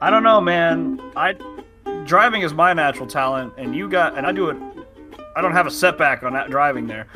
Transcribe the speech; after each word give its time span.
I 0.00 0.10
don't 0.10 0.22
know, 0.22 0.40
man. 0.40 1.00
I 1.16 1.34
driving 2.04 2.42
is 2.42 2.52
my 2.52 2.72
natural 2.74 3.06
talent, 3.06 3.54
and 3.56 3.74
you 3.74 3.88
got, 3.88 4.16
and 4.16 4.26
I 4.26 4.32
do 4.32 4.50
it. 4.50 4.56
I 5.34 5.40
don't 5.40 5.52
have 5.52 5.66
a 5.66 5.70
setback 5.70 6.22
on 6.22 6.34
that 6.34 6.50
driving 6.50 6.86
there. 6.86 7.06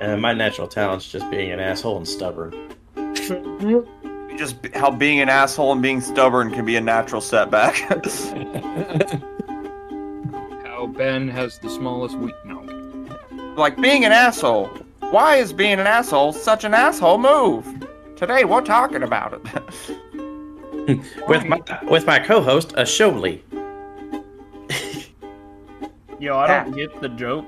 And 0.00 0.20
my 0.20 0.32
natural 0.34 0.66
talent's 0.68 1.08
just 1.08 1.30
being 1.30 1.52
an 1.52 1.60
asshole 1.60 1.96
and 1.96 2.06
stubborn. 2.06 2.52
Just 4.36 4.56
how 4.74 4.90
being 4.90 5.20
an 5.20 5.30
asshole 5.30 5.72
and 5.72 5.80
being 5.80 6.02
stubborn 6.02 6.50
can 6.50 6.66
be 6.66 6.76
a 6.76 6.80
natural 6.80 7.22
setback. 7.22 7.74
How 10.66 10.86
Ben 10.86 11.26
has 11.28 11.58
the 11.58 11.70
smallest 11.70 12.18
weak 12.18 12.34
no. 12.44 12.60
like 13.56 13.80
being 13.80 14.04
an 14.04 14.12
asshole. 14.12 14.66
Why 15.10 15.36
is 15.36 15.54
being 15.54 15.80
an 15.80 15.86
asshole 15.86 16.34
such 16.34 16.64
an 16.64 16.74
asshole 16.74 17.16
move? 17.16 17.66
Today 18.16 18.44
we're 18.44 18.60
talking 18.60 19.02
about 19.02 19.32
it. 19.32 19.40
with 21.28 21.44
my 21.46 21.60
with 21.84 22.06
my 22.06 22.18
co-host, 22.18 22.72
a 22.76 22.84
Yo, 26.18 26.36
I 26.38 26.46
don't 26.64 26.74
get 26.74 26.98
the 27.00 27.08
joke. 27.10 27.44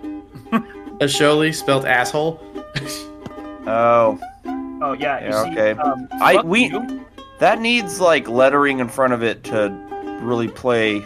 A 1.01 1.09
spelled 1.53 1.87
asshole. 1.87 2.41
oh, 3.67 4.19
Oh 4.81 4.93
yeah, 4.93 5.21
you 5.21 5.27
Yeah, 5.29 5.45
see, 5.45 5.51
okay. 5.53 5.71
um, 5.81 6.09
I- 6.13 6.43
we- 6.43 6.67
you. 6.71 7.05
that 7.39 7.61
needs 7.61 8.01
like 8.01 8.29
lettering 8.29 8.81
in 8.81 8.89
front 8.89 9.13
of 9.13 9.23
it 9.23 9.45
to 9.45 9.71
really 10.23 10.49
play. 10.49 11.05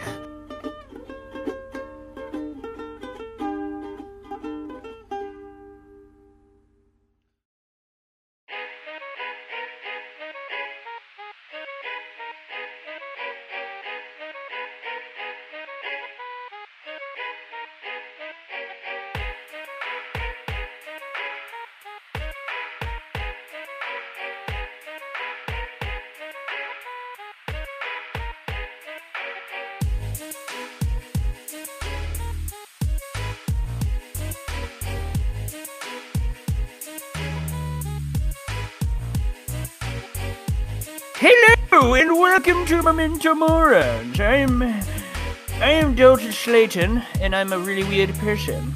Welcome 42.45 42.65
to 42.65 42.81
Memento 42.81 43.33
Morons. 43.33 44.19
I'm 44.19 44.61
I 44.61 45.71
am 45.71 45.95
Dalton 45.95 46.33
Slayton, 46.33 47.01
and 47.21 47.33
I'm 47.33 47.53
a 47.53 47.57
really 47.57 47.85
weird 47.85 48.13
person. 48.15 48.73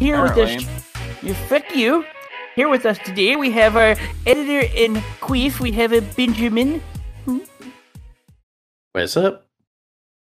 Here 0.00 0.20
with 0.20 0.36
us, 0.36 0.66
you 1.22 1.34
fuck 1.34 1.76
you. 1.76 2.04
Here 2.56 2.68
with 2.68 2.86
us 2.86 2.98
today, 2.98 3.36
we 3.36 3.52
have 3.52 3.76
our 3.76 3.94
editor 4.26 4.66
in 4.74 4.94
queef. 5.20 5.60
We 5.60 5.70
have 5.72 5.92
a 5.92 6.00
Benjamin. 6.00 6.82
What's 8.90 9.16
up? 9.16 9.46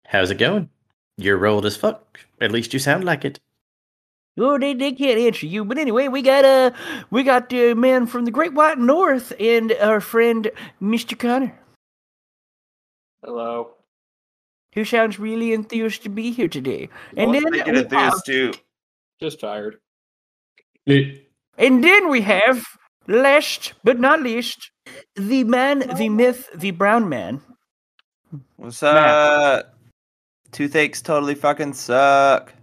How's 0.05 0.31
it 0.31 0.37
going? 0.37 0.69
You're 1.17 1.47
old 1.47 1.65
as 1.65 1.77
fuck. 1.77 2.21
At 2.39 2.53
least 2.53 2.75
you 2.75 2.81
sound 2.81 3.03
like 3.03 3.25
it. 3.25 3.41
Oh, 4.39 4.59
they, 4.59 4.75
they 4.75 4.93
can't 4.93 5.19
answer 5.19 5.47
you. 5.47 5.65
But 5.65 5.79
anyway, 5.79 6.09
we 6.09 6.21
got 6.21 6.45
uh, 6.45 6.73
we 7.11 7.23
got 7.23 7.51
a 7.51 7.73
man 7.73 8.07
from 8.07 8.27
the 8.27 8.31
Great 8.31 8.53
White 8.53 8.79
North 8.79 9.33
and 9.41 9.73
our 9.81 10.03
friend 10.03 10.51
Mr. 10.83 11.19
Connor, 11.19 11.59
Hello. 13.25 13.75
who 14.75 14.85
sounds 14.85 15.19
really 15.19 15.53
enthused 15.53 16.03
to 16.05 16.09
be 16.09 16.31
here 16.31 16.49
today. 16.49 16.89
And 17.17 17.33
Let's 17.33 17.45
then 17.45 17.53
make 17.53 17.67
it 17.67 17.73
we 17.73 17.79
enthused 17.81 18.27
too. 18.27 18.53
Just 19.21 19.41
tired. 19.41 19.79
And 20.87 21.83
then 21.85 22.09
we 22.09 22.21
have, 22.23 22.65
last 23.09 23.75
but 23.83 23.99
not 23.99 24.23
least, 24.23 24.71
the 25.17 25.45
man, 25.45 25.81
the 25.97 26.09
myth, 26.09 26.49
the 26.55 26.71
brown 26.71 27.09
man. 27.09 27.41
What's 28.57 28.83
up? 28.83 29.75
Toothaches 30.53 31.03
totally 31.03 31.35
fucking 31.35 31.73
suck. 31.75 32.55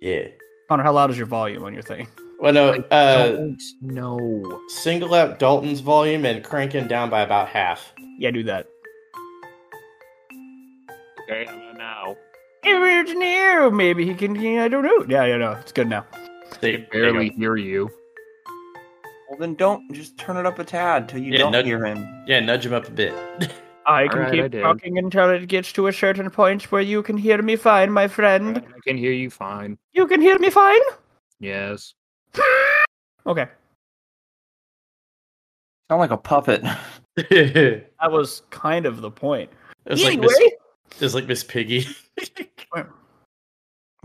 Yeah. 0.00 0.28
Connor, 0.68 0.82
how 0.82 0.92
loud 0.92 1.10
is 1.10 1.16
your 1.16 1.26
volume 1.26 1.64
on 1.64 1.72
your 1.72 1.82
thing? 1.82 2.08
Well, 2.38 2.52
no. 2.52 2.72
Uh, 2.90 3.28
Don't 3.28 4.60
single 4.68 5.14
out 5.14 5.38
Dalton's 5.38 5.80
volume 5.80 6.26
and 6.26 6.44
crank 6.44 6.72
him 6.72 6.86
down 6.86 7.08
by 7.08 7.22
about 7.22 7.48
half. 7.48 7.94
Yeah, 8.18 8.30
do 8.30 8.42
that. 8.42 8.66
Okay, 11.28 11.46
I'm 11.48 11.58
gonna 11.58 11.78
now. 11.78 12.16
It's 12.62 13.10
an 13.10 13.22
arrow. 13.22 13.70
Maybe 13.70 14.06
he 14.06 14.14
can. 14.14 14.34
yeah, 14.36 14.64
I 14.64 14.68
don't 14.68 14.84
know. 14.84 15.04
Yeah, 15.08 15.24
yeah, 15.24 15.36
no, 15.36 15.52
it's 15.52 15.72
good 15.72 15.88
now. 15.88 16.04
They 16.60 16.72
can 16.78 16.86
barely 16.90 17.30
go. 17.30 17.36
hear 17.36 17.56
you. 17.56 17.90
Well, 19.28 19.38
then 19.38 19.54
don't 19.56 19.92
just 19.92 20.16
turn 20.18 20.36
it 20.36 20.46
up 20.46 20.58
a 20.58 20.64
tad 20.64 21.08
till 21.08 21.20
you 21.20 21.32
Yeah, 21.32 21.38
don't 21.38 21.52
no- 21.52 21.62
hear 21.64 21.84
him. 21.84 22.06
Yeah, 22.26 22.40
nudge 22.40 22.64
him 22.66 22.72
up 22.72 22.86
a 22.86 22.90
bit. 22.90 23.12
I 23.86 24.08
can 24.08 24.18
Alright, 24.18 24.28
I 24.40 24.42
keep 24.42 24.50
did. 24.52 24.62
talking 24.62 24.98
until 24.98 25.30
it 25.30 25.46
gets 25.46 25.72
to 25.74 25.86
a 25.86 25.92
certain 25.92 26.28
point 26.30 26.72
where 26.72 26.82
you 26.82 27.02
can 27.04 27.16
hear 27.16 27.40
me 27.40 27.54
fine, 27.54 27.90
my 27.92 28.08
friend. 28.08 28.58
I 28.58 28.78
can 28.84 28.96
hear 28.96 29.12
you 29.12 29.30
fine. 29.30 29.78
You 29.92 30.06
can 30.08 30.20
hear 30.20 30.38
me 30.38 30.50
fine. 30.50 30.80
Yes. 31.40 31.94
Okay, 33.26 33.46
Sound 35.90 35.98
like 36.00 36.12
a 36.12 36.16
puppet. 36.16 36.62
that 37.16 37.82
was 38.02 38.42
kind 38.50 38.86
of 38.86 39.00
the 39.00 39.10
point. 39.10 39.50
was 39.84 40.04
like 40.04 40.20
anyway, 40.92 41.00
Miss, 41.00 41.00
it 41.00 41.04
was 41.04 41.14
like 41.14 41.26
Miss 41.26 41.44
Piggy. 41.44 41.86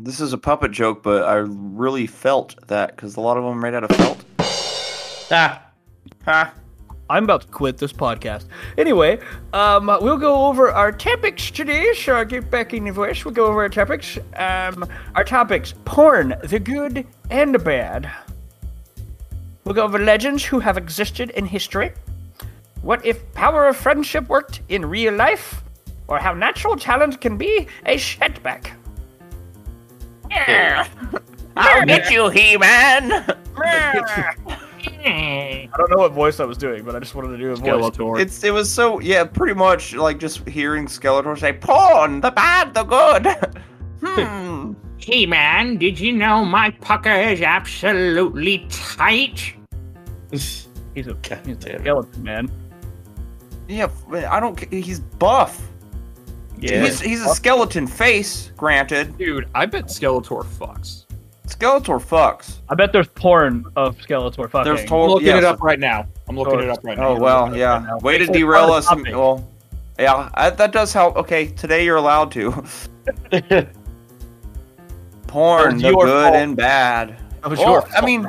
This 0.03 0.19
is 0.19 0.33
a 0.33 0.37
puppet 0.37 0.71
joke, 0.71 1.03
but 1.03 1.25
I 1.25 1.35
really 1.35 2.07
felt 2.07 2.55
that 2.67 2.95
because 2.95 3.17
a 3.17 3.21
lot 3.21 3.37
of 3.37 3.43
them 3.43 3.53
are 3.53 3.61
made 3.61 3.75
out 3.75 3.83
of 3.83 3.95
felt. 3.95 4.25
ah, 5.31 5.61
Ha! 6.25 6.53
I'm 7.07 7.25
about 7.25 7.41
to 7.41 7.47
quit 7.47 7.77
this 7.77 7.93
podcast. 7.93 8.45
Anyway, 8.79 9.19
um, 9.53 9.87
we'll 10.01 10.17
go 10.17 10.47
over 10.47 10.71
our 10.71 10.91
topics 10.91 11.51
today. 11.51 11.93
So 11.93 12.15
I'll 12.15 12.25
get 12.25 12.49
back 12.49 12.73
in 12.73 12.85
your 12.85 12.95
voice. 12.95 13.23
We'll 13.23 13.33
go 13.33 13.45
over 13.45 13.61
our 13.61 13.69
topics. 13.69 14.17
Um, 14.37 14.87
our 15.13 15.23
topics: 15.23 15.75
porn, 15.85 16.35
the 16.43 16.59
good 16.59 17.05
and 17.29 17.53
the 17.53 17.59
bad. 17.59 18.09
We'll 19.65 19.75
go 19.75 19.83
over 19.83 19.99
legends 19.99 20.43
who 20.43 20.59
have 20.59 20.77
existed 20.77 21.29
in 21.31 21.45
history. 21.45 21.91
What 22.81 23.05
if 23.05 23.31
power 23.33 23.67
of 23.67 23.77
friendship 23.77 24.27
worked 24.29 24.61
in 24.69 24.85
real 24.85 25.13
life, 25.13 25.63
or 26.11 26.19
how 26.19 26.33
natural 26.33 26.75
talent 26.75 27.21
can 27.21 27.37
be 27.37 27.65
a 27.85 27.97
setback. 27.97 28.73
I'll 31.55 31.85
get 31.85 32.11
you, 32.11 32.27
He-Man! 32.27 33.11
I 35.03 35.69
don't 35.77 35.89
know 35.89 35.97
what 35.97 36.11
voice 36.11 36.41
I 36.41 36.45
was 36.45 36.57
doing, 36.57 36.83
but 36.83 36.95
I 36.95 36.99
just 36.99 37.15
wanted 37.15 37.29
to 37.29 37.37
do 37.37 37.51
a 37.51 37.55
voice. 37.55 37.69
Skeletor. 37.69 38.19
It's 38.19 38.43
it 38.43 38.51
was 38.51 38.69
so 38.69 38.99
yeah, 38.99 39.23
pretty 39.23 39.53
much 39.53 39.93
like 39.93 40.19
just 40.19 40.47
hearing 40.49 40.85
Skeletor 40.85 41.39
say 41.39 41.53
"Pawn, 41.53 42.19
the 42.19 42.31
bad, 42.31 42.73
the 42.73 42.83
good." 42.83 43.25
hmm. 44.03 44.73
Hey 44.97 45.25
man, 45.25 45.77
did 45.77 45.99
you 45.99 46.11
know 46.11 46.43
my 46.43 46.71
pucker 46.71 47.11
is 47.11 47.41
absolutely 47.41 48.65
tight? 48.69 49.53
He's 50.31 50.67
a, 50.95 51.13
God 51.13 51.39
he's 51.45 51.65
a 51.65 51.79
skeleton 51.79 52.23
man. 52.23 52.51
Yeah, 53.67 53.89
I 54.29 54.39
don't. 54.39 54.59
He's 54.73 54.99
buff. 54.99 55.70
Yeah. 56.61 56.83
He's 56.83 57.01
he's 57.01 57.25
a 57.25 57.29
skeleton 57.29 57.87
face. 57.87 58.51
Granted, 58.55 59.17
Dude, 59.17 59.47
I 59.55 59.65
bet 59.65 59.85
Skeletor 59.85 60.45
fucks. 60.45 61.05
Skeletor 61.47 61.99
fucks. 61.99 62.57
I 62.69 62.75
bet 62.75 62.93
there's 62.93 63.07
porn 63.07 63.65
of 63.75 63.97
Skeletor 63.97 64.49
fucking. 64.49 64.63
There's 64.63 64.81
total. 64.87 65.03
I'm 65.05 65.09
looking 65.11 65.27
yeah, 65.27 65.37
it 65.39 65.43
up 65.43 65.61
right 65.61 65.79
now. 65.79 66.07
I'm 66.29 66.37
looking 66.37 66.59
it 66.59 66.69
up 66.69 66.79
right 66.83 66.97
now. 66.97 67.09
Oh 67.09 67.19
well, 67.19 67.57
yeah. 67.57 67.83
now. 67.85 67.97
Way 67.99 68.19
to 68.19 68.25
It's 68.25 68.31
derail 68.33 68.71
us. 68.71 68.89
and- 68.91 69.05
Well, 69.07 69.47
yeah, 69.99 70.29
I, 70.35 70.51
that 70.51 70.71
does 70.71 70.93
help. 70.93 71.15
Okay, 71.17 71.47
today 71.47 71.83
you're 71.83 71.97
allowed 71.97 72.31
to. 72.33 72.51
Porn, 75.27 75.73
was 75.75 75.81
the 75.81 75.89
good 75.91 76.07
fault. 76.07 76.35
and 76.35 76.55
bad. 76.55 77.17
That 77.41 77.49
was 77.49 77.59
Well, 77.59 77.71
your 77.71 77.87
I 77.95 78.05
mean, 78.05 78.27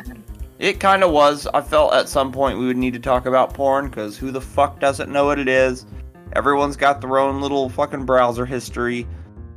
it 0.59 0.81
kind 0.81 1.03
of 1.03 1.11
was. 1.11 1.47
I 1.53 1.61
felt 1.61 1.93
at 1.95 2.09
some 2.09 2.33
point 2.33 2.59
we 2.59 2.67
would 2.67 2.77
need 2.77 2.95
to 2.95 3.01
talk 3.01 3.27
about 3.27 3.53
porn 3.55 3.89
because 3.89 4.17
who 4.17 4.31
the 4.31 4.41
fuck 4.41 4.81
doesn't 4.81 5.11
know 5.11 5.25
what 5.25 5.39
it 5.39 5.49
is? 5.49 5.85
Everyone's 6.35 6.77
got 6.77 7.01
their 7.01 7.19
own 7.19 7.41
little 7.41 7.69
fucking 7.69 8.05
browser 8.07 8.47
history. 8.47 9.07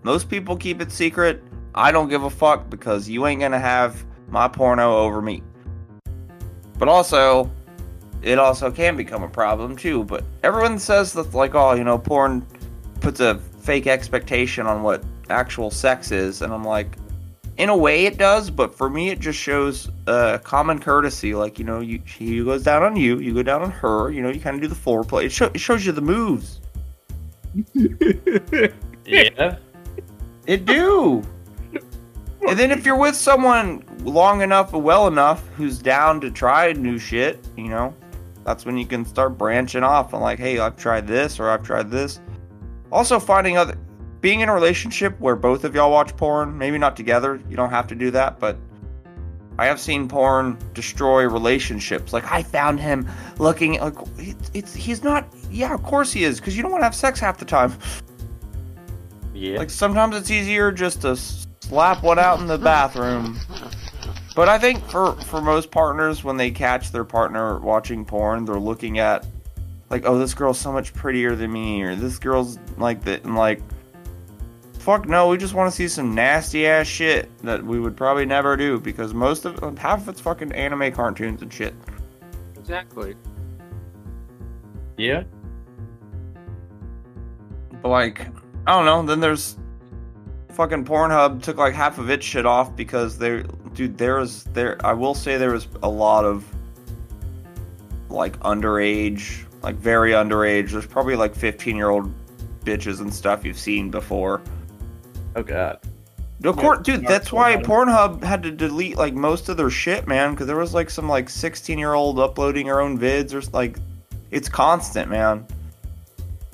Most 0.03 0.29
people 0.29 0.57
keep 0.57 0.81
it 0.81 0.91
secret. 0.91 1.41
I 1.73 1.91
don't 1.91 2.09
give 2.09 2.23
a 2.23 2.29
fuck 2.29 2.69
because 2.69 3.09
you 3.09 3.25
ain't 3.25 3.41
gonna 3.41 3.59
have 3.59 4.05
my 4.29 4.47
porno 4.47 4.97
over 4.97 5.21
me. 5.21 5.41
But 6.77 6.89
also, 6.89 7.49
it 8.21 8.39
also 8.39 8.71
can 8.71 8.97
become 8.97 9.23
a 9.23 9.29
problem 9.29 9.75
too. 9.75 10.03
But 10.03 10.23
everyone 10.43 10.79
says 10.79 11.13
that, 11.13 11.33
like, 11.33 11.55
oh, 11.55 11.73
you 11.73 11.83
know, 11.83 11.97
porn 11.97 12.45
puts 12.99 13.19
a 13.19 13.39
fake 13.61 13.87
expectation 13.87 14.67
on 14.67 14.83
what 14.83 15.03
actual 15.29 15.71
sex 15.71 16.11
is, 16.11 16.41
and 16.41 16.53
I'm 16.53 16.63
like, 16.63 16.97
in 17.57 17.69
a 17.69 17.77
way 17.77 18.05
it 18.05 18.17
does, 18.17 18.49
but 18.49 18.75
for 18.75 18.89
me 18.89 19.09
it 19.09 19.19
just 19.19 19.39
shows 19.39 19.89
uh, 20.07 20.37
common 20.39 20.79
courtesy. 20.79 21.33
Like, 21.33 21.57
you 21.57 21.65
know, 21.65 21.79
you 21.79 22.01
she 22.05 22.43
goes 22.43 22.63
down 22.63 22.83
on 22.83 22.95
you, 22.95 23.19
you 23.19 23.33
go 23.33 23.43
down 23.43 23.61
on 23.61 23.71
her. 23.71 24.11
You 24.11 24.21
know, 24.21 24.29
you 24.29 24.41
kind 24.41 24.55
of 24.55 24.61
do 24.61 24.67
the 24.67 24.75
foreplay. 24.75 25.25
It, 25.25 25.55
it 25.55 25.59
shows 25.59 25.85
you 25.85 25.91
the 25.91 26.01
moves. 26.01 26.59
Yeah. 29.05 29.57
It 30.47 30.65
do. 30.65 31.23
and 32.47 32.57
then 32.57 32.71
if 32.71 32.85
you're 32.85 32.97
with 32.97 33.15
someone 33.15 33.83
long 34.03 34.41
enough, 34.41 34.73
well 34.73 35.07
enough, 35.07 35.47
who's 35.49 35.79
down 35.79 36.21
to 36.21 36.31
try 36.31 36.73
new 36.73 36.97
shit, 36.97 37.39
you 37.57 37.67
know, 37.67 37.95
that's 38.43 38.65
when 38.65 38.77
you 38.77 38.85
can 38.85 39.05
start 39.05 39.37
branching 39.37 39.83
off 39.83 40.13
and 40.13 40.21
like, 40.21 40.39
hey, 40.39 40.59
I've 40.59 40.77
tried 40.77 41.07
this 41.07 41.39
or 41.39 41.49
I've 41.49 41.63
tried 41.63 41.89
this. 41.91 42.19
Also, 42.91 43.19
finding 43.19 43.57
other, 43.57 43.77
being 44.21 44.41
in 44.41 44.49
a 44.49 44.53
relationship 44.53 45.19
where 45.19 45.35
both 45.35 45.63
of 45.63 45.75
y'all 45.75 45.91
watch 45.91 46.15
porn, 46.15 46.57
maybe 46.57 46.77
not 46.77 46.95
together. 46.95 47.41
You 47.49 47.55
don't 47.55 47.71
have 47.71 47.87
to 47.87 47.95
do 47.95 48.11
that, 48.11 48.39
but 48.39 48.57
I 49.57 49.65
have 49.65 49.79
seen 49.79 50.07
porn 50.07 50.57
destroy 50.73 51.27
relationships. 51.27 52.13
Like 52.13 52.29
I 52.31 52.43
found 52.43 52.79
him 52.79 53.07
looking 53.39 53.79
like 53.79 53.95
it's, 54.17 54.51
it's 54.53 54.73
he's 54.73 55.03
not. 55.03 55.27
Yeah, 55.55 55.73
of 55.73 55.83
course 55.83 56.11
he 56.11 56.25
is, 56.25 56.41
because 56.41 56.57
you 56.57 56.61
don't 56.63 56.71
want 56.71 56.81
to 56.81 56.85
have 56.85 56.95
sex 56.95 57.17
half 57.17 57.37
the 57.37 57.45
time. 57.45 57.73
Yeah. 59.33 59.57
Like 59.57 59.69
sometimes 59.69 60.17
it's 60.17 60.29
easier 60.29 60.69
just 60.69 61.03
to 61.03 61.15
slap 61.15 62.03
one 62.03 62.19
out 62.19 62.41
in 62.41 62.47
the 62.47 62.57
bathroom. 62.57 63.39
But 64.35 64.49
I 64.49 64.59
think 64.59 64.83
for 64.89 65.13
for 65.13 65.39
most 65.39 65.71
partners, 65.71 66.25
when 66.25 66.35
they 66.35 66.51
catch 66.51 66.91
their 66.91 67.05
partner 67.05 67.57
watching 67.59 68.03
porn, 68.03 68.43
they're 68.43 68.59
looking 68.59 68.99
at 68.99 69.25
like, 69.89 70.03
oh, 70.05 70.19
this 70.19 70.33
girl's 70.33 70.59
so 70.59 70.73
much 70.73 70.93
prettier 70.93 71.37
than 71.37 71.53
me, 71.53 71.83
or 71.83 71.95
this 71.95 72.19
girl's 72.19 72.59
like 72.77 73.01
that, 73.05 73.23
and 73.23 73.37
like, 73.37 73.61
fuck 74.77 75.07
no, 75.07 75.29
we 75.29 75.37
just 75.37 75.53
want 75.53 75.71
to 75.71 75.75
see 75.75 75.87
some 75.87 76.13
nasty 76.13 76.67
ass 76.67 76.85
shit 76.85 77.29
that 77.43 77.63
we 77.63 77.79
would 77.79 77.95
probably 77.95 78.25
never 78.25 78.57
do 78.57 78.77
because 78.77 79.13
most 79.13 79.45
of 79.45 79.63
um, 79.63 79.77
half 79.77 80.01
of 80.01 80.09
it's 80.09 80.19
fucking 80.19 80.51
anime 80.51 80.91
cartoons 80.91 81.41
and 81.41 81.53
shit. 81.53 81.73
Exactly. 82.57 83.15
yeah. 84.97 85.23
But 87.85 87.91
like, 87.91 88.21
I 88.65 88.71
don't 88.71 88.85
know. 88.85 89.03
Then 89.03 89.19
there's 89.19 89.57
fucking 90.53 90.85
Pornhub 90.85 91.43
took 91.43 91.57
like 91.57 91.75
half 91.75 91.99
of 91.99 92.09
its 92.09 92.25
shit 92.25 92.43
off 92.43 92.75
because 92.75 93.19
they, 93.19 93.43
dude, 93.75 93.95
there 93.95 94.15
was 94.15 94.45
there. 94.45 94.83
I 94.83 94.93
will 94.93 95.13
say 95.13 95.37
there 95.37 95.51
was 95.51 95.67
a 95.83 95.87
lot 95.87 96.25
of 96.25 96.43
like 98.09 98.39
underage, 98.39 99.45
like 99.61 99.75
very 99.75 100.13
underage. 100.13 100.71
There's 100.71 100.87
probably 100.87 101.15
like 101.15 101.35
15 101.35 101.75
year 101.75 101.89
old 101.89 102.11
bitches 102.63 103.01
and 103.01 103.13
stuff 103.13 103.45
you've 103.45 103.59
seen 103.59 103.91
before. 103.91 104.41
Oh 105.35 105.43
god. 105.43 105.77
Of 106.43 106.57
course, 106.57 106.79
dude. 106.79 107.05
That's 107.05 107.31
why 107.31 107.55
Pornhub. 107.57 108.19
Pornhub 108.19 108.23
had 108.23 108.41
to 108.41 108.51
delete 108.51 108.97
like 108.97 109.13
most 109.13 109.47
of 109.47 109.57
their 109.57 109.69
shit, 109.69 110.07
man. 110.07 110.31
Because 110.31 110.47
there 110.47 110.57
was 110.57 110.73
like 110.73 110.89
some 110.89 111.07
like 111.07 111.29
16 111.29 111.77
year 111.77 111.93
old 111.93 112.17
uploading 112.17 112.65
her 112.65 112.81
own 112.81 112.97
vids 112.97 113.31
or 113.31 113.47
like, 113.51 113.77
it's 114.31 114.49
constant, 114.49 115.07
man. 115.07 115.45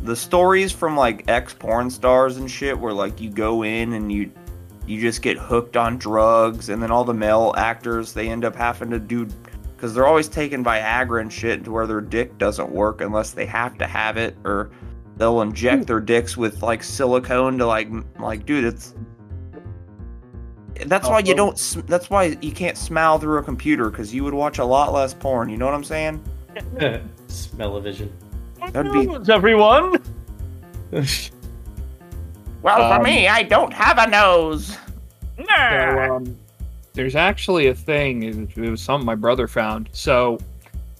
The 0.03 0.15
stories 0.15 0.71
from 0.71 0.97
like 0.97 1.29
ex 1.29 1.53
porn 1.53 1.89
stars 1.89 2.37
and 2.37 2.49
shit, 2.49 2.77
where 2.77 2.93
like 2.93 3.21
you 3.21 3.29
go 3.29 3.63
in 3.63 3.93
and 3.93 4.11
you 4.11 4.31
you 4.87 4.99
just 4.99 5.21
get 5.21 5.37
hooked 5.37 5.77
on 5.77 5.97
drugs, 5.97 6.69
and 6.69 6.81
then 6.81 6.91
all 6.91 7.03
the 7.03 7.13
male 7.13 7.53
actors 7.57 8.13
they 8.13 8.29
end 8.29 8.43
up 8.43 8.55
having 8.55 8.89
to 8.89 8.99
do 8.99 9.27
because 9.75 9.93
they're 9.93 10.07
always 10.07 10.27
taking 10.27 10.63
Viagra 10.63 11.21
and 11.21 11.31
shit 11.31 11.63
to 11.63 11.71
where 11.71 11.87
their 11.87 12.01
dick 12.01 12.37
doesn't 12.37 12.69
work 12.69 13.01
unless 13.01 13.31
they 13.31 13.45
have 13.45 13.77
to 13.77 13.87
have 13.87 14.17
it, 14.17 14.35
or 14.43 14.71
they'll 15.17 15.41
inject 15.41 15.81
hmm. 15.81 15.85
their 15.85 15.99
dicks 15.99 16.35
with 16.35 16.63
like 16.63 16.83
silicone 16.83 17.57
to 17.57 17.65
like 17.65 17.89
like 18.19 18.45
dude, 18.45 18.65
it's 18.65 18.95
that's 20.85 21.07
oh, 21.07 21.11
why 21.11 21.19
you 21.19 21.35
don't. 21.35 21.57
That's 21.87 22.09
why 22.09 22.37
you 22.41 22.51
can't 22.51 22.77
smile 22.77 23.19
through 23.19 23.37
a 23.37 23.43
computer 23.43 23.89
because 23.89 24.13
you 24.13 24.23
would 24.23 24.33
watch 24.33 24.57
a 24.57 24.65
lot 24.65 24.93
less 24.93 25.13
porn. 25.13 25.49
You 25.49 25.57
know 25.57 25.65
what 25.65 25.75
I'm 25.75 25.83
saying? 25.83 26.23
Smell-o-vision. 27.27 28.11
That'd 28.73 28.91
be- 28.91 29.31
everyone. 29.31 30.01
Well, 32.61 32.91
for 32.91 32.97
for 32.97 33.03
me, 33.03 33.21
me, 33.21 33.27
I 33.27 33.43
don't 33.43 33.73
have 33.73 33.97
a 33.97 34.07
nose. 34.07 34.77
So, 35.37 36.15
um, 36.15 36.37
there's 36.93 37.15
actually 37.15 37.67
a 37.67 37.73
thing. 37.73 38.23
It 38.23 38.57
it 38.57 38.69
was 38.69 38.81
something 38.81 39.05
my 39.05 39.15
brother 39.15 39.47
found. 39.47 39.89
So, 39.91 40.37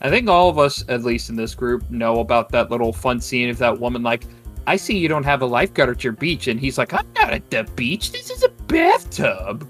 I 0.01 0.09
think 0.09 0.27
all 0.27 0.49
of 0.49 0.57
us, 0.57 0.83
at 0.89 1.03
least 1.03 1.29
in 1.29 1.35
this 1.35 1.53
group, 1.53 1.89
know 1.91 2.19
about 2.19 2.49
that 2.49 2.71
little 2.71 2.91
fun 2.91 3.21
scene 3.21 3.49
of 3.49 3.59
that 3.59 3.79
woman 3.79 4.01
like, 4.01 4.23
"I 4.65 4.75
see 4.75 4.97
you 4.97 5.07
don't 5.07 5.23
have 5.23 5.43
a 5.43 5.45
lifeguard 5.45 5.89
at 5.89 6.03
your 6.03 6.13
beach," 6.13 6.47
and 6.47 6.59
he's 6.59 6.77
like, 6.79 6.93
"I'm 6.93 7.05
not 7.15 7.31
at 7.31 7.47
the 7.51 7.63
beach. 7.75 8.11
This 8.11 8.31
is 8.31 8.43
a 8.43 8.49
bathtub." 8.67 9.67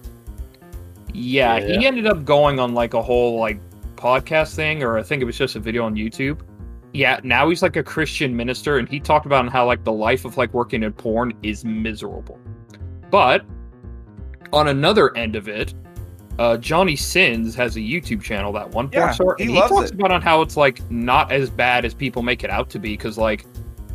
Yeah, 1.13 1.59
he 1.59 1.85
ended 1.85 2.07
up 2.07 2.23
going 2.23 2.57
on 2.57 2.73
like 2.73 2.93
a 2.93 3.01
whole 3.01 3.37
like 3.37 3.59
podcast 3.97 4.55
thing, 4.55 4.81
or 4.81 4.97
I 4.97 5.03
think 5.03 5.21
it 5.21 5.25
was 5.25 5.37
just 5.37 5.57
a 5.57 5.59
video 5.59 5.83
on 5.83 5.95
YouTube. 5.95 6.39
Yeah, 6.93 7.19
now 7.23 7.47
he's 7.49 7.61
like 7.61 7.77
a 7.77 7.83
Christian 7.83 8.35
minister, 8.35 8.77
and 8.77 8.87
he 8.87 8.99
talked 8.99 9.25
about 9.25 9.47
how 9.49 9.65
like 9.65 9.83
the 9.83 9.93
life 9.93 10.25
of 10.25 10.37
like 10.37 10.53
working 10.53 10.83
in 10.83 10.91
porn 10.91 11.33
is 11.41 11.63
miserable. 11.63 12.37
But 13.09 13.45
on 14.51 14.67
another 14.67 15.15
end 15.15 15.35
of 15.35 15.47
it, 15.47 15.73
uh, 16.37 16.57
Johnny 16.57 16.95
Sins 16.95 17.55
has 17.55 17.77
a 17.77 17.79
YouTube 17.79 18.21
channel 18.21 18.51
that 18.53 18.69
one 18.71 18.89
porn 18.89 19.07
Yeah, 19.07 19.11
star, 19.11 19.35
he 19.37 19.43
and 19.43 19.51
he 19.51 19.57
loves 19.59 19.71
talks 19.71 19.89
it. 19.91 19.95
about 19.95 20.11
on 20.11 20.21
how 20.21 20.41
it's 20.41 20.57
like 20.57 20.89
not 20.91 21.31
as 21.31 21.49
bad 21.49 21.85
as 21.85 21.93
people 21.93 22.23
make 22.23 22.43
it 22.43 22.49
out 22.49 22.69
to 22.71 22.79
be. 22.79 22.91
Because 22.97 23.17
like 23.17 23.45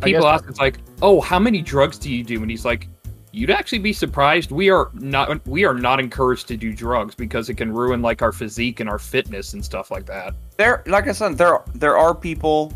people 0.02 0.26
ask, 0.26 0.44
it's 0.48 0.60
like, 0.60 0.78
oh, 1.02 1.20
how 1.20 1.38
many 1.38 1.60
drugs 1.60 1.98
do 1.98 2.10
you 2.10 2.25
do? 2.25 2.40
And 2.40 2.50
he's 2.50 2.64
like, 2.64 2.88
you'd 3.32 3.50
actually 3.50 3.78
be 3.81 3.93
surprised. 3.93 4.50
We 4.50 4.70
are 4.70 4.90
not 4.94 5.46
we 5.46 5.64
are 5.66 5.75
not 5.75 6.00
encouraged 6.00 6.48
to 6.48 6.56
do 6.56 6.72
drugs 6.72 7.14
because 7.14 7.50
it 7.50 7.54
can 7.54 7.72
ruin 7.72 8.00
like 8.00 8.22
our 8.22 8.32
physique 8.32 8.81
and 8.81 8.88
our 8.88 8.98
fitness 8.98 9.52
and 9.52 9.62
stuff 9.62 9.90
like 9.90 10.06
that. 10.06 10.34
There, 10.56 10.82
like 10.87 11.06
I 11.08 11.12
said, 11.12 11.37
there 11.37 11.60
there 11.75 11.98
are 11.98 12.14
people 12.14 12.72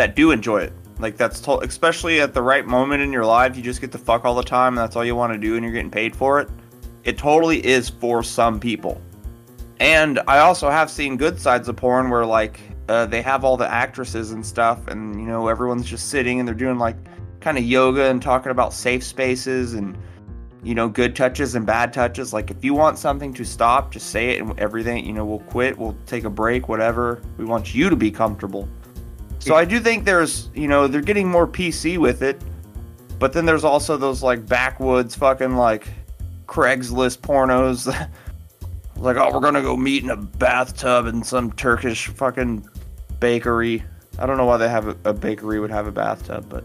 that 0.00 0.16
do 0.16 0.30
enjoy 0.30 0.62
it. 0.62 0.72
Like 0.98 1.18
that's 1.18 1.40
to- 1.42 1.58
especially 1.58 2.22
at 2.22 2.32
the 2.32 2.40
right 2.40 2.66
moment 2.66 3.02
in 3.02 3.12
your 3.12 3.26
life. 3.26 3.54
You 3.54 3.62
just 3.62 3.82
get 3.82 3.92
to 3.92 3.98
fuck 3.98 4.24
all 4.24 4.34
the 4.34 4.42
time, 4.42 4.72
and 4.72 4.78
that's 4.78 4.96
all 4.96 5.04
you 5.04 5.14
want 5.14 5.34
to 5.34 5.38
do, 5.38 5.56
and 5.56 5.62
you're 5.62 5.74
getting 5.74 5.90
paid 5.90 6.16
for 6.16 6.40
it. 6.40 6.48
It 7.04 7.18
totally 7.18 7.64
is 7.64 7.90
for 7.90 8.22
some 8.22 8.58
people. 8.58 8.98
And 9.78 10.20
I 10.26 10.38
also 10.38 10.70
have 10.70 10.90
seen 10.90 11.18
good 11.18 11.38
sides 11.38 11.68
of 11.68 11.76
porn 11.76 12.08
where 12.08 12.24
like 12.24 12.60
uh, 12.88 13.04
they 13.06 13.20
have 13.20 13.44
all 13.44 13.58
the 13.58 13.70
actresses 13.70 14.32
and 14.32 14.44
stuff, 14.44 14.88
and 14.88 15.20
you 15.20 15.26
know 15.26 15.48
everyone's 15.48 15.84
just 15.84 16.08
sitting 16.08 16.38
and 16.38 16.48
they're 16.48 16.54
doing 16.54 16.78
like 16.78 16.96
kind 17.40 17.58
of 17.58 17.64
yoga 17.64 18.04
and 18.04 18.22
talking 18.22 18.52
about 18.52 18.72
safe 18.72 19.04
spaces 19.04 19.74
and 19.74 19.98
you 20.62 20.74
know 20.74 20.88
good 20.88 21.14
touches 21.14 21.54
and 21.54 21.66
bad 21.66 21.92
touches. 21.92 22.32
Like 22.32 22.50
if 22.50 22.64
you 22.64 22.72
want 22.72 22.96
something 22.96 23.34
to 23.34 23.44
stop, 23.44 23.92
just 23.92 24.08
say 24.08 24.30
it 24.30 24.40
and 24.40 24.58
everything. 24.58 25.04
You 25.04 25.12
know 25.12 25.26
we'll 25.26 25.40
quit, 25.40 25.76
we'll 25.76 25.96
take 26.06 26.24
a 26.24 26.30
break, 26.30 26.68
whatever. 26.68 27.20
We 27.36 27.44
want 27.44 27.74
you 27.74 27.90
to 27.90 27.96
be 27.96 28.10
comfortable. 28.10 28.66
So 29.40 29.54
I 29.54 29.64
do 29.64 29.80
think 29.80 30.04
there's 30.04 30.50
you 30.54 30.68
know 30.68 30.86
they're 30.86 31.00
getting 31.00 31.28
more 31.28 31.46
PC 31.46 31.98
with 31.98 32.22
it, 32.22 32.40
but 33.18 33.32
then 33.32 33.46
there's 33.46 33.64
also 33.64 33.96
those 33.96 34.22
like 34.22 34.46
backwoods 34.46 35.16
fucking 35.16 35.56
like 35.56 35.88
Craigslist 36.46 37.18
pornos. 37.18 37.86
like, 38.96 39.16
oh, 39.16 39.32
we're 39.32 39.40
gonna 39.40 39.62
go 39.62 39.76
meet 39.76 40.04
in 40.04 40.10
a 40.10 40.16
bathtub 40.16 41.06
in 41.06 41.22
some 41.22 41.52
Turkish 41.52 42.08
fucking 42.08 42.68
bakery. 43.18 43.82
I 44.18 44.26
don't 44.26 44.36
know 44.36 44.44
why 44.44 44.58
they 44.58 44.68
have 44.68 44.88
a, 44.88 44.96
a 45.04 45.14
bakery 45.14 45.58
would 45.58 45.70
have 45.70 45.86
a 45.86 45.92
bathtub, 45.92 46.46
but 46.48 46.64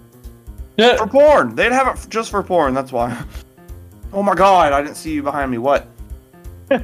yeah. 0.78 0.98
for 0.98 1.08
porn, 1.08 1.56
they'd 1.56 1.72
have 1.72 1.98
it 1.98 2.10
just 2.10 2.30
for 2.30 2.44
porn. 2.44 2.74
That's 2.74 2.92
why. 2.92 3.24
Oh 4.14 4.24
my 4.24 4.36
god, 4.36 4.72
I 4.72 4.82
didn't 4.82 4.96
see 4.96 5.12
you 5.12 5.22
behind 5.22 5.52
me. 5.52 5.58
What? 5.58 5.88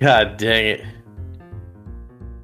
God 0.00 0.36
dang 0.38 0.66
it. 0.66 0.84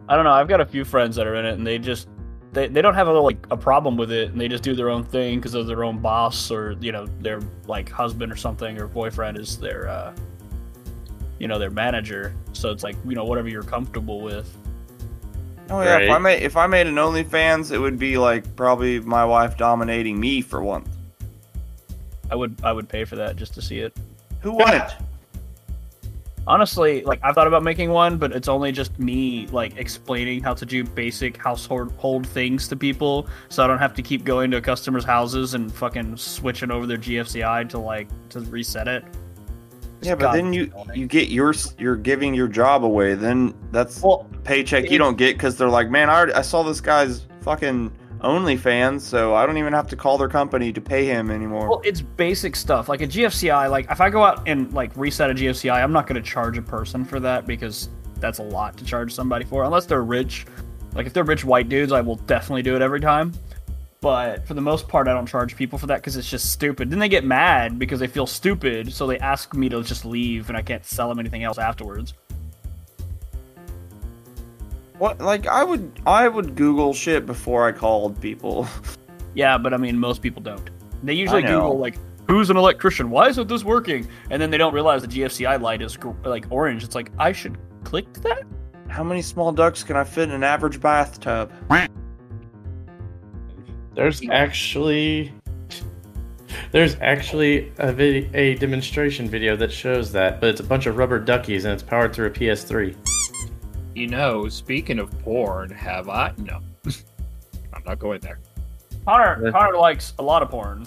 I 0.09 0.17
don't 0.17 0.25
know. 0.25 0.33
I've 0.33 0.49
got 0.49 0.61
a 0.61 0.67
few 0.67 0.85
friends 0.85 1.17
that 1.17 1.27
are 1.27 1.35
in 1.35 1.47
it, 1.47 1.55
and 1.55 1.67
they 1.67 1.79
just 1.79 2.09
they, 2.53 2.69
they 2.69 2.81
don't 2.81 2.95
have 2.95 3.09
a 3.09 3.13
like 3.13 3.45
a 3.51 3.57
problem 3.57 3.97
with 3.97 4.13
it, 4.13 4.31
and 4.31 4.41
they 4.41 4.49
just 4.49 4.63
do 4.63 4.75
their 4.75 4.89
own 4.89 5.05
thing 5.05 5.39
because 5.39 5.55
of 5.55 5.67
their 5.67 5.85
own 5.85 5.99
boss 5.99 6.51
or 6.51 6.77
you 6.81 6.93
know 6.93 7.07
their 7.21 7.41
like 7.67 7.91
husband 7.91 8.33
or 8.33 8.37
something 8.37 8.81
or 8.81 8.87
boyfriend 8.87 9.39
is 9.39 9.59
their 9.59 9.89
uh, 9.89 10.15
you 11.39 11.49
know 11.49 11.59
their 11.59 11.71
manager. 11.71 12.35
So 12.53 12.71
it's 12.71 12.83
like 12.83 12.97
you 13.05 13.15
know 13.15 13.25
whatever 13.25 13.49
you're 13.49 13.63
comfortable 13.63 14.21
with. 14.21 14.57
Oh 15.69 15.83
yeah, 15.83 15.99
if 15.99 16.11
I 16.11 16.19
made 16.19 16.43
if 16.43 16.57
I 16.57 16.67
made 16.67 16.87
an 16.87 16.95
OnlyFans, 16.95 17.73
it 17.73 17.79
would 17.79 17.99
be 17.99 18.17
like 18.17 18.55
probably 18.55 19.01
my 19.01 19.25
wife 19.25 19.57
dominating 19.57 20.19
me 20.19 20.41
for 20.41 20.63
once. 20.63 20.89
I 22.31 22.37
would 22.37 22.57
I 22.63 22.73
would 22.73 22.89
pay 22.89 23.05
for 23.05 23.17
that 23.17 23.37
just 23.37 23.55
to 23.55 23.63
see 23.63 23.81
it. 23.81 23.97
Who 24.41 24.53
wouldn't? 24.53 24.91
Honestly, 26.49 27.03
like 27.03 27.19
I've 27.25 27.35
thought 27.35 27.49
about 27.49 27.65
making 27.65 27.91
one, 27.91 28.19
but 28.19 28.33
it's 28.33 28.47
only 28.47 28.71
just 28.71 28.97
me 29.01 29.49
like 29.49 29.77
explaining 29.79 30.43
how 30.43 30.55
to 30.55 30.65
do 30.65 30.85
basic 30.85 31.37
household 31.37 31.93
hold 31.97 32.27
things 32.27 32.69
to 32.69 32.77
people, 32.77 33.27
so 33.49 33.65
I 33.65 33.67
don't 33.67 33.79
have 33.79 33.95
to 33.95 34.03
keep 34.03 34.25
going 34.25 34.51
to 34.53 34.61
customers' 34.61 35.05
houses 35.05 35.55
and 35.55 35.73
fucking 35.73 36.17
switching 36.17 36.71
over 36.71 36.87
their 36.87 36.99
GFCI 36.99 37.69
to 37.71 37.79
like 37.79 38.09
to 38.31 38.41
reset 38.43 38.87
it. 38.87 39.05
Yeah, 40.03 40.15
but 40.15 40.33
then 40.33 40.53
you 40.53 40.71
it. 40.91 40.97
you 40.97 41.07
get 41.07 41.31
your 41.31 41.53
you're 41.79 41.97
giving 41.97 42.33
your 42.33 42.49
job 42.49 42.85
away. 42.85 43.15
Then 43.15 43.53
that's 43.73 44.03
Well, 44.03 44.29
paycheck 44.45 44.85
it- 44.85 44.93
you 44.93 44.99
don't 44.99 45.17
get 45.19 45.37
because 45.37 45.57
they're 45.57 45.69
like, 45.69 45.91
man, 45.91 46.09
I, 46.09 46.15
already, 46.17 46.33
I 46.35 46.43
saw 46.43 46.63
this 46.63 46.81
guy's 46.81 47.27
fucking 47.41 47.91
OnlyFans, 48.21 49.01
so 49.01 49.35
I 49.35 49.47
don't 49.47 49.59
even 49.59 49.73
have 49.73 49.87
to 49.89 49.97
call 49.97 50.19
their 50.19 50.29
company 50.29 50.73
to 50.73 50.81
pay 50.81 51.05
him 51.07 51.31
anymore. 51.31 51.69
Well, 51.69 51.83
it's 51.85 52.01
basic 52.01 52.57
stuff. 52.57 52.89
Like 52.89 53.01
a 53.03 53.07
GFCI, 53.07 53.71
like 53.71 53.91
if 53.91 54.01
I 54.01 54.11
go 54.11 54.25
out 54.25 54.47
and 54.49 54.73
like 54.73 54.97
reset 54.97 55.31
a 55.31 55.35
GFCI, 55.35 55.83
I'm 55.83 55.93
not 55.93 56.07
going 56.07 56.23
to 56.23 56.29
charge 56.29 56.59
a 56.59 56.63
person 56.63 57.05
for 57.05 57.21
that 57.21 57.47
because 57.47 57.89
that's 58.19 58.39
a 58.39 58.43
lot 58.43 58.77
to 58.79 58.85
charge 58.85 59.13
somebody 59.13 59.45
for, 59.45 59.65
unless 59.65 59.87
they're 59.87 60.03
rich. 60.03 60.47
Like 60.95 61.07
if 61.07 61.13
they're 61.13 61.25
rich 61.25 61.45
white 61.45 61.69
dudes, 61.69 61.93
I 61.93 62.01
will 62.01 62.17
definitely 62.17 62.63
do 62.63 62.75
it 62.75 62.83
every 62.83 63.01
time. 63.01 63.33
But 64.01 64.47
for 64.47 64.55
the 64.55 64.61
most 64.61 64.89
part, 64.89 65.09
I 65.09 65.15
don't 65.15 65.27
charge 65.27 65.57
people 65.57 65.79
for 65.79 65.87
that 65.87 65.97
because 65.97 66.17
it's 66.17 66.31
just 66.31 66.53
stupid. 66.53 66.91
Then 66.91 66.99
they 66.99 67.09
get 67.09 67.25
mad 67.25 67.79
because 67.79 67.99
they 67.99 68.07
feel 68.07 68.27
stupid, 68.27 68.93
so 68.93 69.07
they 69.07 69.19
ask 69.19 69.55
me 69.55 69.69
to 69.69 69.83
just 69.83 70.05
leave, 70.05 70.49
and 70.49 70.57
I 70.57 70.63
can't 70.63 70.85
sell 70.85 71.09
them 71.09 71.19
anything 71.19 71.45
else 71.45 71.59
afterwards. 71.59 72.15
What? 74.99 75.21
Like 75.21 75.47
I 75.47 75.63
would, 75.65 76.01
I 76.07 76.29
would 76.29 76.55
Google 76.55 76.95
shit 76.95 77.27
before 77.27 77.67
I 77.67 77.73
called 77.73 78.21
people. 78.21 78.67
Yeah, 79.37 79.59
but 79.59 79.75
I 79.75 79.77
mean, 79.77 79.99
most 79.99 80.23
people 80.23 80.41
don't. 80.41 80.71
They 81.03 81.13
usually 81.13 81.45
I 81.45 81.49
know. 81.49 81.61
Google 81.61 81.79
like, 81.79 81.99
"Who's 82.27 82.49
an 82.49 82.57
electrician? 82.57 83.11
Why 83.11 83.29
isn't 83.29 83.49
this 83.49 83.65
working?" 83.65 84.09
And 84.31 84.41
then 84.41 84.51
they 84.51 84.57
don't 84.57 84.73
realize 84.73 85.03
the 85.03 85.09
GFCI 85.09 85.61
light 85.61 85.83
is 85.83 85.95
gr- 85.95 86.13
like 86.25 86.47
orange. 86.49 86.83
It's 86.83 86.95
like 86.95 87.11
I 87.19 87.33
should 87.33 87.59
click 87.85 88.11
that. 88.23 88.45
How 88.89 89.05
many 89.05 89.21
small 89.21 89.53
ducks 89.53 89.85
can 89.85 89.95
I 89.95 90.05
fit 90.05 90.31
in 90.31 90.35
an 90.35 90.43
average 90.43 90.81
bathtub? 90.81 91.53
There's 93.95 94.23
actually 94.31 95.35
there's 96.73 96.97
actually 97.03 97.73
a 97.77 97.93
vid- 97.93 98.35
a 98.35 98.55
demonstration 98.55 99.29
video 99.29 99.55
that 99.57 99.71
shows 99.71 100.13
that, 100.13 100.41
but 100.41 100.49
it's 100.49 100.61
a 100.61 100.65
bunch 100.65 100.87
of 100.87 100.97
rubber 100.97 101.19
duckies 101.19 101.67
and 101.67 101.75
it's 101.75 101.83
powered 101.83 102.15
through 102.15 102.29
a 102.29 102.31
PS3. 102.31 102.97
You 103.97 104.07
know, 104.09 104.47
speaking 104.51 104.99
of 104.99 105.11
porn, 105.21 105.71
have 105.71 106.11
I? 106.11 106.31
No. 106.37 106.61
I'm 107.73 107.83
not 107.87 107.99
going 107.99 108.21
there. 108.21 108.39
Connor, 109.07 109.51
Connor 109.51 109.79
likes 109.79 110.13
a 110.19 110.23
lot 110.23 110.43
of 110.43 110.51
porn. 110.51 110.87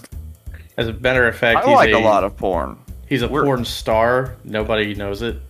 As 0.76 0.86
a 0.86 0.92
matter 0.92 1.26
of 1.26 1.34
fact, 1.34 1.64
I 1.66 1.68
he's 1.70 1.74
like 1.76 1.90
a, 1.90 1.96
a 1.96 1.98
lot 1.98 2.22
of 2.22 2.36
porn. 2.36 2.78
he's 3.08 3.22
a 3.22 3.28
we're- 3.28 3.44
porn 3.44 3.64
star. 3.64 4.36
Nobody 4.44 4.94
knows 4.94 5.22
it. 5.22 5.42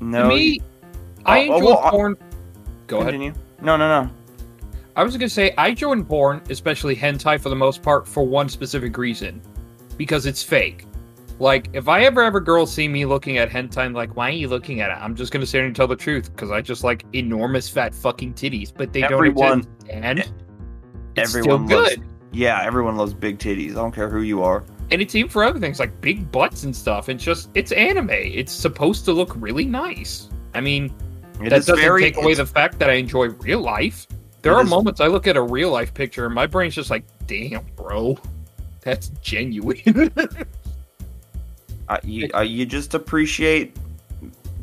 No, 0.00 0.22
to 0.22 0.28
me, 0.28 0.60
I 1.26 1.48
Oh, 1.48 1.52
oh, 1.52 1.56
enjoy 1.56 1.66
well, 1.66 1.78
I- 1.84 1.90
porn. 1.90 2.16
Go 2.86 2.98
ahead. 3.00 3.14
continue. 3.14 3.34
No, 3.60 3.76
no, 3.76 4.04
no. 4.04 4.10
I 4.94 5.02
was 5.02 5.16
gonna 5.16 5.28
say 5.28 5.54
I 5.58 5.74
join 5.74 6.04
porn, 6.04 6.40
especially 6.50 6.94
hentai, 6.94 7.40
for 7.40 7.48
the 7.48 7.56
most 7.56 7.82
part, 7.82 8.06
for 8.06 8.24
one 8.24 8.48
specific 8.48 8.96
reason, 8.96 9.42
because 9.96 10.24
it's 10.26 10.42
fake. 10.44 10.84
Like, 11.42 11.70
if 11.72 11.88
I 11.88 12.02
ever 12.04 12.22
have 12.22 12.36
a 12.36 12.40
girl 12.40 12.66
see 12.66 12.86
me 12.86 13.04
looking 13.04 13.36
at 13.38 13.50
hentai, 13.50 13.92
like, 13.92 14.14
why 14.14 14.28
are 14.28 14.30
you 14.32 14.46
looking 14.46 14.80
at 14.80 14.90
it? 14.92 14.96
I'm 15.00 15.16
just 15.16 15.32
gonna 15.32 15.44
sit 15.44 15.58
here 15.58 15.66
and 15.66 15.74
tell 15.74 15.88
the 15.88 15.96
truth, 15.96 16.30
because 16.32 16.52
I 16.52 16.60
just 16.60 16.84
like 16.84 17.04
enormous 17.14 17.68
fat 17.68 17.92
fucking 17.96 18.34
titties, 18.34 18.72
but 18.72 18.92
they 18.92 19.02
Everyone- 19.02 19.62
don't 19.62 19.68
and 19.90 20.20
eh, 20.20 20.24
it's 21.16 21.34
everyone 21.34 21.66
still 21.66 21.78
loves- 21.80 21.96
good. 21.96 22.04
Yeah, 22.30 22.62
everyone 22.62 22.96
loves 22.96 23.12
big 23.12 23.38
titties. 23.40 23.72
I 23.72 23.74
don't 23.74 23.90
care 23.92 24.08
who 24.08 24.20
you 24.22 24.40
are. 24.40 24.62
And 24.92 25.02
it's 25.02 25.16
even 25.16 25.28
for 25.28 25.42
other 25.42 25.58
things 25.58 25.80
like 25.80 26.00
big 26.00 26.30
butts 26.30 26.62
and 26.62 26.74
stuff. 26.76 27.08
It's 27.08 27.24
just 27.24 27.50
it's 27.54 27.72
anime. 27.72 28.10
It's 28.10 28.52
supposed 28.52 29.04
to 29.06 29.12
look 29.12 29.32
really 29.34 29.64
nice. 29.64 30.28
I 30.54 30.60
mean, 30.60 30.94
It 31.40 31.50
that 31.50 31.66
doesn't 31.66 31.76
very. 31.76 32.02
take 32.02 32.18
away 32.18 32.34
the 32.34 32.46
fact 32.46 32.78
that 32.78 32.88
I 32.88 32.92
enjoy 32.94 33.30
real 33.30 33.60
life. 33.62 34.06
There 34.42 34.54
are 34.54 34.62
is- 34.62 34.70
moments 34.70 35.00
I 35.00 35.08
look 35.08 35.26
at 35.26 35.36
a 35.36 35.42
real 35.42 35.70
life 35.72 35.92
picture 35.92 36.24
and 36.24 36.34
my 36.36 36.46
brain's 36.46 36.76
just 36.76 36.88
like, 36.88 37.02
damn, 37.26 37.64
bro, 37.74 38.16
that's 38.80 39.08
genuine. 39.22 40.12
uh, 41.92 41.98
you, 42.04 42.28
uh, 42.34 42.40
you 42.40 42.64
just 42.66 42.94
appreciate 42.94 43.76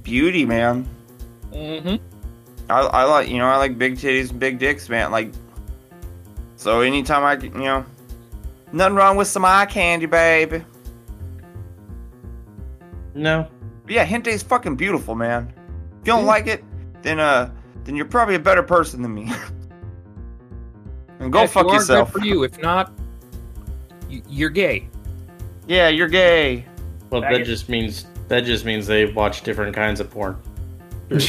beauty, 0.03 0.45
man. 0.45 0.87
hmm 1.53 1.95
I, 2.69 2.81
I 2.81 3.03
like 3.05 3.29
you 3.29 3.37
know 3.39 3.47
I 3.47 3.57
like 3.57 3.77
big 3.77 3.95
titties 3.95 4.29
and 4.29 4.39
big 4.39 4.59
dicks, 4.59 4.89
man. 4.89 5.11
Like, 5.11 5.31
so 6.55 6.81
anytime 6.81 7.23
I 7.23 7.41
you 7.43 7.49
know, 7.51 7.85
nothing 8.71 8.95
wrong 8.95 9.17
with 9.17 9.27
some 9.27 9.43
eye 9.45 9.65
candy, 9.65 10.05
baby. 10.05 10.63
No. 13.15 13.47
But 13.83 13.93
yeah, 13.93 14.05
hentai's 14.05 14.43
fucking 14.43 14.75
beautiful, 14.75 15.15
man. 15.15 15.51
If 16.01 16.07
you 16.07 16.13
don't 16.13 16.21
Yeah. 16.21 16.27
like 16.27 16.47
it, 16.47 16.63
then 17.01 17.19
uh, 17.19 17.49
then 17.85 17.95
you're 17.95 18.05
probably 18.05 18.35
a 18.35 18.39
better 18.39 18.63
person 18.63 19.01
than 19.01 19.13
me. 19.13 19.31
and 21.19 21.31
go 21.33 21.43
If 21.43 21.51
fuck 21.51 21.63
you 21.63 21.69
are, 21.69 21.71
good 21.73 21.79
yourself. 21.79 22.11
for 22.11 22.19
you. 22.23 22.43
If 22.43 22.61
not, 22.61 22.91
you're 24.09 24.49
gay. 24.51 24.87
Yeah, 25.67 25.89
you're 25.89 26.07
gay. 26.07 26.65
Well, 27.09 27.21
Faggot. 27.21 27.39
that 27.39 27.45
just 27.45 27.69
means 27.69 28.05
that 28.27 28.45
just 28.45 28.65
means 28.65 28.85
they 28.87 29.05
watch 29.05 29.41
different 29.41 29.75
kinds 29.75 29.99
of 29.99 30.09
porn. 30.11 30.37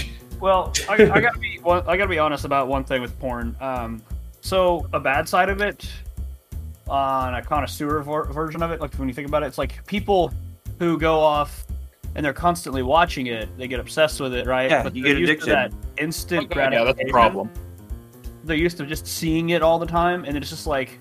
Well, 0.40 0.72
I, 0.88 0.94
I 0.94 1.20
gotta 1.20 1.38
be 1.38 1.58
one, 1.58 1.84
I 1.86 1.98
gotta 1.98 2.08
be 2.08 2.18
honest 2.18 2.46
about 2.46 2.66
one 2.66 2.82
thing 2.82 3.02
with 3.02 3.18
porn. 3.20 3.54
Um, 3.60 4.02
so 4.40 4.88
a 4.94 4.98
bad 4.98 5.28
side 5.28 5.50
of 5.50 5.60
it, 5.60 5.86
on 6.88 7.34
a 7.34 7.42
connoisseur 7.42 8.00
ver- 8.02 8.24
version 8.24 8.62
of 8.62 8.70
it, 8.70 8.80
like 8.80 8.94
when 8.94 9.06
you 9.06 9.14
think 9.14 9.28
about 9.28 9.42
it, 9.42 9.46
it's 9.46 9.58
like 9.58 9.84
people 9.86 10.32
who 10.78 10.98
go 10.98 11.18
off 11.20 11.66
and 12.14 12.24
they're 12.24 12.32
constantly 12.32 12.82
watching 12.82 13.26
it, 13.26 13.54
they 13.58 13.68
get 13.68 13.80
obsessed 13.80 14.18
with 14.18 14.32
it, 14.34 14.46
right? 14.46 14.70
Yeah, 14.70 14.82
but 14.82 14.96
you 14.96 15.04
get 15.04 15.18
used 15.18 15.44
to 15.44 15.50
that 15.50 15.72
instant 15.98 16.50
Okay, 16.50 16.68
yeah, 16.72 16.84
that's 16.84 16.98
the 16.98 17.04
problem. 17.10 17.50
They're 18.44 18.56
used 18.56 18.78
to 18.78 18.86
just 18.86 19.06
seeing 19.06 19.50
it 19.50 19.62
all 19.62 19.78
the 19.78 19.86
time, 19.86 20.24
and 20.24 20.36
it's 20.38 20.48
just 20.48 20.66
like 20.66 20.98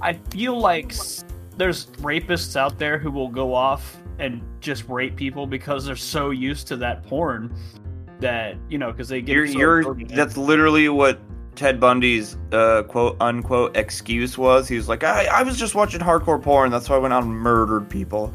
I 0.00 0.12
feel 0.30 0.56
like 0.58 0.92
s- 0.92 1.24
there's 1.56 1.86
rapists 2.02 2.56
out 2.56 2.78
there 2.78 2.98
who 2.98 3.10
will 3.10 3.28
go 3.28 3.54
off 3.54 3.96
and 4.18 4.42
just 4.60 4.88
rape 4.88 5.16
people 5.16 5.46
because 5.46 5.84
they're 5.84 5.96
so 5.96 6.30
used 6.30 6.66
to 6.68 6.76
that 6.76 7.02
porn 7.04 7.54
that 8.20 8.56
you 8.68 8.78
know 8.78 8.92
because 8.92 9.08
they 9.08 9.20
get 9.20 9.34
You're 9.34 9.46
so 9.48 9.58
you're 9.58 9.78
absorbed 9.80 10.02
in 10.02 10.10
it. 10.12 10.16
that's 10.16 10.36
literally 10.36 10.88
what 10.88 11.18
Ted 11.54 11.78
Bundy's 11.80 12.36
uh, 12.52 12.82
quote 12.84 13.16
unquote 13.20 13.76
excuse 13.76 14.38
was. 14.38 14.68
He 14.68 14.76
was 14.76 14.88
like, 14.88 15.04
I, 15.04 15.26
I 15.26 15.42
was 15.42 15.58
just 15.58 15.74
watching 15.74 16.00
hardcore 16.00 16.40
porn. 16.42 16.70
That's 16.70 16.88
why 16.88 16.96
I 16.96 16.98
went 16.98 17.12
out 17.12 17.24
and 17.24 17.32
murdered 17.32 17.88
people. 17.90 18.32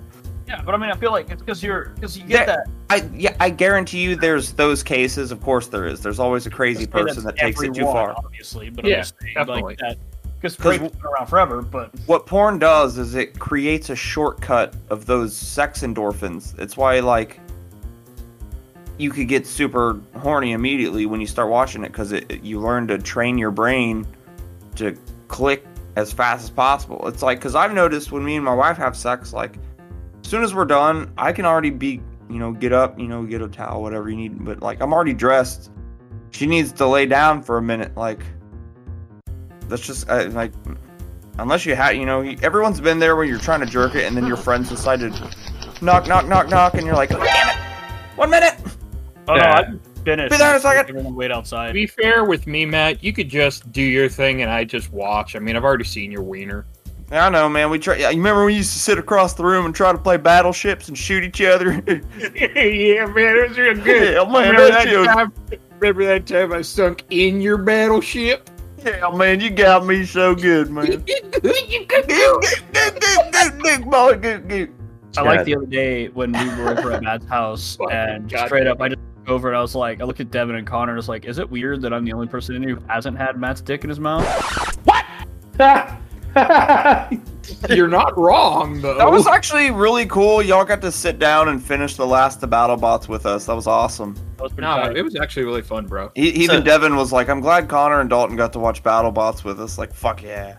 Yeah, 0.48 0.62
but 0.62 0.74
I 0.76 0.78
mean, 0.78 0.90
I 0.92 0.96
feel 0.96 1.12
like 1.12 1.30
it's 1.30 1.42
because 1.42 1.62
you're 1.64 1.90
because 1.96 2.18
you 2.18 2.24
Yeah. 2.28 2.46
get 2.46 2.46
that. 2.48 2.68
I 2.90 3.10
yeah, 3.14 3.36
I 3.40 3.50
guarantee 3.50 4.02
you, 4.02 4.16
there's 4.16 4.54
those 4.54 4.84
cases. 4.84 5.32
Of 5.32 5.42
course, 5.42 5.68
there 5.68 5.88
is. 5.88 6.02
There's 6.02 6.20
always 6.20 6.46
a 6.46 6.50
crazy 6.50 6.86
person 6.88 7.24
that 7.26 7.36
takes 7.38 7.60
it 7.62 7.66
too 7.66 7.82
everyone, 7.82 7.94
far. 7.94 8.14
obviously. 8.18 8.70
But 8.70 8.86
Yeah, 8.86 8.96
I'm 8.98 9.02
just 9.02 9.16
saying, 9.20 9.34
definitely. 9.36 9.64
like 9.64 9.78
that 9.80 9.98
because 10.40 10.56
has 10.56 10.92
been 10.92 11.02
around 11.06 11.28
forever. 11.28 11.62
But 11.62 11.92
What 12.06 12.26
porn 12.26 12.60
does 12.60 12.98
is 12.98 13.16
it 13.16 13.38
creates 13.40 13.90
a 13.90 13.96
shortcut 13.96 14.76
of 14.90 15.06
those 15.06 15.36
sex 15.36 15.82
endorphins. 15.82 16.58
It's 16.60 16.78
why 16.78 17.00
like 17.00 17.40
you 18.98 19.12
could 19.12 19.28
get 19.28 19.46
super 19.46 20.00
horny 20.16 20.54
immediately 20.54 21.06
when 21.06 21.22
you 21.22 21.28
start 21.28 21.50
watching 21.50 21.84
it 21.84 21.90
because 21.90 22.12
it, 22.12 22.32
it- 22.32 22.44
you 22.44 22.60
learn 22.60 22.88
to 22.88 22.98
train 22.98 23.38
your 23.38 23.52
brain 23.52 24.06
to 24.76 24.98
click 25.28 25.66
as 25.96 26.12
fast 26.14 26.44
as 26.44 26.50
possible. 26.50 27.08
It's 27.08 27.22
like 27.24 27.40
because 27.40 27.56
I've 27.56 27.74
noticed 27.74 28.12
when 28.12 28.24
me 28.24 28.36
and 28.36 28.46
my 28.46 28.54
wife 28.54 28.78
have 28.78 28.96
sex, 28.96 29.34
like 29.34 29.58
as 30.24 30.30
soon 30.30 30.44
as 30.44 30.54
we're 30.54 30.66
done, 30.66 31.12
I 31.18 31.32
can 31.32 31.46
already 31.46 31.70
be 31.72 32.02
you 32.30 32.40
know 32.40 32.52
get 32.52 32.74
up, 32.74 33.00
you 33.00 33.08
know 33.08 33.24
get 33.24 33.42
a 33.42 33.48
towel, 33.48 33.82
whatever 33.82 34.10
you 34.10 34.16
need, 34.16 34.44
but 34.44 34.62
like 34.62 34.82
I'm 34.82 34.94
already 34.94 35.14
dressed. 35.14 35.72
She 36.32 36.46
needs 36.46 36.72
to 36.74 36.86
lay 36.88 37.06
down 37.06 37.42
for 37.42 37.58
a 37.58 37.62
minute, 37.62 37.96
like 37.98 38.20
that's 39.70 39.86
just 39.86 40.10
uh, 40.10 40.26
like 40.32 40.52
unless 41.40 41.66
you 41.66 41.76
had 41.76 41.92
you 41.92 42.06
know 42.06 42.22
everyone's 42.42 42.80
been 42.82 43.00
there 43.00 43.16
when 43.16 43.28
you're 43.28 43.38
trying 43.40 43.60
to 43.60 43.66
jerk 43.66 43.96
it 43.96 44.06
and 44.06 44.16
then 44.18 44.26
your 44.26 44.38
friends 44.38 44.70
decided 44.70 45.14
knock 45.82 46.08
knock 46.08 46.28
knock 46.28 46.50
knock 46.50 46.74
and 46.74 46.86
you're 46.86 46.96
like 46.96 47.12
oh, 47.12 47.24
damn 47.24 47.50
it 47.50 47.56
one 48.18 48.30
minute 48.30 48.56
oh 49.28 49.36
no, 49.36 49.42
Yeah. 49.42 49.58
I've 49.60 49.80
finished. 50.04 50.32
Be 50.32 50.38
there 50.38 50.52
in 50.52 50.56
a 50.56 50.60
second. 50.62 50.90
Everyone 50.90 51.16
wait 51.16 51.28
To 51.28 51.36
outside. 51.36 51.74
be 51.74 51.86
fair 51.86 52.24
with 52.24 52.48
me, 52.48 52.66
Matt, 52.66 53.04
you 53.04 53.12
could 53.12 53.28
just 53.30 53.70
do 53.74 53.82
your 53.82 54.08
thing 54.08 54.42
and 54.42 54.50
I 54.50 54.64
just 54.64 54.92
watch. 54.94 55.36
I 55.36 55.40
mean, 55.40 55.56
I've 55.58 55.66
already 55.66 55.84
seen 55.84 56.12
your 56.14 56.24
wiener. 56.24 56.66
I 57.12 57.30
know 57.30 57.48
man 57.48 57.70
we 57.70 57.78
try 57.80 57.96
yeah, 57.98 58.10
you 58.10 58.18
remember 58.18 58.44
we 58.46 58.56
used 58.56 58.74
to 58.74 58.80
sit 58.80 58.98
across 58.98 59.34
the 59.34 59.44
room 59.46 59.66
and 59.66 59.74
try 59.76 59.92
to 59.94 59.98
play 59.98 60.18
battleships 60.18 60.88
and 60.90 60.98
shoot 60.98 61.24
each 61.24 61.42
other 61.42 61.72
yeah, 62.36 63.06
man, 63.06 63.36
it 63.38 63.48
was 63.50 63.58
real 63.58 63.76
good. 63.76 64.14
Yeah, 64.14 64.24
man, 64.26 64.50
remember, 64.50 64.62
that 64.64 64.72
that 64.72 64.88
shit 64.88 64.98
was- 65.00 65.08
time, 65.08 65.32
remember 65.80 66.06
that 66.06 66.26
time 66.26 66.52
I 66.54 66.62
sunk 66.62 67.04
in 67.10 67.40
your 67.40 67.58
battleship? 67.58 68.50
Yeah 68.88 69.10
man 69.10 69.40
you 69.40 69.50
got 69.50 69.86
me 69.86 70.06
so 70.06 70.34
good 70.34 70.70
man 70.72 71.04
I 75.18 75.22
like 75.22 75.46
the 75.46 75.56
other 75.56 75.66
day 75.66 76.10
when 76.10 76.32
we 76.32 76.48
were 76.62 76.78
over 76.78 76.92
at 76.92 77.02
Matt's 77.04 77.26
house 77.26 77.78
and 77.92 78.30
God. 78.30 78.46
straight 78.46 78.68
up, 78.68 78.80
I 78.82 78.90
just 78.90 79.02
looked 79.16 79.30
over 79.30 79.48
and 79.48 79.58
I 79.58 79.62
was 79.62 79.74
like, 79.74 80.00
I 80.00 80.04
looked 80.04 80.20
at 80.20 80.30
Devin 80.30 80.56
and 80.56 80.68
Connor 80.68 80.92
and 80.92 80.98
I 80.98 81.00
was 81.00 81.10
like, 81.10 81.26
is 81.26 81.40
it 81.40 81.50
weird 81.50 81.82
that 81.82 81.94
I'm 81.94 82.06
the 82.06 82.14
only 82.14 82.28
person 82.28 82.56
in 82.56 82.62
here 82.62 82.76
who 82.76 82.84
hasn't 82.88 83.18
had 83.18 83.40
Matt's 83.40 83.62
dick 83.62 83.84
in 83.84 83.90
his 83.90 84.00
mouth? 84.00 84.26
You're 87.70 87.88
not 87.88 88.18
wrong, 88.18 88.82
though. 88.82 88.98
that 88.98 89.10
was 89.12 89.28
actually 89.28 89.72
really 89.72 90.06
cool 90.06 90.42
y'all 90.42 90.66
got 90.66 90.82
to 90.82 90.92
sit 90.92 91.20
down 91.20 91.48
and 91.50 91.64
finish 91.64 91.96
the 91.96 92.06
last 92.06 92.44
of 92.44 92.50
BattleBots 92.50 93.08
with 93.08 93.26
us 93.26 93.46
that 93.46 93.54
was 93.56 93.68
awesome 93.68 94.16
That 94.38 94.44
was 94.44 94.54
no, 94.54 94.62
tight. 94.68 94.98
it 94.98 95.02
was 95.04 95.16
actually 95.16 95.46
really 95.46 95.62
fun, 95.62 95.86
bro. 95.88 96.12
he, 96.16 96.30
even 96.30 96.58
So- 96.58 96.62
Devin 96.64 96.96
was 96.96 97.12
like 97.12 97.30
I'm 97.30 97.40
glad 97.42 97.68
Connor 97.70 98.02
and 98.02 98.10
Dalton 98.10 98.36
got 98.36 98.54
to 98.54 98.60
watch 98.60 98.84
BattleBots 98.84 99.44
with 99.44 99.60
us 99.62 99.78
like 99.78 99.94
fuck 99.94 100.22
yeah 100.24 100.58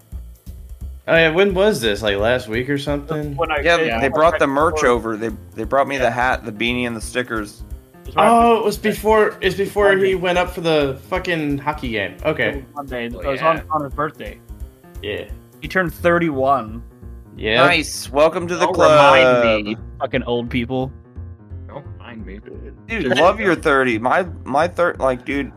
Oh 1.10 1.14
yeah, 1.16 1.30
when 1.30 1.54
was 1.54 1.80
this? 1.80 2.02
Like 2.02 2.18
last 2.18 2.48
week 2.48 2.68
or 2.68 2.76
something? 2.76 3.34
When 3.34 3.50
I, 3.50 3.60
Yeah, 3.60 3.80
yeah, 3.80 3.98
they 3.98 4.08
brought 4.08 4.38
the 4.38 4.46
merch 4.46 4.74
before- 4.74 4.88
over. 4.90 5.16
They 5.16 5.30
they 5.54 5.64
brought 5.64 5.88
me 5.88 5.96
the 5.96 6.10
hat, 6.10 6.44
the 6.44 6.52
beanie, 6.52 6.86
and 6.86 6.94
the 6.94 7.00
stickers. 7.00 7.62
it 8.02 8.08
was 8.08 8.16
right 8.16 8.28
Oh, 8.28 8.58
it 8.58 8.64
was 8.66 8.76
before. 8.76 9.38
It's 9.40 9.56
before 9.56 9.88
Monday. 9.88 10.08
he 10.08 10.14
went 10.16 10.36
up 10.36 10.50
for 10.50 10.60
the 10.60 11.00
fucking 11.08 11.56
hockey 11.56 11.88
game. 11.92 12.16
before 12.18 12.30
Okay. 12.32 12.62
Monday. 12.74 13.06
It 13.06 13.14
was 13.14 13.40
yeah. 13.40 13.48
on 13.48 13.66
Connor's 13.68 13.94
birthday. 13.94 14.38
Yeah. 15.02 15.30
He 15.60 15.68
turned 15.68 15.92
31. 15.92 16.82
Yeah. 17.36 17.66
Nice. 17.66 18.10
Welcome 18.10 18.46
to 18.48 18.54
the 18.56 18.64
Don't 18.66 18.74
club. 18.74 19.14
remind 19.24 19.66
me. 19.66 19.76
Fucking 20.00 20.22
old 20.24 20.50
people. 20.50 20.92
Don't 21.68 21.98
mind 21.98 22.24
me. 22.26 22.40
Dude, 22.86 23.16
love 23.18 23.38
your 23.40 23.54
30. 23.54 23.98
My 23.98 24.22
my 24.44 24.66
third 24.68 24.98
like 24.98 25.24
dude 25.24 25.52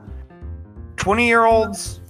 20 0.97 1.27
year 1.27 1.45
olds, 1.45 2.01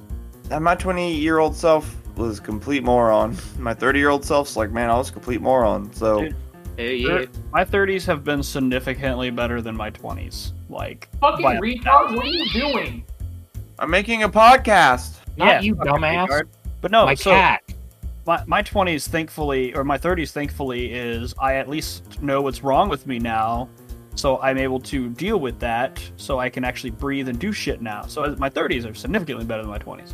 and 0.49 0.63
my 0.63 0.75
20 0.75 1.15
year 1.15 1.37
old 1.39 1.55
self 1.55 1.95
was 2.17 2.39
a 2.39 2.41
complete 2.41 2.83
moron. 2.83 3.37
My 3.59 3.73
30 3.73 3.99
year 3.99 4.09
old 4.09 4.25
self's 4.25 4.57
like, 4.57 4.71
man, 4.71 4.89
I 4.89 4.97
was 4.97 5.09
a 5.09 5.13
complete 5.13 5.41
moron. 5.41 5.93
So 5.93 6.21
Dude. 6.21 6.35
Hey, 6.77 6.95
yeah. 6.97 7.25
My 7.51 7.63
30s 7.65 8.05
have 8.05 8.23
been 8.23 8.41
significantly 8.41 9.29
better 9.29 9.61
than 9.61 9.75
my 9.75 9.91
20s. 9.91 10.53
Like, 10.69 11.09
Fucking 11.19 11.43
by 11.43 11.57
retard, 11.57 12.15
what 12.15 12.25
are 12.25 12.29
you 12.29 12.49
doing? 12.49 13.05
I'm 13.77 13.89
making 13.91 14.23
a 14.23 14.29
podcast. 14.29 15.17
Not 15.37 15.45
Yeah, 15.47 15.61
you, 15.61 15.75
fucking 15.75 15.91
dumbass. 15.93 16.27
retard. 16.27 16.43
But 16.79 16.91
no, 16.91 17.05
My 17.05 17.13
so 17.13 17.31
cat. 17.31 17.61
My, 18.25 18.43
my 18.45 18.63
20s, 18.63 19.07
thankfully, 19.07 19.73
or 19.73 19.83
my 19.83 19.97
30s, 19.97 20.31
thankfully, 20.31 20.91
is 20.91 21.33
I 21.39 21.55
at 21.55 21.67
least 21.67 22.21
know 22.21 22.41
what's 22.41 22.63
wrong 22.63 22.89
with 22.89 23.07
me 23.07 23.19
now. 23.19 23.69
So 24.15 24.39
I'm 24.41 24.57
able 24.57 24.79
to 24.81 25.09
deal 25.09 25.39
with 25.39 25.59
that. 25.59 26.01
So 26.17 26.39
I 26.39 26.49
can 26.49 26.63
actually 26.63 26.91
breathe 26.91 27.29
and 27.29 27.39
do 27.39 27.51
shit 27.51 27.81
now. 27.81 28.03
So 28.03 28.35
my 28.37 28.49
30s 28.49 28.89
are 28.89 28.93
significantly 28.93 29.45
better 29.45 29.63
than 29.63 29.71
my 29.71 29.79
20s. 29.79 30.13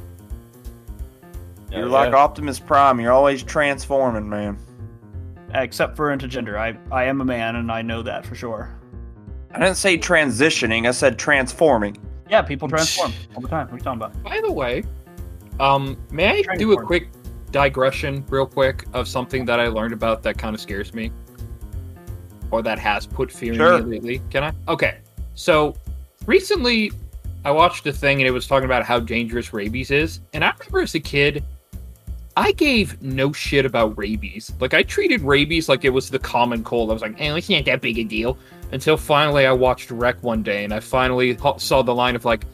You're 1.72 1.88
like 1.88 2.14
Optimus 2.14 2.60
Prime. 2.60 3.00
You're 3.00 3.12
always 3.12 3.44
transforming, 3.44 4.30
man. 4.30 4.58
Except 5.54 5.96
for 5.96 6.12
into 6.12 6.28
gender. 6.28 6.58
I, 6.58 6.78
I 6.92 7.06
am 7.06 7.20
a 7.22 7.26
man 7.26 7.58
and 7.58 7.72
I 7.72 7.82
know 7.82 8.02
that 8.04 8.26
for 8.26 8.36
sure. 8.36 8.74
I 9.52 9.60
didn't 9.60 9.76
say 9.76 9.98
transitioning. 9.98 10.88
I 10.88 10.92
said 10.92 11.18
transforming. 11.20 11.98
Yeah, 12.30 12.42
people 12.42 12.68
transform 12.70 13.12
all 13.36 13.42
the 13.42 13.48
time. 13.48 13.68
What 13.68 13.74
are 13.74 13.78
you 13.78 13.84
talking 13.84 14.02
about? 14.02 14.24
By 14.24 14.40
the 14.42 14.52
way, 14.52 14.84
um, 15.60 15.98
may 16.12 16.40
I 16.40 16.42
Trying 16.44 16.60
do 16.60 16.74
a 16.74 16.84
quick 16.84 17.10
digression, 17.52 18.24
real 18.30 18.46
quick, 18.46 18.86
of 18.94 19.08
something 19.08 19.46
that 19.46 19.60
I 19.60 19.68
learned 19.68 19.94
about 19.94 20.24
that 20.24 20.38
kind 20.38 20.54
of 20.56 20.62
scares 20.62 20.94
me, 20.94 21.12
or 22.52 22.62
that 22.62 22.80
has 22.80 23.06
put 23.06 23.32
fear 23.32 23.54
Sure. 23.56 23.78
in 23.78 23.90
me 23.90 23.96
lately? 24.00 24.22
Can 24.30 24.44
I? 24.44 24.54
Okay, 24.68 24.98
so 25.36 25.76
recently 26.26 26.92
I 27.46 27.52
watched 27.52 27.86
a 27.88 27.94
thing 27.94 28.20
and 28.20 28.28
it 28.28 28.32
was 28.32 28.48
talking 28.48 28.66
about 28.66 28.84
how 28.84 29.00
dangerous 29.00 29.54
rabies 29.54 29.92
is, 29.92 30.20
and 30.34 30.44
I 30.44 30.52
remember 30.60 30.82
as 30.82 30.96
a 30.96 31.00
kid. 31.00 31.44
I 32.40 32.52
gave 32.52 33.02
no 33.02 33.34
shit 33.34 33.66
about 33.66 33.98
rabies. 33.98 34.54
Like 34.60 34.76
I 34.76 34.84
treated 34.84 35.22
rabies 35.22 35.68
like 35.68 35.86
it 35.86 35.90
was 35.90 36.12
the 36.12 36.20
common 36.20 36.64
cold. 36.64 36.92
I 36.92 36.94
was 36.94 37.02
like, 37.02 37.18
"Hey, 37.18 37.36
it's 37.36 37.50
not 37.50 37.66
that 37.66 37.82
big 37.82 37.98
a 37.98 38.04
deal." 38.04 38.38
Until 38.72 38.96
finally, 38.96 39.48
I 39.48 39.52
watched 39.54 39.90
Rec 39.90 40.22
one 40.22 40.44
day, 40.44 40.64
and 40.64 40.72
I 40.72 40.80
finally 40.80 41.36
saw 41.58 41.82
the 41.82 41.96
line 41.96 42.16
of 42.16 42.26
like, 42.26 42.46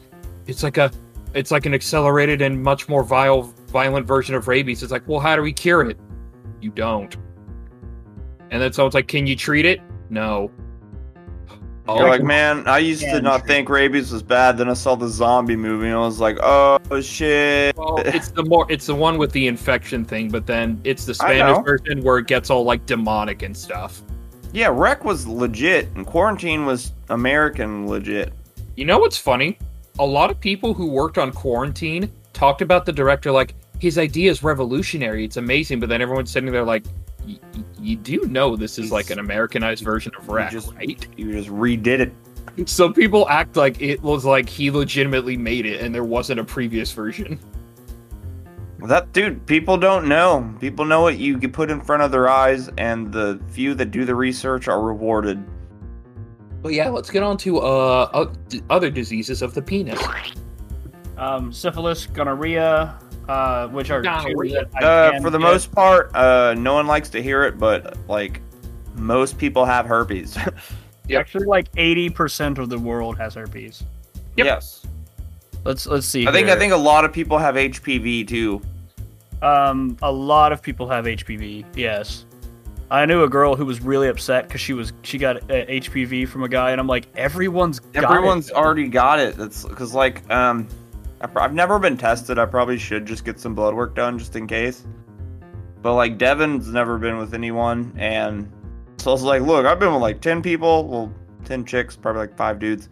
"It's 0.46 0.62
like 0.62 0.78
a 0.78 0.90
it's 1.34 1.50
like 1.50 1.66
an 1.66 1.74
accelerated 1.74 2.40
and 2.40 2.62
much 2.62 2.88
more 2.88 3.02
vile, 3.02 3.52
violent 3.74 4.06
version 4.06 4.36
of 4.36 4.46
rabies. 4.46 4.84
It's 4.84 4.92
like, 4.92 5.06
well, 5.08 5.18
how 5.18 5.34
do 5.34 5.42
we 5.42 5.52
cure 5.52 5.82
it? 5.90 5.98
You 6.60 6.70
don't. 6.70 7.14
And 8.52 8.62
then 8.62 8.72
someone's 8.72 8.94
like, 8.94 9.08
can 9.08 9.26
you 9.26 9.34
treat 9.34 9.66
it? 9.66 9.80
No. 10.10 10.48
Oh, 11.88 11.98
You're 11.98 12.08
like, 12.08 12.22
man, 12.22 12.66
I 12.68 12.78
used 12.78 13.02
to 13.02 13.20
not 13.20 13.46
think 13.48 13.68
rabies 13.68 14.12
was 14.12 14.22
bad. 14.22 14.56
Then 14.56 14.70
I 14.70 14.74
saw 14.74 14.94
the 14.94 15.08
zombie 15.08 15.56
movie 15.56 15.88
and 15.88 15.96
I 15.96 15.98
was 15.98 16.20
like, 16.20 16.38
oh 16.40 16.78
shit. 17.02 17.76
well, 17.76 17.98
it's 17.98 18.30
the 18.30 18.44
more, 18.44 18.64
it's 18.70 18.86
the 18.86 18.94
one 18.94 19.18
with 19.18 19.32
the 19.32 19.48
infection 19.48 20.04
thing, 20.04 20.30
but 20.30 20.46
then 20.46 20.80
it's 20.84 21.04
the 21.04 21.12
Spanish 21.12 21.62
version 21.64 22.00
where 22.02 22.18
it 22.18 22.28
gets 22.28 22.48
all 22.50 22.62
like 22.62 22.86
demonic 22.86 23.42
and 23.42 23.54
stuff. 23.56 24.02
Yeah, 24.52 24.68
Rec 24.72 25.04
was 25.04 25.26
legit, 25.26 25.88
and 25.96 26.06
Quarantine 26.06 26.64
was 26.64 26.92
American 27.08 27.88
legit. 27.88 28.32
You 28.76 28.84
know 28.84 28.98
what's 28.98 29.18
funny? 29.18 29.58
A 29.98 30.06
lot 30.06 30.30
of 30.30 30.38
people 30.38 30.74
who 30.74 30.86
worked 30.86 31.18
on 31.18 31.32
Quarantine 31.32 32.10
talked 32.32 32.62
about 32.62 32.86
the 32.86 32.92
director 32.92 33.32
like 33.32 33.56
his 33.84 33.98
idea 33.98 34.30
is 34.30 34.42
revolutionary. 34.42 35.24
It's 35.26 35.36
amazing, 35.36 35.78
but 35.78 35.90
then 35.90 36.00
everyone's 36.00 36.30
sitting 36.30 36.50
there 36.50 36.64
like, 36.64 36.84
"Y- 37.26 37.38
y- 37.54 37.64
you 37.78 37.96
do 37.96 38.22
know 38.28 38.56
this 38.56 38.78
is 38.78 38.90
like 38.90 39.10
an 39.10 39.18
Americanized 39.18 39.84
version 39.84 40.12
of 40.18 40.26
Rec, 40.28 40.50
just- 40.52 40.72
right? 40.74 41.06
You 41.18 41.32
just 41.32 41.50
redid 41.50 42.00
it. 42.00 42.12
Some 42.66 42.94
people 42.94 43.28
act 43.28 43.56
like 43.56 43.80
it 43.82 44.02
was 44.02 44.24
like 44.24 44.48
he 44.48 44.70
legitimately 44.70 45.36
made 45.36 45.66
it 45.66 45.80
and 45.82 45.94
there 45.94 46.04
wasn't 46.04 46.40
a 46.40 46.44
previous 46.44 46.92
version. 46.92 47.38
That 48.86 49.12
dude, 49.12 49.44
people 49.46 49.76
don't 49.76 50.08
know. 50.08 50.54
People 50.60 50.84
know 50.86 51.02
what 51.02 51.18
you 51.18 51.38
put 51.48 51.70
in 51.70 51.80
front 51.82 52.02
of 52.02 52.10
their 52.10 52.28
eyes, 52.28 52.70
and 52.78 53.12
the 53.12 53.38
few 53.48 53.74
that 53.74 53.90
do 53.90 54.04
the 54.06 54.14
research 54.14 54.66
are 54.68 54.80
rewarded. 54.80 55.42
But 56.62 56.72
yeah, 56.72 56.88
let's 56.88 57.10
get 57.10 57.22
on 57.22 57.36
to 57.38 57.58
uh 57.58 58.30
other 58.70 58.90
diseases 58.90 59.42
of 59.42 59.52
the 59.52 59.60
penis. 59.62 60.02
Um, 61.16 61.52
syphilis, 61.52 62.06
gonorrhea, 62.06 62.98
uh, 63.28 63.68
which 63.68 63.90
are 63.90 64.00
two 64.02 64.08
Gonorrhea. 64.08 64.66
that 64.72 64.82
I 64.84 64.86
Uh, 65.16 65.20
for 65.20 65.30
the 65.30 65.38
get. 65.38 65.44
most 65.44 65.72
part, 65.72 66.14
uh, 66.14 66.54
no 66.54 66.74
one 66.74 66.86
likes 66.86 67.08
to 67.10 67.22
hear 67.22 67.44
it, 67.44 67.58
but 67.58 67.96
like 68.08 68.40
most 68.96 69.38
people 69.38 69.64
have 69.64 69.86
herpes. 69.86 70.36
Yep. 71.06 71.20
Actually, 71.20 71.44
like 71.44 71.66
eighty 71.76 72.08
percent 72.08 72.56
of 72.58 72.70
the 72.70 72.78
world 72.78 73.18
has 73.18 73.34
herpes. 73.34 73.84
Yep. 74.38 74.46
Yes, 74.46 74.86
Let's 75.62 75.86
let's 75.86 76.06
see. 76.06 76.26
I 76.26 76.32
think 76.32 76.48
I 76.48 76.56
think 76.56 76.72
a 76.72 76.76
lot 76.78 77.04
of 77.04 77.12
people 77.12 77.36
have 77.36 77.56
HPV 77.56 78.26
too. 78.26 78.62
Um, 79.42 79.98
a 80.00 80.10
lot 80.10 80.50
of 80.52 80.62
people 80.62 80.88
have 80.88 81.04
HPV. 81.04 81.66
Yes, 81.76 82.24
I 82.90 83.04
knew 83.04 83.22
a 83.22 83.28
girl 83.28 83.54
who 83.54 83.66
was 83.66 83.82
really 83.82 84.08
upset 84.08 84.48
because 84.48 84.62
she 84.62 84.72
was 84.72 84.94
she 85.02 85.18
got 85.18 85.36
uh, 85.50 85.66
HPV 85.66 86.26
from 86.26 86.42
a 86.42 86.48
guy, 86.48 86.70
and 86.70 86.80
I'm 86.80 86.86
like, 86.86 87.06
everyone's 87.16 87.80
got 87.80 88.04
Everyone's 88.04 88.48
it. 88.48 88.56
already 88.56 88.88
got 88.88 89.18
it. 89.20 89.36
That's 89.36 89.64
because 89.66 89.92
like 89.92 90.22
um, 90.30 90.60
I 90.60 90.62
pr- 90.70 90.70
I've 91.36 91.54
never 91.54 91.78
been 91.78 91.96
tested. 91.96 92.38
I 92.38 92.46
probably 92.46 92.78
should 92.78 93.06
just 93.06 93.24
get 93.24 93.38
some 93.38 93.54
blood 93.54 93.74
work 93.74 93.94
done 93.94 94.18
just 94.18 94.36
in 94.36 94.46
case. 94.46 94.84
But 95.82 95.94
like 95.94 96.18
Devin's 96.18 96.68
never 96.68 96.98
been 96.98 97.18
with 97.18 97.34
anyone, 97.34 97.92
and 97.98 98.50
so 98.96 99.10
I 99.10 99.12
was 99.12 99.22
like, 99.22 99.42
look, 99.42 99.66
I've 99.66 99.78
been 99.78 99.92
with 99.92 100.02
like 100.02 100.20
ten 100.20 100.42
people, 100.42 100.88
well, 100.88 101.12
ten 101.44 101.64
chicks, 101.64 101.94
probably 101.96 102.20
like 102.20 102.36
five 102.36 102.58
dudes. 102.58 102.88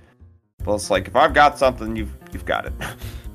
But 0.64 0.74
it's 0.74 0.90
like 0.90 1.08
if 1.08 1.16
I've 1.16 1.32
got 1.34 1.58
something, 1.58 1.96
you've 1.96 2.14
you've 2.32 2.44
got 2.44 2.66
it. 2.66 2.72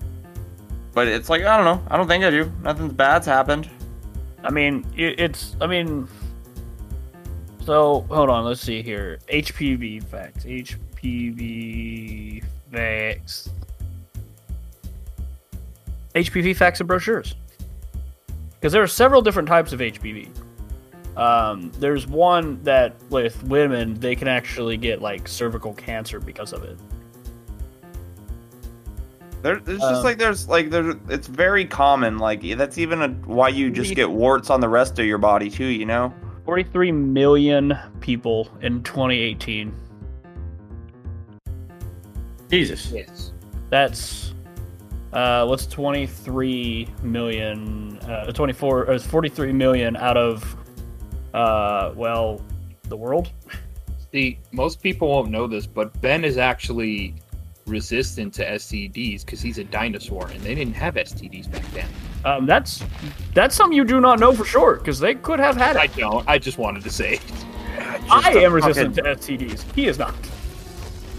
but 0.94 1.08
it's 1.08 1.30
like 1.30 1.44
I 1.44 1.58
don't 1.58 1.66
know. 1.66 1.84
I 1.90 1.98
don't 1.98 2.08
think 2.08 2.24
I 2.24 2.30
do. 2.30 2.52
Nothing's 2.62 2.94
bad's 2.94 3.26
happened. 3.26 3.70
I 4.44 4.52
mean, 4.52 4.86
it's. 4.96 5.56
I 5.60 5.68
mean, 5.68 6.08
so 7.66 8.06
hold 8.10 8.30
on. 8.30 8.46
Let's 8.46 8.62
see 8.62 8.82
here. 8.82 9.20
HPV 9.32 10.04
facts. 10.04 10.46
HPV 10.46 12.44
facts. 12.72 13.50
HPV 16.18 16.56
facts 16.56 16.80
and 16.80 16.88
brochures. 16.88 17.36
Because 18.54 18.74
there 18.74 18.82
are 18.82 18.88
several 18.88 19.22
different 19.22 19.48
types 19.48 19.72
of 19.74 19.80
HPV. 19.80 20.30
Um, 21.16 21.72
there's 21.80 22.06
one 22.06 22.62
that 22.64 22.96
with 23.10 23.44
women 23.44 23.96
they 23.96 24.16
can 24.16 24.28
actually 24.28 24.78
get 24.78 25.02
like 25.02 25.28
cervical 25.28 25.74
cancer 25.74 26.20
because 26.20 26.54
of 26.54 26.64
it. 26.64 26.78
There, 29.42 29.60
there's 29.60 29.80
just 29.80 29.96
Um, 29.96 30.04
like 30.04 30.18
there's 30.18 30.48
like 30.48 30.70
there's 30.70 30.96
It's 31.10 31.28
very 31.28 31.66
common. 31.66 32.20
Like 32.20 32.42
that's 32.58 32.78
even 32.78 33.02
a, 33.02 33.10
why 33.10 33.50
you 33.50 33.72
just 33.72 33.96
get 33.96 34.10
warts 34.10 34.50
on 34.50 34.62
the 34.62 34.70
rest 34.70 35.00
of 35.00 35.06
your 35.06 35.18
body 35.18 35.50
too. 35.50 35.66
You 35.66 35.86
know. 35.86 36.14
43 36.46 36.92
million 36.94 37.78
people 38.00 38.50
in 38.62 38.82
2018. 38.84 39.74
Jesus. 42.50 42.92
Yes. 42.92 43.34
That's 43.70 44.34
uh, 45.18 45.44
what's 45.48 45.66
23 45.66 46.88
million? 47.02 47.98
Uh, 48.08 48.32
24 48.32 48.86
or 48.86 49.00
43 49.00 49.52
million 49.52 49.98
out 49.98 50.16
of 50.16 50.56
uh, 51.34 51.92
well, 51.96 52.40
the 52.84 52.96
world. 52.96 53.32
See, 54.12 54.38
most 54.52 54.80
people 54.82 55.08
won't 55.10 55.32
know 55.32 55.48
this, 55.48 55.66
but 55.66 56.00
Ben 56.02 56.24
is 56.24 56.38
actually 56.38 57.16
resistant 57.66 58.32
to 58.36 58.46
STDs 58.46 59.26
because 59.26 59.42
he's 59.42 59.58
a 59.58 59.64
dinosaur 59.64 60.28
and 60.28 60.40
they 60.42 60.54
didn't 60.54 60.76
have 60.76 60.94
STDs 60.94 61.52
back 61.52 61.66
then. 61.72 61.90
Um, 62.24 62.46
that's 62.46 62.84
that's 63.34 63.56
something 63.56 63.76
you 63.76 63.86
do 63.86 64.00
not 64.00 64.20
know 64.20 64.34
for 64.34 64.46
sure 64.46 64.76
because 64.76 65.00
they 65.00 65.16
could 65.16 65.40
have 65.40 65.58
had 65.58 65.78
it. 65.78 65.80
I 65.80 65.88
don't. 65.88 66.28
I 66.30 66.38
just 66.38 66.60
wanted 66.60 66.84
to 66.84 66.92
say. 66.92 67.20
I 68.10 68.34
am 68.34 68.54
resistant 68.54 68.94
to 68.96 69.02
STDs. 69.02 69.64
He 69.74 69.88
is 69.88 69.98
not. 69.98 70.14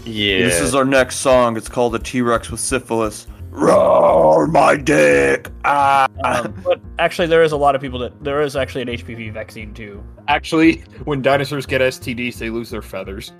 Yeah. 0.05 0.39
This 0.39 0.61
is 0.61 0.73
our 0.73 0.85
next 0.85 1.17
song. 1.17 1.57
It's 1.57 1.67
called 1.67 1.95
"A 1.95 1.99
T-Rex 1.99 2.49
with 2.49 2.61
Syphilis." 2.61 3.27
Roar 3.59 4.47
my 4.47 4.75
dick! 4.77 5.49
Ah. 5.65 6.07
Um, 6.23 6.53
but 6.63 6.79
actually, 6.97 7.27
there 7.27 7.43
is 7.43 7.51
a 7.51 7.57
lot 7.57 7.75
of 7.75 7.81
people 7.81 7.99
that 7.99 8.23
there 8.23 8.41
is 8.41 8.55
actually 8.55 8.81
an 8.83 8.87
HPV 8.89 9.33
vaccine 9.33 9.73
too. 9.73 10.03
Actually, 10.27 10.77
when 11.03 11.21
dinosaurs 11.21 11.65
get 11.65 11.81
STDs, 11.81 12.35
they 12.37 12.49
lose 12.49 12.69
their 12.69 12.81
feathers. 12.81 13.33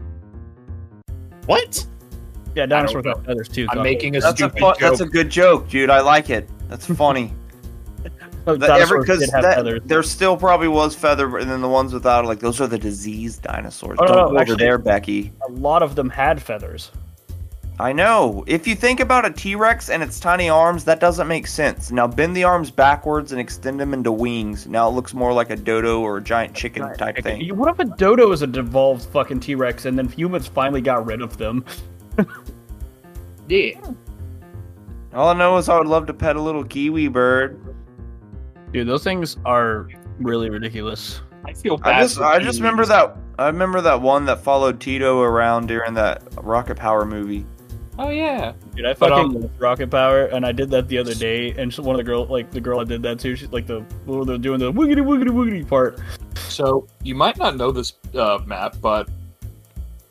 what? 1.45 1.85
Yeah, 2.55 2.65
dinosaurs 2.65 3.05
know. 3.05 3.13
have 3.15 3.25
feathers 3.25 3.47
too. 3.47 3.67
I'm 3.69 3.77
God. 3.77 3.83
making 3.83 4.15
a 4.17 4.19
That's 4.19 4.33
a 4.33 4.37
stupid 4.37 4.59
fu- 4.59 4.65
joke. 4.65 4.77
that's 4.79 4.99
a 5.01 5.05
good 5.05 5.29
joke, 5.29 5.69
dude. 5.69 5.89
I 5.89 6.01
like 6.01 6.29
it. 6.29 6.49
That's 6.67 6.85
funny. 6.95 7.33
Oh, 8.47 8.55
That- 8.55 8.69
every- 8.71 9.03
dinosaurs 9.03 9.05
'cause 9.05 9.19
did 9.19 9.29
have 9.31 9.43
that- 9.65 9.81
there 9.87 10.03
still 10.03 10.35
probably 10.35 10.67
was 10.67 10.95
feather, 10.95 11.37
and 11.37 11.49
then 11.49 11.61
the 11.61 11.67
ones 11.69 11.93
without, 11.93 12.25
like 12.25 12.39
those 12.39 12.59
are 12.59 12.67
the 12.67 12.77
diseased 12.79 13.43
dinosaurs. 13.43 13.97
Oh, 14.01 14.05
no, 14.05 14.07
Don't 14.07 14.17
no, 14.17 14.23
go 14.23 14.29
over 14.31 14.39
actually- 14.39 14.55
there, 14.57 14.77
Becky. 14.77 15.31
A 15.47 15.51
lot 15.51 15.81
of 15.83 15.95
them 15.95 16.09
had 16.09 16.41
feathers. 16.41 16.91
I 17.79 17.93
know. 17.93 18.43
If 18.45 18.67
you 18.67 18.75
think 18.75 18.99
about 18.99 19.25
a 19.25 19.31
T-Rex 19.31 19.89
and 19.89 20.03
its 20.03 20.19
tiny 20.19 20.49
arms, 20.49 20.83
that 20.83 20.99
doesn't 20.99 21.29
make 21.29 21.47
sense. 21.47 21.91
Now 21.91 22.07
bend 22.07 22.35
the 22.35 22.43
arms 22.43 22.71
backwards 22.71 23.31
and 23.31 23.39
extend 23.39 23.79
them 23.79 23.93
into 23.93 24.11
wings. 24.11 24.67
Now 24.67 24.89
it 24.89 24.91
looks 24.91 25.13
more 25.13 25.31
like 25.31 25.49
a 25.49 25.55
dodo 25.55 26.01
or 26.01 26.17
a 26.17 26.21
giant 26.21 26.53
chicken 26.53 26.93
type 26.97 27.23
thing. 27.23 27.55
What 27.55 27.69
if 27.69 27.79
a 27.79 27.85
dodo 27.85 28.33
is 28.33 28.41
a 28.41 28.47
devolved 28.47 29.05
fucking 29.11 29.39
T 29.39 29.55
Rex 29.55 29.85
and 29.85 29.97
then 29.97 30.09
humans 30.09 30.45
finally 30.45 30.81
got 30.81 31.05
rid 31.05 31.21
of 31.21 31.37
them? 31.37 31.63
yeah. 33.47 33.79
All 35.13 35.29
I 35.29 35.33
know 35.33 35.55
is 35.57 35.69
I 35.69 35.77
would 35.77 35.87
love 35.87 36.05
to 36.07 36.13
pet 36.13 36.35
a 36.35 36.41
little 36.41 36.65
kiwi 36.65 37.07
bird. 37.07 37.75
Dude, 38.73 38.87
those 38.87 39.05
things 39.05 39.37
are 39.45 39.87
really 40.19 40.49
ridiculous. 40.49 41.21
I 41.45 41.53
feel 41.53 41.77
bad. 41.77 41.95
I 41.95 42.01
just 42.01 42.17
for 42.17 42.25
I 42.25 42.39
just 42.39 42.59
remember 42.59 42.85
that 42.87 43.15
I 43.39 43.47
remember 43.47 43.79
that 43.79 44.01
one 44.01 44.25
that 44.25 44.43
followed 44.43 44.81
Tito 44.81 45.21
around 45.21 45.67
during 45.67 45.93
that 45.93 46.23
Rocket 46.43 46.75
Power 46.75 47.05
movie. 47.05 47.45
Oh 48.01 48.09
yeah. 48.09 48.53
Dude, 48.75 48.85
I 48.85 48.93
But, 48.93 49.09
fucking 49.09 49.35
um, 49.35 49.41
love 49.41 49.51
Rocket 49.59 49.91
Power, 49.91 50.27
and 50.27 50.45
I 50.45 50.53
did 50.53 50.69
that 50.71 50.87
the 50.87 50.97
other 50.97 51.13
day. 51.13 51.51
And 51.57 51.73
one 51.75 51.95
of 51.95 51.97
the 51.97 52.03
girl, 52.05 52.25
like 52.25 52.49
the 52.49 52.61
girl 52.61 52.79
I 52.79 52.85
did 52.85 53.01
that 53.03 53.19
too, 53.19 53.35
she's 53.35 53.49
like 53.49 53.67
the 53.67 53.83
they're 54.07 54.37
doing 54.37 54.59
the 54.59 54.71
wiggity 54.71 55.01
wiggity 55.03 55.29
wiggity 55.31 55.67
part. 55.67 55.99
So 56.47 56.87
you 57.03 57.13
might 57.13 57.37
not 57.37 57.57
know 57.57 57.71
this, 57.71 57.93
uh, 58.15 58.39
Matt, 58.45 58.79
but 58.81 59.09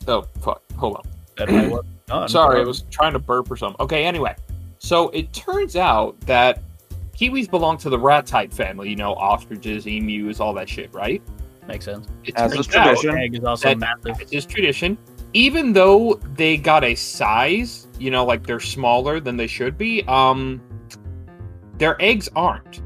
oh 0.07 0.21
fuck, 0.39 0.61
hold 0.77 0.97
on. 0.97 1.03
That 1.37 1.49
I 1.49 1.67
was 1.67 1.83
done. 2.07 2.29
Sorry, 2.29 2.61
I 2.61 2.63
was 2.63 2.83
trying 2.91 3.13
to 3.13 3.19
burp 3.19 3.49
or 3.49 3.57
something. 3.57 3.81
Okay, 3.83 4.05
anyway. 4.05 4.35
So 4.77 5.09
it 5.09 5.33
turns 5.33 5.75
out 5.75 6.19
that 6.21 6.61
kiwis 7.17 7.49
belong 7.49 7.79
to 7.79 7.89
the 7.89 7.97
ratite 7.97 8.53
family, 8.53 8.89
you 8.91 8.95
know, 8.97 9.13
ostriches, 9.15 9.87
emus, 9.87 10.39
all 10.39 10.53
that 10.53 10.69
shit, 10.69 10.93
right? 10.93 11.21
makes 11.67 11.85
sense. 11.85 12.07
It 12.23 12.35
As 12.35 12.51
is 12.55 12.65
tradition. 12.65 13.15
Egg 13.15 13.35
is 13.35 13.43
also 13.43 13.69
That- 13.69 13.77
massive. 13.77 14.19
It 14.21 14.33
is 14.33 14.43
tradition. 14.45 14.97
Even 15.33 15.73
though 15.73 16.19
they 16.35 16.57
got 16.57 16.83
a 16.83 16.95
size, 16.95 17.87
you 17.99 18.09
know, 18.11 18.25
like 18.25 18.45
they're 18.45 18.59
smaller 18.59 19.19
than 19.19 19.37
they 19.37 19.47
should 19.47 19.77
be, 19.77 20.03
um 20.07 20.61
their 21.77 22.01
eggs 22.01 22.29
aren't. 22.35 22.81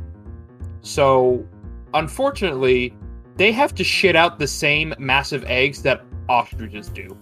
So 0.82 1.45
unfortunately, 1.93 2.93
they 3.38 3.51
have 3.51 3.73
to 3.75 3.84
shit 3.84 4.15
out 4.15 4.39
the 4.39 4.47
same 4.47 4.93
massive 4.99 5.43
eggs 5.45 5.82
that 5.84 6.03
ostriches 6.29 6.89
do. 6.89 7.17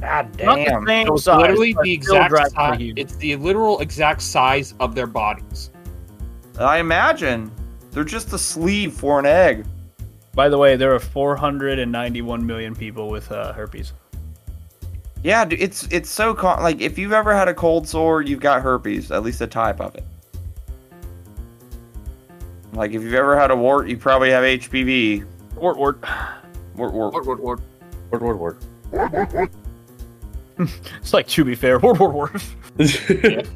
God 0.00 0.36
Not 0.42 0.56
the 0.56 0.64
damn. 0.64 0.86
same 0.86 1.08
it's 1.08 1.24
size, 1.24 1.40
literally 1.40 1.76
the 1.82 1.92
exact 1.92 2.52
size. 2.52 2.92
It's 2.96 3.16
the 3.16 3.36
literal 3.36 3.80
exact 3.80 4.22
size 4.22 4.74
of 4.80 4.94
their 4.94 5.06
bodies. 5.06 5.70
I 6.58 6.78
imagine 6.78 7.50
they're 7.92 8.04
just 8.04 8.32
a 8.32 8.38
sleeve 8.38 8.92
for 8.92 9.18
an 9.18 9.26
egg. 9.26 9.64
By 10.34 10.48
the 10.48 10.58
way, 10.58 10.76
there 10.76 10.94
are 10.94 10.98
491 10.98 12.44
million 12.44 12.74
people 12.74 13.08
with 13.08 13.30
uh, 13.30 13.52
herpes. 13.52 13.92
Yeah, 15.22 15.46
it's 15.50 15.86
it's 15.90 16.10
so 16.10 16.34
con- 16.34 16.62
like 16.62 16.80
if 16.80 16.98
you've 16.98 17.12
ever 17.12 17.34
had 17.34 17.48
a 17.48 17.54
cold 17.54 17.86
sore, 17.86 18.22
you've 18.22 18.40
got 18.40 18.62
herpes, 18.62 19.10
at 19.12 19.22
least 19.22 19.40
a 19.40 19.46
type 19.46 19.80
of 19.80 19.94
it. 19.94 20.04
Like 22.72 22.92
if 22.92 23.02
you've 23.02 23.14
ever 23.14 23.38
had 23.38 23.50
a 23.50 23.56
wart, 23.56 23.88
you 23.88 23.96
probably 23.96 24.30
have 24.30 24.42
HPV. 24.42 25.24
Wart 25.54 25.76
wart. 25.76 26.04
Wart, 26.74 26.92
wart. 26.92 27.14
Word, 27.14 27.26
word, 27.26 27.40
word. 27.40 27.60
Word, 28.10 28.22
word, 28.22 28.58
word. 28.92 29.50
It's 31.00 31.12
like 31.12 31.26
to 31.28 31.44
be 31.44 31.54
fair, 31.54 31.78
wart 31.80 31.98
wart 31.98 32.14
wart. 32.14 32.42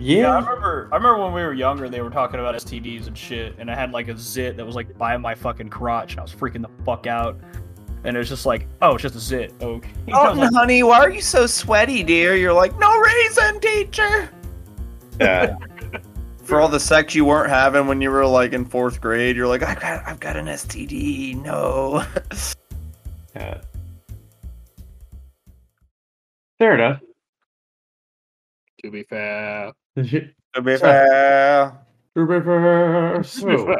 Yeah, 0.00 0.30
I 0.30 0.40
yeah. 0.40 0.48
remember. 0.48 0.88
I 0.92 0.96
remember 0.96 1.22
when 1.22 1.34
we 1.34 1.42
were 1.42 1.52
younger, 1.52 1.90
they 1.90 2.00
were 2.00 2.08
talking 2.08 2.40
about 2.40 2.54
STDs 2.54 3.06
and 3.06 3.16
shit, 3.16 3.54
and 3.58 3.70
I 3.70 3.74
had 3.74 3.92
like 3.92 4.08
a 4.08 4.16
zit 4.16 4.56
that 4.56 4.64
was 4.64 4.74
like 4.74 4.96
by 4.96 5.14
my 5.18 5.34
fucking 5.34 5.68
crotch, 5.68 6.12
and 6.12 6.20
I 6.20 6.22
was 6.22 6.32
freaking 6.34 6.62
the 6.62 6.70
fuck 6.86 7.06
out. 7.06 7.38
And 8.04 8.16
it's 8.16 8.28
just 8.28 8.46
like, 8.46 8.66
oh, 8.80 8.94
it's 8.94 9.02
just 9.02 9.14
a 9.14 9.20
zit. 9.20 9.52
Okay. 9.60 9.90
Oh, 10.12 10.30
oh 10.30 10.32
like, 10.32 10.52
honey, 10.54 10.82
why 10.82 11.00
are 11.00 11.10
you 11.10 11.20
so 11.20 11.46
sweaty, 11.46 12.02
dear? 12.02 12.34
You're 12.34 12.52
like, 12.52 12.78
no 12.78 12.98
reason, 12.98 13.60
teacher. 13.60 14.30
Yeah. 15.20 15.56
For 16.44 16.60
all 16.60 16.68
the 16.68 16.80
sex 16.80 17.14
you 17.14 17.24
weren't 17.24 17.50
having 17.50 17.86
when 17.86 18.00
you 18.00 18.10
were 18.10 18.26
like 18.26 18.52
in 18.52 18.64
fourth 18.64 19.00
grade, 19.00 19.36
you're 19.36 19.46
like, 19.46 19.62
I've 19.62 19.78
got, 19.78 20.06
I've 20.06 20.18
got 20.18 20.36
an 20.36 20.46
STD. 20.46 21.40
No. 21.44 22.04
yeah. 23.36 23.60
Fair 26.58 26.74
enough. 26.74 27.00
To 28.82 28.90
be 28.90 29.02
fair. 29.02 29.72
to 29.96 30.02
be 30.62 30.76
fair, 30.78 31.76
so, 33.22 33.76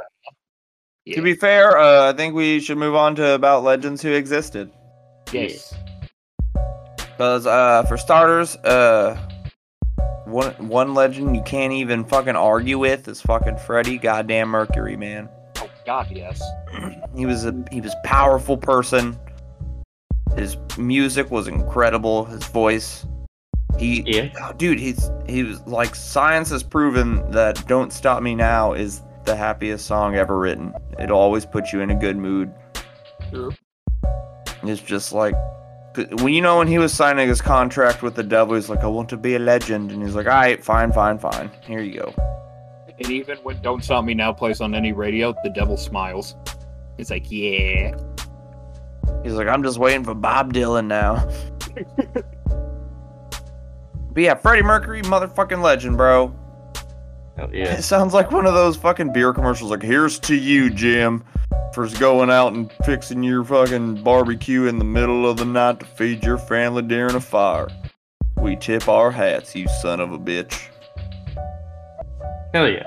to 1.15 1.23
be 1.23 1.35
fair, 1.35 1.79
uh, 1.79 2.11
I 2.11 2.17
think 2.17 2.35
we 2.35 2.61
should 2.61 2.79
move 2.79 2.95
on 2.95 3.15
to 3.17 3.33
about 3.33 3.63
legends 3.63 4.03
who 4.03 4.13
existed. 4.13 4.71
Yes. 5.33 5.75
Because 6.97 7.47
uh, 7.47 7.85
for 7.85 7.97
starters, 7.97 8.57
uh, 8.57 9.19
one 10.25 10.53
one 10.69 10.95
legend 10.95 11.37
you 11.37 11.43
can't 11.43 11.73
even 11.73 12.05
fucking 12.05 12.37
argue 12.37 12.79
with 12.79 13.09
is 13.09 13.21
fucking 13.21 13.59
Freddie 13.59 13.99
Goddamn 13.99 14.49
Mercury, 14.49 14.97
man. 14.97 15.29
Oh 15.59 15.69
God, 15.85 16.11
yes. 16.11 16.43
He 17.17 17.27
was 17.27 17.45
a 17.45 17.65
he 17.73 17.81
was 17.81 17.93
a 17.93 18.07
powerful 18.07 18.57
person. 18.57 19.19
His 20.37 20.57
music 20.79 21.31
was 21.31 21.49
incredible. 21.49 22.25
His 22.25 22.45
voice. 22.45 23.05
He, 23.79 24.03
yeah. 24.07 24.31
oh, 24.43 24.53
dude, 24.53 24.79
he's 24.79 25.11
he 25.27 25.43
was 25.43 25.61
like 25.67 25.95
science 25.95 26.51
has 26.51 26.63
proven 26.63 27.29
that 27.33 27.67
"Don't 27.67 27.93
Stop 27.93 28.23
Me 28.23 28.35
Now" 28.35 28.73
is 28.73 29.03
the 29.25 29.37
happiest 29.37 29.87
song 29.87 30.17
ever 30.17 30.39
written. 30.39 30.75
It 30.99 31.11
always 31.11 31.47
puts 31.47 31.73
you 31.73 31.81
in 31.81 31.91
a 31.91 31.95
good 31.95 32.17
mood. 32.17 32.53
True. 33.31 33.53
It's 34.63 34.81
just 34.81 35.13
like 35.13 35.35
when 35.95 36.33
you 36.33 36.41
know 36.41 36.59
when 36.59 36.69
he 36.69 36.79
was 36.79 36.93
signing 36.93 37.29
his 37.29 37.41
contract 37.41 38.03
with 38.03 38.15
the 38.15 38.23
devil, 38.23 38.55
he's 38.55 38.69
like, 38.69 38.81
"I 38.81 38.87
want 38.87 39.09
to 39.11 39.17
be 39.17 39.35
a 39.35 39.39
legend," 39.39 39.91
and 39.91 40.03
he's 40.03 40.15
like, 40.15 40.27
"All 40.27 40.33
right, 40.33 40.63
fine, 40.63 40.93
fine, 40.93 41.19
fine. 41.19 41.51
Here 41.63 41.81
you 41.81 42.01
go." 42.01 42.15
And 42.99 43.11
even 43.11 43.39
when 43.39 43.61
"Don't 43.63 43.83
Stop 43.83 44.05
Me 44.05 44.15
Now" 44.15 44.33
plays 44.33 44.61
on 44.61 44.75
any 44.75 44.93
radio, 44.93 45.35
the 45.43 45.51
devil 45.51 45.77
smiles. 45.77 46.37
It's 47.01 47.11
like, 47.11 47.31
yeah. 47.31 47.97
He's 49.23 49.33
like, 49.33 49.49
I'm 49.49 49.63
just 49.63 49.79
waiting 49.79 50.05
for 50.05 50.15
Bob 50.15 50.53
Dylan 50.53 50.87
now. 50.87 51.27
but 54.13 54.23
yeah, 54.23 54.35
Freddie 54.35 54.63
Mercury, 54.63 55.01
motherfucking 55.03 55.63
legend, 55.63 55.97
bro. 55.97 56.35
Hell 57.41 57.51
yeah. 57.55 57.79
It 57.79 57.83
sounds 57.83 58.13
like 58.13 58.31
one 58.31 58.47
of 58.47 58.55
those 58.55 58.77
fucking 58.77 59.13
beer 59.13 59.33
commercials. 59.33 59.71
Like, 59.71 59.83
here's 59.83 60.19
to 60.21 60.35
you, 60.35 60.71
Jim, 60.71 61.25
for 61.73 61.89
going 61.99 62.31
out 62.31 62.53
and 62.53 62.71
fixing 62.85 63.23
your 63.23 63.45
fucking 63.45 64.03
barbecue 64.03 64.67
in 64.67 64.79
the 64.79 64.85
middle 64.85 65.29
of 65.29 65.39
the 65.39 65.47
night 65.47 65.81
to 65.81 65.87
feed 65.87 66.23
your 66.23 66.39
family 66.39 66.83
during 66.83 67.15
a 67.15 67.21
fire. 67.21 67.69
We 68.37 68.57
tip 68.57 68.89
our 68.89 69.11
hats, 69.11 69.55
you 69.55 69.67
son 69.81 70.01
of 70.01 70.13
a 70.13 70.19
bitch. 70.19 70.69
Hell 72.53 72.69
yeah. 72.69 72.87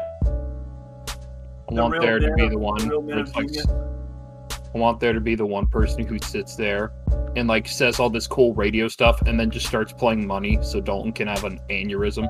I 1.70 1.74
want 1.74 1.94
real 1.94 2.02
there 2.02 2.20
to 2.20 2.34
be 2.34 2.50
the 2.50 2.58
one. 2.58 2.88
real 2.88 3.02
man 3.02 3.18
with, 3.18 3.30
of 3.30 3.36
like, 3.36 3.48
genius. 3.48 3.68
I 4.76 4.78
want 4.78 5.00
there 5.00 5.14
to 5.14 5.22
be 5.22 5.36
the 5.36 5.46
one 5.46 5.68
person 5.68 6.06
who 6.06 6.18
sits 6.20 6.56
there 6.56 6.92
and 7.36 7.48
like 7.48 7.68
says 7.68 8.00
all 8.00 8.10
this 8.10 8.28
cool 8.28 8.54
radio 8.56 8.88
stuff 8.88 9.22
and 9.22 9.40
then 9.40 9.52
just 9.52 9.68
starts 9.68 9.94
playing 9.94 10.26
money 10.26 10.58
so 10.62 10.82
Dalton 10.82 11.14
can 11.14 11.28
have 11.28 11.44
an 11.44 11.60
aneurysm. 11.70 12.28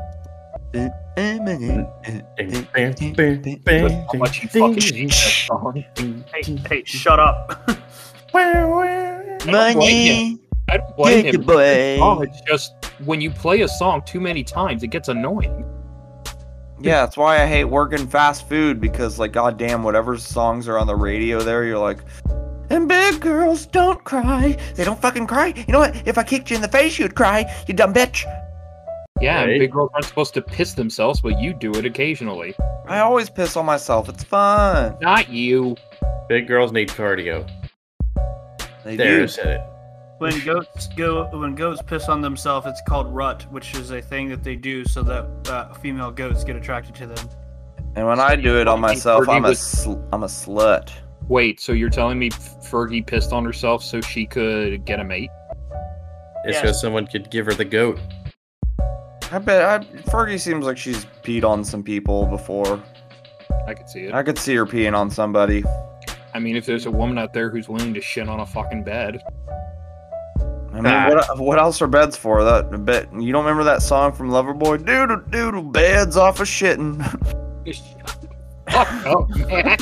How 4.12 4.18
much 4.18 4.38
he 4.38 4.48
fucking 4.48 4.82
hates 4.82 5.24
that 5.24 5.46
song. 5.48 5.86
Hey, 5.96 6.58
hey, 6.70 6.84
shut 6.86 7.20
up. 7.20 7.70
Money, 8.34 10.40
I 10.70 10.78
don't 10.78 10.98
blame 10.98 11.26
him. 11.26 11.42
boy. 11.44 12.00
Oh, 12.02 12.22
it's 12.22 12.42
just 12.42 12.74
when 13.06 13.22
you 13.22 13.30
play 13.30 13.62
a 13.62 13.68
song 13.68 14.02
too 14.06 14.20
many 14.20 14.44
times, 14.44 14.82
it 14.82 14.88
gets 14.88 15.10
annoying. 15.10 15.70
Yeah, 16.80 17.06
that's 17.06 17.16
why 17.16 17.42
I 17.42 17.46
hate 17.46 17.66
working 17.66 18.08
fast 18.08 18.50
food 18.50 18.82
because, 18.82 19.20
like, 19.20 19.34
goddamn, 19.34 19.84
whatever 19.84 20.18
songs 20.18 20.68
are 20.68 20.80
on 20.80 20.88
the 20.88 20.96
radio 20.96 21.42
there, 21.42 21.64
you're 21.64 21.78
like, 21.78 22.00
and 22.70 22.88
big 22.88 23.22
girls 23.22 23.68
don't 23.68 24.04
cry. 24.04 24.58
They 24.76 24.84
don't 24.84 25.00
fucking 25.00 25.28
cry. 25.28 25.54
You 25.56 25.72
know 25.72 25.80
what? 25.80 26.08
If 26.08 26.18
I 26.18 26.24
kicked 26.24 26.50
you 26.50 26.56
in 26.56 26.62
the 26.62 26.68
face, 26.68 26.98
you'd 26.98 27.16
cry. 27.16 27.46
You 27.68 27.74
dumb 27.74 27.94
bitch. 27.94 28.24
Yeah, 29.24 29.42
and 29.42 29.60
big 29.60 29.72
girls 29.72 29.90
aren't 29.94 30.06
supposed 30.06 30.34
to 30.36 30.42
piss 30.42 30.74
themselves, 30.74 31.22
but 31.22 31.40
you 31.40 31.54
do 31.54 31.72
it 31.76 31.86
occasionally. 31.86 32.56
I 32.88 33.00
always 33.00 33.30
piss 33.30 33.56
on 33.56 33.66
myself. 33.66 34.10
It's 34.10 34.24
fun. 34.24 34.98
Not 35.02 35.30
you. 35.30 35.76
Big 36.28 36.48
girls 36.48 36.72
need 36.72 36.90
cardio. 36.90 37.48
They 38.84 38.96
There, 38.96 39.18
I 39.18 39.20
do. 39.22 39.28
said 39.28 39.48
it. 39.48 39.62
When 40.20 40.40
goats 40.46 40.88
go, 40.96 41.26
when 41.38 41.56
goats 41.56 41.82
piss 41.82 42.08
on 42.10 42.22
themselves, 42.22 42.68
it's 42.68 42.82
called 42.88 43.14
rut, 43.14 43.46
which 43.52 43.74
is 43.76 43.92
a 43.92 44.02
thing 44.02 44.30
that 44.30 44.44
they 44.44 44.56
do 44.56 44.86
so 44.86 45.02
that 45.04 45.26
uh, 45.50 45.74
female 45.76 46.12
goats 46.12 46.44
get 46.44 46.56
attracted 46.56 46.96
to 46.96 47.08
them. 47.08 47.30
And 47.96 48.08
when 48.08 48.20
I 48.20 48.36
do 48.36 48.60
it 48.60 48.68
on 48.68 48.80
myself, 48.80 49.28
I'm 49.30 49.46
a 49.46 49.56
sl- 49.56 50.00
I'm 50.12 50.24
a 50.24 50.28
slut. 50.28 50.92
Wait, 51.28 51.60
so 51.62 51.72
you're 51.72 51.90
telling 51.90 52.20
me 52.20 52.30
Fergie 52.30 53.06
pissed 53.06 53.32
on 53.32 53.46
herself 53.46 53.84
so 53.84 54.02
she 54.02 54.26
could 54.26 54.84
get 54.86 55.00
a 55.00 55.04
mate? 55.04 55.30
It's 56.46 56.56
Yes. 56.62 56.66
so 56.66 56.72
someone 56.74 57.08
could 57.08 57.30
give 57.30 57.46
her 57.46 57.54
the 57.54 57.66
goat. 57.66 58.00
I 59.34 59.40
bet 59.40 59.64
I, 59.64 59.80
Fergie 60.12 60.40
seems 60.40 60.64
like 60.64 60.78
she's 60.78 61.06
peed 61.24 61.44
on 61.44 61.64
some 61.64 61.82
people 61.82 62.28
before. 62.28 62.80
I 63.66 63.74
could 63.74 63.90
see 63.90 64.02
it. 64.02 64.14
I 64.14 64.22
could 64.22 64.38
see 64.38 64.54
her 64.56 64.66
peeing 64.66 64.96
on 64.96 65.10
somebody. 65.10 65.64
I 66.36 66.40
mean, 66.40 66.56
if 66.56 66.68
there's 66.68 66.86
a 66.86 66.92
woman 66.92 67.18
out 67.18 67.34
there 67.34 67.50
who's 67.50 67.68
willing 67.68 67.96
to 67.96 68.02
shit 68.02 68.30
on 68.30 68.42
a 68.42 68.46
fucking 68.46 68.84
bed, 68.84 69.22
I 70.72 70.76
mean, 70.76 70.86
Ah. 70.86 71.10
what, 71.10 71.40
what 71.40 71.60
else 71.60 71.82
are 71.82 71.88
beds 71.88 72.16
for? 72.16 72.44
That 72.44 72.86
bet 72.86 73.08
you 73.14 73.32
don't 73.32 73.44
remember 73.44 73.64
that 73.64 73.82
song 73.82 74.12
from 74.12 74.30
Loverboy? 74.30 74.86
Doodle 74.86 75.22
doodle 75.32 75.64
beds 75.64 76.16
off 76.16 76.40
of 76.40 76.48
shitting. 76.48 77.02
fuck 78.70 78.88
up, 79.08 79.30
man. 79.36 79.78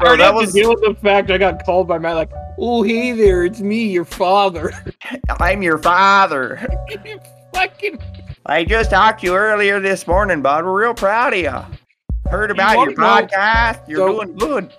Bro, 0.00 0.18
that 0.18 0.32
was 0.32 0.52
to 0.52 0.60
deal 0.60 0.70
with 0.70 0.82
the 0.82 0.96
fact 1.02 1.32
I 1.32 1.38
got 1.38 1.64
called 1.64 1.88
by 1.88 1.98
Matt 1.98 2.14
like, 2.14 2.30
"Oh, 2.58 2.82
hey 2.84 3.10
there, 3.10 3.44
it's 3.44 3.60
me, 3.60 3.86
your 3.90 4.04
father." 4.04 4.72
I'm 5.40 5.62
your 5.62 5.78
father. 5.78 6.64
fucking 7.52 7.98
I 8.48 8.64
just 8.64 8.90
talked 8.90 9.20
to 9.20 9.26
you 9.26 9.34
earlier 9.34 9.80
this 9.80 10.06
morning, 10.06 10.40
bud. 10.40 10.64
We're 10.64 10.80
real 10.82 10.94
proud 10.94 11.32
of 11.34 11.40
you. 11.40 12.30
Heard 12.30 12.50
about 12.52 12.74
your 12.74 12.94
wanna 12.96 13.20
know- 13.22 13.26
podcast. 13.26 13.80
You're 13.88 13.98
So- 14.08 14.14
doing 14.24 14.38
good. 14.38 14.72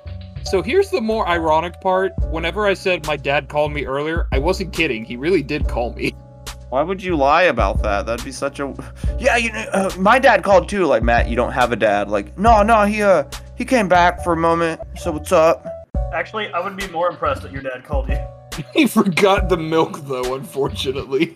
So 0.46 0.62
here's 0.62 0.90
the 0.90 1.02
more 1.02 1.28
ironic 1.28 1.82
part. 1.82 2.14
Whenever 2.32 2.66
I 2.66 2.74
said 2.74 3.06
my 3.06 3.18
dad 3.18 3.50
called 3.50 3.74
me 3.74 3.86
earlier, 3.86 4.28
I 4.32 4.40
wasn't 4.40 4.72
kidding. 4.72 5.04
He 5.04 5.18
really 5.18 5.44
did 5.44 5.68
call 5.68 5.92
me. 5.94 6.16
Why 6.70 6.82
would 6.82 7.04
you 7.04 7.18
lie 7.18 7.44
about 7.44 7.84
that? 7.84 8.06
That'd 8.06 8.24
be 8.26 8.32
such 8.32 8.62
a. 8.62 8.74
Yeah, 9.20 9.36
you 9.36 9.52
know, 9.52 9.66
uh, 9.74 9.92
my 9.98 10.20
dad 10.20 10.44
called 10.44 10.70
too. 10.70 10.86
Like 10.86 11.04
Matt, 11.04 11.28
you 11.30 11.36
don't 11.36 11.52
have 11.52 11.74
a 11.74 11.76
dad. 11.76 12.10
Like, 12.10 12.38
no, 12.38 12.64
no, 12.64 12.86
he 12.86 13.02
uh, 13.04 13.24
he 13.56 13.66
came 13.66 13.90
back 13.90 14.24
for 14.24 14.32
a 14.34 14.38
moment. 14.38 14.80
So 14.98 15.12
what's 15.12 15.34
up? 15.34 15.66
Actually, 16.14 16.52
I 16.54 16.60
would 16.62 16.78
be 16.78 16.88
more 16.88 17.10
impressed 17.10 17.42
that 17.42 17.52
your 17.52 17.62
dad 17.62 17.84
called 17.84 18.08
you. 18.08 18.18
he 18.74 18.88
forgot 18.88 19.50
the 19.50 19.58
milk, 19.58 20.00
though, 20.04 20.36
unfortunately. 20.36 21.34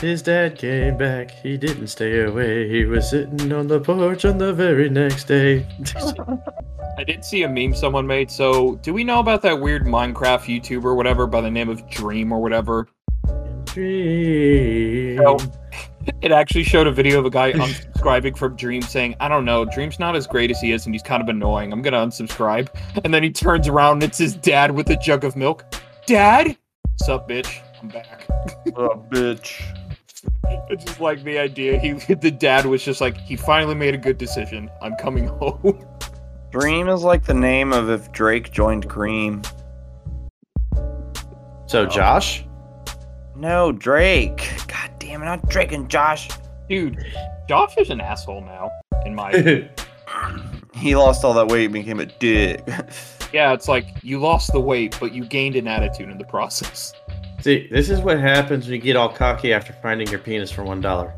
His 0.00 0.22
dad 0.22 0.58
came 0.58 0.96
back. 0.96 1.30
He 1.30 1.56
didn't 1.56 1.88
stay 1.88 2.20
away. 2.20 2.68
He 2.68 2.84
was 2.84 3.10
sitting 3.10 3.52
on 3.52 3.66
the 3.66 3.80
porch 3.80 4.24
on 4.24 4.38
the 4.38 4.52
very 4.52 4.88
next 4.88 5.24
day. 5.24 5.66
I 6.98 7.04
did 7.04 7.24
see 7.24 7.42
a 7.42 7.48
meme 7.48 7.74
someone 7.74 8.06
made. 8.06 8.30
So, 8.30 8.76
do 8.76 8.92
we 8.92 9.04
know 9.04 9.20
about 9.20 9.42
that 9.42 9.60
weird 9.60 9.84
Minecraft 9.84 10.60
YouTuber, 10.60 10.84
or 10.84 10.94
whatever, 10.94 11.26
by 11.26 11.40
the 11.40 11.50
name 11.50 11.68
of 11.68 11.88
Dream 11.90 12.32
or 12.32 12.40
whatever? 12.40 12.88
Dream. 13.64 15.16
No. 15.16 15.38
It 16.22 16.32
actually 16.32 16.64
showed 16.64 16.86
a 16.86 16.90
video 16.90 17.18
of 17.18 17.26
a 17.26 17.30
guy 17.30 17.52
unsubscribing 17.52 18.36
from 18.36 18.56
Dream 18.56 18.80
saying, 18.80 19.14
I 19.20 19.28
don't 19.28 19.44
know, 19.44 19.66
Dream's 19.66 19.98
not 19.98 20.16
as 20.16 20.26
great 20.26 20.50
as 20.50 20.58
he 20.58 20.72
is 20.72 20.86
and 20.86 20.94
he's 20.94 21.02
kind 21.02 21.22
of 21.22 21.28
annoying. 21.28 21.70
I'm 21.70 21.82
gonna 21.82 21.98
unsubscribe. 21.98 22.68
And 23.04 23.12
then 23.12 23.22
he 23.22 23.30
turns 23.30 23.68
around 23.68 23.96
and 23.96 24.04
it's 24.04 24.16
his 24.16 24.34
dad 24.34 24.70
with 24.70 24.88
a 24.88 24.96
jug 24.96 25.24
of 25.24 25.36
milk. 25.36 25.66
Dad? 26.08 26.56
Sup, 26.96 27.28
bitch? 27.28 27.60
I'm 27.82 27.88
back. 27.88 28.26
Oh, 28.74 29.04
bitch. 29.10 29.62
I 30.46 30.74
just 30.74 31.00
like 31.02 31.22
the 31.22 31.38
idea. 31.38 31.78
He 31.78 31.92
the 32.14 32.30
dad 32.30 32.64
was 32.64 32.82
just 32.82 33.02
like, 33.02 33.18
he 33.18 33.36
finally 33.36 33.74
made 33.74 33.94
a 33.94 33.98
good 33.98 34.16
decision. 34.16 34.70
I'm 34.80 34.94
coming 34.94 35.26
home. 35.40 35.84
Dream 36.50 36.88
is 36.88 37.02
like 37.02 37.24
the 37.24 37.34
name 37.34 37.74
of 37.74 37.90
if 37.90 38.10
Drake 38.10 38.50
joined 38.52 38.88
Cream. 38.88 39.42
So, 41.66 41.82
oh. 41.82 41.86
Josh? 41.86 42.42
No, 43.36 43.70
Drake. 43.70 44.50
God 44.66 44.90
damn 44.98 45.20
it, 45.22 45.26
not 45.26 45.46
Drake 45.50 45.72
and 45.72 45.90
Josh. 45.90 46.30
Dude, 46.70 47.04
Josh 47.50 47.76
is 47.76 47.90
an 47.90 48.00
asshole 48.00 48.40
now, 48.40 48.70
in 49.04 49.14
my 49.14 49.30
opinion. 49.30 49.68
He 50.74 50.94
lost 50.94 51.24
all 51.24 51.34
that 51.34 51.48
weight 51.48 51.64
and 51.64 51.74
became 51.74 51.98
a 51.98 52.06
dick. 52.06 52.64
Yeah, 53.32 53.52
it's 53.52 53.68
like 53.68 53.86
you 54.02 54.18
lost 54.18 54.52
the 54.52 54.60
weight, 54.60 54.96
but 54.98 55.12
you 55.12 55.24
gained 55.24 55.56
an 55.56 55.68
attitude 55.68 56.08
in 56.08 56.18
the 56.18 56.24
process. 56.24 56.94
See, 57.40 57.68
this 57.70 57.88
is 57.90 58.00
what 58.00 58.18
happens 58.18 58.64
when 58.64 58.74
you 58.74 58.80
get 58.80 58.96
all 58.96 59.08
cocky 59.08 59.52
after 59.52 59.72
finding 59.72 60.08
your 60.08 60.18
penis 60.18 60.50
for 60.50 60.64
one 60.64 60.80
dollar. 60.80 61.14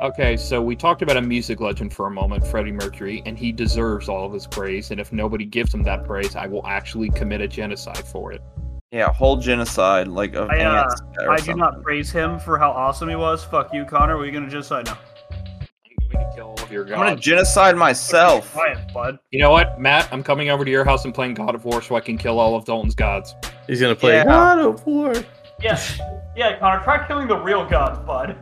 Okay, 0.00 0.36
so 0.36 0.62
we 0.62 0.76
talked 0.76 1.02
about 1.02 1.16
a 1.16 1.22
music 1.22 1.60
legend 1.60 1.92
for 1.92 2.06
a 2.06 2.10
moment, 2.10 2.46
Freddie 2.46 2.72
Mercury, 2.72 3.22
and 3.26 3.38
he 3.38 3.50
deserves 3.50 4.08
all 4.08 4.26
of 4.26 4.32
his 4.32 4.46
praise. 4.46 4.90
And 4.90 5.00
if 5.00 5.12
nobody 5.12 5.44
gives 5.44 5.74
him 5.74 5.82
that 5.84 6.04
praise, 6.04 6.36
I 6.36 6.46
will 6.46 6.66
actually 6.66 7.10
commit 7.10 7.40
a 7.40 7.48
genocide 7.48 8.06
for 8.06 8.32
it. 8.32 8.40
yeah, 8.92 9.12
whole 9.12 9.36
genocide, 9.36 10.08
like 10.08 10.34
of 10.34 10.48
I, 10.50 10.60
uh, 10.60 10.88
I 11.28 11.38
do 11.38 11.54
not 11.54 11.82
praise 11.82 12.10
him 12.10 12.38
for 12.38 12.58
how 12.58 12.70
awesome 12.70 13.08
he 13.08 13.16
was. 13.16 13.44
Fuck 13.44 13.74
you, 13.74 13.84
Connor. 13.84 14.16
What 14.16 14.22
are 14.22 14.26
you 14.26 14.32
gonna 14.32 14.48
genocide 14.48 14.86
now? 14.86 14.98
I'm 16.70 16.74
going 16.74 16.86
to 16.86 16.88
kill 16.88 16.88
all 16.88 16.88
of 16.88 16.88
your 16.88 16.98
I'm 16.98 17.10
gonna 17.10 17.20
genocide 17.20 17.76
myself. 17.76 18.52
Quiet, 18.52 18.92
bud. 18.92 19.18
You 19.30 19.40
know 19.40 19.50
what, 19.50 19.80
Matt? 19.80 20.08
I'm 20.12 20.22
coming 20.22 20.50
over 20.50 20.64
to 20.64 20.70
your 20.70 20.84
house 20.84 21.04
and 21.04 21.14
playing 21.14 21.34
God 21.34 21.54
of 21.54 21.64
War 21.64 21.82
so 21.82 21.96
I 21.96 22.00
can 22.00 22.18
kill 22.18 22.38
all 22.38 22.54
of 22.54 22.64
Dalton's 22.64 22.94
gods. 22.94 23.34
He's 23.66 23.80
gonna 23.80 23.94
play 23.94 24.14
Yeah. 24.14 24.24
God 24.24 24.58
of 24.58 24.86
War. 24.86 25.14
Yes. 25.62 25.98
yeah, 26.36 26.58
Connor. 26.58 26.82
Try 26.84 27.06
killing 27.06 27.28
the 27.28 27.36
real 27.36 27.68
gods, 27.68 27.98
bud. 28.06 28.36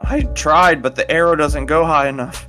I 0.00 0.22
tried, 0.34 0.82
but 0.82 0.96
the 0.96 1.08
arrow 1.10 1.36
doesn't 1.36 1.66
go 1.66 1.84
high 1.84 2.08
enough. 2.08 2.46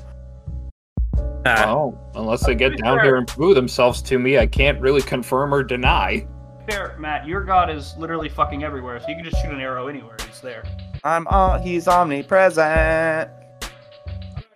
Oh, 1.45 1.97
unless 2.15 2.45
they 2.45 2.55
get 2.55 2.77
down 2.77 3.01
here 3.01 3.17
and 3.17 3.27
prove 3.27 3.55
themselves 3.55 4.01
to 4.03 4.17
me, 4.17 4.37
I 4.37 4.47
can't 4.47 4.79
really 4.79 5.01
confirm 5.01 5.53
or 5.53 5.61
deny. 5.61 6.25
Fair, 6.69 6.95
Matt. 6.97 7.27
Your 7.27 7.43
god 7.43 7.69
is 7.69 7.95
literally 7.97 8.29
fucking 8.29 8.63
everywhere, 8.63 8.97
so 9.01 9.09
you 9.09 9.15
can 9.15 9.25
just 9.25 9.41
shoot 9.43 9.51
an 9.51 9.59
arrow 9.59 9.87
anywhere. 9.87 10.15
He's 10.25 10.39
there. 10.39 10.63
I'm 11.03 11.27
uh, 11.27 11.59
he's 11.59 11.89
omnipresent. 11.89 13.29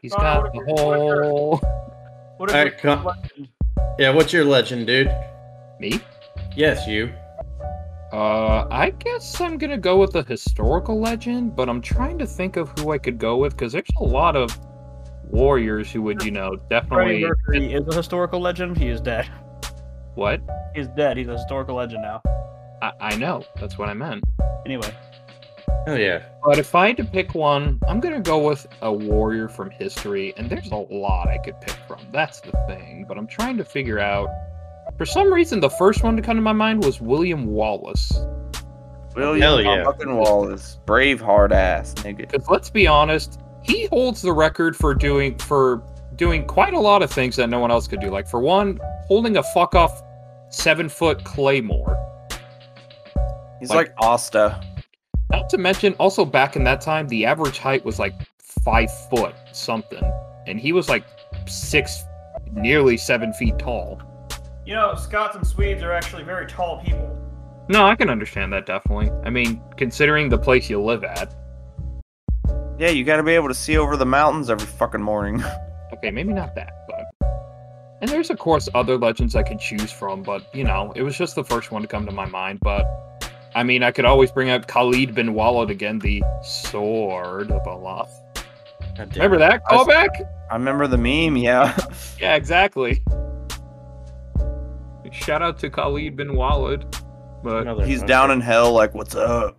He's 0.02 0.14
Connor, 0.14 0.44
got 0.44 0.54
the 0.54 0.60
what 0.60 0.70
is 0.98 1.04
your- 1.04 1.24
whole. 1.24 1.62
What 2.38 2.50
is 2.50 2.56
Alright, 2.56 2.84
your 2.84 2.96
Con- 2.96 3.04
legend? 3.04 3.48
yeah, 3.98 4.10
what's 4.12 4.32
your 4.32 4.46
legend, 4.46 4.86
dude? 4.88 5.12
Me? 5.80 6.00
Yes, 6.56 6.88
you. 6.88 7.12
Uh, 8.14 8.66
I 8.72 8.92
guess 8.92 9.42
I'm 9.42 9.58
gonna 9.58 9.78
go 9.78 9.98
with 9.98 10.16
a 10.16 10.24
historical 10.24 11.00
legend, 11.00 11.56
but 11.56 11.68
I'm 11.68 11.82
trying 11.82 12.18
to 12.20 12.26
think 12.26 12.56
of 12.56 12.70
who 12.80 12.92
I 12.92 12.98
could 13.00 13.18
go 13.18 13.38
with 13.38 13.54
because 13.58 13.74
there's 13.74 13.84
a 14.00 14.04
lot 14.04 14.36
of 14.36 14.58
warriors 15.30 15.92
who 15.92 16.02
would, 16.04 16.24
you 16.24 16.32
know, 16.32 16.56
definitely. 16.70 16.88
Freddie 17.06 17.22
definitely. 17.22 17.60
Mercury 17.60 17.74
is 17.74 17.94
a 17.94 17.98
historical 17.98 18.40
legend. 18.40 18.78
He 18.78 18.88
is 18.88 19.02
dead. 19.02 19.30
What? 20.16 20.42
He's 20.74 20.88
dead. 20.90 21.18
He's 21.18 21.28
a 21.28 21.34
historical 21.34 21.76
legend 21.76 22.02
now. 22.04 22.22
I, 22.82 22.92
I 23.02 23.16
know. 23.18 23.44
That's 23.60 23.78
what 23.78 23.90
I 23.90 23.94
meant. 23.94 24.24
Anyway, 24.66 24.90
Oh 25.88 25.96
yeah. 25.96 26.22
But 26.44 26.60
if 26.60 26.76
I 26.76 26.88
had 26.88 26.98
to 26.98 27.04
pick 27.06 27.34
one, 27.34 27.80
I'm 27.88 28.00
gonna 28.00 28.20
go 28.20 28.46
with 28.46 28.68
a 28.82 28.92
warrior 28.92 29.48
from 29.48 29.70
history, 29.70 30.34
and 30.38 30.50
there's 30.50 30.72
a 30.72 30.76
lot 30.76 31.28
I 31.30 31.38
could 31.38 31.60
pick 31.62 31.76
from. 31.88 32.00
That's 32.12 32.42
the 32.42 32.52
thing. 32.68 33.06
But 33.08 33.18
I'm 33.18 33.28
trying 33.28 33.58
to 33.58 33.66
figure 33.66 34.00
out. 34.00 34.30
For 34.98 35.06
some 35.06 35.32
reason, 35.32 35.60
the 35.60 35.70
first 35.70 36.04
one 36.04 36.16
to 36.16 36.22
come 36.22 36.36
to 36.38 36.42
my 36.42 36.54
mind 36.54 36.84
was 36.84 37.00
William 37.02 37.46
Wallace. 37.48 38.12
William 39.16 39.42
Hell 39.42 39.62
yeah. 39.62 39.84
fucking 39.84 40.16
Wallace, 40.16 40.80
brave 40.86 41.20
hard 41.20 41.52
ass 41.52 41.94
nigga. 41.96 42.30
Because 42.30 42.48
let's 42.50 42.70
be 42.70 42.86
honest, 42.88 43.40
he 43.64 43.86
holds 43.88 44.22
the 44.22 44.32
record 44.34 44.76
for 44.76 44.94
doing 44.94 45.38
for 45.40 45.84
doing 46.16 46.46
quite 46.46 46.74
a 46.74 46.80
lot 46.80 47.02
of 47.02 47.12
things 47.12 47.36
that 47.36 47.48
no 47.50 47.60
one 47.60 47.72
else 47.72 47.88
could 47.88 48.00
do. 48.02 48.10
Like 48.10 48.28
for 48.28 48.40
one, 48.40 48.80
holding 49.08 49.38
a 49.38 49.44
fuck 49.44 49.74
off 49.76 50.02
seven 50.50 50.90
foot 50.90 51.24
claymore. 51.24 51.96
He's 53.60 53.70
Like- 53.70 53.90
like, 53.90 53.94
Asta. 54.00 54.62
Not 55.32 55.50
to 55.50 55.58
mention, 55.58 55.94
also 55.94 56.24
back 56.26 56.56
in 56.56 56.64
that 56.64 56.82
time, 56.82 57.08
the 57.08 57.26
average 57.26 57.58
height 57.58 57.84
was 57.84 58.00
like 58.00 58.14
five 58.64 58.90
foot 59.10 59.36
something, 59.52 60.04
and 60.48 60.60
he 60.60 60.72
was 60.72 60.88
like 60.90 61.04
six, 61.48 62.04
nearly 62.54 62.98
seven 62.98 63.34
feet 63.34 63.58
tall. 63.60 64.02
you 64.66 64.74
know 64.74 64.96
Scots 64.96 65.36
and 65.36 65.46
Swedes 65.46 65.84
are 65.84 65.92
actually 65.92 66.24
very 66.24 66.48
tall 66.48 66.82
people. 66.84 67.14
No, 67.70 67.86
I 67.86 67.96
can 67.96 68.10
understand 68.10 68.54
that 68.54 68.66
definitely. 68.66 69.12
I 69.26 69.30
mean, 69.30 69.62
considering 69.76 70.30
the 70.30 70.38
place 70.38 70.70
you 70.70 70.82
live 70.82 71.04
at. 71.04 71.36
Yeah, 72.80 72.90
you 72.90 73.04
gotta 73.04 73.24
be 73.24 73.34
able 73.34 73.50
to 73.50 73.54
see 73.54 73.78
over 73.78 73.98
the 73.98 74.06
mountains 74.06 74.50
every 74.50 74.68
fucking 74.68 75.02
morning. 75.02 75.44
Okay, 75.94 76.12
maybe 76.12 76.34
not 76.34 76.54
that, 76.54 76.86
but. 76.90 77.06
And 78.02 78.10
there's 78.12 78.30
of 78.30 78.38
course 78.38 78.68
other 78.76 78.98
legends 78.98 79.38
I 79.38 79.42
could 79.44 79.58
choose 79.58 79.90
from, 79.90 80.22
but 80.22 80.54
you 80.54 80.66
know, 80.66 80.92
it 80.98 81.02
was 81.02 81.18
just 81.18 81.34
the 81.34 81.46
first 81.46 81.72
one 81.72 81.82
to 81.82 81.88
come 81.88 82.06
to 82.06 82.12
my 82.12 82.26
mind. 82.26 82.60
But 82.62 82.86
I 83.58 83.64
mean, 83.64 83.82
I 83.82 83.90
could 83.90 84.06
always 84.06 84.32
bring 84.32 84.52
up 84.52 84.68
Khalid 84.68 85.16
bin 85.16 85.34
Walid 85.34 85.72
again, 85.72 85.98
the 85.98 86.22
Sword 86.44 87.50
of 87.52 87.68
Allah. 87.68 88.08
God 88.96 89.16
Remember 89.16 89.40
that 89.40 89.64
I 89.68 89.76
was- 89.76 89.88
callback? 89.88 90.10
I 90.52 90.54
remember 90.54 90.86
the 90.88 90.98
meme, 90.98 91.38
yeah. 91.38 91.76
Yeah, 92.20 92.36
exactly. 92.36 93.02
Shout 95.12 95.42
out 95.42 95.58
to 95.60 95.70
Khalid 95.72 96.16
bin 96.16 96.36
Walid. 96.36 96.86
But 97.44 97.64
Another 97.64 97.86
He's 97.86 98.04
fucker. 98.04 98.08
down 98.08 98.32
in 98.32 98.42
hell, 98.42 98.74
like, 98.74 98.94
what's 98.94 99.16
up? 99.16 99.58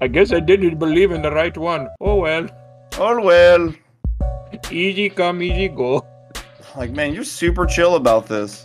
I 0.00 0.06
guess 0.08 0.32
I 0.32 0.38
didn't 0.40 0.78
believe 0.78 1.10
in 1.10 1.22
the 1.22 1.30
right 1.32 1.56
one. 1.56 1.88
Oh 2.00 2.16
well. 2.16 2.46
Oh 2.98 3.20
well. 3.20 3.74
Easy 4.70 5.10
come, 5.10 5.42
easy 5.42 5.68
go. 5.68 6.06
Like, 6.76 6.90
man, 6.92 7.12
you're 7.14 7.24
super 7.24 7.66
chill 7.66 7.96
about 7.96 8.26
this. 8.26 8.64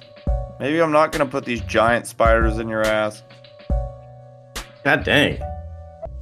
Maybe 0.59 0.81
I'm 0.81 0.91
not 0.91 1.11
gonna 1.11 1.25
put 1.25 1.45
these 1.45 1.61
giant 1.61 2.05
spiders 2.07 2.57
in 2.57 2.67
your 2.67 2.83
ass. 2.83 3.23
God 4.83 5.03
dang. 5.03 5.41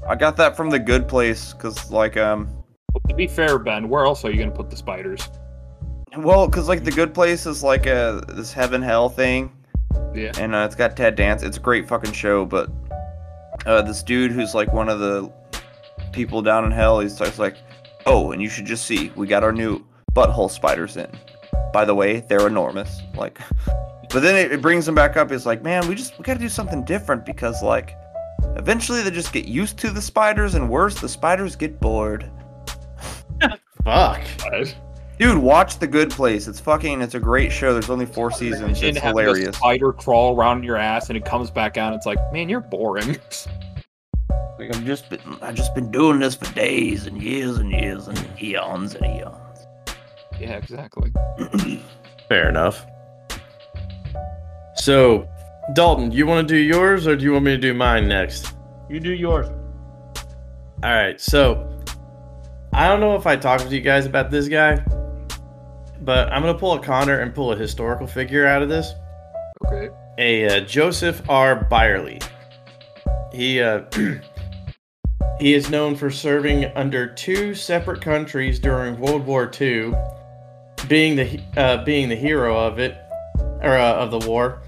I 0.08 0.16
got 0.16 0.38
that 0.38 0.56
from 0.56 0.70
the 0.70 0.80
good 0.80 1.08
place, 1.08 1.54
cause 1.54 1.92
like, 1.92 2.18
um, 2.18 2.64
To 3.10 3.14
be 3.16 3.28
fair, 3.28 3.60
Ben, 3.60 3.90
where 3.90 4.06
else 4.06 4.24
are 4.26 4.32
you 4.32 4.38
gonna 4.40 4.52
put 4.52 4.70
the 4.70 4.78
spiders? 4.78 5.28
well, 6.18 6.50
cause 6.50 6.68
like 6.68 6.84
the 6.84 6.92
good 6.92 7.14
place 7.14 7.46
is 7.46 7.62
like 7.64 7.86
a 7.86 8.22
this 8.30 8.52
heaven 8.54 8.82
hell 8.82 9.10
thing, 9.10 9.52
Yeah. 10.16 10.32
and 10.40 10.56
uh, 10.56 10.60
it's 10.60 10.76
got 10.76 10.96
Ted 10.96 11.16
Danson. 11.16 11.48
It's 11.48 11.58
a 11.58 11.62
great 11.62 11.88
fucking 11.88 12.14
show, 12.14 12.46
but 12.46 12.70
uh, 13.66 13.82
this 13.82 14.02
dude 14.04 14.32
who's 14.32 14.56
like 14.56 14.72
one 14.74 14.88
of 14.90 15.00
the 15.00 15.32
people 16.14 16.42
down 16.42 16.64
in 16.66 16.72
hell, 16.72 17.00
he's 17.00 17.18
just 17.18 17.38
like, 17.40 17.56
oh, 18.06 18.32
and 18.32 18.42
you 18.42 18.50
should 18.50 18.66
just 18.66 18.86
see, 18.86 19.12
we 19.16 19.28
got 19.28 19.44
our 19.44 19.52
new 19.52 19.84
butthole 20.14 20.50
spiders 20.50 20.96
in. 20.98 21.08
By 21.74 21.86
the 21.86 21.94
way, 21.94 22.22
they're 22.22 22.48
enormous. 22.48 23.02
Like, 23.16 23.38
but 24.10 24.22
then 24.22 24.36
it, 24.36 24.52
it 24.52 24.62
brings 24.62 24.86
them 24.86 24.96
back 24.96 25.18
up. 25.18 25.32
It's 25.32 25.46
like, 25.46 25.64
man, 25.64 25.88
we 25.88 25.96
just 25.96 26.18
we 26.18 26.24
got 26.24 26.34
to 26.34 26.40
do 26.40 26.50
something 26.50 26.84
different 26.86 27.26
because 27.26 27.62
like, 27.64 27.96
eventually 28.56 29.02
they 29.02 29.12
just 29.12 29.34
get 29.34 29.46
used 29.48 29.78
to 29.80 29.90
the 29.92 30.02
spiders, 30.02 30.56
and 30.56 30.70
worse, 30.70 31.00
the 31.00 31.10
spiders 31.10 31.56
get 31.56 31.80
bored. 31.80 32.30
Fuck. 33.84 34.22
Dude, 35.20 35.38
watch 35.38 35.80
The 35.80 35.88
Good 35.88 36.12
Place. 36.12 36.48
It's 36.48 36.60
fucking. 36.60 37.02
It's 37.02 37.16
a 37.16 37.20
great 37.20 37.52
show. 37.52 37.74
There's 37.74 37.90
only 37.90 38.06
four 38.06 38.30
seasons. 38.32 38.62
Imagine 38.62 38.90
It's 38.90 39.00
having 39.00 39.20
a 39.20 39.24
hilarious. 39.24 39.58
spider 39.58 39.92
crawl 39.94 40.36
around 40.36 40.64
your 40.64 40.76
ass 40.78 41.10
and 41.10 41.18
it 41.18 41.26
comes 41.26 41.50
back 41.50 41.78
out 41.78 41.94
and 41.94 41.96
it's 41.96 42.06
like, 42.06 42.20
man, 42.32 42.50
you're 42.50 42.60
boring. 42.62 43.18
Like 44.60 44.76
I've 44.76 44.86
just 44.86 45.08
been 45.08 45.20
I've 45.44 45.54
just 45.54 45.76
been 45.76 45.92
doing 45.92 46.18
this 46.18 46.34
for 46.34 46.52
days 46.56 47.06
and 47.06 47.22
years 47.22 47.58
and 47.60 47.70
years 47.72 48.08
and 48.08 48.18
eons 48.42 48.96
and 48.96 49.06
eons. 49.06 49.68
Yeah, 50.40 50.54
exactly. 50.58 51.14
Fair 52.28 52.50
enough. 52.50 52.84
So, 54.78 55.28
Dalton, 55.74 56.12
you 56.12 56.26
want 56.26 56.48
to 56.48 56.54
do 56.54 56.60
yours 56.60 57.08
or 57.08 57.16
do 57.16 57.24
you 57.24 57.34
want 57.34 57.46
me 57.46 57.52
to 57.52 57.58
do 57.58 57.74
mine 57.74 58.08
next? 58.08 58.54
You 58.90 59.00
do 59.00 59.12
yours. 59.12 59.48
All 60.84 60.92
right, 60.92 61.20
so 61.20 61.68
I 62.72 62.88
don't 62.88 63.00
know 63.00 63.16
if 63.16 63.26
I 63.26 63.36
talked 63.36 63.68
to 63.68 63.76
you 63.76 63.82
guys 63.82 64.06
about 64.06 64.30
this 64.30 64.48
guy, 64.48 64.76
but 66.02 66.32
I'm 66.32 66.44
gonna 66.44 66.58
pull 66.58 66.74
a 66.74 66.80
Connor 66.80 67.20
and 67.20 67.34
pull 67.34 67.52
a 67.52 67.56
historical 67.56 68.06
figure 68.06 68.46
out 68.46 68.62
of 68.62 68.70
this. 68.70 68.94
Okay. 69.66 69.90
A 70.20 70.46
uh, 70.46 70.60
Joseph 70.62 71.28
R. 71.28 71.68
Beyrle. 71.72 72.24
He 73.34 73.60
uh, 73.60 73.86
he 75.40 75.56
is 75.56 75.72
known 75.72 75.96
for 75.96 76.12
serving 76.12 76.66
under 76.76 77.08
two 77.08 77.56
separate 77.56 78.02
countries 78.02 78.60
during 78.60 79.00
World 79.00 79.26
War 79.26 79.52
II, 79.60 79.94
being 80.88 81.16
the 81.16 81.42
uh, 81.58 81.84
being 81.84 82.10
the 82.10 82.16
hero 82.16 82.56
of 82.56 82.78
it, 82.78 82.96
or 83.62 83.76
uh, 83.76 83.94
of 83.96 84.12
the 84.12 84.30
war, 84.30 84.62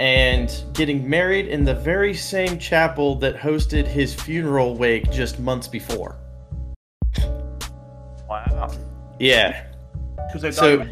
and 0.00 0.64
getting 0.72 1.06
married 1.06 1.46
in 1.46 1.62
the 1.62 1.74
very 1.74 2.14
same 2.14 2.58
chapel 2.58 3.16
that 3.16 3.36
hosted 3.36 3.86
his 3.86 4.14
funeral 4.14 4.74
wake 4.74 5.12
just 5.12 5.38
months 5.38 5.68
before. 5.68 6.16
Wow. 8.26 8.72
Yeah. 9.18 9.66
Because 10.26 10.42
I 10.42 10.50
So, 10.52 10.86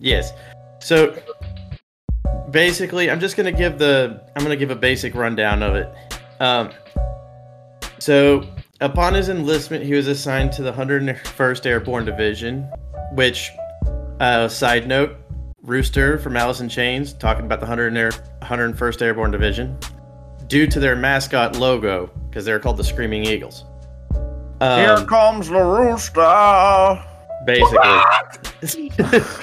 yes. 0.00 0.32
So, 0.78 1.14
basically, 2.50 3.10
I'm 3.10 3.20
just 3.20 3.36
gonna 3.36 3.52
give 3.52 3.76
the 3.78 4.22
I'm 4.34 4.42
gonna 4.42 4.56
give 4.56 4.70
a 4.70 4.76
basic 4.76 5.14
rundown 5.14 5.62
of 5.62 5.74
it. 5.74 5.94
Um, 6.40 6.70
so, 7.98 8.46
upon 8.80 9.12
his 9.12 9.28
enlistment, 9.28 9.84
he 9.84 9.92
was 9.92 10.06
assigned 10.06 10.52
to 10.52 10.62
the 10.62 10.72
101st 10.72 11.66
Airborne 11.66 12.06
Division, 12.06 12.62
which, 13.12 13.50
uh, 14.20 14.48
side 14.48 14.88
note, 14.88 15.18
Rooster 15.66 16.16
from 16.18 16.36
Alice 16.36 16.60
in 16.60 16.68
Chains 16.68 17.12
talking 17.12 17.44
about 17.44 17.58
the 17.58 17.66
100 17.66 17.96
Air, 17.96 18.10
101st 18.42 19.02
Airborne 19.02 19.32
Division, 19.32 19.76
due 20.46 20.66
to 20.68 20.78
their 20.78 20.94
mascot 20.94 21.56
logo, 21.56 22.08
because 22.28 22.44
they're 22.44 22.60
called 22.60 22.76
the 22.76 22.84
Screaming 22.84 23.24
Eagles. 23.24 23.64
Here 24.60 24.94
Um, 24.96 25.06
comes 25.06 25.48
the 25.48 25.60
rooster. 25.60 27.02
basically. 27.44 29.00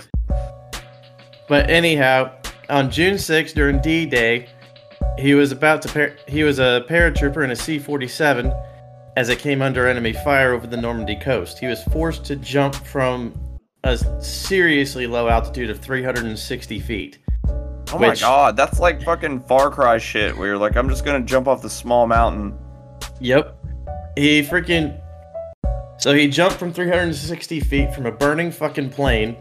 but 1.49 1.69
anyhow, 1.69 2.31
on 2.69 2.89
June 2.89 3.15
6th 3.15 3.53
during 3.53 3.79
D-Day, 3.81 4.47
he 5.19 5.33
was 5.33 5.51
about 5.51 5.81
to 5.83 5.89
par- 5.89 6.13
he 6.27 6.43
was 6.43 6.57
a 6.59 6.85
paratrooper 6.89 7.43
in 7.43 7.51
a 7.51 7.55
C-47 7.55 8.51
as 9.17 9.27
it 9.29 9.39
came 9.39 9.61
under 9.61 9.85
enemy 9.87 10.13
fire 10.13 10.53
over 10.53 10.65
the 10.67 10.77
Normandy 10.77 11.17
coast. 11.17 11.59
He 11.59 11.67
was 11.67 11.83
forced 11.91 12.23
to 12.25 12.35
jump 12.37 12.73
from 12.75 13.33
a 13.83 13.97
seriously 14.21 15.07
low 15.07 15.27
altitude 15.27 15.69
of 15.69 15.79
360 15.79 16.79
feet. 16.79 17.19
Oh 17.91 17.99
my 17.99 18.09
Which- 18.09 18.21
god, 18.21 18.55
that's 18.55 18.79
like 18.79 19.03
fucking 19.03 19.41
Far 19.41 19.69
Cry 19.69 19.97
shit 19.97 20.35
where 20.37 20.47
you're 20.47 20.57
like, 20.57 20.75
I'm 20.75 20.89
just 20.89 21.05
gonna 21.05 21.21
jump 21.21 21.47
off 21.47 21.61
the 21.61 21.69
small 21.69 22.07
mountain. 22.07 22.57
Yep. 23.19 23.55
He 24.17 24.41
freaking. 24.41 24.99
So 25.97 26.13
he 26.13 26.27
jumped 26.27 26.57
from 26.57 26.73
360 26.73 27.59
feet 27.59 27.93
from 27.93 28.05
a 28.05 28.11
burning 28.11 28.51
fucking 28.51 28.89
plane, 28.89 29.37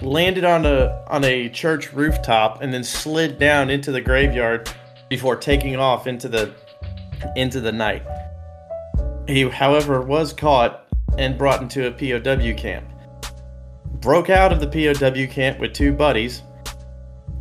landed 0.00 0.44
on 0.44 0.64
a 0.64 1.04
on 1.08 1.24
a 1.24 1.48
church 1.50 1.92
rooftop, 1.92 2.62
and 2.62 2.72
then 2.72 2.84
slid 2.84 3.38
down 3.38 3.70
into 3.70 3.92
the 3.92 4.00
graveyard 4.00 4.70
before 5.08 5.36
taking 5.36 5.76
off 5.76 6.06
into 6.06 6.28
the 6.28 6.54
into 7.36 7.60
the 7.60 7.72
night. 7.72 8.02
He, 9.28 9.48
however, 9.48 10.00
was 10.00 10.32
caught 10.32 10.86
and 11.18 11.36
brought 11.36 11.60
into 11.60 11.86
a 11.86 11.90
POW 11.90 12.54
camp. 12.56 12.86
Broke 14.00 14.30
out 14.30 14.52
of 14.52 14.60
the 14.60 14.66
POW 14.66 15.32
camp 15.32 15.58
with 15.58 15.72
two 15.72 15.92
buddies, 15.92 16.42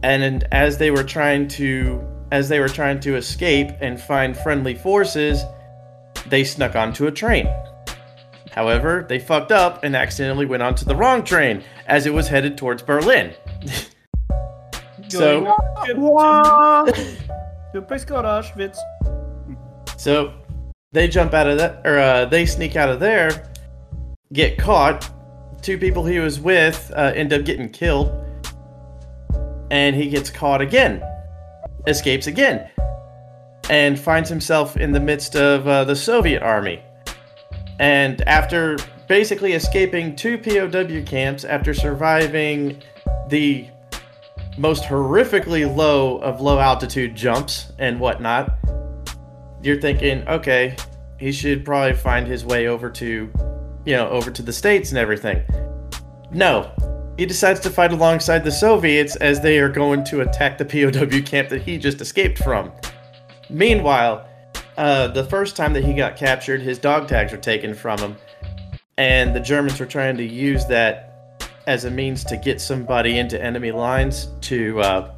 and 0.04 0.48
as 0.52 0.78
they 0.78 0.92
were 0.92 1.04
trying 1.04 1.48
to 1.50 2.08
as 2.32 2.48
they 2.48 2.60
were 2.60 2.70
trying 2.70 3.00
to 3.02 3.16
escape 3.18 3.72
and 3.82 4.00
find 4.00 4.38
friendly 4.38 4.74
forces, 4.74 5.44
they 6.28 6.44
snuck 6.44 6.76
onto 6.76 7.08
a 7.08 7.12
train. 7.12 7.48
However, 8.52 9.06
they 9.08 9.20
fucked 9.20 9.52
up 9.52 9.84
and 9.84 9.96
accidentally 9.96 10.46
went 10.46 10.64
onto 10.64 10.86
the 10.86 10.96
wrong 10.96 11.24
train 11.24 11.64
as 11.88 12.06
it 12.06 12.14
was 12.14 12.28
headed 12.28 12.58
towards 12.58 12.84
Berlin. 12.84 13.34
so, 15.10 15.54
The 17.74 17.82
place 17.82 18.04
called 18.04 18.26
Auschwitz. 18.26 18.78
so 19.98 20.34
they 20.92 21.08
jump 21.08 21.34
out 21.34 21.48
of 21.48 21.58
that, 21.58 21.82
or 21.86 21.98
uh, 21.98 22.26
they 22.26 22.46
sneak 22.46 22.76
out 22.76 22.90
of 22.90 23.00
there, 23.00 23.50
get 24.34 24.58
caught. 24.58 25.10
Two 25.62 25.78
people 25.78 26.04
he 26.06 26.20
was 26.20 26.40
with 26.40 26.92
uh, 26.96 27.14
end 27.16 27.32
up 27.34 27.46
getting 27.46 27.70
killed, 27.70 28.12
and 29.70 29.96
he 29.96 30.10
gets 30.10 30.30
caught 30.30 30.60
again, 30.60 31.04
escapes 31.86 32.28
again, 32.28 32.70
and 33.70 34.00
finds 34.00 34.28
himself 34.28 34.76
in 34.76 34.92
the 34.92 35.00
midst 35.00 35.36
of 35.36 35.68
uh, 35.68 35.84
the 35.84 35.96
Soviet 35.96 36.42
army. 36.42 36.82
And 37.80 38.22
after 38.28 38.78
basically 39.08 39.54
escaping 39.54 40.16
two 40.16 40.38
POW 40.38 41.04
camps, 41.06 41.44
after 41.44 41.74
surviving 41.74 42.82
the 43.30 43.68
most 44.58 44.84
horrifically 44.84 45.74
low 45.76 46.18
of 46.20 46.42
low 46.42 46.60
altitude 46.60 47.16
jumps 47.16 47.72
and 47.78 48.00
whatnot, 48.00 48.58
you're 49.62 49.80
thinking, 49.80 50.28
okay, 50.28 50.76
he 51.20 51.32
should 51.32 51.64
probably 51.64 51.94
find 51.94 52.28
his 52.28 52.44
way 52.44 52.68
over 52.68 52.90
to, 52.90 53.32
you 53.86 53.96
know, 53.96 54.10
over 54.10 54.32
to 54.32 54.42
the 54.42 54.54
States 54.54 54.90
and 54.90 54.98
everything. 54.98 55.44
No. 56.32 56.72
He 57.18 57.26
decides 57.26 57.60
to 57.62 57.70
fight 57.70 57.92
alongside 57.92 58.44
the 58.44 58.52
Soviets 58.52 59.16
as 59.18 59.42
they 59.42 59.60
are 59.60 59.70
going 59.70 60.04
to 60.06 60.22
attack 60.22 60.58
the 60.58 60.66
POW 60.92 61.22
camp 61.26 61.50
that 61.50 61.62
he 61.62 61.78
just 61.78 62.02
escaped 62.02 62.40
from. 62.40 62.72
Meanwhile, 63.50 64.28
uh, 64.78 65.08
the 65.08 65.26
first 65.26 65.56
time 65.56 65.74
that 65.74 65.84
he 65.84 65.94
got 65.94 66.16
captured, 66.16 66.62
his 66.62 66.80
dog 66.80 67.08
tags 67.08 67.32
were 67.32 67.38
taken 67.38 67.74
from 67.74 68.00
him, 68.00 68.16
and 68.98 69.36
the 69.36 69.40
Germans 69.40 69.80
were 69.80 69.86
trying 69.86 70.18
to 70.18 70.24
use 70.24 70.66
that 70.68 71.12
as 71.68 71.86
a 71.86 71.92
means 71.92 72.24
to 72.24 72.38
get 72.38 72.60
somebody 72.60 73.20
into 73.20 73.42
enemy 73.42 73.72
lines 73.72 74.30
to 74.42 74.80
uh, 74.82 75.14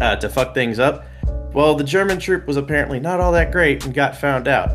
uh, 0.00 0.16
to 0.16 0.28
fuck 0.28 0.54
things 0.54 0.78
up. 0.78 1.04
Well, 1.52 1.74
the 1.74 1.84
German 1.84 2.18
troop 2.18 2.46
was 2.46 2.56
apparently 2.56 2.98
not 2.98 3.20
all 3.20 3.32
that 3.32 3.52
great 3.52 3.84
and 3.84 3.94
got 3.94 4.16
found 4.16 4.48
out. 4.48 4.70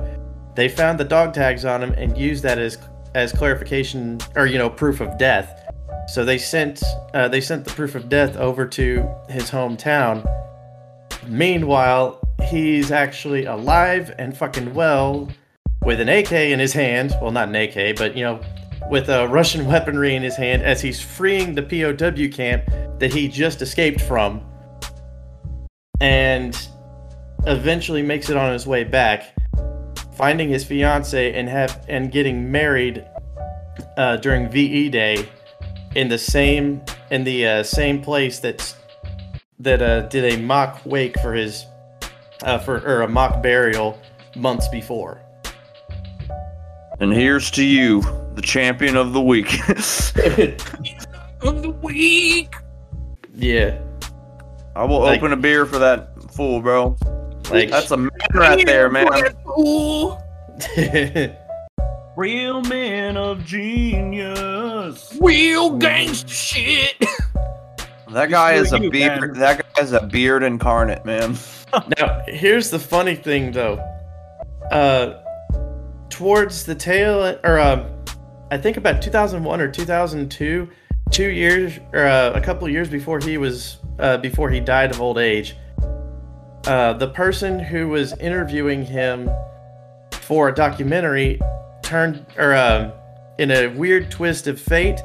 They 0.55 0.69
found 0.69 0.99
the 0.99 1.05
dog 1.05 1.33
tags 1.33 1.65
on 1.65 1.83
him 1.83 1.91
and 1.93 2.17
used 2.17 2.43
that 2.43 2.57
as 2.57 2.77
as 3.15 3.31
clarification 3.31 4.19
or 4.35 4.45
you 4.45 4.57
know 4.57 4.69
proof 4.69 5.01
of 5.01 5.17
death. 5.17 5.55
So 6.07 6.25
they 6.25 6.37
sent 6.37 6.81
uh, 7.13 7.27
they 7.27 7.41
sent 7.41 7.65
the 7.65 7.71
proof 7.71 7.95
of 7.95 8.09
death 8.09 8.35
over 8.37 8.65
to 8.67 9.07
his 9.29 9.49
hometown. 9.49 10.25
Meanwhile, 11.27 12.19
he's 12.49 12.91
actually 12.91 13.45
alive 13.45 14.13
and 14.17 14.35
fucking 14.35 14.73
well 14.73 15.29
with 15.83 15.99
an 15.99 16.09
AK 16.09 16.31
in 16.31 16.59
his 16.59 16.73
hand. 16.73 17.13
Well, 17.21 17.31
not 17.31 17.49
an 17.49 17.55
AK, 17.55 17.95
but 17.95 18.15
you 18.17 18.23
know, 18.23 18.41
with 18.89 19.09
a 19.09 19.27
Russian 19.27 19.65
weaponry 19.65 20.15
in 20.15 20.23
his 20.23 20.35
hand 20.35 20.63
as 20.63 20.81
he's 20.81 20.99
freeing 20.99 21.55
the 21.55 21.61
POW 21.61 22.35
camp 22.35 22.65
that 22.99 23.13
he 23.13 23.27
just 23.27 23.61
escaped 23.61 24.01
from. 24.01 24.41
And 26.01 26.57
eventually 27.45 28.01
makes 28.01 28.29
it 28.29 28.37
on 28.37 28.53
his 28.53 28.65
way 28.65 28.83
back, 28.83 29.35
finding 30.19 30.49
his 30.49 30.65
fiance 30.65 31.33
and 31.33 31.47
have 31.47 31.85
and 31.87 32.11
getting 32.11 32.51
married 32.51 33.05
uh, 33.95 34.17
during 34.17 34.49
VE 34.49 34.89
Day 34.89 35.25
in 35.95 36.09
the 36.09 36.17
same 36.17 36.81
in 37.09 37.23
the 37.23 37.47
uh, 37.47 37.63
same 37.63 38.01
place 38.01 38.39
that's 38.39 38.75
that 39.59 39.81
uh, 39.81 40.01
did 40.09 40.33
a 40.33 40.37
mock 40.41 40.81
wake 40.85 41.17
for 41.21 41.33
his 41.33 41.65
uh, 42.43 42.57
for 42.59 42.79
or 42.85 43.03
a 43.03 43.07
mock 43.07 43.41
burial 43.41 43.97
months 44.35 44.67
before. 44.67 45.21
And 46.99 47.13
here's 47.13 47.49
to 47.51 47.63
you, 47.63 48.01
the 48.35 48.41
champion 48.41 48.97
of 48.97 49.13
the 49.13 49.21
week. 49.21 49.57
Of 51.41 51.61
the 51.61 51.69
week. 51.69 52.53
yeah, 53.33 53.79
I 54.75 54.83
will 54.83 54.99
Like- 54.99 55.19
open 55.19 55.31
a 55.31 55.37
beer 55.37 55.65
for 55.65 55.79
that 55.79 56.09
fool, 56.33 56.59
bro. 56.61 56.97
Like 57.49 57.69
That's 57.69 57.91
a 57.91 57.97
man 57.97 58.09
right 58.33 58.65
there, 58.65 58.89
man. 58.89 59.07
Real 62.15 62.61
man 62.61 63.17
of 63.17 63.45
genius. 63.45 65.17
Real 65.21 65.77
gangster 65.77 66.27
shit. 66.27 66.95
That 68.11 68.29
guy 68.29 68.53
is 68.53 68.73
a 68.73 68.79
you, 68.79 68.89
beard. 68.89 69.21
man. 69.21 69.33
That 69.39 69.75
guy 69.75 69.81
is 69.83 69.93
a 69.93 70.05
beard 70.05 70.43
incarnate, 70.43 71.05
man. 71.05 71.37
Now, 71.99 72.23
here's 72.25 72.71
the 72.71 72.79
funny 72.79 73.13
thing, 73.13 73.51
though. 73.51 73.75
Uh, 74.71 75.21
towards 76.09 76.65
the 76.65 76.73
tail, 76.73 77.37
or 77.43 77.59
um, 77.59 77.85
I 78.49 78.57
think 78.57 78.77
about 78.77 79.03
2001 79.03 79.61
or 79.61 79.69
2002, 79.69 80.67
two 81.11 81.29
years 81.29 81.79
or 81.93 82.05
uh, 82.05 82.31
a 82.33 82.41
couple 82.41 82.65
of 82.65 82.73
years 82.73 82.89
before 82.89 83.19
he 83.19 83.37
was 83.37 83.77
uh, 83.99 84.17
before 84.17 84.49
he 84.49 84.59
died 84.59 84.91
of 84.91 85.01
old 85.01 85.17
age. 85.17 85.55
Uh, 86.69 86.93
the 86.93 87.07
person 87.07 87.57
who 87.57 87.87
was 87.87 88.15
interviewing 88.19 88.85
him 88.85 89.27
for 90.11 90.49
a 90.49 90.53
documentary 90.53 91.41
turned, 91.81 92.23
or 92.37 92.55
um, 92.55 92.91
in 93.39 93.49
a 93.49 93.69
weird 93.69 94.11
twist 94.11 94.45
of 94.45 94.61
fate, 94.61 95.01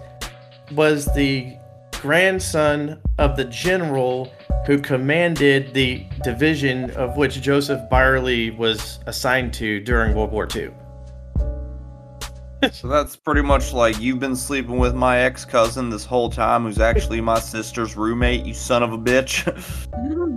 was 0.73 1.07
the 1.15 1.57
grandson 1.93 3.01
of 3.17 3.35
the 3.39 3.47
general 3.47 4.31
who 4.67 4.79
commanded 4.79 5.73
the 5.73 6.05
division 6.23 6.91
of 6.97 7.17
which 7.17 7.41
Joseph 7.41 7.81
Beyrle 7.89 8.55
was 8.59 8.99
assigned 9.07 9.55
to 9.55 9.81
during 9.81 10.15
World 10.15 10.33
War 10.33 10.47
II. 10.55 10.71
So 12.73 12.89
that's 12.89 13.17
pretty 13.17 13.43
much 13.43 13.73
like 13.73 14.01
you've 14.01 14.21
been 14.21 14.37
sleeping 14.37 14.79
with 14.79 14.95
my 14.95 15.19
ex 15.19 15.45
cousin 15.45 15.91
this 15.91 16.05
whole 16.05 16.31
time, 16.31 16.65
who's 16.65 16.79
actually 16.79 17.21
my 17.21 17.39
sister's 17.39 17.97
roommate. 17.97 18.45
You 18.45 18.55
son 18.55 18.83
of 18.83 18.93
a 18.93 18.99
bitch. 18.99 19.45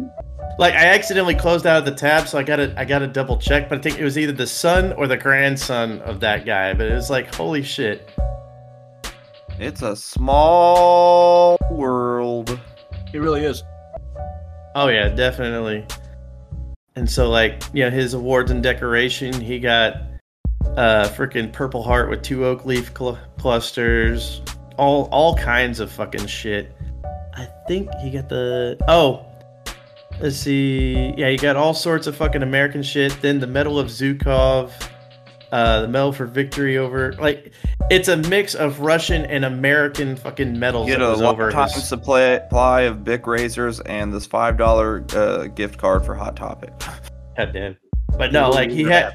Like 0.60 0.74
I 0.74 0.88
accidentally 0.88 1.36
closed 1.36 1.68
out 1.68 1.78
of 1.78 1.86
the 1.86 1.92
tab, 1.92 2.28
so 2.28 2.40
I 2.40 2.42
gotta 2.42 2.74
I 2.78 2.84
gotta 2.84 3.06
double 3.06 3.38
check. 3.38 3.70
But 3.70 3.78
I 3.78 3.82
think 3.82 4.00
it 4.00 4.04
was 4.04 4.18
either 4.18 4.32
the 4.32 4.48
son 4.48 4.92
or 4.94 5.06
the 5.06 5.16
grandson 5.16 6.02
of 6.02 6.20
that 6.22 6.48
guy. 6.48 6.74
But 6.74 6.88
it 6.88 6.96
was 6.96 7.12
like, 7.12 7.34
holy 7.36 7.62
shit. 7.62 8.10
it's 9.60 9.84
a 9.84 9.96
small 9.96 11.60
world. 11.70 12.60
It 13.14 13.20
really 13.20 13.46
is. 13.46 13.64
Oh 14.74 14.88
yeah, 14.88 15.10
definitely. 15.10 15.86
And 16.96 17.08
so 17.08 17.30
like, 17.30 17.62
you 17.74 17.84
know, 17.84 17.92
his 17.92 18.16
awards 18.16 18.50
and 18.50 18.64
decoration, 18.64 19.40
he 19.40 19.60
got 19.60 19.98
uh 20.76 21.08
freaking 21.16 21.52
Purple 21.52 21.84
Heart 21.84 22.10
with 22.10 22.22
two 22.22 22.46
oak 22.46 22.66
leaf 22.66 22.92
cl- 22.98 23.20
clusters, 23.38 24.42
all 24.78 25.08
all 25.12 25.36
kinds 25.36 25.80
of 25.80 25.92
fucking 25.92 26.28
shit. 26.28 26.76
I 27.36 27.48
think 27.68 27.90
he 28.02 28.10
got 28.12 28.30
the 28.30 28.78
oh, 28.88 29.26
let's 30.20 30.38
see, 30.38 31.14
yeah, 31.18 31.30
he 31.30 31.38
got 31.38 31.56
all 31.56 31.74
sorts 31.74 32.08
of 32.08 32.16
fucking 32.16 32.44
American 32.44 32.82
shit. 32.84 33.16
Then 33.22 33.40
the 33.40 33.48
Medal 33.48 33.78
of 33.80 33.88
Zhukov, 33.88 34.72
uh, 35.52 35.82
the 35.82 35.88
Medal 35.88 36.12
for 36.14 36.26
Victory 36.26 36.78
over 36.78 37.14
like, 37.14 37.54
it's 37.92 38.08
a 38.08 38.18
mix 38.18 38.56
of 38.56 38.80
Russian 38.80 39.26
and 39.26 39.46
American 39.46 40.16
fucking 40.16 40.58
medals 40.60 40.88
Get 40.88 41.00
that 41.00 41.06
a 41.06 41.10
was 41.12 41.22
over 41.22 41.46
lifetime 41.52 41.70
his. 41.70 41.88
supply 41.88 42.40
supply 42.40 42.82
of 42.82 43.04
Bic 43.04 43.26
razors 43.28 43.80
and 43.82 44.12
this 44.14 44.26
five 44.26 44.58
dollar 44.58 45.06
uh, 45.14 45.46
gift 45.48 45.78
card 45.78 46.04
for 46.06 46.16
Hot 46.16 46.36
Topic. 46.36 46.72
God 47.38 47.52
damn. 47.54 47.78
But 48.18 48.32
no, 48.32 48.50
like 48.50 48.72
he 48.72 48.84
had, 48.84 49.14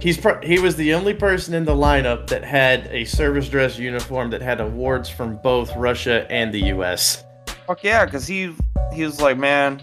he's 0.00 0.16
pro- 0.18 0.40
he 0.42 0.58
was 0.58 0.76
the 0.76 0.94
only 0.94 1.14
person 1.14 1.54
in 1.54 1.64
the 1.64 1.74
lineup 1.74 2.26
that 2.28 2.42
had 2.44 2.86
a 2.88 3.04
service 3.04 3.48
dress 3.48 3.78
uniform 3.78 4.30
that 4.30 4.40
had 4.42 4.60
awards 4.60 5.08
from 5.08 5.36
both 5.42 5.74
Russia 5.76 6.26
and 6.30 6.52
the 6.52 6.60
U.S. 6.68 7.24
Fuck 7.66 7.84
yeah, 7.84 8.04
cause 8.06 8.26
he 8.26 8.54
he 8.92 9.04
was 9.04 9.20
like, 9.20 9.36
man, 9.38 9.82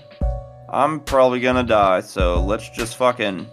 I'm 0.69 0.99
probably 0.99 1.39
gonna 1.39 1.63
die, 1.63 2.01
so 2.01 2.43
let's 2.43 2.69
just 2.69 2.97
fucking. 2.97 3.47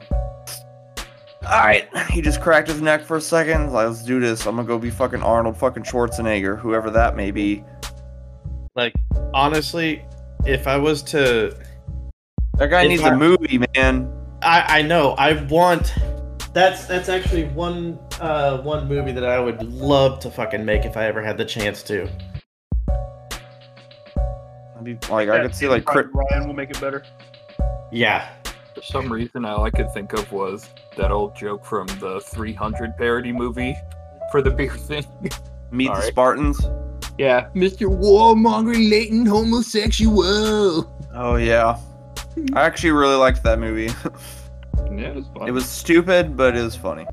All 1.46 1.50
right, 1.62 1.86
he 2.10 2.22
just 2.22 2.40
cracked 2.40 2.68
his 2.68 2.80
neck 2.80 3.02
for 3.04 3.18
a 3.18 3.20
second. 3.20 3.70
Like, 3.72 3.86
let's 3.88 4.02
do 4.02 4.18
this. 4.18 4.46
I'm 4.46 4.56
gonna 4.56 4.66
go 4.66 4.78
be 4.78 4.90
fucking 4.90 5.22
Arnold 5.22 5.56
fucking 5.58 5.82
Schwarzenegger, 5.84 6.58
whoever 6.58 6.90
that 6.90 7.16
may 7.16 7.30
be. 7.30 7.62
Like 8.74 8.94
honestly, 9.34 10.02
if 10.46 10.66
I 10.66 10.78
was 10.78 11.02
to, 11.02 11.54
That 12.56 12.68
guy 12.70 12.86
needs 12.86 13.02
I- 13.02 13.12
a 13.14 13.16
movie, 13.16 13.60
man. 13.76 14.10
I 14.42 14.78
I 14.80 14.82
know 14.82 15.10
I 15.12 15.42
want. 15.44 15.94
That's 16.54 16.86
that's 16.86 17.08
actually 17.08 17.44
one 17.48 17.98
uh 18.20 18.58
one 18.58 18.86
movie 18.88 19.10
that 19.10 19.24
I 19.24 19.40
would 19.40 19.60
love 19.64 20.20
to 20.20 20.30
fucking 20.30 20.64
make 20.64 20.84
if 20.84 20.96
I 20.96 21.06
ever 21.06 21.20
had 21.20 21.36
the 21.36 21.44
chance 21.44 21.82
to. 21.84 22.08
I'd 24.76 24.84
be, 24.84 24.98
like, 25.10 25.28
I 25.28 25.42
could 25.42 25.54
see 25.54 25.66
like 25.66 25.84
crit- 25.84 26.14
Ryan 26.14 26.46
will 26.46 26.54
make 26.54 26.70
it 26.70 26.80
better. 26.80 27.04
Yeah. 27.90 28.28
For 28.74 28.82
some 28.82 29.12
reason, 29.12 29.44
all 29.44 29.64
I 29.64 29.70
could 29.70 29.92
think 29.92 30.12
of 30.12 30.30
was 30.30 30.68
that 30.96 31.10
old 31.10 31.34
joke 31.36 31.64
from 31.64 31.86
the 31.98 32.20
300 32.24 32.96
parody 32.96 33.32
movie 33.32 33.76
for 34.30 34.40
the 34.40 34.50
beer 34.50 34.76
thing. 34.76 35.04
meet 35.72 35.86
the 35.86 35.90
Alright. 35.90 36.04
Spartans. 36.04 36.60
Yeah, 37.18 37.48
Mr. 37.54 37.88
Warmongering 37.88 38.90
latent 38.90 39.26
homosexual. 39.26 40.92
Oh 41.14 41.36
yeah, 41.36 41.78
I 42.54 42.62
actually 42.62 42.90
really 42.90 43.16
liked 43.16 43.42
that 43.42 43.58
movie. 43.58 43.92
Yeah, 44.96 45.08
it 45.08 45.14
was 45.16 45.26
fun. 45.36 45.48
it 45.48 45.50
was 45.52 45.66
stupid, 45.68 46.36
but 46.36 46.56
it 46.56 46.62
was 46.62 46.76
funny. 46.76 47.06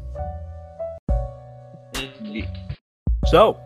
So, 3.27 3.59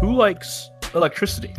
who 0.00 0.14
likes 0.14 0.70
electricity? 0.94 1.54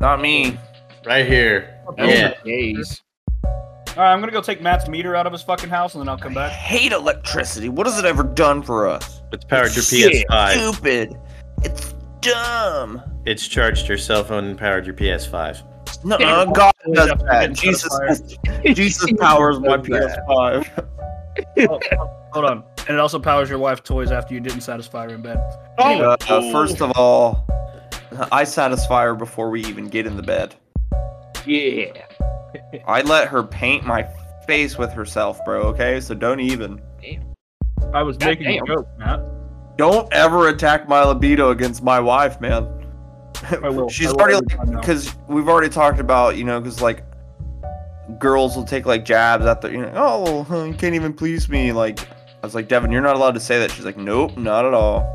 Not 0.00 0.20
me. 0.20 0.58
Right 1.04 1.26
here. 1.26 1.80
Yeah. 1.96 2.34
days. 2.44 3.02
All 3.44 4.02
right, 4.02 4.12
I'm 4.12 4.20
gonna 4.20 4.32
go 4.32 4.40
take 4.42 4.60
Matt's 4.60 4.88
meter 4.88 5.16
out 5.16 5.26
of 5.26 5.32
his 5.32 5.42
fucking 5.42 5.70
house, 5.70 5.94
and 5.94 6.02
then 6.02 6.08
I'll 6.08 6.18
come 6.18 6.32
I 6.32 6.48
back. 6.48 6.52
hate 6.52 6.92
electricity. 6.92 7.68
What 7.68 7.86
has 7.86 7.98
it 7.98 8.04
ever 8.04 8.22
done 8.24 8.62
for 8.62 8.86
us? 8.86 9.22
It's 9.32 9.44
powered 9.44 9.74
your 9.74 9.84
PS5. 9.84 10.50
Stupid. 10.72 11.16
It's 11.62 11.94
dumb. 12.20 13.00
It's 13.24 13.46
charged 13.46 13.88
your 13.88 13.96
cell 13.98 14.22
phone 14.24 14.44
and 14.44 14.58
powered 14.58 14.84
your 14.86 14.94
PS5. 14.94 15.62
No, 16.04 16.18
Yeah, 16.18 16.44
God 16.52 16.74
does 16.92 17.08
that. 17.26 17.52
Jesus, 17.54 18.36
Jesus 18.64 19.10
powers 19.20 19.58
my 19.60 19.78
PS5. 19.78 20.88
Oh, 21.58 21.80
hold 22.32 22.44
on, 22.44 22.64
and 22.80 22.90
it 22.90 22.98
also 22.98 23.18
powers 23.18 23.48
your 23.48 23.58
wife's 23.58 23.82
toys 23.82 24.10
after 24.12 24.34
you 24.34 24.40
didn't 24.40 24.60
satisfy 24.60 25.04
her 25.04 25.14
in 25.14 25.22
bed. 25.22 25.38
Uh, 25.78 26.16
first 26.52 26.80
of 26.80 26.92
all, 26.96 27.46
I 28.32 28.44
satisfy 28.44 29.04
her 29.04 29.14
before 29.14 29.50
we 29.50 29.64
even 29.64 29.88
get 29.88 30.06
in 30.06 30.16
the 30.16 30.22
bed. 30.22 30.54
Yeah. 31.46 31.92
I 32.86 33.02
let 33.02 33.28
her 33.28 33.42
paint 33.42 33.84
my 33.84 34.08
face 34.46 34.78
with 34.78 34.92
herself, 34.92 35.44
bro. 35.44 35.62
Okay, 35.62 36.00
so 36.00 36.14
don't 36.14 36.40
even. 36.40 36.80
I 37.92 38.02
was 38.02 38.16
God 38.16 38.26
making 38.26 38.60
a 38.60 38.66
joke, 38.66 38.88
Matt. 38.98 39.20
Don't 39.76 40.10
ever 40.12 40.48
attack 40.48 40.88
my 40.88 41.04
libido 41.04 41.50
against 41.50 41.82
my 41.82 42.00
wife, 42.00 42.40
man. 42.40 42.66
I 43.62 43.68
will. 43.68 43.88
She's 43.90 44.08
I 44.08 44.12
will 44.12 44.20
already 44.20 44.36
every 44.36 44.46
time 44.48 44.70
now. 44.70 44.80
because 44.80 45.14
we've 45.28 45.48
already 45.48 45.68
talked 45.68 46.00
about 46.00 46.36
you 46.36 46.44
know 46.44 46.60
because 46.60 46.80
like 46.80 47.04
girls 48.18 48.56
will 48.56 48.64
take 48.64 48.86
like 48.86 49.04
jabs 49.04 49.44
at 49.46 49.60
the 49.60 49.70
you 49.70 49.78
know 49.78 49.92
oh 50.48 50.64
you 50.64 50.74
can't 50.74 50.94
even 50.94 51.12
please 51.12 51.48
me 51.48 51.72
like 51.72 52.00
I 52.00 52.46
was 52.46 52.54
like 52.54 52.68
Devin 52.68 52.92
you're 52.92 53.02
not 53.02 53.16
allowed 53.16 53.34
to 53.34 53.40
say 53.40 53.58
that 53.58 53.70
she's 53.72 53.84
like 53.84 53.96
nope 53.96 54.36
not 54.36 54.64
at 54.64 54.72
all 54.74 55.12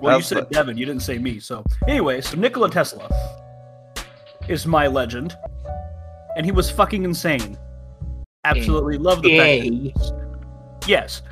Well, 0.00 0.18
you 0.18 0.22
said 0.22 0.38
what- 0.38 0.50
Devin, 0.52 0.76
you 0.76 0.86
didn't 0.86 1.02
say 1.02 1.18
me. 1.18 1.40
So, 1.40 1.64
anyway, 1.88 2.20
so 2.20 2.36
Nikola 2.36 2.70
Tesla 2.70 3.08
is 4.46 4.64
my 4.64 4.86
legend, 4.86 5.36
and 6.36 6.46
he 6.46 6.52
was 6.52 6.70
fucking 6.70 7.02
insane. 7.02 7.58
Absolutely 8.44 8.96
love 8.96 9.22
the 9.22 9.30
Yay. 9.30 9.90
fact. 9.90 10.12
Yes, 10.86 11.22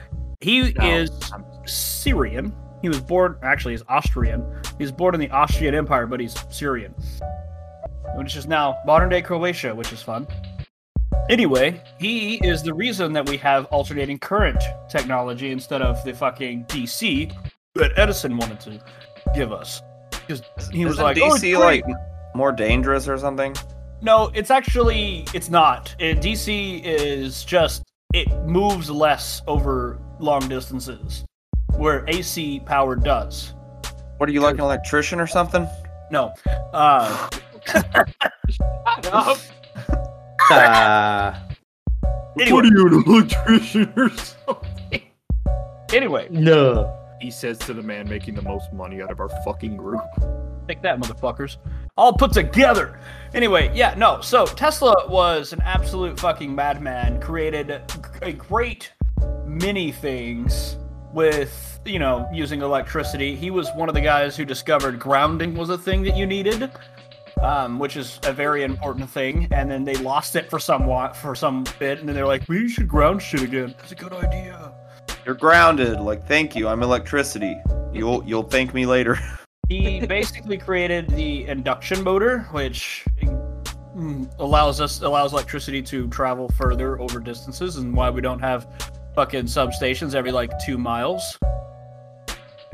he 0.40 0.72
No, 0.72 0.84
is 0.84 1.10
I'm- 1.32 1.44
Syrian. 1.64 2.52
He 2.82 2.88
was 2.88 3.00
born, 3.00 3.36
actually, 3.42 3.74
he's 3.74 3.84
Austrian. 3.88 4.44
He 4.78 4.82
was 4.84 4.90
born 4.92 5.14
in 5.14 5.20
the 5.20 5.30
Austrian 5.30 5.74
Empire, 5.76 6.06
but 6.08 6.18
he's 6.18 6.34
Syrian, 6.50 6.92
which 8.16 8.36
is 8.36 8.46
now 8.46 8.76
modern 8.86 9.08
day 9.08 9.22
Croatia, 9.22 9.74
which 9.74 9.92
is 9.92 10.02
fun. 10.02 10.26
Anyway, 11.28 11.80
he 11.98 12.36
is 12.46 12.62
the 12.62 12.72
reason 12.74 13.12
that 13.12 13.28
we 13.28 13.36
have 13.38 13.64
alternating 13.66 14.18
current 14.18 14.62
technology 14.88 15.50
instead 15.50 15.82
of 15.82 16.02
the 16.04 16.12
fucking 16.14 16.64
DC 16.66 17.32
that 17.74 17.92
Edison 17.96 18.36
wanted 18.36 18.60
to 18.60 18.80
give 19.34 19.52
us. 19.52 19.82
Because 20.10 20.42
he 20.72 20.84
was 20.84 20.94
Isn't 20.94 21.04
like, 21.04 21.18
"Oh, 21.20 21.34
it's 21.34 21.42
DC 21.42 21.56
great." 21.56 21.84
like 21.86 21.96
more 22.34 22.52
dangerous 22.52 23.08
or 23.08 23.16
something 23.18 23.54
No, 24.02 24.30
it's 24.34 24.50
actually 24.50 25.24
it's 25.32 25.48
not. 25.48 25.94
It, 25.98 26.20
DC 26.20 26.82
is 26.84 27.44
just 27.44 27.82
it 28.12 28.28
moves 28.44 28.90
less 28.90 29.42
over 29.46 29.98
long 30.20 30.46
distances, 30.48 31.24
where 31.76 32.04
AC 32.08 32.60
power 32.60 32.94
does. 32.96 33.54
what 34.18 34.28
are 34.28 34.32
you 34.32 34.40
like 34.40 34.54
an 34.54 34.60
electrician 34.62 35.18
or 35.20 35.26
something 35.26 35.66
No, 36.10 36.32
uh, 36.72 37.28
Shut 37.66 39.06
up. 39.12 39.38
Ah. 40.48 41.42
anyway, 42.40 42.68
you, 42.68 42.86
an 42.86 43.04
electrician 43.06 43.92
or 43.96 44.10
something? 44.10 45.02
anyway, 45.92 46.28
no. 46.30 46.96
He 47.20 47.30
says 47.30 47.58
to 47.60 47.74
the 47.74 47.82
man 47.82 48.08
making 48.08 48.34
the 48.34 48.42
most 48.42 48.72
money 48.72 49.02
out 49.02 49.10
of 49.10 49.20
our 49.20 49.30
fucking 49.44 49.76
group. 49.76 50.02
take 50.68 50.82
that, 50.82 51.00
motherfuckers, 51.00 51.56
all 51.96 52.12
put 52.12 52.32
together. 52.32 53.00
Anyway, 53.34 53.72
yeah, 53.74 53.94
no. 53.96 54.20
So 54.20 54.46
Tesla 54.46 54.94
was 55.08 55.52
an 55.52 55.60
absolute 55.62 56.20
fucking 56.20 56.54
madman. 56.54 57.20
Created 57.20 57.82
a 58.22 58.32
great 58.32 58.92
many 59.46 59.92
things 59.92 60.76
with 61.12 61.80
you 61.86 61.98
know 61.98 62.28
using 62.32 62.60
electricity. 62.60 63.34
He 63.34 63.50
was 63.50 63.68
one 63.74 63.88
of 63.88 63.94
the 63.94 64.00
guys 64.00 64.36
who 64.36 64.44
discovered 64.44 64.98
grounding 64.98 65.54
was 65.54 65.70
a 65.70 65.78
thing 65.78 66.02
that 66.02 66.16
you 66.16 66.26
needed. 66.26 66.70
Um, 67.42 67.78
which 67.78 67.96
is 67.96 68.20
a 68.24 68.32
very 68.32 68.62
important 68.62 69.10
thing. 69.10 69.48
And 69.50 69.70
then 69.70 69.84
they 69.84 69.96
lost 69.96 70.36
it 70.36 70.48
for 70.48 70.58
some 70.58 70.76
somewhat 70.76 71.16
for 71.16 71.34
some 71.34 71.64
bit, 71.78 72.00
and 72.00 72.08
then 72.08 72.14
they're 72.14 72.26
like, 72.26 72.46
"We 72.48 72.68
should 72.68 72.86
ground 72.86 73.22
shit 73.22 73.42
again." 73.42 73.74
It's 73.82 73.92
a 73.92 73.94
good 73.94 74.12
idea. 74.12 74.72
you're 75.24 75.34
grounded 75.34 75.98
like 76.00 76.24
thank 76.28 76.54
you 76.54 76.68
I'm 76.68 76.82
electricity 76.84 77.56
you'll 77.92 78.22
you'll 78.24 78.44
thank 78.44 78.72
me 78.72 78.86
later 78.86 79.18
He 79.68 79.98
basically 80.06 80.58
created 80.58 81.08
the 81.10 81.44
induction 81.46 82.04
motor, 82.04 82.46
which 82.52 83.04
mm, 83.20 84.32
allows 84.38 84.80
us 84.80 85.02
allows 85.02 85.32
electricity 85.32 85.82
to 85.82 86.06
travel 86.08 86.48
further 86.50 87.00
over 87.00 87.18
distances, 87.18 87.76
and 87.76 87.92
why 87.92 88.08
we 88.08 88.20
don't 88.20 88.38
have 88.38 88.68
fucking 89.16 89.46
substations 89.46 90.14
every 90.14 90.30
like 90.30 90.56
two 90.64 90.78
miles. 90.78 91.36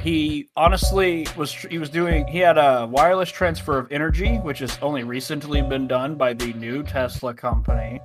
He 0.03 0.49
honestly 0.57 1.29
was 1.37 1.53
he 1.53 1.79
was 1.79 1.89
doing 1.89 2.27
he 2.27 2.39
had 2.39 2.59
a 2.59 2.89
wireless 2.91 3.31
transfer 3.31 3.79
of 3.79 3.91
energy, 3.93 4.37
which 4.39 4.59
has 4.59 4.77
only 4.83 5.05
recently 5.05 5.63
been 5.63 5.87
done 5.87 6.17
by 6.17 6.33
the 6.33 6.53
new 6.55 6.83
Tesla 6.83 7.33
company, 7.33 8.01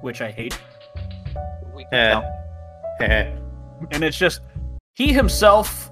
which 0.00 0.20
I 0.20 0.30
hate. 0.30 0.56
We 1.74 1.84
Eh. 3.00 3.32
And 3.90 4.04
it's 4.04 4.16
just 4.16 4.42
he 4.94 5.12
himself 5.12 5.90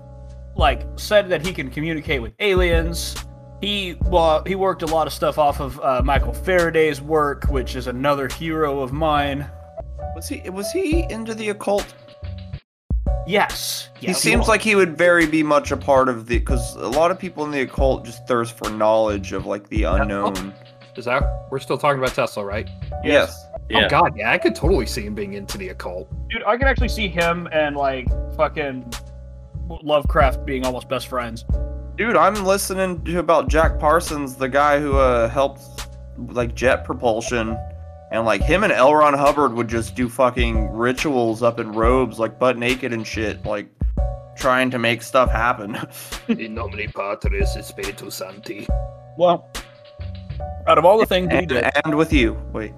like 0.54 0.86
said 0.96 1.28
that 1.30 1.44
he 1.44 1.52
can 1.52 1.70
communicate 1.70 2.20
with 2.20 2.32
aliens 2.40 3.16
he 3.60 3.96
well 4.06 4.42
he 4.44 4.54
worked 4.54 4.82
a 4.82 4.86
lot 4.86 5.06
of 5.06 5.12
stuff 5.12 5.38
off 5.38 5.60
of 5.60 5.78
uh, 5.80 6.02
michael 6.04 6.32
faraday's 6.32 7.00
work 7.00 7.44
which 7.44 7.76
is 7.76 7.86
another 7.86 8.26
hero 8.28 8.80
of 8.80 8.92
mine 8.92 9.48
Was 10.14 10.28
he 10.28 10.50
was 10.50 10.72
he 10.72 11.06
into 11.10 11.32
the 11.32 11.50
occult? 11.50 11.94
Yes 13.28 13.88
he 14.00 14.12
seems 14.12 14.48
like 14.48 14.62
he 14.62 14.74
would 14.74 14.96
very 14.96 15.26
be 15.26 15.42
much 15.42 15.70
a 15.70 15.76
part 15.76 16.08
of 16.08 16.26
the 16.26 16.38
because 16.38 16.76
a 16.76 16.88
lot 16.88 17.10
of 17.10 17.18
people 17.18 17.44
in 17.44 17.50
the 17.50 17.60
occult 17.60 18.04
just 18.04 18.26
thirst 18.26 18.56
for 18.56 18.70
knowledge 18.70 19.32
of 19.32 19.46
like 19.46 19.68
the 19.68 19.82
unknown. 19.84 20.54
Is 20.96 21.04
that 21.04 21.22
we're 21.50 21.60
still 21.60 21.78
talking 21.78 22.00
about 22.00 22.14
Tesla, 22.14 22.44
right? 22.44 22.68
Yes. 23.04 23.46
Yeah. 23.68 23.86
Oh 23.86 23.88
god, 23.88 24.16
yeah, 24.16 24.32
I 24.32 24.38
could 24.38 24.54
totally 24.56 24.86
see 24.86 25.02
him 25.02 25.14
being 25.14 25.34
into 25.34 25.58
the 25.58 25.68
occult. 25.68 26.08
dude 26.28 26.42
i 26.44 26.56
can 26.56 26.66
actually 26.66 26.88
see 26.88 27.06
him 27.06 27.46
and 27.52 27.76
like 27.76 28.08
fucking 28.34 28.90
lovecraft 29.82 30.44
being 30.46 30.64
almost 30.64 30.88
best 30.88 31.08
friends 31.08 31.44
Dude, 31.98 32.14
I'm 32.14 32.44
listening 32.44 33.02
to 33.06 33.18
about 33.18 33.48
Jack 33.48 33.80
Parsons, 33.80 34.36
the 34.36 34.48
guy 34.48 34.78
who 34.78 34.96
uh, 34.96 35.28
helped 35.28 35.88
like 36.16 36.54
jet 36.54 36.84
propulsion, 36.84 37.58
and 38.10 38.24
like 38.24 38.42
him 38.42 38.64
and 38.64 38.72
L. 38.72 38.94
Ron 38.94 39.14
Hubbard 39.14 39.54
would 39.54 39.68
just 39.68 39.94
do 39.94 40.08
fucking 40.08 40.70
rituals 40.72 41.42
up 41.42 41.60
in 41.60 41.72
robes, 41.72 42.18
like 42.18 42.38
butt 42.38 42.58
naked 42.58 42.92
and 42.92 43.06
shit, 43.06 43.44
like 43.44 43.68
trying 44.36 44.70
to 44.70 44.78
make 44.78 45.02
stuff 45.02 45.30
happen. 45.30 45.76
In 46.28 46.54
nomine 46.54 46.92
Patris 46.94 47.56
et 47.56 47.64
Spiritus 47.64 48.14
Sancti. 48.14 48.66
well 49.16 49.50
out 50.68 50.78
of 50.78 50.84
all 50.84 50.98
the 50.98 51.06
things 51.06 51.32
he 51.32 51.46
did 51.46 51.64
and 51.84 51.96
with 51.96 52.12
you, 52.12 52.34
wait. 52.52 52.72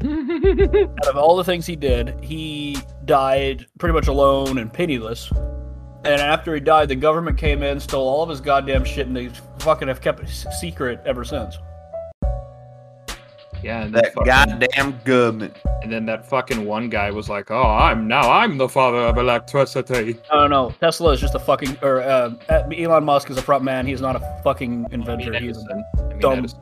out 0.04 1.08
of 1.08 1.16
all 1.16 1.36
the 1.36 1.44
things 1.44 1.66
he 1.66 1.76
did, 1.76 2.16
he 2.22 2.78
died 3.04 3.66
pretty 3.78 3.92
much 3.92 4.06
alone 4.06 4.58
and 4.58 4.72
penniless. 4.72 5.30
And 6.04 6.20
after 6.20 6.54
he 6.54 6.60
died, 6.60 6.88
the 6.88 6.96
government 6.96 7.38
came 7.38 7.62
in, 7.62 7.78
stole 7.78 8.08
all 8.08 8.22
of 8.22 8.28
his 8.28 8.40
goddamn 8.40 8.84
shit, 8.84 9.06
and 9.06 9.16
they 9.16 9.30
fucking 9.58 9.88
have 9.88 10.00
kept 10.00 10.20
it 10.20 10.28
secret 10.28 11.00
ever 11.04 11.24
since. 11.24 11.56
Yeah, 13.62 13.82
and, 13.82 13.94
then 13.94 14.02
That 14.02 14.12
fucking- 14.14 14.26
goddamn 14.58 14.98
government. 15.04 15.56
and 15.82 15.92
then 15.92 16.04
that 16.06 16.26
fucking 16.28 16.64
one 16.64 16.88
guy 16.88 17.10
was 17.10 17.28
like, 17.28 17.50
"Oh, 17.50 17.62
I'm 17.62 18.08
now 18.08 18.30
I'm 18.30 18.58
the 18.58 18.68
father 18.68 18.98
of 18.98 19.18
electricity." 19.18 20.18
I 20.30 20.34
don't 20.36 20.50
know. 20.50 20.74
Tesla 20.80 21.12
is 21.12 21.20
just 21.20 21.34
a 21.34 21.38
fucking, 21.38 21.78
or 21.82 22.00
uh, 22.02 22.34
Elon 22.76 23.04
Musk 23.04 23.30
is 23.30 23.36
a 23.38 23.42
front 23.42 23.62
man. 23.64 23.86
He's 23.86 24.00
not 24.00 24.16
a 24.16 24.40
fucking 24.42 24.86
I 24.86 24.88
mean, 24.88 25.00
inventor. 25.00 25.32
He's 25.38 25.56
Edison. 25.58 25.84
I 25.98 26.02
mean, 26.04 26.18
dumb. 26.18 26.38
Edison. 26.40 26.60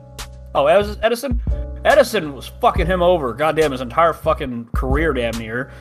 oh, 0.55 0.67
Edison- 0.67 0.99
Edison. 1.03 1.41
Edison 1.85 2.33
was 2.35 2.47
fucking 2.61 2.85
him 2.85 3.01
over. 3.01 3.33
Goddamn, 3.33 3.71
his 3.71 3.81
entire 3.81 4.13
fucking 4.13 4.69
career, 4.75 5.13
damn 5.13 5.35
near. 5.39 5.71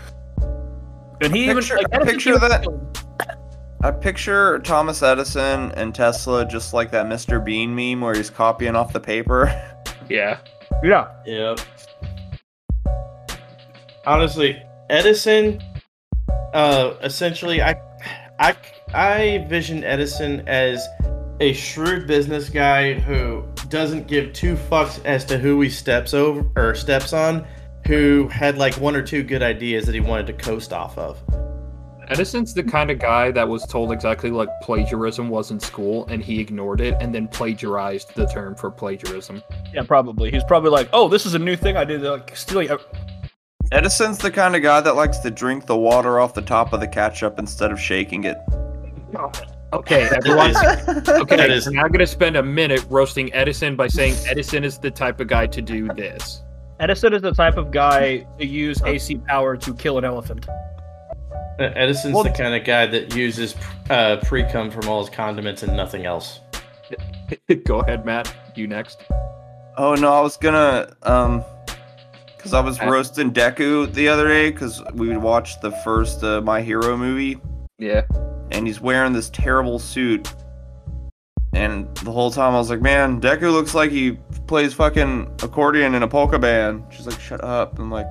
And 1.22 1.34
he 1.36 1.52
Picture- 1.52 1.74
even 1.76 1.84
like, 1.84 1.86
Edison 1.92 2.14
picture 2.14 2.30
even- 2.36 2.48
that. 2.48 2.66
I 3.82 3.90
picture 3.90 4.58
Thomas 4.60 5.02
Edison 5.02 5.72
and 5.72 5.94
Tesla 5.94 6.44
just 6.46 6.72
like 6.74 6.90
that 6.92 7.06
Mr. 7.06 7.42
Bean 7.42 7.74
meme 7.74 8.00
where 8.02 8.14
he's 8.14 8.28
copying 8.30 8.74
off 8.76 8.92
the 8.92 9.00
paper. 9.00 9.52
Yeah. 10.08 10.38
Yeah, 10.82 11.08
Yep. 11.26 11.60
Honestly, 14.06 14.60
Edison, 14.88 15.62
uh, 16.54 16.94
essentially, 17.02 17.60
I, 17.60 17.74
I, 18.38 18.56
I 18.94 19.46
vision 19.48 19.84
Edison 19.84 20.48
as 20.48 20.86
a 21.40 21.52
shrewd 21.52 22.06
business 22.06 22.48
guy 22.48 22.94
who 22.94 23.44
doesn't 23.68 24.06
give 24.06 24.32
two 24.32 24.56
fucks 24.56 25.04
as 25.04 25.24
to 25.26 25.38
who 25.38 25.60
he 25.60 25.68
steps 25.68 26.14
over 26.14 26.50
or 26.56 26.74
steps 26.74 27.12
on, 27.12 27.46
who 27.86 28.28
had 28.28 28.58
like 28.58 28.74
one 28.74 28.96
or 28.96 29.02
two 29.02 29.22
good 29.22 29.42
ideas 29.42 29.84
that 29.86 29.94
he 29.94 30.00
wanted 30.00 30.26
to 30.26 30.32
coast 30.32 30.72
off 30.72 30.96
of. 30.96 31.18
Edison's 32.10 32.52
the 32.52 32.62
kind 32.64 32.90
of 32.90 32.98
guy 32.98 33.30
that 33.30 33.48
was 33.48 33.64
told 33.66 33.92
exactly 33.92 34.30
like 34.30 34.48
plagiarism 34.62 35.28
was 35.28 35.52
in 35.52 35.60
school, 35.60 36.06
and 36.08 36.20
he 36.22 36.40
ignored 36.40 36.80
it 36.80 36.96
and 37.00 37.14
then 37.14 37.28
plagiarized 37.28 38.14
the 38.16 38.26
term 38.26 38.56
for 38.56 38.68
plagiarism. 38.70 39.40
yeah, 39.72 39.82
probably. 39.84 40.30
He's 40.30 40.42
probably 40.44 40.70
like, 40.70 40.88
oh, 40.92 41.06
this 41.08 41.24
is 41.24 41.34
a 41.34 41.38
new 41.38 41.54
thing 41.56 41.76
I 41.76 41.84
did. 41.84 42.02
Like, 42.02 42.36
stealing. 42.36 42.68
Edison's 43.70 44.18
the 44.18 44.30
kind 44.30 44.56
of 44.56 44.62
guy 44.62 44.80
that 44.80 44.96
likes 44.96 45.18
to 45.18 45.30
drink 45.30 45.66
the 45.66 45.76
water 45.76 46.18
off 46.18 46.34
the 46.34 46.42
top 46.42 46.72
of 46.72 46.80
the 46.80 46.88
ketchup 46.88 47.38
instead 47.38 47.70
of 47.70 47.78
shaking 47.80 48.24
it. 48.24 48.36
Okay, 49.72 50.08
everyone. 50.12 50.50
Okay, 51.08 51.36
That 51.36 51.50
is- 51.50 51.66
we're 51.66 51.74
now 51.74 51.86
gonna 51.86 52.06
spend 52.06 52.36
a 52.36 52.42
minute 52.42 52.84
roasting 52.90 53.32
Edison 53.32 53.76
by 53.76 53.86
saying 53.86 54.16
Edison 54.28 54.64
is 54.64 54.78
the 54.78 54.90
type 54.90 55.20
of 55.20 55.28
guy 55.28 55.46
to 55.46 55.62
do 55.62 55.86
this. 55.94 56.42
Edison 56.80 57.12
is 57.14 57.22
the 57.22 57.30
type 57.32 57.56
of 57.56 57.70
guy 57.70 58.26
to 58.40 58.46
use 58.46 58.82
AC 58.82 59.18
power 59.28 59.56
to 59.56 59.74
kill 59.74 59.98
an 59.98 60.04
elephant. 60.04 60.48
Edison's 61.58 62.14
Well- 62.14 62.24
the 62.24 62.30
kind 62.30 62.54
of 62.54 62.64
guy 62.64 62.86
that 62.86 63.14
uses 63.14 63.54
uh, 63.90 64.16
pre 64.22 64.44
cum 64.44 64.70
from 64.70 64.88
all 64.88 65.00
his 65.00 65.10
condiments 65.10 65.62
and 65.62 65.76
nothing 65.76 66.06
else. 66.06 66.40
Go 67.64 67.80
ahead, 67.80 68.04
Matt. 68.04 68.32
You 68.54 68.66
next. 68.66 69.02
Oh 69.76 69.94
no, 69.94 70.12
I 70.12 70.20
was 70.20 70.36
gonna 70.36 70.92
um, 71.02 71.44
cause 72.38 72.52
I 72.54 72.60
was 72.60 72.80
Uh, 72.80 72.86
roasting 72.90 73.32
Deku 73.32 73.92
the 73.92 74.08
other 74.08 74.26
day 74.28 74.50
because 74.50 74.82
we 74.94 75.16
watched 75.16 75.60
the 75.62 75.70
first 75.84 76.22
uh, 76.24 76.40
My 76.40 76.60
Hero 76.60 76.96
movie, 76.96 77.38
Yeah. 77.78 78.02
and 78.50 78.66
he's 78.66 78.80
wearing 78.80 79.12
this 79.12 79.30
terrible 79.30 79.78
suit. 79.78 80.32
And 81.52 81.92
the 81.98 82.12
whole 82.12 82.30
time 82.30 82.54
I 82.54 82.58
was 82.58 82.70
like, 82.70 82.80
man, 82.80 83.20
Deku 83.20 83.52
looks 83.52 83.74
like 83.74 83.90
he 83.90 84.12
plays 84.46 84.72
fucking 84.74 85.30
accordion 85.42 85.94
in 85.94 86.02
a 86.02 86.08
polka 86.08 86.38
band. 86.38 86.84
She's 86.90 87.06
like, 87.06 87.18
shut 87.20 87.42
up. 87.42 87.78
I'm 87.78 87.90
like, 87.90 88.06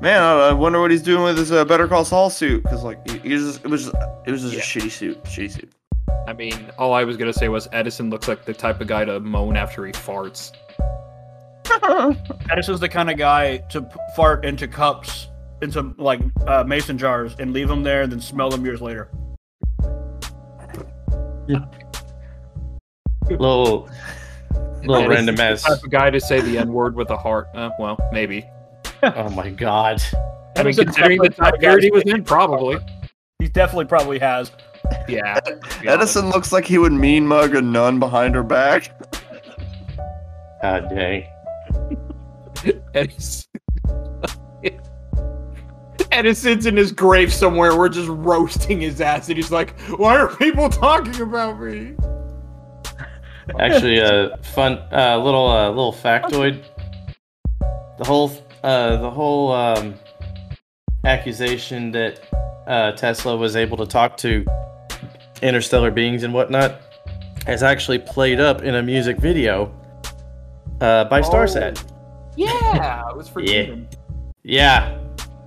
man, 0.00 0.22
I, 0.22 0.48
I 0.48 0.52
wonder 0.52 0.80
what 0.80 0.90
he's 0.90 1.02
doing 1.02 1.22
with 1.24 1.38
his 1.38 1.52
uh, 1.52 1.64
Better 1.64 1.86
Call 1.88 2.04
Saul 2.04 2.30
suit 2.30 2.62
because 2.62 2.82
like 2.84 3.06
he, 3.08 3.18
he 3.18 3.28
just, 3.30 3.64
it 3.64 3.68
was 3.68 3.84
just, 3.84 3.96
it 4.26 4.30
was 4.30 4.42
just 4.42 4.54
Yeah. 4.54 4.60
a 4.60 4.62
shitty 4.62 4.90
suit, 4.90 5.22
shitty 5.24 5.50
suit. 5.52 5.72
I 6.26 6.32
mean, 6.32 6.70
all 6.78 6.92
I 6.92 7.04
was 7.04 7.16
gonna 7.16 7.32
say 7.32 7.48
was 7.48 7.68
Edison 7.72 8.10
looks 8.10 8.28
like 8.28 8.44
the 8.44 8.54
type 8.54 8.80
of 8.80 8.86
guy 8.86 9.04
to 9.04 9.20
moan 9.20 9.56
after 9.56 9.84
he 9.86 9.92
farts. 9.92 10.52
Edison's 12.50 12.80
the 12.80 12.88
kind 12.88 13.10
of 13.10 13.16
guy 13.18 13.58
to 13.58 13.82
p- 13.82 13.96
fart 14.16 14.44
into 14.44 14.66
cups, 14.68 15.28
into 15.62 15.94
like 15.98 16.20
uh, 16.46 16.64
mason 16.64 16.96
jars, 16.98 17.34
and 17.38 17.52
leave 17.52 17.68
them 17.68 17.82
there, 17.82 18.02
and 18.02 18.12
then 18.12 18.20
smell 18.20 18.48
them 18.50 18.64
years 18.64 18.80
later. 18.80 19.10
Little, 23.30 23.90
little 24.84 25.06
random 25.08 25.36
the 25.36 25.42
ass. 25.42 25.62
type 25.62 25.82
of 25.84 25.90
guy 25.90 26.08
to 26.08 26.18
say 26.20 26.40
the 26.40 26.56
N 26.56 26.72
word 26.72 26.94
with 26.94 27.10
a 27.10 27.16
heart. 27.16 27.48
Uh, 27.54 27.68
well, 27.78 27.98
maybe. 28.10 28.46
Oh 29.02 29.28
my 29.30 29.50
god. 29.50 30.02
I 30.56 30.64
mean, 30.64 30.74
considering 30.74 31.22
the 31.22 31.28
definitely 31.28 31.50
time 31.50 31.60
period 31.60 31.84
he 31.84 31.90
was 31.90 32.02
in, 32.04 32.24
probably. 32.24 32.78
He 33.38 33.48
definitely 33.48 33.84
probably 33.84 34.18
has. 34.18 34.50
Yeah. 35.08 35.38
Edison 35.86 36.30
looks 36.30 36.50
like 36.50 36.64
he 36.64 36.78
would 36.78 36.92
mean 36.92 37.26
mug 37.26 37.54
a 37.54 37.62
nun 37.62 38.00
behind 38.00 38.34
her 38.34 38.42
back. 38.42 38.90
God 40.62 40.88
dang. 40.90 41.24
Edison. 42.94 43.44
Edison's 46.10 46.66
in 46.66 46.76
his 46.76 46.90
grave 46.90 47.32
somewhere. 47.32 47.76
We're 47.76 47.88
just 47.88 48.08
roasting 48.08 48.80
his 48.80 49.00
ass, 49.00 49.28
and 49.28 49.36
he's 49.36 49.52
like, 49.52 49.78
"Why 49.90 50.16
are 50.16 50.34
people 50.36 50.68
talking 50.68 51.20
about 51.20 51.60
me?" 51.60 51.94
Actually, 53.60 53.98
a 53.98 54.36
fun 54.38 54.80
uh, 54.90 55.16
little 55.18 55.46
uh, 55.46 55.68
little 55.68 55.92
factoid. 55.92 56.64
The 57.98 58.04
whole 58.04 58.30
uh, 58.68 58.96
the 58.98 59.10
whole 59.10 59.52
um, 59.52 59.94
accusation 61.04 61.90
that 61.92 62.20
uh, 62.66 62.92
Tesla 62.92 63.36
was 63.36 63.56
able 63.56 63.76
to 63.78 63.86
talk 63.86 64.16
to 64.18 64.44
interstellar 65.42 65.90
beings 65.90 66.22
and 66.22 66.34
whatnot 66.34 66.80
has 67.46 67.62
actually 67.62 67.98
played 67.98 68.40
up 68.40 68.62
in 68.62 68.74
a 68.74 68.82
music 68.82 69.16
video 69.18 69.72
uh, 70.80 71.04
by 71.04 71.20
Starset. 71.22 71.82
Yeah, 72.36 73.08
it 73.08 73.16
was 73.16 73.28
for 73.28 73.40
Yeah. 73.40 73.62
Demon. 73.62 73.88
Yeah, 74.42 74.98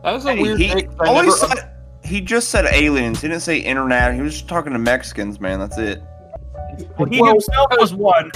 That 0.04 0.14
was 0.14 0.26
a 0.26 0.34
Hey, 0.34 0.42
weird 0.42 0.60
he, 0.60 0.70
thing. 0.70 0.88
'cause 0.88 1.08
I 1.10 1.14
never- 1.14 1.32
said, 1.32 1.70
he 2.04 2.22
just 2.22 2.50
said 2.50 2.66
aliens. 2.66 3.22
He 3.22 3.28
didn't 3.28 3.44
say 3.44 3.58
internet. 3.60 4.16
He 4.16 4.22
was 4.22 4.34
just 4.34 4.48
talking 4.48 4.74
to 4.74 4.80
Mexicans, 4.80 5.40
man. 5.40 5.60
That's 5.60 5.78
it. 5.78 6.02
He 7.10 7.22
Well, 7.22 7.32
himself 7.34 7.68
was 7.80 7.94
one. 7.94 8.32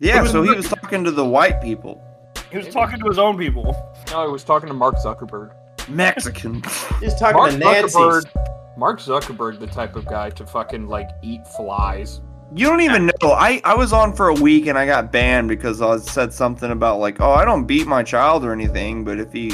Yeah, 0.00 0.20
was 0.22 0.32
so 0.32 0.42
he 0.42 0.50
was 0.54 0.68
talking 0.68 1.02
to 1.04 1.10
the 1.10 1.24
white 1.24 1.62
people. 1.62 2.02
He 2.50 2.58
was 2.58 2.68
talking 2.68 2.98
to 3.00 3.06
his 3.06 3.18
own 3.18 3.38
people. 3.38 3.74
No, 4.10 4.22
I 4.22 4.26
was 4.26 4.42
talking 4.44 4.68
to 4.68 4.74
Mark 4.74 4.96
Zuckerberg. 4.96 5.52
Mexican. 5.88 6.62
he's 7.00 7.14
talking 7.14 7.36
Mark 7.36 7.50
to 7.52 7.58
Nancy. 7.58 7.96
Zuckerberg. 7.96 8.76
Mark 8.76 9.00
Zuckerberg, 9.00 9.58
the 9.60 9.66
type 9.66 9.96
of 9.96 10.06
guy 10.06 10.30
to 10.30 10.46
fucking 10.46 10.86
like 10.86 11.08
eat 11.22 11.46
flies. 11.46 12.20
You 12.54 12.66
don't 12.66 12.80
even 12.80 13.06
know. 13.06 13.30
I, 13.32 13.60
I 13.64 13.74
was 13.74 13.92
on 13.92 14.12
for 14.14 14.28
a 14.28 14.34
week 14.34 14.66
and 14.66 14.76
I 14.76 14.84
got 14.86 15.12
banned 15.12 15.48
because 15.48 15.80
I 15.80 15.96
said 15.98 16.32
something 16.32 16.70
about 16.72 16.98
like, 16.98 17.20
oh, 17.20 17.30
I 17.30 17.44
don't 17.44 17.64
beat 17.64 17.86
my 17.86 18.02
child 18.02 18.44
or 18.44 18.52
anything, 18.52 19.04
but 19.04 19.20
if 19.20 19.32
he 19.32 19.52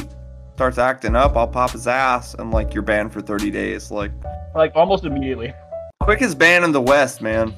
starts 0.54 0.78
acting 0.78 1.14
up, 1.14 1.36
I'll 1.36 1.46
pop 1.48 1.72
his 1.72 1.86
ass 1.86 2.34
and 2.34 2.50
like 2.50 2.72
you're 2.72 2.82
banned 2.82 3.12
for 3.12 3.20
30 3.20 3.50
days. 3.50 3.90
Like 3.90 4.12
Like 4.54 4.72
almost 4.74 5.04
immediately. 5.04 5.52
quickest 6.02 6.38
ban 6.38 6.64
in 6.64 6.72
the 6.72 6.80
West, 6.80 7.20
man. 7.20 7.54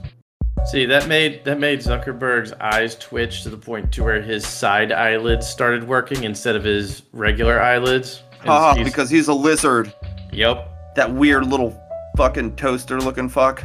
See 0.66 0.84
that 0.86 1.08
made 1.08 1.44
that 1.44 1.58
made 1.58 1.80
Zuckerberg's 1.80 2.52
eyes 2.60 2.94
twitch 2.96 3.42
to 3.44 3.50
the 3.50 3.56
point 3.56 3.90
to 3.92 4.04
where 4.04 4.20
his 4.20 4.46
side 4.46 4.92
eyelids 4.92 5.46
started 5.46 5.86
working 5.86 6.24
instead 6.24 6.56
of 6.56 6.64
his 6.64 7.02
regular 7.12 7.60
eyelids. 7.60 8.22
And 8.40 8.48
Haha, 8.48 8.74
he's- 8.74 8.86
because 8.88 9.08
he's 9.08 9.28
a 9.28 9.34
lizard. 9.34 9.92
Yep. 10.32 10.68
That 10.96 11.10
weird 11.12 11.46
little 11.46 11.80
fucking 12.16 12.56
toaster 12.56 13.00
looking 13.00 13.28
fuck. 13.28 13.64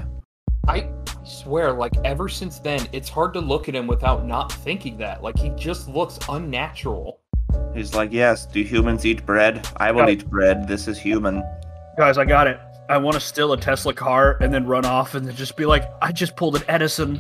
I 0.68 0.88
swear, 1.26 1.74
like 1.74 1.94
ever 2.06 2.30
since 2.30 2.60
then, 2.60 2.88
it's 2.94 3.10
hard 3.10 3.34
to 3.34 3.40
look 3.42 3.68
at 3.68 3.76
him 3.76 3.86
without 3.88 4.26
not 4.26 4.52
thinking 4.52 4.98
that. 4.98 5.22
Like 5.22 5.38
he 5.38 5.50
just 5.50 5.90
looks 5.90 6.20
unnatural. 6.30 7.20
He's 7.74 7.94
like, 7.94 8.12
yes, 8.14 8.46
do 8.46 8.62
humans 8.64 9.06
eat 9.06 9.26
bread? 9.26 9.68
I 9.78 9.92
will 9.92 10.02
Got 10.04 10.10
eat 10.12 10.30
bread. 10.30 10.68
This 10.68 10.88
is 10.88 10.98
human. 10.98 11.44
Guys, 11.98 12.18
I 12.18 12.26
got 12.26 12.48
it. 12.48 12.60
I 12.94 12.98
want 12.98 13.16
to 13.16 13.20
steal 13.20 13.52
a 13.54 13.58
Tesla 13.58 13.92
car 13.92 14.38
and 14.40 14.54
then 14.54 14.68
run 14.68 14.86
off 14.86 15.16
and 15.16 15.26
then 15.26 15.36
just 15.36 15.58
be 15.58 15.66
like, 15.66 15.92
I 16.00 16.12
just 16.12 16.36
pulled 16.36 16.56
an 16.58 16.64
Edison. 16.68 17.20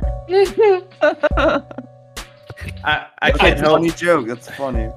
I, 2.82 3.06
I 3.20 3.30
can't 3.32 3.58
a 3.58 3.62
help 3.62 3.80
funny 3.80 3.90
joke. 3.90 4.26
That's 4.26 4.48
funny. 4.48 4.90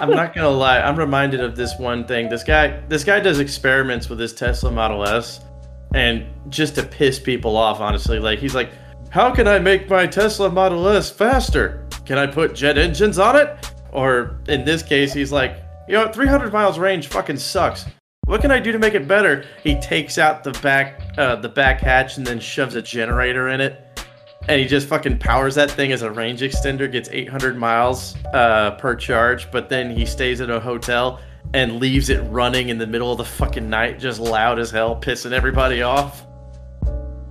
I'm 0.00 0.08
not 0.08 0.34
gonna 0.34 0.48
lie. 0.48 0.80
I'm 0.80 0.96
reminded 0.96 1.40
of 1.40 1.56
this 1.56 1.78
one 1.78 2.06
thing. 2.06 2.30
This 2.30 2.42
guy, 2.42 2.80
this 2.88 3.04
guy 3.04 3.20
does 3.20 3.38
experiments 3.38 4.08
with 4.08 4.18
his 4.18 4.32
Tesla 4.32 4.70
Model 4.70 5.06
S, 5.06 5.40
and 5.92 6.24
just 6.48 6.76
to 6.76 6.82
piss 6.82 7.18
people 7.18 7.54
off, 7.54 7.80
honestly, 7.80 8.18
like 8.18 8.38
he's 8.38 8.54
like, 8.54 8.70
"How 9.10 9.30
can 9.30 9.46
I 9.46 9.58
make 9.58 9.90
my 9.90 10.06
Tesla 10.06 10.48
Model 10.48 10.88
S 10.88 11.10
faster? 11.10 11.86
Can 12.06 12.16
I 12.16 12.26
put 12.26 12.54
jet 12.54 12.78
engines 12.78 13.18
on 13.18 13.36
it?" 13.36 13.70
Or 13.92 14.40
in 14.48 14.64
this 14.64 14.82
case, 14.82 15.12
he's 15.12 15.32
like, 15.32 15.58
"You 15.86 15.96
know, 15.96 16.10
300 16.10 16.50
miles 16.50 16.78
range 16.78 17.08
fucking 17.08 17.36
sucks. 17.36 17.84
What 18.26 18.40
can 18.40 18.50
I 18.50 18.60
do 18.60 18.72
to 18.72 18.78
make 18.78 18.94
it 18.94 19.06
better?" 19.06 19.44
He 19.62 19.78
takes 19.80 20.18
out 20.18 20.44
the 20.44 20.52
back, 20.62 21.00
uh, 21.18 21.36
the 21.36 21.48
back 21.48 21.80
hatch, 21.80 22.16
and 22.16 22.26
then 22.26 22.40
shoves 22.40 22.74
a 22.74 22.82
generator 22.82 23.48
in 23.48 23.60
it 23.60 23.84
and 24.48 24.60
he 24.60 24.66
just 24.66 24.88
fucking 24.88 25.18
powers 25.18 25.54
that 25.54 25.70
thing 25.70 25.92
as 25.92 26.02
a 26.02 26.10
range 26.10 26.40
extender, 26.40 26.90
gets 26.90 27.08
800 27.10 27.56
miles 27.56 28.14
uh, 28.34 28.72
per 28.72 28.94
charge, 28.94 29.50
but 29.50 29.68
then 29.68 29.90
he 29.90 30.04
stays 30.04 30.40
at 30.40 30.50
a 30.50 30.60
hotel 30.60 31.20
and 31.54 31.78
leaves 31.80 32.10
it 32.10 32.20
running 32.30 32.68
in 32.68 32.78
the 32.78 32.86
middle 32.86 33.10
of 33.10 33.18
the 33.18 33.24
fucking 33.24 33.68
night, 33.68 33.98
just 33.98 34.20
loud 34.20 34.58
as 34.58 34.70
hell, 34.70 34.96
pissing 34.96 35.32
everybody 35.32 35.82
off. 35.82 36.26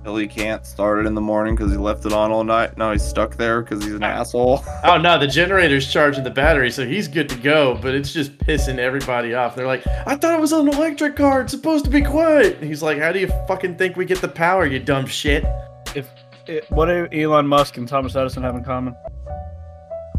Hell, 0.04 0.16
he 0.16 0.26
can't 0.26 0.66
start 0.66 0.98
it 0.98 1.06
in 1.06 1.14
the 1.14 1.20
morning 1.22 1.56
because 1.56 1.72
he 1.72 1.78
left 1.78 2.04
it 2.04 2.12
on 2.12 2.30
all 2.30 2.44
night. 2.44 2.76
Now 2.76 2.92
he's 2.92 3.02
stuck 3.02 3.36
there 3.36 3.62
because 3.62 3.82
he's 3.82 3.94
an 3.94 4.04
ah. 4.04 4.20
asshole. 4.20 4.62
Oh 4.84 4.98
no, 4.98 5.18
the 5.18 5.26
generator's 5.26 5.90
charging 5.90 6.24
the 6.24 6.30
battery, 6.30 6.70
so 6.70 6.86
he's 6.86 7.08
good 7.08 7.26
to 7.30 7.36
go, 7.36 7.78
but 7.80 7.94
it's 7.94 8.12
just 8.12 8.36
pissing 8.36 8.76
everybody 8.76 9.32
off. 9.32 9.56
They're 9.56 9.66
like, 9.66 9.82
I 10.06 10.14
thought 10.14 10.34
it 10.34 10.40
was 10.40 10.52
an 10.52 10.68
electric 10.68 11.16
car, 11.16 11.40
it's 11.40 11.52
supposed 11.52 11.86
to 11.86 11.90
be 11.90 12.02
quiet. 12.02 12.58
And 12.58 12.64
he's 12.64 12.82
like, 12.82 12.98
How 12.98 13.12
do 13.12 13.18
you 13.18 13.28
fucking 13.48 13.78
think 13.78 13.96
we 13.96 14.04
get 14.04 14.20
the 14.20 14.28
power, 14.28 14.66
you 14.66 14.78
dumb 14.78 15.06
shit? 15.06 15.46
If 15.94 16.06
it, 16.46 16.70
what 16.70 16.86
do 16.86 17.08
Elon 17.12 17.46
Musk 17.46 17.78
and 17.78 17.88
Thomas 17.88 18.14
Edison 18.14 18.42
have 18.42 18.54
in 18.56 18.62
common? 18.62 18.94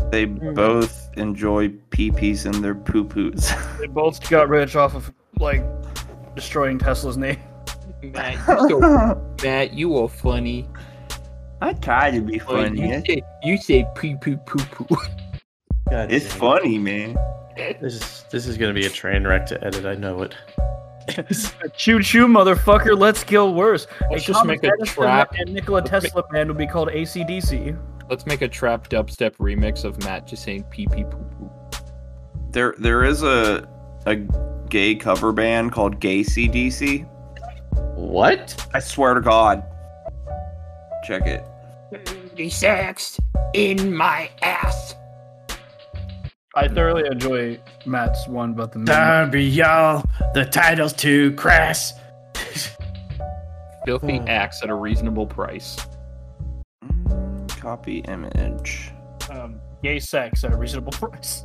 They 0.10 0.26
hmm. 0.26 0.56
both 0.56 1.12
enjoy 1.16 1.70
pee 1.92 2.10
pees 2.10 2.48
in 2.48 2.60
their 2.64 2.76
poo 2.76 3.06
poos. 3.06 3.52
They 3.80 3.88
both 3.88 4.28
got 4.30 4.50
rich 4.50 4.76
off 4.76 4.96
of 4.96 5.14
like 5.38 5.64
destroying 6.34 6.80
Tesla's 6.80 7.18
name. 7.18 7.38
Matt, 8.12 8.36
you 8.48 8.70
so, 8.70 9.36
Matt, 9.44 9.74
you 9.74 9.98
are 9.98 10.10
funny. 10.10 10.68
I 11.62 11.74
try 11.74 12.12
to 12.12 12.22
be 12.22 12.40
funny. 12.40 12.82
You 12.82 13.04
say, 13.06 13.22
you 13.44 13.58
say 13.58 13.86
poo 13.96 14.18
poo 14.18 14.38
poo 14.38 14.60
poo. 14.86 14.96
God 15.90 16.12
It's 16.12 16.28
damn 16.30 16.40
funny, 16.40 16.78
man. 16.78 17.16
This 17.56 17.94
is 17.96 18.26
this 18.32 18.48
is 18.48 18.58
gonna 18.58 18.74
be 18.74 18.86
a 18.86 18.90
train 18.90 19.26
wreck 19.26 19.46
to 19.48 19.64
edit, 19.66 19.86
I 19.86 19.96
know 19.96 20.22
it. 20.24 20.36
Choo 21.78 22.02
choo, 22.02 22.28
motherfucker. 22.28 22.98
Let's 22.98 23.24
kill 23.24 23.54
worse. 23.54 23.86
Let's 24.10 24.24
A 24.24 24.28
just 24.28 24.40
Thomas 24.40 24.48
make 24.62 24.64
a 24.64 24.74
Edison 24.74 25.04
trap. 25.04 25.36
And 25.38 25.54
Nikola 25.54 25.76
Let's 25.78 25.92
make- 25.92 26.02
Tesla 26.02 26.24
band 26.32 26.50
would 26.50 26.58
be 26.58 26.66
called 26.68 26.90
ACDC. 26.90 27.78
Let's 28.10 28.26
make 28.26 28.42
a 28.42 28.48
trap 28.48 28.90
dubstep 28.90 29.36
remix 29.38 29.84
of 29.86 30.04
Matt 30.04 30.26
just 30.28 30.44
saying 30.44 30.64
pee 30.64 30.88
pee 30.88 31.04
poo 31.04 31.24
poo. 31.38 31.52
There, 32.52 32.74
there 32.80 33.04
is 33.04 33.22
a 33.24 33.68
a 34.08 34.16
gay 34.70 34.96
cover 34.96 35.32
band 35.32 35.72
called 35.72 36.00
Gay 36.00 36.22
CDC. 36.22 37.08
What? 37.96 38.68
I 38.74 38.80
swear 38.80 39.14
to 39.14 39.22
God. 39.22 39.64
Check 41.06 41.26
it. 41.28 41.46
The 42.36 42.50
sex 42.50 43.20
in 43.54 43.96
my 43.96 44.30
ass. 44.42 44.96
I 46.56 46.68
thoroughly 46.70 47.06
enjoy 47.08 47.60
Matt's 47.86 48.28
one 48.28 48.52
about 48.52 48.72
the 48.72 48.80
moon. 48.80 48.86
Darby, 48.86 49.44
y'all. 49.44 50.04
The 50.34 50.46
title's 50.46 50.94
too 50.94 51.34
crass. 51.34 51.94
Filthy 53.86 54.18
Hmm. 54.18 54.28
axe 54.28 54.64
at 54.64 54.70
a 54.70 54.74
reasonable 54.74 55.28
price. 55.28 55.78
Mm, 56.84 57.48
copy 57.60 58.00
image. 58.00 58.92
um, 59.30 59.60
gay 59.84 60.00
sex 60.00 60.44
at 60.44 60.54
a 60.54 60.56
reasonable 60.58 60.92
price. 60.92 61.44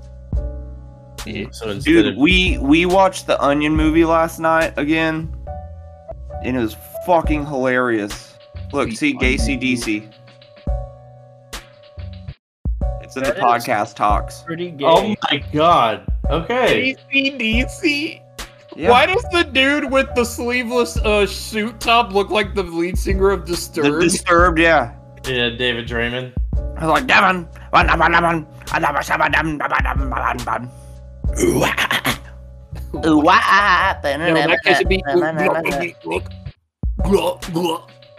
Yeah. 1.26 1.46
So 1.52 1.78
Dude, 1.78 2.06
of 2.06 2.16
we 2.16 2.56
we 2.58 2.86
watched 2.86 3.26
the 3.26 3.40
Onion 3.42 3.74
movie 3.74 4.04
last 4.04 4.38
night 4.38 4.72
again, 4.78 5.34
and 6.44 6.56
it 6.56 6.60
was 6.60 6.76
fucking 7.06 7.46
hilarious. 7.46 8.34
Look, 8.72 8.92
see, 8.92 9.14
Gacy 9.14 9.54
Onion 9.54 9.60
CDC. 9.60 10.12
It's 13.02 13.16
in 13.16 13.24
the 13.24 13.32
podcast 13.32 13.94
talks. 13.96 14.42
Pretty 14.42 14.70
gay. 14.70 14.84
Oh 14.86 15.14
my 15.30 15.44
god. 15.52 16.06
Okay. 16.30 16.94
ACDC. 17.12 18.22
Yeah. 18.76 18.90
Why 18.90 19.06
does 19.06 19.24
the 19.32 19.42
dude 19.42 19.90
with 19.90 20.08
the 20.14 20.24
sleeveless 20.24 20.96
uh, 20.98 21.26
suit 21.26 21.80
top 21.80 22.12
look 22.12 22.30
like 22.30 22.54
the 22.54 22.62
lead 22.62 22.96
singer 22.96 23.30
of 23.30 23.46
The 23.46 23.54
Disturbed? 23.54 24.00
Disturbed, 24.00 24.58
yeah. 24.60 24.94
Yeah, 25.26 25.50
David 25.50 25.88
Draiman. 25.88 26.32
I 26.76 26.86
was 26.86 26.90
like, 26.90 27.06
Devin, 27.08 27.48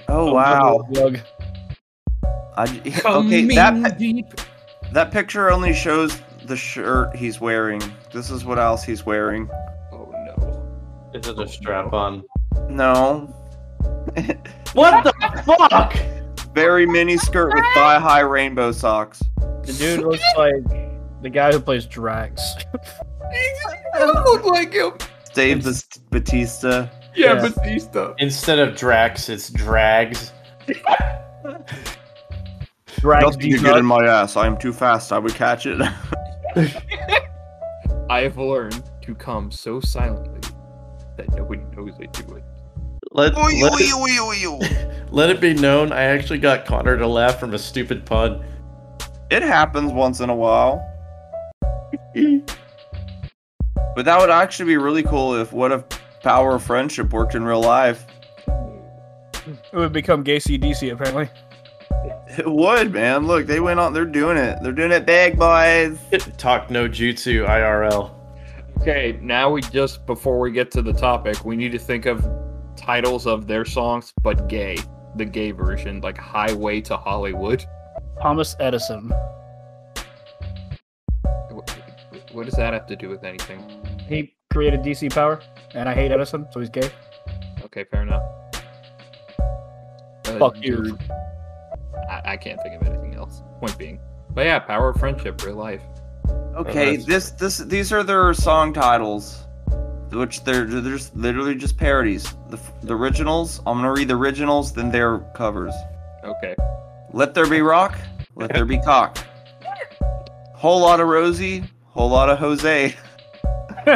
Oh 0.07 0.33
wow! 0.33 0.85
Glug. 0.93 1.19
I 2.55 2.65
j- 2.65 2.91
Come 2.91 3.27
okay, 3.27 3.45
that 3.55 3.97
deep. 3.97 4.25
that 4.91 5.11
picture 5.11 5.51
only 5.51 5.73
shows 5.73 6.21
the 6.45 6.55
shirt 6.55 7.15
he's 7.15 7.39
wearing. 7.39 7.81
This 8.13 8.29
is 8.29 8.43
what 8.45 8.59
else 8.59 8.83
he's 8.83 9.05
wearing. 9.05 9.49
Oh 9.91 10.11
no. 10.11 11.11
Is 11.13 11.27
it 11.27 11.39
a 11.39 11.47
strap 11.47 11.93
on? 11.93 12.23
No, 12.69 13.33
What 14.73 15.03
the 15.03 15.43
fuck? 15.45 15.93
very 16.53 16.85
mini 16.85 17.17
skirt 17.17 17.53
with 17.53 17.63
thigh 17.73 17.99
high 17.99 18.19
rainbow 18.21 18.71
socks. 18.71 19.21
The 19.63 19.73
dude 19.73 19.99
looks 20.01 20.23
like 20.37 20.63
the 21.21 21.29
guy 21.29 21.51
who 21.51 21.59
plays 21.59 21.85
Drax. 21.85 22.41
He 23.33 23.99
doesn't 23.99 24.23
look 24.25 24.43
like 24.43 24.73
him. 24.73 24.91
Dave 25.33 25.63
Bas- 25.63 25.87
Batista. 26.09 26.89
Yeah, 27.15 27.35
Yeah. 27.35 27.47
Batista. 27.47 28.13
Instead 28.19 28.59
of 28.59 28.75
Drax, 28.75 29.29
it's 29.29 29.49
Drags. 29.49 30.33
Drax 32.99 33.23
Nothing 33.23 33.39
to 33.51 33.57
get 33.59 33.77
in 33.77 33.85
my 33.85 34.05
ass. 34.05 34.35
I 34.35 34.47
am 34.47 34.57
too 34.57 34.73
fast. 34.73 35.13
I 35.13 35.17
would 35.19 35.33
catch 35.33 35.65
it. 35.65 35.81
I 38.09 38.21
have 38.21 38.37
learned 38.37 38.83
to 39.03 39.15
come 39.15 39.49
so 39.51 39.79
silently 39.79 40.41
that 41.17 41.29
nobody 41.35 41.61
knows 41.75 41.93
I 42.01 42.07
do 42.07 42.35
it. 42.35 42.43
Let, 43.11 43.37
Oy, 43.37 43.51
let, 43.61 43.73
oy, 43.73 43.85
oy, 43.95 44.17
oy, 44.19 44.45
oy. 44.47 45.05
let 45.11 45.29
it 45.29 45.39
be 45.41 45.53
known, 45.53 45.91
I 45.93 46.03
actually 46.03 46.39
got 46.39 46.65
Connor 46.65 46.97
to 46.97 47.07
laugh 47.07 47.39
from 47.39 47.53
a 47.53 47.59
stupid 47.59 48.05
pun. 48.05 48.43
It 49.29 49.41
happens 49.41 49.91
once 49.93 50.19
in 50.19 50.29
a 50.29 50.35
while. 50.35 50.85
But 53.95 54.05
that 54.05 54.19
would 54.19 54.29
actually 54.29 54.67
be 54.67 54.77
really 54.77 55.03
cool 55.03 55.35
if 55.35 55.51
what 55.51 55.71
if 55.71 55.83
power 56.21 56.55
of 56.55 56.63
friendship 56.63 57.11
worked 57.11 57.35
in 57.35 57.43
real 57.43 57.61
life? 57.61 58.05
It 58.55 59.73
would 59.73 59.91
become 59.91 60.23
gay 60.23 60.37
CDC 60.37 60.93
apparently. 60.93 61.29
It 62.37 62.49
would, 62.49 62.93
man. 62.93 63.27
Look, 63.27 63.47
they 63.47 63.59
went 63.59 63.79
on. 63.79 63.91
They're 63.91 64.05
doing 64.05 64.37
it. 64.37 64.59
They're 64.61 64.71
doing 64.71 64.91
it 64.91 65.05
big, 65.05 65.37
boys. 65.37 65.99
Talk 66.37 66.69
no 66.69 66.87
jutsu 66.87 67.45
IRL. 67.47 68.11
Okay, 68.79 69.19
now 69.21 69.51
we 69.51 69.61
just 69.61 70.05
before 70.05 70.39
we 70.39 70.51
get 70.51 70.71
to 70.71 70.81
the 70.81 70.93
topic, 70.93 71.43
we 71.43 71.55
need 71.55 71.73
to 71.73 71.79
think 71.79 72.05
of 72.05 72.25
titles 72.77 73.27
of 73.27 73.45
their 73.45 73.65
songs, 73.65 74.13
but 74.23 74.47
gay. 74.47 74.77
The 75.17 75.25
gay 75.25 75.51
version, 75.51 75.99
like 75.99 76.17
Highway 76.17 76.79
to 76.81 76.95
Hollywood. 76.95 77.65
Thomas 78.21 78.55
Edison. 78.61 79.11
Wh- 82.31 82.35
What 82.35 82.45
does 82.45 82.55
that 82.55 82.73
have 82.73 82.87
to 82.87 82.95
do 82.95 83.09
with 83.09 83.23
anything? 83.23 83.59
He 84.07 84.33
created 84.51 84.81
DC 84.81 85.13
Power, 85.13 85.41
and 85.73 85.87
I 85.87 85.93
hate 85.93 86.11
Edison, 86.11 86.47
so 86.51 86.59
he's 86.59 86.69
gay. 86.69 86.89
Okay, 87.63 87.83
fair 87.85 88.01
enough. 88.03 88.23
Uh, 90.27 90.37
Fuck 90.37 90.61
you. 90.61 90.97
I, 92.09 92.21
I 92.33 92.37
can't 92.37 92.61
think 92.61 92.81
of 92.81 92.87
anything 92.87 93.15
else. 93.15 93.41
Point 93.59 93.77
being, 93.77 93.99
but 94.31 94.45
yeah, 94.45 94.59
power 94.59 94.89
of 94.89 94.97
friendship, 94.99 95.43
real 95.45 95.55
life. 95.55 95.81
Okay, 96.55 96.97
that's- 96.97 97.05
this 97.05 97.31
this 97.31 97.57
these 97.59 97.93
are 97.93 98.03
their 98.03 98.33
song 98.33 98.73
titles, 98.73 99.45
which 100.11 100.43
they're 100.43 100.65
they're 100.65 100.97
just 100.97 101.15
literally 101.15 101.55
just 101.55 101.77
parodies. 101.77 102.33
The 102.49 102.59
the 102.83 102.95
originals. 102.95 103.59
I'm 103.65 103.77
gonna 103.77 103.91
read 103.93 104.07
the 104.09 104.15
originals, 104.17 104.73
then 104.73 104.91
their 104.91 105.19
covers. 105.35 105.73
Okay. 106.23 106.55
Let 107.13 107.33
there 107.33 107.47
be 107.47 107.61
rock. 107.61 107.97
Let 108.35 108.53
there 108.53 108.65
be 108.65 108.79
cock. 108.79 109.17
Whole 110.55 110.81
lot 110.81 110.99
of 110.99 111.07
Rosie. 111.07 111.63
Whole 111.93 112.09
lot 112.09 112.29
of 112.29 112.39
Jose. 112.39 112.95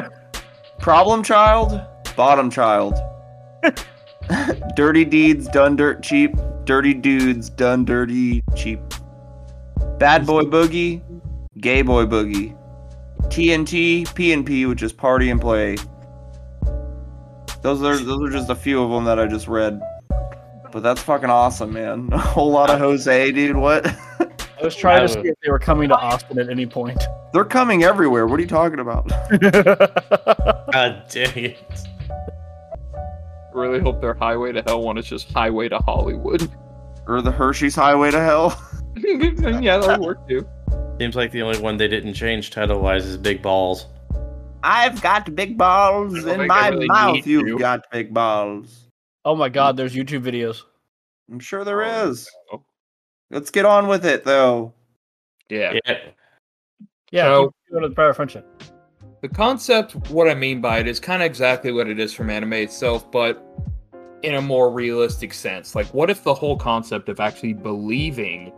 Problem 0.80 1.24
child. 1.24 1.82
Bottom 2.18 2.52
child. 2.52 2.96
dirty 4.76 5.06
deeds 5.06 5.48
done 5.48 5.78
dirt 5.78 6.04
cheap. 6.04 6.36
Dirty 6.66 6.93
dudes 6.93 7.50
done 7.50 7.86
dirty 7.86 8.43
cheap. 8.56 8.82
Bad 9.98 10.26
boy 10.28 10.43
boogie. 10.43 11.02
Gay 11.60 11.82
boy 11.84 12.06
boogie. 12.06 12.58
TNT, 13.28 14.06
PNP, 14.08 14.68
which 14.68 14.84
is 14.84 14.91
party 14.91 15.30
and 15.30 15.39
play. 15.39 15.78
Those 17.62 17.82
are 17.82 17.98
those 17.98 18.30
are 18.30 18.32
just 18.32 18.50
a 18.50 18.56
few 18.56 18.84
of 18.84 18.91
them 18.91 19.06
that 19.06 19.20
I 19.20 19.26
just 19.26 19.48
read. 19.48 19.82
But 20.72 20.84
that's 20.84 21.02
fucking 21.02 21.30
awesome, 21.30 21.72
man. 21.72 22.10
A 22.12 22.18
whole 22.20 22.52
lot 22.52 22.70
of 22.70 22.80
Jose, 22.80 23.32
dude. 23.32 23.56
What? 23.56 23.86
I 24.66 24.68
was 24.68 24.76
trying 24.76 25.01
to 25.07 25.13
see 25.13 25.20
if 25.20 25.36
they 25.43 25.51
were 25.51 25.59
coming 25.59 25.89
to 25.89 25.95
Austin 25.95 26.39
at 26.39 26.49
any 26.49 26.66
point. 26.66 26.97
They're 27.34 27.45
coming 27.45 27.84
everywhere. 27.84 28.26
What 28.28 28.39
are 28.39 28.41
you 28.41 28.47
talking 28.47 28.80
about? 28.80 29.07
God 30.72 31.03
dang 31.09 31.38
it. 31.38 31.57
Really 33.53 33.80
hope 33.80 34.01
their 34.01 34.13
highway 34.16 34.51
to 34.53 34.61
hell 34.63 34.82
one 34.82 34.97
is 34.97 35.05
just 35.05 35.32
highway 35.32 35.70
to 35.70 35.78
Hollywood. 35.80 36.49
Or 37.07 37.22
the 37.22 37.32
Hershey's 37.32 37.76
Highway 37.76 38.09
to 38.09 38.20
Hell? 38.20 38.59
yeah, 39.61 39.78
that'll 39.78 40.03
work 40.03 40.28
too. 40.28 40.43
Seems 40.99 41.16
like 41.16 41.32
the 41.32 41.43
only 41.43 41.59
one 41.59 41.78
they 41.78 41.88
didn't 41.88 42.16
change 42.16 42.49
title 42.49 42.82
wise 42.82 43.05
is 43.05 43.16
Big 43.16 43.43
Balls. 43.43 43.86
I've 44.63 44.99
got 45.03 45.36
big 45.36 45.55
balls 45.55 46.26
in 46.26 46.47
my 46.47 46.70
really 46.70 46.88
mouth. 46.88 47.28
You've 47.28 47.45
to. 47.45 47.59
got 47.59 47.82
big 47.91 48.11
balls. 48.11 48.86
oh 49.24 49.36
my 49.36 49.49
god, 49.49 49.78
there's 49.78 49.93
YouTube 49.93 50.24
videos. 50.24 50.63
I'm 51.32 51.39
sure 51.39 51.63
there 51.63 51.84
Oh, 51.84 52.09
is. 52.09 52.28
no. 52.51 52.66
Let's 53.32 53.49
get 53.51 53.65
on 53.65 53.88
with 53.88 54.05
it, 54.05 54.23
though. 54.23 54.73
Yeah. 55.49 55.73
Yeah. 55.86 55.97
Yeah, 57.11 57.23
So- 57.26 57.45
keep 57.45 57.71
going 57.71 57.84
to 57.84 57.89
the 57.89 57.95
power 57.95 58.09
of 58.09 58.15
friendship. 58.15 58.63
The 59.21 59.30
concept, 59.30 59.95
what 60.11 60.30
I 60.30 60.36
mean 60.36 60.61
by 60.61 60.80
it, 60.80 60.88
is 60.88 60.99
kind 60.99 61.21
of 61.21 61.26
exactly 61.26 61.71
what 61.71 61.88
it 61.88 61.99
is 61.99 62.13
from 62.13 62.30
anime 62.30 62.53
itself, 62.53 63.09
but 63.11 63.43
in 64.21 64.36
a 64.36 64.41
more 64.41 64.71
realistic 64.71 65.34
sense. 65.34 65.76
Like, 65.76 65.88
what 65.93 66.09
if 66.09 66.23
the 66.23 66.34
whole 66.34 66.57
concept 66.57 67.09
of 67.09 67.19
actually 67.19 67.53
believing 67.53 68.51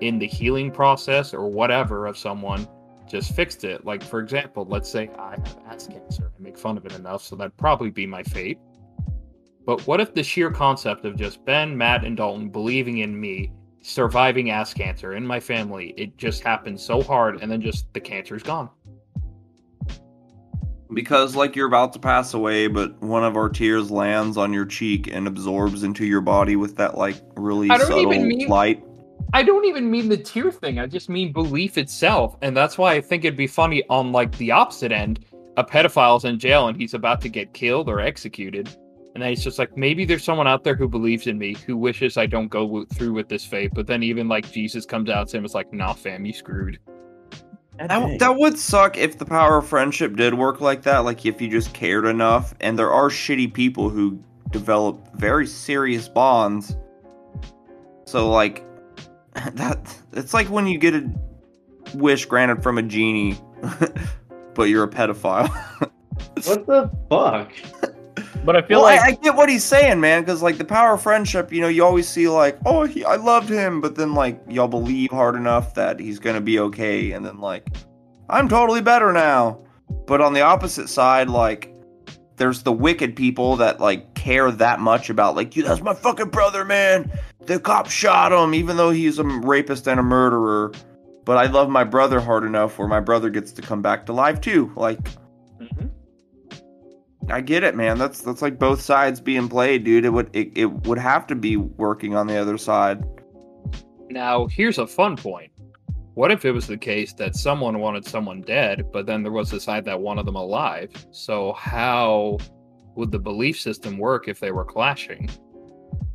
in 0.00 0.18
the 0.18 0.26
healing 0.26 0.70
process 0.70 1.32
or 1.34 1.48
whatever 1.48 2.06
of 2.06 2.16
someone 2.16 2.68
just 3.08 3.34
fixed 3.34 3.64
it? 3.64 3.84
Like, 3.84 4.02
for 4.02 4.20
example, 4.20 4.64
let's 4.68 4.88
say 4.88 5.10
I 5.18 5.30
have 5.30 5.58
ass 5.66 5.86
cancer. 5.88 6.30
I 6.36 6.42
make 6.42 6.58
fun 6.58 6.76
of 6.76 6.86
it 6.86 6.92
enough, 6.94 7.22
so 7.22 7.34
that'd 7.34 7.56
probably 7.56 7.90
be 7.90 8.06
my 8.06 8.22
fate. 8.22 8.58
But 9.64 9.84
what 9.86 10.00
if 10.00 10.14
the 10.14 10.22
sheer 10.22 10.50
concept 10.50 11.04
of 11.04 11.16
just 11.16 11.44
Ben, 11.44 11.76
Matt, 11.76 12.04
and 12.04 12.16
Dalton 12.16 12.48
believing 12.48 12.98
in 12.98 13.18
me, 13.18 13.50
surviving 13.82 14.50
ass 14.50 14.72
cancer 14.72 15.14
in 15.14 15.26
my 15.26 15.38
family, 15.38 15.94
it 15.96 16.16
just 16.16 16.42
happened 16.42 16.80
so 16.80 17.02
hard, 17.02 17.42
and 17.42 17.50
then 17.50 17.60
just 17.60 17.92
the 17.92 18.00
cancer's 18.00 18.42
gone? 18.42 18.70
Because, 20.94 21.34
like, 21.34 21.56
you're 21.56 21.68
about 21.68 21.92
to 21.94 21.98
pass 21.98 22.34
away, 22.34 22.66
but 22.66 23.00
one 23.02 23.24
of 23.24 23.36
our 23.36 23.48
tears 23.48 23.90
lands 23.90 24.36
on 24.36 24.52
your 24.52 24.66
cheek 24.66 25.08
and 25.10 25.26
absorbs 25.26 25.84
into 25.84 26.04
your 26.04 26.20
body 26.20 26.56
with 26.56 26.76
that, 26.76 26.98
like, 26.98 27.16
really 27.36 27.68
subtle 27.68 28.06
mean- 28.06 28.48
light. 28.48 28.84
I 29.34 29.42
don't 29.42 29.64
even 29.64 29.90
mean 29.90 30.10
the 30.10 30.16
tear 30.16 30.50
thing. 30.50 30.78
I 30.78 30.86
just 30.86 31.08
mean 31.08 31.32
belief 31.32 31.78
itself. 31.78 32.36
And 32.42 32.54
that's 32.54 32.76
why 32.76 32.92
I 32.92 33.00
think 33.00 33.24
it'd 33.24 33.36
be 33.36 33.46
funny 33.46 33.82
on 33.88 34.12
like 34.12 34.36
the 34.36 34.50
opposite 34.50 34.92
end. 34.92 35.24
A 35.56 35.64
pedophile's 35.64 36.26
in 36.26 36.38
jail 36.38 36.68
and 36.68 36.76
he's 36.76 36.92
about 36.92 37.22
to 37.22 37.30
get 37.30 37.54
killed 37.54 37.88
or 37.88 37.98
executed. 37.98 38.68
And 39.14 39.22
then 39.22 39.28
he's 39.28 39.44
just 39.44 39.58
like, 39.58 39.76
maybe 39.76 40.04
there's 40.04 40.24
someone 40.24 40.46
out 40.46 40.64
there 40.64 40.74
who 40.74 40.88
believes 40.88 41.26
in 41.26 41.36
me, 41.36 41.54
who 41.66 41.76
wishes 41.76 42.16
I 42.16 42.26
don't 42.26 42.48
go 42.48 42.66
w- 42.66 42.86
through 42.86 43.12
with 43.12 43.28
this 43.28 43.44
fate. 43.44 43.72
But 43.74 43.86
then 43.86 44.02
even 44.02 44.26
like 44.26 44.50
Jesus 44.50 44.86
comes 44.86 45.10
out 45.10 45.28
to 45.28 45.36
him, 45.36 45.44
it's 45.44 45.54
like, 45.54 45.72
nah, 45.72 45.92
fam, 45.92 46.24
you 46.24 46.32
screwed. 46.32 46.78
That, 47.78 48.18
that 48.20 48.36
would 48.36 48.58
suck 48.58 48.96
if 48.96 49.18
the 49.18 49.24
power 49.24 49.58
of 49.58 49.66
friendship 49.66 50.16
did 50.16 50.34
work 50.34 50.60
like 50.60 50.82
that. 50.82 50.98
Like 50.98 51.26
if 51.26 51.40
you 51.40 51.48
just 51.48 51.74
cared 51.74 52.06
enough, 52.06 52.54
and 52.60 52.78
there 52.78 52.92
are 52.92 53.08
shitty 53.08 53.52
people 53.52 53.88
who 53.88 54.22
develop 54.50 55.14
very 55.14 55.46
serious 55.46 56.08
bonds. 56.08 56.76
So 58.04 58.30
like 58.30 58.64
that, 59.34 59.94
it's 60.12 60.32
like 60.32 60.48
when 60.48 60.66
you 60.66 60.78
get 60.78 60.94
a 60.94 61.10
wish 61.94 62.24
granted 62.26 62.62
from 62.62 62.78
a 62.78 62.82
genie, 62.82 63.36
but 64.54 64.64
you're 64.64 64.84
a 64.84 64.90
pedophile. 64.90 65.50
What 66.44 66.66
the 66.66 66.90
fuck? 67.08 67.52
But 68.44 68.56
I 68.56 68.62
feel 68.62 68.80
well, 68.80 68.94
like 68.94 69.00
I, 69.00 69.08
I 69.08 69.12
get 69.12 69.36
what 69.36 69.48
he's 69.48 69.64
saying, 69.64 70.00
man. 70.00 70.22
Because 70.22 70.42
like 70.42 70.58
the 70.58 70.64
power 70.64 70.94
of 70.94 71.02
friendship, 71.02 71.52
you 71.52 71.60
know, 71.60 71.68
you 71.68 71.84
always 71.84 72.08
see 72.08 72.28
like, 72.28 72.58
oh, 72.66 72.84
he, 72.84 73.04
I 73.04 73.16
loved 73.16 73.48
him, 73.48 73.80
but 73.80 73.94
then 73.94 74.14
like 74.14 74.40
y'all 74.48 74.68
believe 74.68 75.10
hard 75.10 75.36
enough 75.36 75.74
that 75.74 76.00
he's 76.00 76.18
gonna 76.18 76.40
be 76.40 76.58
okay, 76.58 77.12
and 77.12 77.24
then 77.24 77.38
like, 77.38 77.68
I'm 78.28 78.48
totally 78.48 78.80
better 78.80 79.12
now. 79.12 79.64
But 80.06 80.20
on 80.20 80.32
the 80.32 80.40
opposite 80.40 80.88
side, 80.88 81.28
like, 81.28 81.72
there's 82.36 82.62
the 82.62 82.72
wicked 82.72 83.14
people 83.14 83.56
that 83.56 83.78
like 83.78 84.14
care 84.14 84.50
that 84.50 84.80
much 84.80 85.10
about 85.10 85.36
like, 85.36 85.54
you, 85.54 85.62
that's 85.62 85.82
my 85.82 85.94
fucking 85.94 86.30
brother, 86.30 86.64
man. 86.64 87.10
The 87.40 87.60
cop 87.60 87.88
shot 87.88 88.32
him, 88.32 88.54
even 88.54 88.76
though 88.76 88.90
he's 88.90 89.18
a 89.18 89.24
rapist 89.24 89.86
and 89.86 90.00
a 90.00 90.02
murderer. 90.02 90.72
But 91.24 91.36
I 91.36 91.46
love 91.46 91.68
my 91.68 91.84
brother 91.84 92.20
hard 92.20 92.42
enough 92.42 92.78
where 92.78 92.88
my 92.88 92.98
brother 92.98 93.30
gets 93.30 93.52
to 93.52 93.62
come 93.62 93.82
back 93.82 94.06
to 94.06 94.12
life 94.12 94.40
too. 94.40 94.72
Like, 94.74 94.98
mm-hmm. 95.60 95.86
I 97.28 97.40
get 97.40 97.62
it, 97.62 97.74
man. 97.74 97.98
That's 97.98 98.20
that's 98.20 98.42
like 98.42 98.58
both 98.58 98.80
sides 98.80 99.20
being 99.20 99.48
played, 99.48 99.84
dude. 99.84 100.04
It 100.04 100.10
would 100.10 100.34
it, 100.34 100.50
it 100.54 100.66
would 100.86 100.98
have 100.98 101.26
to 101.28 101.34
be 101.34 101.56
working 101.56 102.16
on 102.16 102.26
the 102.26 102.36
other 102.36 102.58
side. 102.58 103.04
Now, 104.10 104.46
here's 104.46 104.78
a 104.78 104.86
fun 104.86 105.16
point. 105.16 105.52
What 106.14 106.30
if 106.30 106.44
it 106.44 106.52
was 106.52 106.66
the 106.66 106.76
case 106.76 107.14
that 107.14 107.34
someone 107.34 107.78
wanted 107.78 108.04
someone 108.04 108.42
dead, 108.42 108.90
but 108.92 109.06
then 109.06 109.22
there 109.22 109.32
was 109.32 109.52
a 109.52 109.60
side 109.60 109.86
that 109.86 109.98
wanted 109.98 110.26
them 110.26 110.36
alive? 110.36 110.90
So, 111.10 111.54
how 111.54 112.38
would 112.96 113.10
the 113.10 113.18
belief 113.18 113.58
system 113.58 113.96
work 113.96 114.28
if 114.28 114.38
they 114.38 114.52
were 114.52 114.66
clashing? 114.66 115.30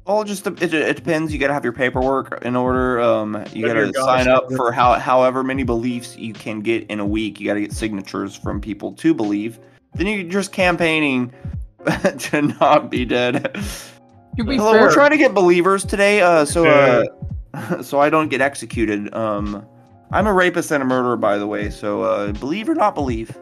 Well, 0.06 0.24
just 0.24 0.46
it, 0.46 0.74
it 0.74 0.96
depends. 0.96 1.34
You 1.34 1.40
gotta 1.40 1.54
have 1.54 1.64
your 1.64 1.74
paperwork 1.74 2.44
in 2.46 2.56
order. 2.56 3.02
Um, 3.02 3.44
you 3.54 3.68
Have 3.68 3.92
gotta 3.92 3.94
sign 3.94 4.28
up 4.28 4.52
for 4.54 4.72
how 4.72 4.94
however 4.94 5.44
many 5.44 5.64
beliefs 5.64 6.16
you 6.16 6.34
can 6.34 6.62
get 6.62 6.86
in 6.90 7.00
a 7.00 7.06
week. 7.06 7.40
You 7.40 7.48
gotta 7.48 7.62
get 7.62 7.74
signatures 7.74 8.36
from 8.36 8.62
people 8.62 8.94
to 8.94 9.14
believe. 9.14 9.60
Then 9.98 10.08
you're 10.08 10.24
just 10.24 10.52
campaigning 10.52 11.34
to 12.20 12.42
not 12.60 12.90
be 12.90 13.06
dead. 13.06 13.54
To 14.38 14.44
be 14.44 14.58
Hello, 14.58 14.74
fair, 14.74 14.82
we're 14.82 14.94
trying 14.94 15.12
to 15.12 15.18
get 15.18 15.34
believers 15.34 15.84
today. 15.84 16.22
Uh, 16.22 16.46
so 16.46 16.66
uh, 16.68 17.82
so 17.82 18.00
I 18.00 18.10
don't 18.10 18.30
get 18.30 18.42
executed. 18.42 19.14
Um, 19.14 19.66
I'm 20.12 20.28
a 20.28 20.34
rapist 20.34 20.72
and 20.72 20.82
a 20.84 20.86
murderer, 20.86 21.18
by 21.18 21.38
the 21.38 21.48
way. 21.48 21.70
So 21.70 22.04
uh, 22.04 22.32
believe 22.34 22.70
or 22.70 22.76
not 22.76 22.94
believe. 22.96 23.36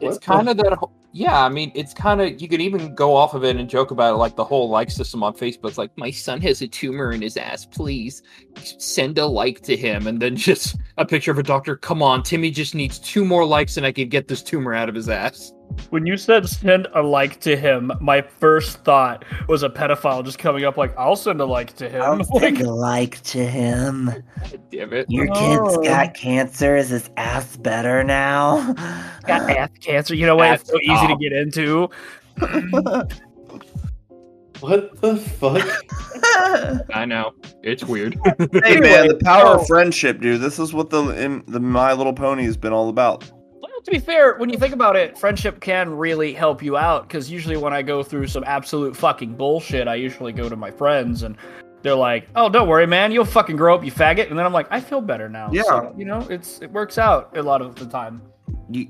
it's 0.00 0.18
kind 0.18 0.48
of 0.48 0.56
that. 0.56 0.72
whole- 0.72 0.92
Yeah, 1.12 1.44
I 1.44 1.48
mean, 1.48 1.70
it's 1.74 1.92
kind 1.92 2.20
of 2.20 2.40
you 2.40 2.48
could 2.48 2.60
even 2.62 2.94
go 2.94 3.14
off 3.14 3.34
of 3.34 3.44
it 3.44 3.56
and 3.56 3.68
joke 3.68 3.90
about 3.90 4.14
it, 4.14 4.16
like 4.16 4.36
the 4.36 4.44
whole 4.44 4.68
like 4.70 4.90
system 4.90 5.22
on 5.22 5.34
Facebook. 5.34 5.68
It's 5.68 5.78
like 5.78 5.90
my 5.98 6.10
son 6.10 6.40
has 6.40 6.62
a 6.62 6.66
tumor 6.68 7.12
in 7.12 7.20
his 7.20 7.36
ass. 7.36 7.66
Please 7.66 8.22
send 8.56 9.18
a 9.18 9.26
like 9.26 9.60
to 9.62 9.76
him, 9.76 10.06
and 10.06 10.20
then 10.20 10.34
just 10.36 10.76
a 10.96 11.04
picture 11.04 11.30
of 11.30 11.38
a 11.38 11.42
doctor. 11.42 11.76
Come 11.76 12.02
on, 12.02 12.22
Timmy 12.22 12.50
just 12.50 12.74
needs 12.74 12.98
two 12.98 13.24
more 13.24 13.44
likes, 13.44 13.76
and 13.76 13.84
I 13.84 13.92
can 13.92 14.08
get 14.08 14.28
this 14.28 14.42
tumor 14.42 14.72
out 14.72 14.88
of 14.88 14.94
his 14.94 15.08
ass. 15.10 15.52
When 15.90 16.06
you 16.06 16.16
said 16.16 16.48
send 16.48 16.86
a 16.94 17.02
like 17.02 17.40
to 17.40 17.56
him, 17.56 17.92
my 18.00 18.22
first 18.22 18.84
thought 18.84 19.24
was 19.48 19.62
a 19.62 19.68
pedophile 19.68 20.24
just 20.24 20.38
coming 20.38 20.64
up 20.64 20.76
like, 20.76 20.96
I'll 20.98 21.16
send 21.16 21.40
a 21.40 21.46
like 21.46 21.74
to 21.76 21.88
him. 21.88 22.22
Like, 22.38 22.58
like 22.60 23.22
to 23.24 23.44
him. 23.44 24.06
God 24.06 24.62
damn 24.70 24.92
it! 24.92 25.06
Your 25.08 25.28
Oh. 25.30 25.74
kid's 25.74 25.88
got 25.88 26.14
cancer. 26.14 26.76
Is 26.76 26.90
his 26.90 27.10
ass 27.16 27.56
better 27.56 28.04
now? 28.04 28.72
got 29.26 29.50
ass 29.50 29.70
cancer. 29.80 30.14
You 30.14 30.26
know 30.26 30.36
what? 30.36 30.60
It's 30.60 30.70
so 30.70 30.78
easy 30.80 31.06
to 31.06 31.16
get 31.16 31.32
into. 31.32 31.90
What 34.60 35.00
the 35.00 35.16
fuck? 35.16 35.64
I 36.94 37.04
know 37.04 37.32
it's 37.62 37.84
weird. 37.84 38.14
Hey 38.64 38.80
man, 38.80 39.06
the 39.06 39.18
power 39.22 39.46
oh. 39.46 39.60
of 39.60 39.66
friendship, 39.68 40.20
dude. 40.20 40.40
This 40.40 40.58
is 40.58 40.72
what 40.72 40.90
the 40.90 41.10
in, 41.10 41.44
the 41.46 41.60
My 41.60 41.92
Little 41.92 42.12
Pony 42.12 42.44
has 42.44 42.56
been 42.56 42.72
all 42.72 42.88
about. 42.88 43.30
Well, 43.78 43.84
to 43.84 43.90
be 43.92 44.00
fair, 44.00 44.34
when 44.34 44.50
you 44.50 44.58
think 44.58 44.74
about 44.74 44.96
it, 44.96 45.16
friendship 45.16 45.60
can 45.60 45.88
really 45.90 46.32
help 46.32 46.64
you 46.64 46.76
out 46.76 47.06
because 47.06 47.30
usually 47.30 47.56
when 47.56 47.72
I 47.72 47.80
go 47.80 48.02
through 48.02 48.26
some 48.26 48.42
absolute 48.44 48.96
fucking 48.96 49.36
bullshit, 49.36 49.86
I 49.86 49.94
usually 49.94 50.32
go 50.32 50.48
to 50.48 50.56
my 50.56 50.68
friends 50.68 51.22
and 51.22 51.36
they're 51.82 51.94
like, 51.94 52.26
"Oh, 52.34 52.48
don't 52.48 52.66
worry, 52.66 52.88
man, 52.88 53.12
you'll 53.12 53.24
fucking 53.24 53.54
grow 53.54 53.76
up, 53.76 53.84
you 53.84 53.92
faggot." 53.92 54.30
And 54.30 54.36
then 54.36 54.44
I'm 54.44 54.52
like, 54.52 54.66
"I 54.72 54.80
feel 54.80 55.00
better 55.00 55.28
now." 55.28 55.50
Yeah. 55.52 55.62
So, 55.62 55.94
you 55.96 56.04
know, 56.06 56.26
it's 56.28 56.60
it 56.60 56.72
works 56.72 56.98
out 56.98 57.36
a 57.36 57.42
lot 57.42 57.62
of 57.62 57.76
the 57.76 57.86
time. 57.86 58.20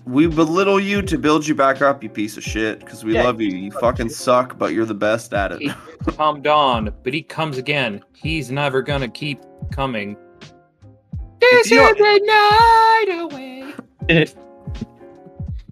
We 0.07 0.26
belittle 0.26 0.80
you 0.80 1.03
to 1.03 1.18
build 1.18 1.47
you 1.47 1.55
back 1.55 1.82
up, 1.82 2.03
you 2.03 2.09
piece 2.09 2.39
of 2.39 2.43
shit, 2.43 2.80
because 2.80 3.05
we 3.05 3.12
Yeah, 3.12 3.24
love 3.24 3.43
you. 3.43 3.51
You 3.51 3.70
fucking 3.72 4.09
suck, 4.09 4.57
but 4.57 4.72
you're 4.72 4.86
the 4.86 4.95
best 4.95 5.34
at 5.34 5.53
it. 5.53 5.70
Calm 6.16 6.41
down, 6.41 6.95
but 7.05 7.12
he 7.12 7.22
comes 7.22 7.59
again. 7.59 8.03
He's 8.14 8.51
never 8.51 8.80
gonna 8.80 9.09
keep 9.09 9.43
coming. 9.70 10.16
This 11.41 11.70
is 11.70 11.78
the 11.78 12.20
night 12.24 13.18
away. 13.20 14.34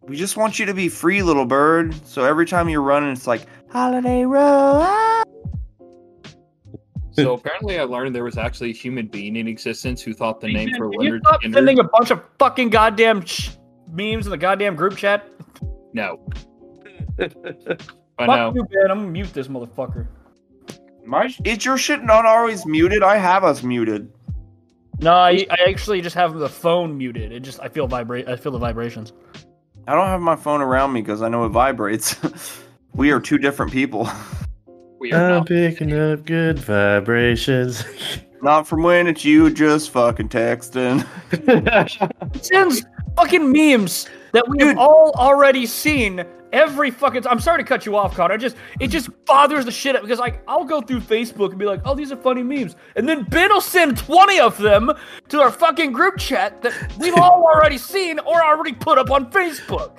We 0.06 0.16
just 0.16 0.36
want 0.36 0.58
you 0.58 0.66
to 0.66 0.74
be 0.74 0.88
free, 0.88 1.22
little 1.22 1.44
bird. 1.46 1.94
So 2.06 2.24
every 2.24 2.46
time 2.46 2.68
you're 2.68 2.82
running, 2.82 3.10
it's 3.10 3.26
like 3.26 3.42
holiday 3.70 4.24
road. 4.24 5.24
So 7.12 7.32
apparently, 7.34 7.78
I 7.80 7.82
learned 7.82 8.14
there 8.14 8.22
was 8.24 8.38
actually 8.38 8.70
a 8.70 8.74
human 8.74 9.08
being 9.08 9.36
in 9.36 9.48
existence 9.48 10.00
who 10.02 10.14
thought 10.14 10.40
the 10.40 10.52
name 10.52 10.70
for 10.76 10.90
Can 10.90 10.92
you 10.92 10.98
Leonard 11.00 11.22
stop 11.24 11.40
Skinner. 11.40 11.54
sending 11.54 11.78
a 11.80 11.84
bunch 11.84 12.10
of 12.12 12.22
fucking 12.38 12.70
goddamn 12.70 13.24
sh- 13.24 13.50
memes 13.90 14.26
in 14.26 14.30
the 14.30 14.36
goddamn 14.36 14.76
group 14.76 14.96
chat? 14.96 15.28
No, 15.92 16.24
I 17.18 17.28
Fuck 17.28 18.26
know. 18.28 18.52
you, 18.54 18.64
Ben. 18.64 18.90
I'm 18.90 18.98
gonna 18.98 19.08
mute 19.10 19.32
this 19.32 19.48
motherfucker. 19.48 20.06
My, 21.04 21.32
is 21.44 21.64
your 21.64 21.78
shit 21.78 22.02
not 22.04 22.26
always 22.26 22.64
muted? 22.66 23.02
I 23.02 23.16
have 23.16 23.44
us 23.44 23.62
muted. 23.62 24.12
No, 25.00 25.12
I, 25.14 25.46
I 25.50 25.68
actually 25.68 26.00
just 26.00 26.16
have 26.16 26.34
the 26.34 26.48
phone 26.48 26.96
muted. 26.96 27.32
It 27.32 27.40
just 27.40 27.60
I 27.60 27.68
feel 27.68 27.86
vibrate. 27.86 28.28
I 28.28 28.36
feel 28.36 28.52
the 28.52 28.58
vibrations. 28.58 29.12
I 29.88 29.94
don't 29.94 30.06
have 30.06 30.20
my 30.20 30.34
phone 30.34 30.60
around 30.60 30.92
me 30.92 31.00
because 31.00 31.22
I 31.22 31.28
know 31.28 31.44
it 31.44 31.50
vibrates. 31.50 32.16
we 32.94 33.12
are 33.12 33.20
two 33.20 33.38
different 33.38 33.72
people. 33.72 34.08
We 34.98 35.12
are 35.12 35.24
I'm 35.24 35.30
not. 35.30 35.46
picking 35.46 35.92
up 35.92 36.24
good 36.24 36.58
vibrations. 36.58 37.84
Not 38.42 38.66
from 38.66 38.82
when 38.82 39.06
it's 39.06 39.26
you 39.26 39.50
just 39.50 39.90
fucking 39.90 40.30
texting. 40.30 41.06
It 41.32 42.44
sends 42.44 42.82
fucking 43.14 43.52
memes 43.52 44.08
that 44.32 44.48
we 44.48 44.64
have 44.64 44.78
all 44.78 45.12
already 45.18 45.66
seen 45.66 46.24
every 46.56 46.90
fucking. 46.90 47.22
T- 47.22 47.28
I'm 47.28 47.40
sorry 47.40 47.62
to 47.62 47.64
cut 47.68 47.86
you 47.86 47.96
off, 47.96 48.14
Connor. 48.16 48.34
I 48.34 48.36
just 48.36 48.56
it 48.80 48.88
just 48.88 49.08
bothers 49.26 49.64
the 49.64 49.70
shit 49.70 49.94
out 49.96 50.02
because 50.02 50.18
like 50.18 50.42
I'll 50.48 50.64
go 50.64 50.80
through 50.80 51.00
Facebook 51.00 51.50
and 51.50 51.58
be 51.58 51.66
like, 51.66 51.80
oh, 51.84 51.94
these 51.94 52.10
are 52.12 52.16
funny 52.16 52.42
memes, 52.42 52.76
and 52.96 53.08
then 53.08 53.24
Ben 53.24 53.50
will 53.50 53.60
send 53.60 53.96
20 53.98 54.40
of 54.40 54.56
them 54.58 54.90
to 55.28 55.40
our 55.40 55.50
fucking 55.50 55.92
group 55.92 56.18
chat 56.18 56.62
that 56.62 56.72
we've 56.98 57.14
all 57.16 57.44
already 57.54 57.78
seen 57.78 58.18
or 58.20 58.42
already 58.44 58.72
put 58.72 58.98
up 58.98 59.10
on 59.10 59.30
Facebook. 59.30 59.98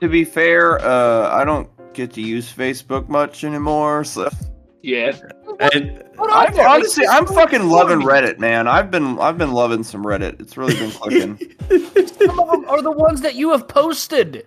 to 0.00 0.08
be 0.08 0.24
fair, 0.24 0.78
uh, 0.80 1.28
I 1.34 1.44
don't 1.44 1.68
get 1.94 2.12
to 2.14 2.20
use 2.22 2.52
Facebook 2.52 3.08
much 3.08 3.44
anymore, 3.44 4.04
so 4.04 4.28
Yeah. 4.82 5.16
and 5.60 6.02
I 6.18 6.46
on 6.46 6.52
there. 6.54 6.68
honestly 6.68 7.06
Like, 7.06 7.16
I'm 7.16 7.26
fucking 7.26 7.68
loving. 7.68 8.00
Reddit, 8.00 8.38
man. 8.38 8.66
I've 8.68 8.90
been 8.90 9.18
I've 9.18 9.36
been 9.38 9.52
loving 9.52 9.82
some 9.82 10.04
Reddit. 10.04 10.40
It's 10.40 10.56
really 10.56 10.74
been 10.76 10.90
clicking. 11.00 11.38
Some 12.18 12.40
of 12.40 12.50
them 12.50 12.64
are 12.68 12.82
the 12.82 12.90
ones 12.92 13.20
that 13.22 13.34
you 13.34 13.50
have 13.50 13.66
posted. 13.68 14.46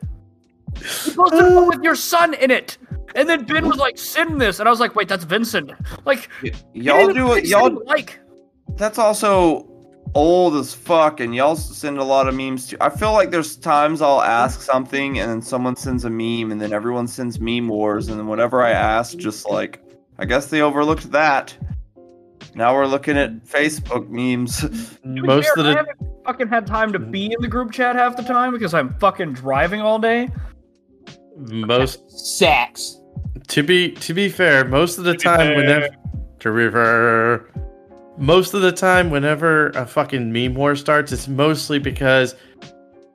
You 0.79 1.13
posted 1.13 1.53
one 1.53 1.67
with 1.67 1.81
your 1.83 1.95
son 1.95 2.33
in 2.33 2.51
it. 2.51 2.77
And 3.15 3.27
then 3.27 3.45
Ben 3.45 3.67
was 3.67 3.77
like, 3.77 3.97
send 3.97 4.39
this. 4.39 4.59
And 4.59 4.67
I 4.67 4.71
was 4.71 4.79
like, 4.79 4.95
wait, 4.95 5.07
that's 5.09 5.25
Vincent. 5.25 5.71
Like, 6.05 6.29
y'all 6.73 7.11
do 7.11 7.33
it. 7.33 7.45
Y'all 7.45 7.83
like. 7.85 8.19
that's 8.77 8.97
also 8.97 9.67
old 10.13 10.55
as 10.55 10.73
fuck, 10.73 11.19
and 11.19 11.33
y'all 11.33 11.55
send 11.55 11.97
a 11.97 12.03
lot 12.03 12.27
of 12.27 12.35
memes 12.35 12.67
too. 12.67 12.77
I 12.81 12.89
feel 12.89 13.13
like 13.13 13.31
there's 13.31 13.55
times 13.55 14.01
I'll 14.01 14.21
ask 14.21 14.61
something, 14.61 15.19
and 15.19 15.29
then 15.29 15.41
someone 15.41 15.75
sends 15.75 16.05
a 16.05 16.09
meme, 16.09 16.51
and 16.51 16.61
then 16.61 16.73
everyone 16.73 17.07
sends 17.07 17.39
meme 17.39 17.67
wars, 17.67 18.07
and 18.07 18.19
then 18.19 18.27
whatever 18.27 18.61
I 18.61 18.71
ask, 18.71 19.17
just 19.17 19.49
like 19.49 19.81
I 20.17 20.25
guess 20.25 20.47
they 20.47 20.61
overlooked 20.61 21.11
that. 21.11 21.57
Now 22.53 22.75
we're 22.75 22.85
looking 22.85 23.17
at 23.17 23.45
Facebook 23.45 24.09
memes. 24.09 24.59
To 24.59 24.69
be 24.69 25.21
most 25.21 25.49
fair, 25.55 25.65
of 25.65 25.65
I 25.65 25.77
haven't 25.77 25.97
fucking 26.25 26.47
had 26.47 26.67
time 26.67 26.91
to 26.93 26.99
be 26.99 27.25
in 27.27 27.41
the 27.41 27.47
group 27.47 27.71
chat 27.71 27.95
half 27.95 28.17
the 28.17 28.23
time 28.23 28.51
because 28.51 28.73
I'm 28.73 28.93
fucking 28.99 29.33
driving 29.33 29.81
all 29.81 29.99
day. 29.99 30.29
Most 31.37 32.09
Sex. 32.11 32.99
to 33.47 33.63
be 33.63 33.91
to 33.91 34.13
be 34.13 34.29
fair, 34.29 34.65
most 34.65 34.97
of 34.97 35.03
the 35.03 35.15
time 35.15 35.55
whenever 35.55 35.89
to 36.39 36.51
river 36.51 37.49
most 38.17 38.53
of 38.53 38.61
the 38.61 38.71
time 38.71 39.09
whenever 39.09 39.69
a 39.69 39.85
fucking 39.85 40.31
meme 40.31 40.53
war 40.53 40.75
starts, 40.75 41.11
it's 41.11 41.27
mostly 41.27 41.79
because 41.79 42.35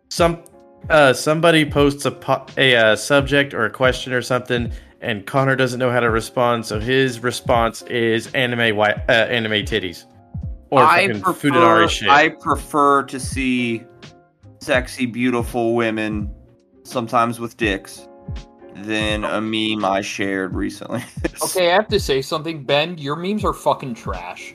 some 0.08 0.42
uh 0.90 1.12
somebody 1.12 1.68
posts 1.68 2.04
a 2.04 2.10
po- 2.10 2.46
a 2.56 2.76
uh, 2.76 2.96
subject 2.96 3.54
or 3.54 3.66
a 3.66 3.70
question 3.70 4.12
or 4.12 4.22
something 4.22 4.72
and 5.02 5.26
Connor 5.26 5.54
doesn't 5.54 5.78
know 5.78 5.90
how 5.90 6.00
to 6.00 6.10
respond, 6.10 6.64
so 6.64 6.80
his 6.80 7.20
response 7.20 7.82
is 7.82 8.28
anime 8.34 8.74
wi- 8.74 9.04
uh, 9.08 9.12
anime 9.12 9.64
titties 9.64 10.04
or 10.70 10.82
I 10.82 11.06
fucking 11.06 11.22
prefer, 11.22 11.50
Futanari 11.50 11.88
shit. 11.88 12.08
I 12.08 12.30
prefer 12.30 13.04
to 13.04 13.20
see 13.20 13.84
sexy, 14.60 15.06
beautiful 15.06 15.74
women, 15.74 16.34
sometimes 16.86 17.38
with 17.40 17.56
dicks, 17.56 18.08
than 18.76 19.24
a 19.24 19.40
meme 19.40 19.84
I 19.84 20.00
shared 20.02 20.54
recently. 20.54 21.02
Okay, 21.44 21.70
I 21.70 21.74
have 21.74 21.88
to 21.88 22.00
say 22.00 22.22
something, 22.22 22.64
Ben. 22.64 22.96
Your 22.96 23.14
memes 23.14 23.44
are 23.44 23.52
fucking 23.52 23.94
trash. 23.94 24.54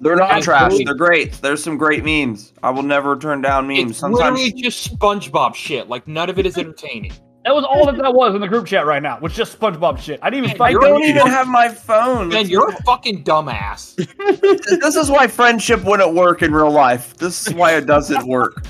They're 0.00 0.14
not 0.16 0.36
It's 0.36 0.44
trash. 0.44 0.72
really- 0.72 0.84
They're 0.84 0.94
great. 0.94 1.32
There's 1.42 1.62
some 1.62 1.76
great 1.76 2.04
memes. 2.04 2.52
I 2.62 2.70
will 2.70 2.82
never 2.84 3.16
turn 3.16 3.40
down 3.40 3.66
memes. 3.66 3.90
It's 3.92 3.98
Sometimes 3.98 4.38
literally 4.38 4.52
just 4.62 4.96
SpongeBob 4.98 5.54
shit. 5.54 5.88
Like 5.88 6.06
none 6.06 6.30
of 6.30 6.38
it 6.38 6.46
is 6.46 6.56
entertaining. 6.56 7.12
That 7.44 7.54
was 7.54 7.64
all 7.64 7.86
that 7.86 7.96
that 7.98 8.12
was 8.14 8.34
in 8.34 8.40
the 8.40 8.48
group 8.48 8.66
chat 8.66 8.86
right 8.86 9.02
now. 9.02 9.18
Was 9.20 9.32
just 9.34 9.58
SpongeBob 9.58 9.98
shit. 9.98 10.18
I 10.22 10.30
didn't 10.30 10.44
even 10.46 10.56
I 10.56 10.58
fight. 10.58 10.76
don't 10.80 11.00
them. 11.00 11.10
even 11.10 11.26
have 11.28 11.46
my 11.48 11.68
phone. 11.68 12.28
Man, 12.28 12.48
you're 12.48 12.68
a 12.68 12.82
fucking 12.82 13.24
dumbass. 13.24 13.94
this 14.80 14.96
is 14.96 15.10
why 15.10 15.26
friendship 15.26 15.82
wouldn't 15.84 16.14
work 16.14 16.42
in 16.42 16.52
real 16.52 16.70
life. 16.70 17.16
This 17.16 17.46
is 17.46 17.54
why 17.54 17.76
it 17.76 17.86
doesn't 17.86 18.26
work. 18.26 18.64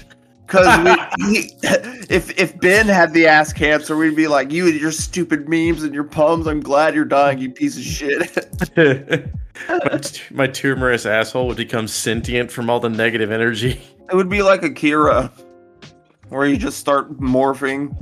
Because 0.47 0.67
if 2.09 2.39
if 2.39 2.59
Ben 2.61 2.87
had 2.87 3.13
the 3.13 3.27
ass 3.27 3.53
cancer, 3.53 3.97
we'd 3.97 4.15
be 4.15 4.29
like, 4.29 4.53
you 4.53 4.67
and 4.69 4.81
your 4.81 4.93
stupid 4.93 5.49
memes 5.49 5.83
and 5.83 5.93
your 5.93 6.05
poems. 6.05 6.47
I'm 6.47 6.61
glad 6.61 6.95
you're 6.95 7.05
dying, 7.05 7.39
you 7.39 7.51
piece 7.51 7.77
of 7.77 7.83
shit. 7.83 8.37
my, 9.69 9.99
t- 9.99 10.23
my 10.35 10.47
tumorous 10.47 11.05
asshole 11.05 11.49
would 11.49 11.57
become 11.57 11.89
sentient 11.89 12.51
from 12.53 12.71
all 12.71 12.79
the 12.79 12.89
negative 12.89 13.33
energy. 13.33 13.81
it 14.11 14.15
would 14.15 14.29
be 14.29 14.43
like 14.43 14.63
Akira, 14.63 15.33
where 16.29 16.47
you 16.47 16.57
just 16.57 16.79
start 16.79 17.19
morphing. 17.19 17.97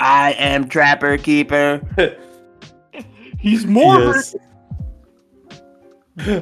I 0.00 0.32
am 0.32 0.68
Trapper 0.68 1.16
Keeper. 1.16 1.80
He's 3.38 3.64
more. 3.66 4.16
Yes. 4.16 4.36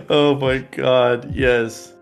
oh 0.08 0.34
my 0.40 0.58
god, 0.58 1.32
yes. 1.34 1.92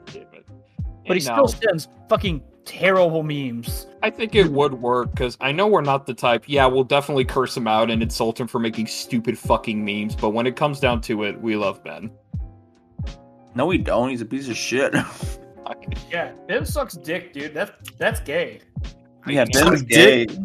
But 1.06 1.18
he 1.18 1.28
No. 1.28 1.44
still 1.46 1.48
sends 1.48 1.88
fucking 2.08 2.42
terrible 2.64 3.22
memes. 3.22 3.86
I 4.02 4.10
think 4.10 4.34
it 4.34 4.46
would 4.50 4.74
work 4.74 5.10
because 5.12 5.36
I 5.40 5.52
know 5.52 5.66
we're 5.66 5.80
not 5.80 6.06
the 6.06 6.14
type. 6.14 6.44
Yeah, 6.46 6.66
we'll 6.66 6.84
definitely 6.84 7.24
curse 7.24 7.56
him 7.56 7.66
out 7.66 7.90
and 7.90 8.02
insult 8.02 8.38
him 8.40 8.46
for 8.46 8.58
making 8.58 8.86
stupid 8.86 9.38
fucking 9.38 9.84
memes. 9.84 10.14
But 10.14 10.30
when 10.30 10.46
it 10.46 10.56
comes 10.56 10.80
down 10.80 11.00
to 11.02 11.24
it, 11.24 11.40
we 11.40 11.56
love 11.56 11.82
Ben. 11.84 12.10
No, 13.54 13.66
we 13.66 13.78
don't. 13.78 14.08
He's 14.10 14.20
a 14.20 14.26
piece 14.26 14.48
of 14.48 14.56
shit. 14.56 14.94
Yeah, 16.10 16.32
Ben 16.46 16.66
sucks 16.66 16.92
dick, 16.94 17.32
dude. 17.32 17.54
That's 17.54 17.72
that's 17.96 18.20
gay. 18.20 18.60
yeah, 19.26 19.46
Suck 19.50 19.70
Ben's 19.70 19.82
gay. 19.82 20.26
dick. 20.26 20.38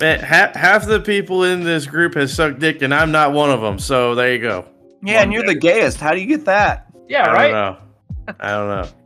Man, 0.00 0.20
half, 0.20 0.54
half 0.54 0.86
the 0.86 0.98
people 0.98 1.44
in 1.44 1.62
this 1.62 1.84
group 1.84 2.14
has 2.14 2.32
sucked 2.32 2.58
dick, 2.58 2.80
and 2.80 2.94
I'm 2.94 3.10
not 3.12 3.34
one 3.34 3.50
of 3.50 3.60
them. 3.60 3.78
So 3.78 4.14
there 4.14 4.32
you 4.32 4.40
go. 4.40 4.64
Yeah, 5.02 5.22
and 5.22 5.30
you're 5.32 5.44
the 5.44 5.54
gayest. 5.54 6.00
How 6.00 6.14
do 6.14 6.20
you 6.20 6.26
get 6.26 6.46
that? 6.46 6.86
Yeah, 7.06 7.26
I 7.28 7.32
right. 7.34 7.50
don't 7.50 7.52
know. 7.52 8.34
I 8.40 8.50
don't 8.50 8.68
know. 8.68 8.97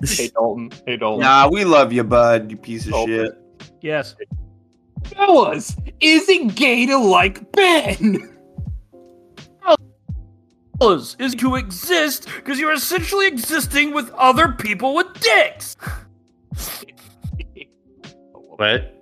Hey 0.06 0.28
Dalton. 0.28 0.70
Hey 0.86 0.96
Dalton. 0.96 1.20
Nah, 1.20 1.48
we 1.48 1.64
love 1.64 1.92
you, 1.92 2.04
bud. 2.04 2.50
You 2.50 2.56
piece 2.56 2.86
of 2.86 2.94
Oh. 2.94 3.06
shit. 3.06 3.32
Yes. 3.80 4.14
Fellas, 5.04 5.76
is 6.00 6.28
it 6.28 6.54
gay 6.54 6.86
to 6.86 6.96
like 6.96 7.50
Ben? 7.52 8.28
Fellas, 10.78 11.16
Is 11.20 11.34
to 11.36 11.54
exist 11.56 12.26
because 12.36 12.58
you're 12.58 12.72
essentially 12.72 13.26
existing 13.28 13.92
with 13.94 14.10
other 14.14 14.48
people 14.52 14.94
with 14.94 15.06
dicks. 15.20 15.76
What? 18.56 18.92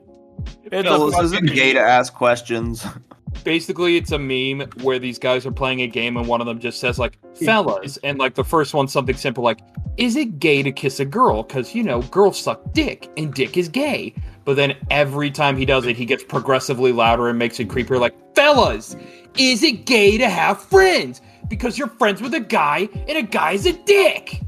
It's 0.64 0.88
Fellas, 0.88 1.18
is 1.24 1.32
it 1.32 1.46
gay 1.46 1.72
to 1.72 1.80
ask 1.80 2.12
questions? 2.14 2.84
Basically, 3.44 3.96
it's 3.96 4.12
a 4.12 4.18
meme 4.18 4.68
where 4.82 4.98
these 4.98 5.18
guys 5.18 5.46
are 5.46 5.52
playing 5.52 5.80
a 5.80 5.86
game 5.86 6.16
and 6.16 6.26
one 6.26 6.40
of 6.40 6.46
them 6.46 6.58
just 6.58 6.80
says 6.80 6.98
like 6.98 7.18
"fellas," 7.34 7.96
and 7.98 8.18
like 8.18 8.34
the 8.34 8.44
first 8.44 8.74
one's 8.74 8.92
something 8.92 9.16
simple 9.16 9.42
like 9.42 9.60
"Is 9.96 10.16
it 10.16 10.38
gay 10.38 10.62
to 10.62 10.72
kiss 10.72 11.00
a 11.00 11.04
girl?" 11.04 11.42
Because 11.42 11.74
you 11.74 11.82
know 11.82 12.02
girls 12.02 12.38
suck 12.38 12.60
dick 12.72 13.08
and 13.16 13.32
dick 13.32 13.56
is 13.56 13.68
gay. 13.68 14.14
But 14.44 14.56
then 14.56 14.74
every 14.90 15.30
time 15.30 15.56
he 15.56 15.64
does 15.64 15.86
it, 15.86 15.96
he 15.96 16.04
gets 16.04 16.24
progressively 16.24 16.92
louder 16.92 17.28
and 17.28 17.38
makes 17.38 17.60
it 17.60 17.68
creepier. 17.68 17.98
Like 17.98 18.14
"Fellas, 18.34 18.96
is 19.38 19.62
it 19.62 19.86
gay 19.86 20.18
to 20.18 20.28
have 20.28 20.60
friends?" 20.60 21.22
Because 21.48 21.78
you're 21.78 21.88
friends 21.88 22.20
with 22.20 22.34
a 22.34 22.40
guy 22.40 22.88
and 23.08 23.18
a 23.18 23.22
guy's 23.22 23.66
a 23.66 23.72
dick. 23.72 24.40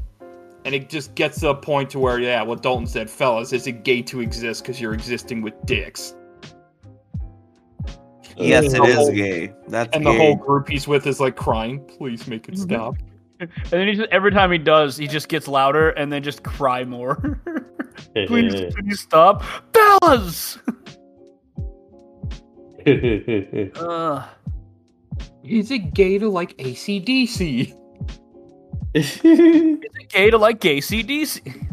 And 0.65 0.73
it 0.73 0.89
just 0.89 1.13
gets 1.15 1.41
to 1.41 1.49
a 1.49 1.55
point 1.55 1.89
to 1.89 1.99
where, 1.99 2.19
yeah, 2.19 2.41
what 2.41 2.61
Dalton 2.61 2.87
said, 2.87 3.09
fellas, 3.09 3.51
is 3.51 3.67
it 3.67 3.83
gay 3.83 4.01
to 4.03 4.21
exist 4.21 4.63
because 4.63 4.79
you're 4.79 4.93
existing 4.93 5.41
with 5.41 5.53
dicks? 5.65 6.15
Yes, 8.37 8.73
it 8.73 8.77
the 8.77 8.83
is 8.83 8.95
whole- 8.95 9.11
gay. 9.11 9.53
That's 9.67 9.95
And 9.95 10.03
gay. 10.05 10.11
the 10.11 10.17
whole 10.17 10.35
group 10.35 10.67
he's 10.69 10.87
with 10.87 11.05
is 11.07 11.19
like 11.19 11.35
crying. 11.35 11.83
Please 11.85 12.27
make 12.27 12.47
it 12.49 12.57
stop. 12.67 12.95
And 13.39 13.49
then 13.69 13.87
he 13.87 13.95
just 13.95 14.09
every 14.09 14.31
time 14.31 14.51
he 14.51 14.57
does, 14.57 14.95
he 14.95 15.07
just 15.07 15.27
gets 15.27 15.47
louder 15.47 15.89
and 15.91 16.11
then 16.11 16.23
just 16.23 16.43
cry 16.43 16.83
more. 16.85 17.39
Please, 18.27 18.73
please 18.75 18.99
stop. 18.99 19.43
Bellas! 19.71 20.57
Ugh. 23.77 24.23
Is 25.43 25.71
it 25.71 25.93
gay 25.93 26.17
to 26.17 26.29
like 26.29 26.57
ACDC? 26.57 27.73
Is 28.93 29.19
it 29.23 30.09
gay 30.09 30.29
to 30.29 30.37
like 30.37 30.59
gay 30.59 30.77
CDC? 30.79 31.67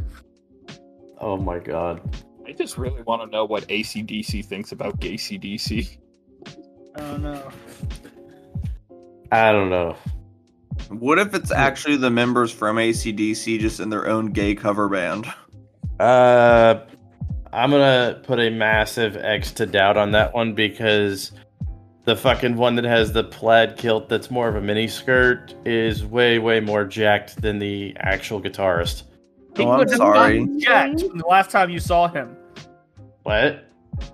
oh 1.20 1.36
my 1.36 1.58
god. 1.58 2.00
I 2.46 2.52
just 2.52 2.78
really 2.78 3.02
want 3.02 3.22
to 3.22 3.26
know 3.28 3.44
what 3.44 3.66
ACDC 3.68 4.44
thinks 4.44 4.72
about 4.72 4.98
gay 5.00 5.14
CDC. 5.14 5.98
Oh 6.96 7.16
no. 7.16 7.50
I 9.32 9.52
don't 9.52 9.70
know. 9.70 9.96
What 10.88 11.18
if 11.18 11.34
it's 11.34 11.52
actually 11.52 11.96
the 11.96 12.10
members 12.10 12.52
from 12.52 12.76
ACDC 12.76 13.60
just 13.60 13.80
in 13.80 13.90
their 13.90 14.08
own 14.08 14.32
gay 14.32 14.54
cover 14.54 14.88
band? 14.88 15.26
Uh, 16.00 16.80
I'm 17.52 17.70
gonna 17.70 18.20
put 18.24 18.40
a 18.40 18.50
massive 18.50 19.16
X 19.16 19.52
to 19.52 19.66
doubt 19.66 19.96
on 19.96 20.12
that 20.12 20.34
one 20.34 20.54
because 20.54 21.32
the 22.04 22.16
fucking 22.16 22.56
one 22.56 22.74
that 22.76 22.84
has 22.84 23.12
the 23.12 23.22
plaid 23.22 23.76
kilt 23.76 24.08
that's 24.08 24.30
more 24.30 24.48
of 24.48 24.56
a 24.56 24.60
mini 24.60 24.88
skirt 24.88 25.54
is 25.64 26.04
way 26.04 26.38
way 26.38 26.58
more 26.58 26.84
jacked 26.84 27.40
than 27.40 27.58
the 27.58 27.94
actual 28.00 28.40
guitarist. 28.40 29.04
He 29.56 29.64
Oh, 29.64 29.72
I'm 29.72 29.88
sorry. 29.88 30.48
Jacked 30.58 31.02
from 31.02 31.18
the 31.18 31.26
last 31.26 31.50
time 31.50 31.70
you 31.70 31.80
saw 31.80 32.08
him. 32.08 32.36
What? 33.22 33.68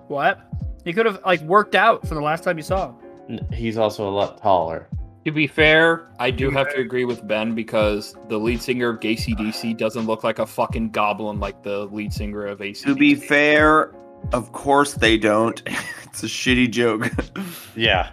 What? 0.07 0.41
He 0.87 0.93
could 0.93 1.05
have 1.05 1.19
like 1.25 1.41
worked 1.41 1.75
out 1.75 2.07
from 2.07 2.15
the 2.15 2.23
last 2.23 2.43
time 2.45 2.57
you 2.57 2.63
saw 2.63 2.93
him. 3.27 3.39
He's 3.51 3.77
also 3.77 4.07
a 4.07 4.11
lot 4.11 4.41
taller. 4.41 4.87
To 5.25 5.31
be 5.31 5.45
fair, 5.45 6.07
I 6.19 6.31
do 6.31 6.49
have 6.51 6.69
to 6.73 6.79
agree 6.79 7.03
with 7.03 7.27
Ben 7.27 7.53
because 7.53 8.15
the 8.29 8.37
lead 8.37 8.61
singer 8.61 8.87
of 8.91 9.01
Gay 9.01 9.15
CDC 9.15 9.75
doesn't 9.77 10.05
look 10.05 10.23
like 10.23 10.39
a 10.39 10.45
fucking 10.45 10.91
goblin 10.91 11.41
like 11.41 11.61
the 11.63 11.87
lead 11.87 12.13
singer 12.13 12.45
of 12.45 12.61
AC. 12.61 12.85
To 12.85 12.95
be 12.95 13.13
fair, 13.15 13.93
of 14.31 14.53
course 14.53 14.93
they 14.93 15.17
don't. 15.17 15.61
it's 16.03 16.23
a 16.23 16.27
shitty 16.27 16.71
joke. 16.71 17.11
Yeah. 17.75 18.11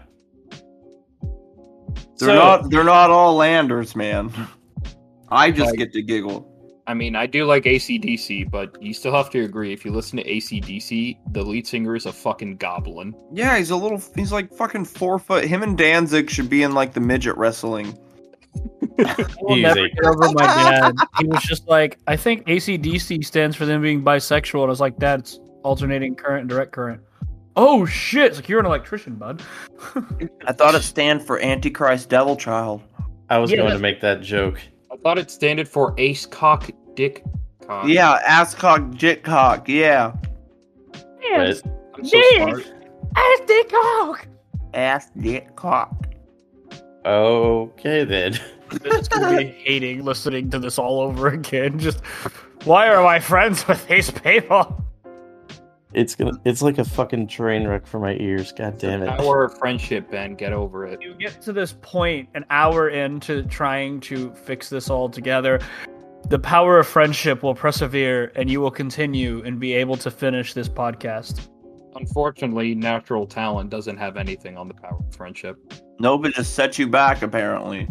They're 2.18 2.28
So- 2.28 2.34
not 2.34 2.70
they're 2.70 2.84
not 2.84 3.10
all 3.10 3.34
landers, 3.36 3.94
man. 3.94 4.32
I 5.30 5.50
just 5.52 5.70
Like- 5.70 5.78
get 5.78 5.92
to 5.92 6.02
giggle. 6.02 6.50
I 6.87 6.93
mean, 6.95 7.16
I 7.16 7.26
do 7.26 7.47
like 7.47 7.64
ACDC, 7.64 8.51
but 8.51 8.80
you 8.82 8.93
still 8.93 9.12
have 9.14 9.30
to 9.30 9.43
agree 9.45 9.72
if 9.72 9.85
you 9.85 9.91
listen 9.91 10.18
to 10.18 10.24
ACDC, 10.24 11.18
the 11.32 11.43
lead 11.43 11.66
singer 11.66 11.97
is 11.97 12.05
a 12.07 12.12
fucking 12.12 12.57
goblin. 12.59 13.14
Yeah, 13.32 13.57
he's 13.57 13.70
a 13.70 13.76
little 13.76 14.03
he's 14.14 14.32
like 14.32 14.53
fucking 14.53 14.85
four 14.85 15.18
foot. 15.18 15.45
Him 15.45 15.62
and 15.62 15.78
Danzig 15.78 16.28
should 16.28 16.51
be 16.51 16.62
in 16.62 16.72
like 16.72 16.93
the 16.93 17.01
midget 17.01 17.37
wrestling. 17.37 17.99
We'll 19.41 19.57
never 19.57 19.80
Easy. 19.87 19.95
get 19.95 20.05
over 20.05 20.30
my 20.32 20.47
dad. 20.47 20.95
He 21.18 21.26
was 21.26 21.43
just 21.43 21.66
like, 21.66 21.99
I 22.07 22.16
think 22.16 22.47
ACDC 22.47 23.24
stands 23.24 23.57
for 23.57 23.66
them 23.66 23.82
being 23.82 24.05
bisexual. 24.05 24.61
And 24.61 24.64
I 24.64 24.66
was 24.66 24.80
like, 24.80 24.97
Dad, 24.99 25.20
it's 25.20 25.41
alternating 25.64 26.14
current 26.14 26.43
and 26.43 26.49
direct 26.49 26.70
current. 26.70 27.01
Oh 27.57 27.85
shit! 27.87 28.26
It's 28.26 28.37
like 28.37 28.49
you're 28.49 28.61
an 28.61 28.66
electrician, 28.66 29.16
bud. 29.16 29.43
I 30.47 30.53
thought 30.53 30.76
it 30.76 30.82
stand 30.82 31.26
for 31.26 31.41
Antichrist 31.41 32.09
Devil 32.09 32.37
Child. 32.37 32.82
I 33.30 33.39
was 33.39 33.51
Yeah, 33.51 33.57
going 33.59 33.72
to 33.72 33.78
make 33.80 34.01
that 34.03 34.22
joke. 34.22 34.61
I 34.95 34.97
thought 35.03 35.18
it 35.18 35.30
standed 35.30 35.68
for 35.68 35.92
Ace 35.99 36.24
Cock 36.24 36.70
Dick 36.95 37.24
Cock. 37.66 37.88
Yeah, 37.88 38.18
asscock, 38.28 38.95
jitcock, 38.95 39.66
yeah. 39.66 40.12
But 40.92 41.62
I'm 41.97 42.05
so 42.05 42.16
Yes. 42.16 42.36
smart. 42.36 42.72
Ass 44.74 45.11
dick 45.20 45.55
cock. 45.57 46.07
okay 47.05 48.05
then. 48.05 48.38
It's 48.84 49.09
gonna 49.09 49.36
be 49.36 49.45
hating 49.64 50.05
listening 50.05 50.51
to 50.51 50.59
this 50.59 50.78
all 50.78 51.01
over 51.01 51.28
again. 51.28 51.78
Just 51.78 52.01
why 52.64 52.88
are 52.88 53.03
my 53.05 53.20
friends 53.20 53.66
with 53.68 53.86
these 53.86 54.11
people? 54.11 54.82
It's 55.95 56.14
gonna. 56.14 56.32
It's 56.45 56.62
like 56.62 56.78
a 56.78 56.84
fucking 56.84 57.28
train 57.28 57.66
wreck 57.66 57.86
for 57.86 58.01
my 58.01 58.16
ears. 58.16 58.53
God 58.53 58.78
damn 58.78 59.03
it. 59.03 59.09
Power 59.18 59.45
of 59.45 59.59
friendship, 59.59 60.11
Ben. 60.11 60.34
Get 60.34 60.53
over 60.53 60.86
it. 60.86 61.01
You 61.01 61.14
get 61.14 61.40
to 61.42 61.53
this 61.53 61.74
point 61.82 62.28
an 62.34 62.45
hour 62.51 62.88
into 62.88 63.45
trying 63.45 64.01
to 64.01 64.32
fix 64.34 64.68
this 64.68 64.90
all 64.90 65.09
together. 65.09 65.61
The 66.28 66.38
power 66.38 66.78
of 66.78 66.86
friendship 66.86 67.42
will 67.42 67.55
persevere, 67.55 68.32
and 68.34 68.51
you 68.51 68.61
will 68.61 68.70
continue 68.70 69.42
and 69.45 69.61
be 69.61 69.74
able 69.74 69.97
to 69.99 70.11
finish 70.11 70.55
this 70.55 70.68
podcast. 70.68 71.49
Unfortunately, 71.97 72.74
natural 72.74 73.26
talent 73.26 73.70
doesn't 73.70 73.97
have 73.99 74.16
anything 74.16 74.57
on 74.57 74.66
the 74.66 74.74
power 74.74 74.99
of 74.99 75.14
friendship. 75.14 75.57
Nobody 76.01 76.32
but 76.32 76.38
just 76.38 76.55
set 76.55 76.78
you 76.78 76.88
back 76.88 77.22
apparently. 77.22 77.88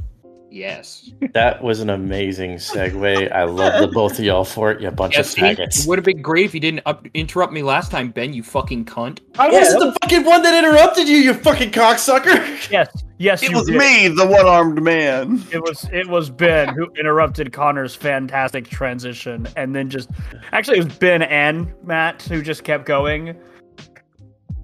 Yes. 0.54 1.10
That 1.34 1.64
was 1.64 1.80
an 1.80 1.90
amazing 1.90 2.58
segue. 2.58 3.32
I 3.32 3.44
love 3.46 3.82
the 3.82 3.88
both 3.88 4.20
of 4.20 4.24
y'all 4.26 4.44
for 4.46 4.70
it. 4.70 4.80
You 4.82 4.92
bunch 4.92 5.16
Yes, 5.18 5.34
of 5.36 5.40
faggots. 5.44 5.82
it 5.84 5.88
would 5.88 5.98
have 5.98 6.06
been 6.06 6.22
great 6.22 6.46
if 6.46 6.54
you 6.54 6.60
didn't 6.60 6.82
up- 6.86 7.08
interrupt 7.16 7.52
me 7.52 7.64
last 7.64 7.90
time, 7.90 8.12
Ben. 8.12 8.34
You 8.34 8.44
fucking 8.44 8.86
cunt. 8.86 9.22
I 9.40 9.50
wasn't 9.50 9.80
the 9.80 9.98
fucking 10.04 10.24
one 10.26 10.44
that 10.44 10.56
interrupted 10.64 11.08
you, 11.08 11.18
you 11.18 11.34
fucking 11.34 11.72
cocksucker. 11.72 12.70
Yes, 12.70 13.04
yes, 13.18 13.42
It 13.42 13.50
you 13.50 13.58
was 13.58 13.66
did. 13.66 13.78
me, 13.80 14.10
the 14.10 14.28
one-armed 14.28 14.84
man. 14.84 15.44
It 15.52 15.60
was 15.64 15.90
it 15.92 16.08
was 16.08 16.30
Ben 16.30 16.68
who 16.70 16.86
interrupted 17.00 17.52
Connor's 17.52 17.96
fantastic 17.96 18.70
transition, 18.70 19.48
and 19.58 19.76
then 19.76 19.90
just 19.90 20.12
actually 20.52 20.78
it 20.78 20.86
was 20.86 20.96
Ben 20.98 21.24
and 21.24 21.74
Matt 21.84 22.22
who 22.22 22.44
just 22.44 22.64
kept 22.64 22.86
going. 22.86 23.36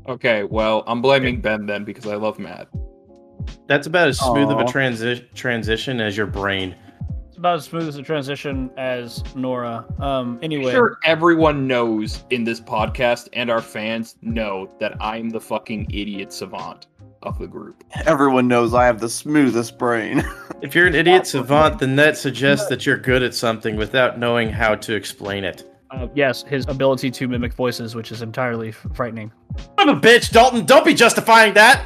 Okay, 0.08 0.44
well, 0.44 0.84
I'm 0.86 1.02
blaming 1.02 1.42
Ben 1.42 1.66
then 1.66 1.84
because 1.84 2.06
I 2.06 2.14
love 2.16 2.38
Matt. 2.38 2.68
That's 3.68 3.88
about 3.88 4.08
as 4.08 4.20
smooth 4.20 4.50
of 4.52 4.60
a 4.60 4.64
transi- 4.64 5.32
transition 5.34 6.00
as 6.02 6.16
your 6.18 6.26
brain. 6.28 6.76
It's 7.28 7.38
about 7.38 7.56
as 7.58 7.66
smooth 7.66 7.88
as 7.88 7.96
a 7.98 8.04
transition 8.04 8.70
as 8.78 9.24
Nora. 9.36 9.86
Um, 10.00 10.40
anyway, 10.42 10.72
Sure, 10.72 10.98
everyone 11.06 11.68
knows 11.68 12.24
in 12.32 12.44
this 12.44 12.60
podcast 12.60 13.30
and 13.34 13.50
our 13.50 13.62
fans 13.62 14.16
know 14.22 14.70
that 14.80 14.96
I'm 15.02 15.30
the 15.30 15.40
fucking 15.40 15.88
idiot 15.92 16.34
savant 16.34 16.88
of 17.24 17.38
the 17.38 17.48
group. 17.48 17.84
Everyone 18.06 18.48
knows 18.48 18.74
I 18.74 18.86
have 18.86 19.00
the 19.00 19.10
smoothest 19.10 19.78
brain. 19.78 20.24
If 20.62 20.76
you're 20.76 20.88
an 20.88 20.96
idiot 20.96 21.26
savant, 21.26 21.80
then 21.80 21.96
that 21.96 22.18
suggests 22.18 22.68
that 22.68 22.86
you're 22.86 22.98
good 22.98 23.24
at 23.24 23.34
something 23.34 23.78
without 23.78 24.20
knowing 24.20 24.50
how 24.50 24.76
to 24.76 24.94
explain 24.94 25.46
it. 25.46 25.64
uh, 25.92 26.08
yes, 26.14 26.44
his 26.44 26.68
ability 26.68 27.10
to 27.12 27.30
mimic 27.30 27.54
voices, 27.54 27.96
which 27.96 28.12
is 28.12 28.22
entirely 28.22 28.68
f- 28.68 28.86
frightening. 28.94 29.32
I'm 29.78 29.88
a 29.88 29.96
bitch, 29.98 30.32
Dalton. 30.32 30.66
Don't 30.66 30.84
be 30.84 30.94
justifying 30.94 31.54
that. 31.54 31.86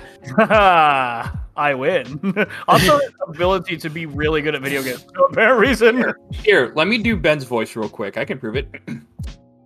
I 1.56 1.74
win. 1.74 2.48
also, 2.68 3.00
his 3.00 3.12
ability 3.28 3.78
to 3.78 3.90
be 3.90 4.06
really 4.06 4.42
good 4.42 4.56
at 4.56 4.62
video 4.62 4.82
games 4.82 5.04
for 5.04 5.12
no 5.14 5.24
apparent 5.26 5.60
reason. 5.60 6.14
Here, 6.32 6.72
let 6.76 6.88
me 6.88 6.98
do 6.98 7.16
Ben's 7.16 7.44
voice 7.44 7.76
real 7.76 7.90
quick. 7.90 8.18
I 8.18 8.26
can 8.26 8.40
prove 8.40 8.56
it. 8.56 8.70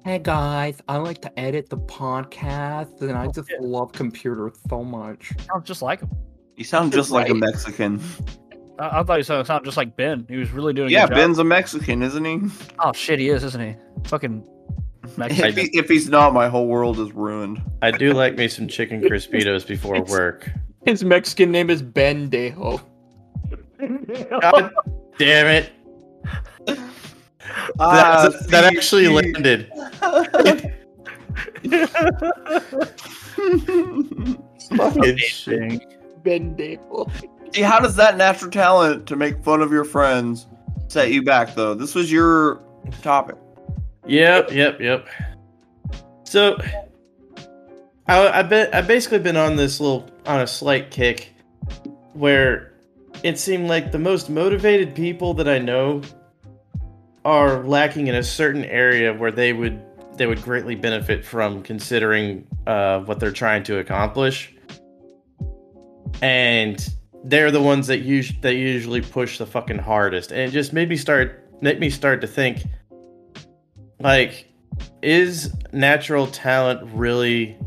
Hey 0.03 0.19
guys, 0.19 0.81
I 0.87 0.95
like 0.99 1.21
to 1.23 1.37
edit 1.37 1.69
the 1.69 1.79
podcast, 1.79 3.01
and 3.01 3.11
I 3.11 3.25
oh, 3.25 3.31
just 3.33 3.51
love 3.59 3.91
computers 3.91 4.53
so 4.69 4.81
much. 4.81 5.33
Sounds 5.51 5.67
just 5.67 5.81
like 5.81 5.99
him. 5.99 6.09
you 6.55 6.63
sound 6.63 6.93
just 6.93 7.11
like 7.11 7.27
a 7.27 7.33
Mexican. 7.33 8.01
I, 8.79 9.01
I 9.01 9.03
thought 9.03 9.17
he 9.17 9.23
sounded 9.23 9.47
sounded 9.47 9.65
just 9.65 9.75
like 9.75 9.97
Ben. 9.97 10.25
He 10.29 10.37
was 10.37 10.49
really 10.51 10.71
doing. 10.71 10.87
a 10.87 10.91
Yeah, 10.93 11.07
good 11.07 11.09
job. 11.09 11.17
Ben's 11.17 11.39
a 11.39 11.43
Mexican, 11.43 12.01
isn't 12.03 12.23
he? 12.23 12.39
Oh 12.79 12.93
shit, 12.93 13.19
he 13.19 13.27
is, 13.27 13.43
isn't 13.43 13.59
he? 13.61 13.75
Fucking. 14.07 14.47
Mexican. 15.17 15.45
If, 15.49 15.57
he? 15.57 15.77
if 15.77 15.89
he's 15.89 16.07
not, 16.07 16.33
my 16.33 16.47
whole 16.47 16.67
world 16.67 17.01
is 17.01 17.11
ruined. 17.11 17.61
I 17.81 17.91
do 17.91 18.13
like 18.13 18.37
me 18.37 18.47
some 18.47 18.69
chicken 18.69 19.01
crispitos 19.09 19.67
before 19.67 20.01
work. 20.03 20.49
His 20.85 21.03
Mexican 21.03 21.51
name 21.51 21.69
is 21.69 21.81
Ben 21.81 22.29
Dejo. 22.29 22.81
God 24.41 24.73
damn 25.17 25.47
it. 25.47 25.71
Ah, 27.79 28.29
that, 28.29 28.47
that 28.49 28.63
actually 28.65 29.07
landed. 29.07 29.69
Fucking 34.75 35.17
shit. 35.17 36.23
Ben 36.23 36.55
Dejo. 36.55 37.09
See, 37.53 37.61
how 37.61 37.79
does 37.79 37.95
that 37.95 38.17
natural 38.17 38.51
talent 38.51 39.05
to 39.07 39.15
make 39.15 39.41
fun 39.43 39.61
of 39.61 39.71
your 39.71 39.85
friends 39.85 40.47
set 40.87 41.11
you 41.11 41.21
back, 41.21 41.55
though? 41.55 41.73
This 41.73 41.95
was 41.95 42.11
your 42.11 42.61
topic. 43.01 43.35
Yep, 44.05 44.51
yep, 44.51 44.79
yep. 44.79 45.07
So, 46.23 46.57
I, 48.07 48.39
I 48.39 48.43
bet 48.43 48.73
I've 48.73 48.87
basically 48.87 49.19
been 49.19 49.37
on 49.37 49.55
this 49.55 49.79
little 49.79 50.09
on 50.25 50.39
a 50.41 50.47
slight 50.47 50.91
kick, 50.91 51.33
where 52.13 52.73
it 53.23 53.37
seemed 53.37 53.67
like 53.67 53.91
the 53.91 53.99
most 53.99 54.29
motivated 54.29 54.95
people 54.95 55.33
that 55.35 55.47
I 55.47 55.59
know 55.59 56.01
are 57.25 57.63
lacking 57.63 58.07
in 58.07 58.15
a 58.15 58.23
certain 58.23 58.63
area 58.65 59.13
where 59.13 59.31
they 59.31 59.51
would 59.51 59.81
they 60.15 60.25
would 60.25 60.41
greatly 60.41 60.75
benefit 60.75 61.25
from 61.25 61.61
considering 61.61 62.47
uh, 62.65 63.01
what 63.01 63.19
they're 63.19 63.31
trying 63.31 63.63
to 63.63 63.79
accomplish, 63.79 64.55
and 66.21 66.89
they're 67.25 67.51
the 67.51 67.61
ones 67.61 67.87
that 67.87 67.99
us- 67.99 68.31
that 68.41 68.55
usually 68.55 69.01
push 69.01 69.37
the 69.37 69.45
fucking 69.45 69.79
hardest, 69.79 70.31
and 70.31 70.39
it 70.41 70.51
just 70.51 70.71
made 70.71 70.87
me 70.87 70.95
start 70.95 71.43
make 71.61 71.79
me 71.79 71.89
start 71.89 72.21
to 72.21 72.27
think 72.27 72.63
like 73.99 74.45
is 75.01 75.53
natural 75.73 76.27
talent 76.27 76.79
really 76.93 77.57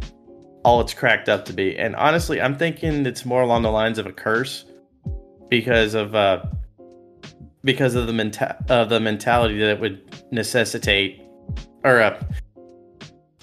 all 0.65 0.81
it's 0.81 0.95
cracked 0.95 1.29
up 1.29 1.45
to 1.45 1.53
be 1.53 1.77
and 1.79 1.97
honestly 1.97 2.41
i'm 2.41 2.57
thinking 2.57 3.07
it's 3.07 3.25
more 3.25 3.43
along 3.43 3.63
the 3.63 3.71
lines 3.71 3.99
of 3.99 4.07
a 4.07 4.13
curse 4.13 4.65
because 5.49 5.95
of 5.95 6.15
uh 6.15 6.43
because 7.63 7.95
of 7.95 8.07
the 8.07 8.13
menta- 8.13 8.71
of 8.71 8.89
the 8.89 9.01
mentality 9.01 9.59
that 9.59 9.71
it 9.71 9.81
would 9.81 10.01
necessitate 10.31 11.23
or 11.85 12.01
uh, 12.01 12.23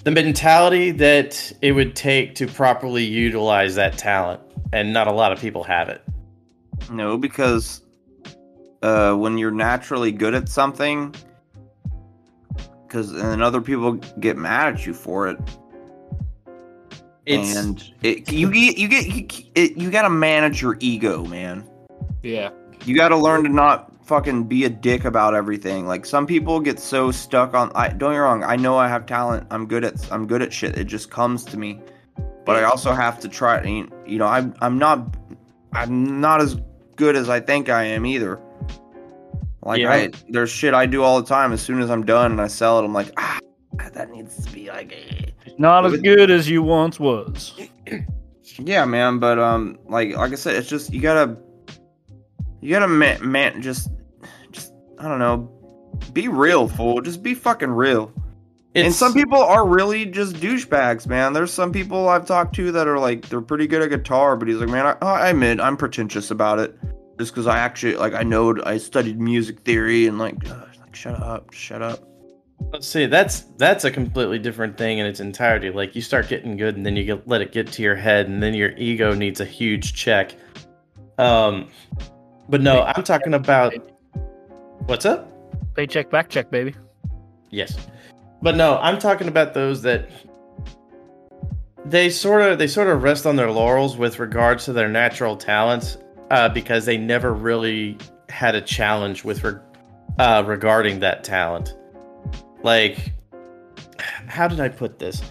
the 0.04 0.10
mentality 0.10 0.90
that 0.92 1.52
it 1.60 1.72
would 1.72 1.96
take 1.96 2.34
to 2.36 2.46
properly 2.46 3.04
utilize 3.04 3.74
that 3.74 3.98
talent, 3.98 4.40
and 4.72 4.92
not 4.92 5.08
a 5.08 5.12
lot 5.12 5.32
of 5.32 5.40
people 5.40 5.64
have 5.64 5.88
it. 5.88 6.02
No, 6.90 7.18
because 7.18 7.82
uh, 8.82 9.14
when 9.14 9.38
you're 9.38 9.50
naturally 9.50 10.12
good 10.12 10.34
at 10.34 10.48
something, 10.48 11.14
because 12.86 13.12
and 13.12 13.42
other 13.42 13.60
people 13.60 13.94
get 14.20 14.36
mad 14.36 14.74
at 14.74 14.86
you 14.86 14.94
for 14.94 15.28
it, 15.28 15.38
It's 17.28 17.56
and 17.56 17.92
it, 18.02 18.32
you 18.32 18.50
get 18.52 18.78
you 18.78 18.88
get 18.88 19.06
you, 19.06 19.26
it, 19.54 19.76
you 19.76 19.90
got 19.90 20.02
to 20.02 20.10
manage 20.10 20.62
your 20.62 20.76
ego, 20.80 21.24
man. 21.24 21.68
Yeah. 22.22 22.50
You 22.84 22.96
got 22.96 23.08
to 23.08 23.16
learn 23.16 23.42
to 23.44 23.48
not 23.50 23.92
fucking 24.06 24.44
be 24.44 24.64
a 24.64 24.70
dick 24.70 25.04
about 25.04 25.34
everything. 25.34 25.86
Like 25.86 26.06
some 26.06 26.26
people 26.26 26.58
get 26.60 26.80
so 26.80 27.10
stuck 27.10 27.52
on. 27.54 27.70
I 27.74 27.88
don't 27.88 27.98
get 27.98 28.10
me 28.10 28.16
wrong. 28.16 28.42
I 28.44 28.56
know 28.56 28.78
I 28.78 28.88
have 28.88 29.04
talent. 29.04 29.46
I'm 29.50 29.66
good 29.66 29.84
at 29.84 30.10
I'm 30.10 30.26
good 30.26 30.40
at 30.42 30.52
shit. 30.52 30.78
It 30.78 30.84
just 30.84 31.10
comes 31.10 31.44
to 31.46 31.58
me. 31.58 31.80
But 32.46 32.56
I 32.56 32.62
also 32.62 32.92
have 32.92 33.20
to 33.20 33.28
try. 33.28 33.62
You 33.62 34.18
know, 34.18 34.26
I'm 34.26 34.54
I'm 34.62 34.78
not 34.78 35.16
I'm 35.74 36.20
not 36.20 36.40
as 36.40 36.56
good 36.96 37.14
as 37.14 37.28
I 37.28 37.40
think 37.40 37.68
I 37.68 37.84
am 37.84 38.06
either. 38.06 38.40
Like 39.62 39.80
Yeah. 39.80 39.92
I, 39.92 40.10
there's 40.30 40.50
shit 40.50 40.72
I 40.72 40.86
do 40.86 41.02
all 41.02 41.20
the 41.20 41.28
time. 41.28 41.52
As 41.52 41.60
soon 41.60 41.82
as 41.82 41.90
I'm 41.90 42.06
done 42.06 42.32
and 42.32 42.40
I 42.40 42.46
sell 42.46 42.78
it, 42.78 42.84
I'm 42.84 42.94
like, 42.94 43.12
ah, 43.18 43.38
that 43.92 44.10
needs 44.10 44.46
to 44.46 44.50
be 44.52 44.68
like. 44.68 44.92
eh." 44.92 45.27
Not 45.56 45.86
as 45.86 46.00
good 46.00 46.30
as 46.30 46.48
you 46.48 46.62
once 46.62 47.00
was. 47.00 47.58
Yeah, 48.58 48.84
man, 48.86 49.18
but 49.18 49.38
um, 49.38 49.78
like 49.86 50.16
like 50.16 50.32
I 50.32 50.34
said, 50.34 50.56
it's 50.56 50.68
just 50.68 50.92
you 50.92 51.00
gotta 51.00 51.36
you 52.60 52.70
gotta 52.70 52.88
man, 52.88 53.30
man 53.30 53.62
just 53.62 53.90
just 54.50 54.72
I 54.98 55.06
don't 55.08 55.20
know, 55.20 55.48
be 56.12 56.28
real, 56.28 56.68
fool. 56.68 57.00
Just 57.00 57.22
be 57.22 57.34
fucking 57.34 57.70
real. 57.70 58.12
and 58.74 58.92
some 58.92 59.14
people 59.14 59.38
are 59.38 59.66
really 59.66 60.06
just 60.06 60.36
douchebags, 60.36 61.06
man. 61.06 61.32
There's 61.32 61.52
some 61.52 61.72
people 61.72 62.08
I've 62.08 62.26
talked 62.26 62.54
to 62.56 62.72
that 62.72 62.88
are 62.88 62.98
like 62.98 63.28
they're 63.28 63.40
pretty 63.40 63.66
good 63.66 63.82
at 63.82 63.90
guitar, 63.90 64.36
but 64.36 64.48
he's 64.48 64.58
like, 64.58 64.70
man, 64.70 64.86
I, 64.86 65.06
I 65.06 65.28
admit 65.28 65.60
I'm 65.60 65.76
pretentious 65.76 66.32
about 66.32 66.58
it, 66.58 66.76
just 67.18 67.32
because 67.32 67.46
I 67.46 67.58
actually 67.58 67.94
like 67.94 68.14
I 68.14 68.24
know 68.24 68.56
I 68.64 68.78
studied 68.78 69.20
music 69.20 69.60
theory 69.60 70.08
and 70.08 70.18
like, 70.18 70.48
uh, 70.50 70.64
like 70.80 70.96
shut 70.96 71.20
up, 71.22 71.52
shut 71.52 71.80
up. 71.80 72.07
Let's 72.72 72.86
see. 72.86 73.06
That's 73.06 73.40
that's 73.56 73.84
a 73.84 73.90
completely 73.90 74.38
different 74.38 74.76
thing 74.76 74.98
in 74.98 75.06
its 75.06 75.20
entirety. 75.20 75.70
Like 75.70 75.94
you 75.94 76.02
start 76.02 76.28
getting 76.28 76.56
good, 76.56 76.76
and 76.76 76.84
then 76.84 76.96
you 76.96 77.04
get, 77.04 77.26
let 77.26 77.40
it 77.40 77.52
get 77.52 77.70
to 77.72 77.82
your 77.82 77.94
head, 77.94 78.28
and 78.28 78.42
then 78.42 78.52
your 78.54 78.72
ego 78.76 79.14
needs 79.14 79.40
a 79.40 79.44
huge 79.44 79.94
check. 79.94 80.34
Um, 81.16 81.68
but 82.48 82.60
no, 82.60 82.82
I'm 82.82 83.04
talking 83.04 83.34
about 83.34 83.74
what's 84.86 85.06
up. 85.06 85.32
Paycheck, 85.74 86.10
back 86.10 86.28
check, 86.28 86.50
baby. 86.50 86.74
Yes, 87.50 87.76
but 88.42 88.56
no, 88.56 88.78
I'm 88.78 88.98
talking 88.98 89.28
about 89.28 89.54
those 89.54 89.82
that 89.82 90.10
they 91.86 92.10
sort 92.10 92.42
of 92.42 92.58
they 92.58 92.66
sort 92.66 92.88
of 92.88 93.02
rest 93.02 93.24
on 93.24 93.36
their 93.36 93.50
laurels 93.50 93.96
with 93.96 94.18
regards 94.18 94.64
to 94.66 94.72
their 94.72 94.88
natural 94.88 95.36
talents 95.36 95.96
uh, 96.30 96.48
because 96.48 96.84
they 96.84 96.98
never 96.98 97.32
really 97.32 97.96
had 98.28 98.54
a 98.54 98.60
challenge 98.60 99.24
with 99.24 99.42
re- 99.42 99.60
uh, 100.18 100.44
regarding 100.46 101.00
that 101.00 101.24
talent. 101.24 101.74
Like, 102.62 103.12
how 104.26 104.48
did 104.48 104.60
I 104.60 104.68
put 104.68 104.98
this? 104.98 105.22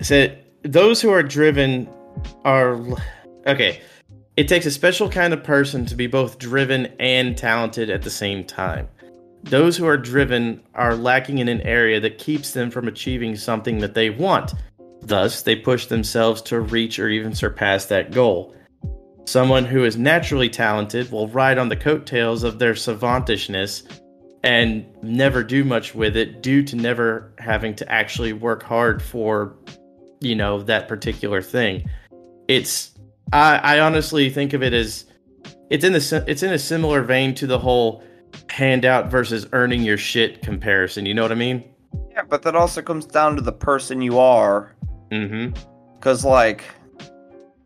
I 0.00 0.02
said 0.02 0.44
those 0.62 1.00
who 1.00 1.10
are 1.10 1.22
driven 1.22 1.88
are 2.44 2.80
okay. 3.46 3.80
It 4.36 4.48
takes 4.48 4.64
a 4.64 4.70
special 4.70 5.10
kind 5.10 5.32
of 5.32 5.44
person 5.44 5.84
to 5.86 5.94
be 5.94 6.06
both 6.06 6.38
driven 6.38 6.86
and 6.98 7.36
talented 7.36 7.90
at 7.90 8.02
the 8.02 8.10
same 8.10 8.44
time. 8.44 8.88
Those 9.42 9.76
who 9.76 9.86
are 9.86 9.98
driven 9.98 10.62
are 10.74 10.94
lacking 10.94 11.38
in 11.38 11.48
an 11.48 11.60
area 11.62 12.00
that 12.00 12.18
keeps 12.18 12.52
them 12.52 12.70
from 12.70 12.88
achieving 12.88 13.36
something 13.36 13.78
that 13.78 13.94
they 13.94 14.08
want. 14.08 14.54
Thus, 15.02 15.42
they 15.42 15.56
push 15.56 15.86
themselves 15.86 16.40
to 16.42 16.60
reach 16.60 16.98
or 16.98 17.08
even 17.08 17.34
surpass 17.34 17.86
that 17.86 18.12
goal. 18.12 18.54
Someone 19.26 19.64
who 19.64 19.84
is 19.84 19.96
naturally 19.96 20.48
talented 20.48 21.10
will 21.10 21.28
ride 21.28 21.58
on 21.58 21.68
the 21.68 21.76
coattails 21.76 22.42
of 22.42 22.58
their 22.58 22.74
savantishness 22.74 23.82
and 24.42 24.84
never 25.02 25.42
do 25.44 25.64
much 25.64 25.94
with 25.94 26.16
it 26.16 26.42
due 26.42 26.62
to 26.64 26.76
never 26.76 27.32
having 27.38 27.74
to 27.76 27.92
actually 27.92 28.32
work 28.32 28.62
hard 28.62 29.02
for, 29.02 29.56
you 30.20 30.34
know, 30.34 30.62
that 30.62 30.88
particular 30.88 31.40
thing. 31.40 31.88
It's 32.48 32.92
I, 33.32 33.56
I 33.58 33.80
honestly 33.80 34.30
think 34.30 34.52
of 34.52 34.62
it 34.62 34.72
as 34.72 35.06
it's 35.70 35.84
in 35.84 35.92
the 35.92 36.24
it's 36.26 36.42
in 36.42 36.52
a 36.52 36.58
similar 36.58 37.02
vein 37.02 37.34
to 37.36 37.46
the 37.46 37.58
whole 37.58 38.02
handout 38.48 39.10
versus 39.10 39.46
earning 39.52 39.82
your 39.82 39.96
shit 39.96 40.42
comparison. 40.42 41.06
You 41.06 41.14
know 41.14 41.22
what 41.22 41.32
I 41.32 41.36
mean? 41.36 41.64
Yeah, 42.10 42.22
but 42.28 42.42
that 42.42 42.56
also 42.56 42.82
comes 42.82 43.06
down 43.06 43.36
to 43.36 43.42
the 43.42 43.52
person 43.52 44.02
you 44.02 44.18
are. 44.18 44.74
Mm-hmm. 45.10 45.54
Cause 46.00 46.24
like, 46.24 46.64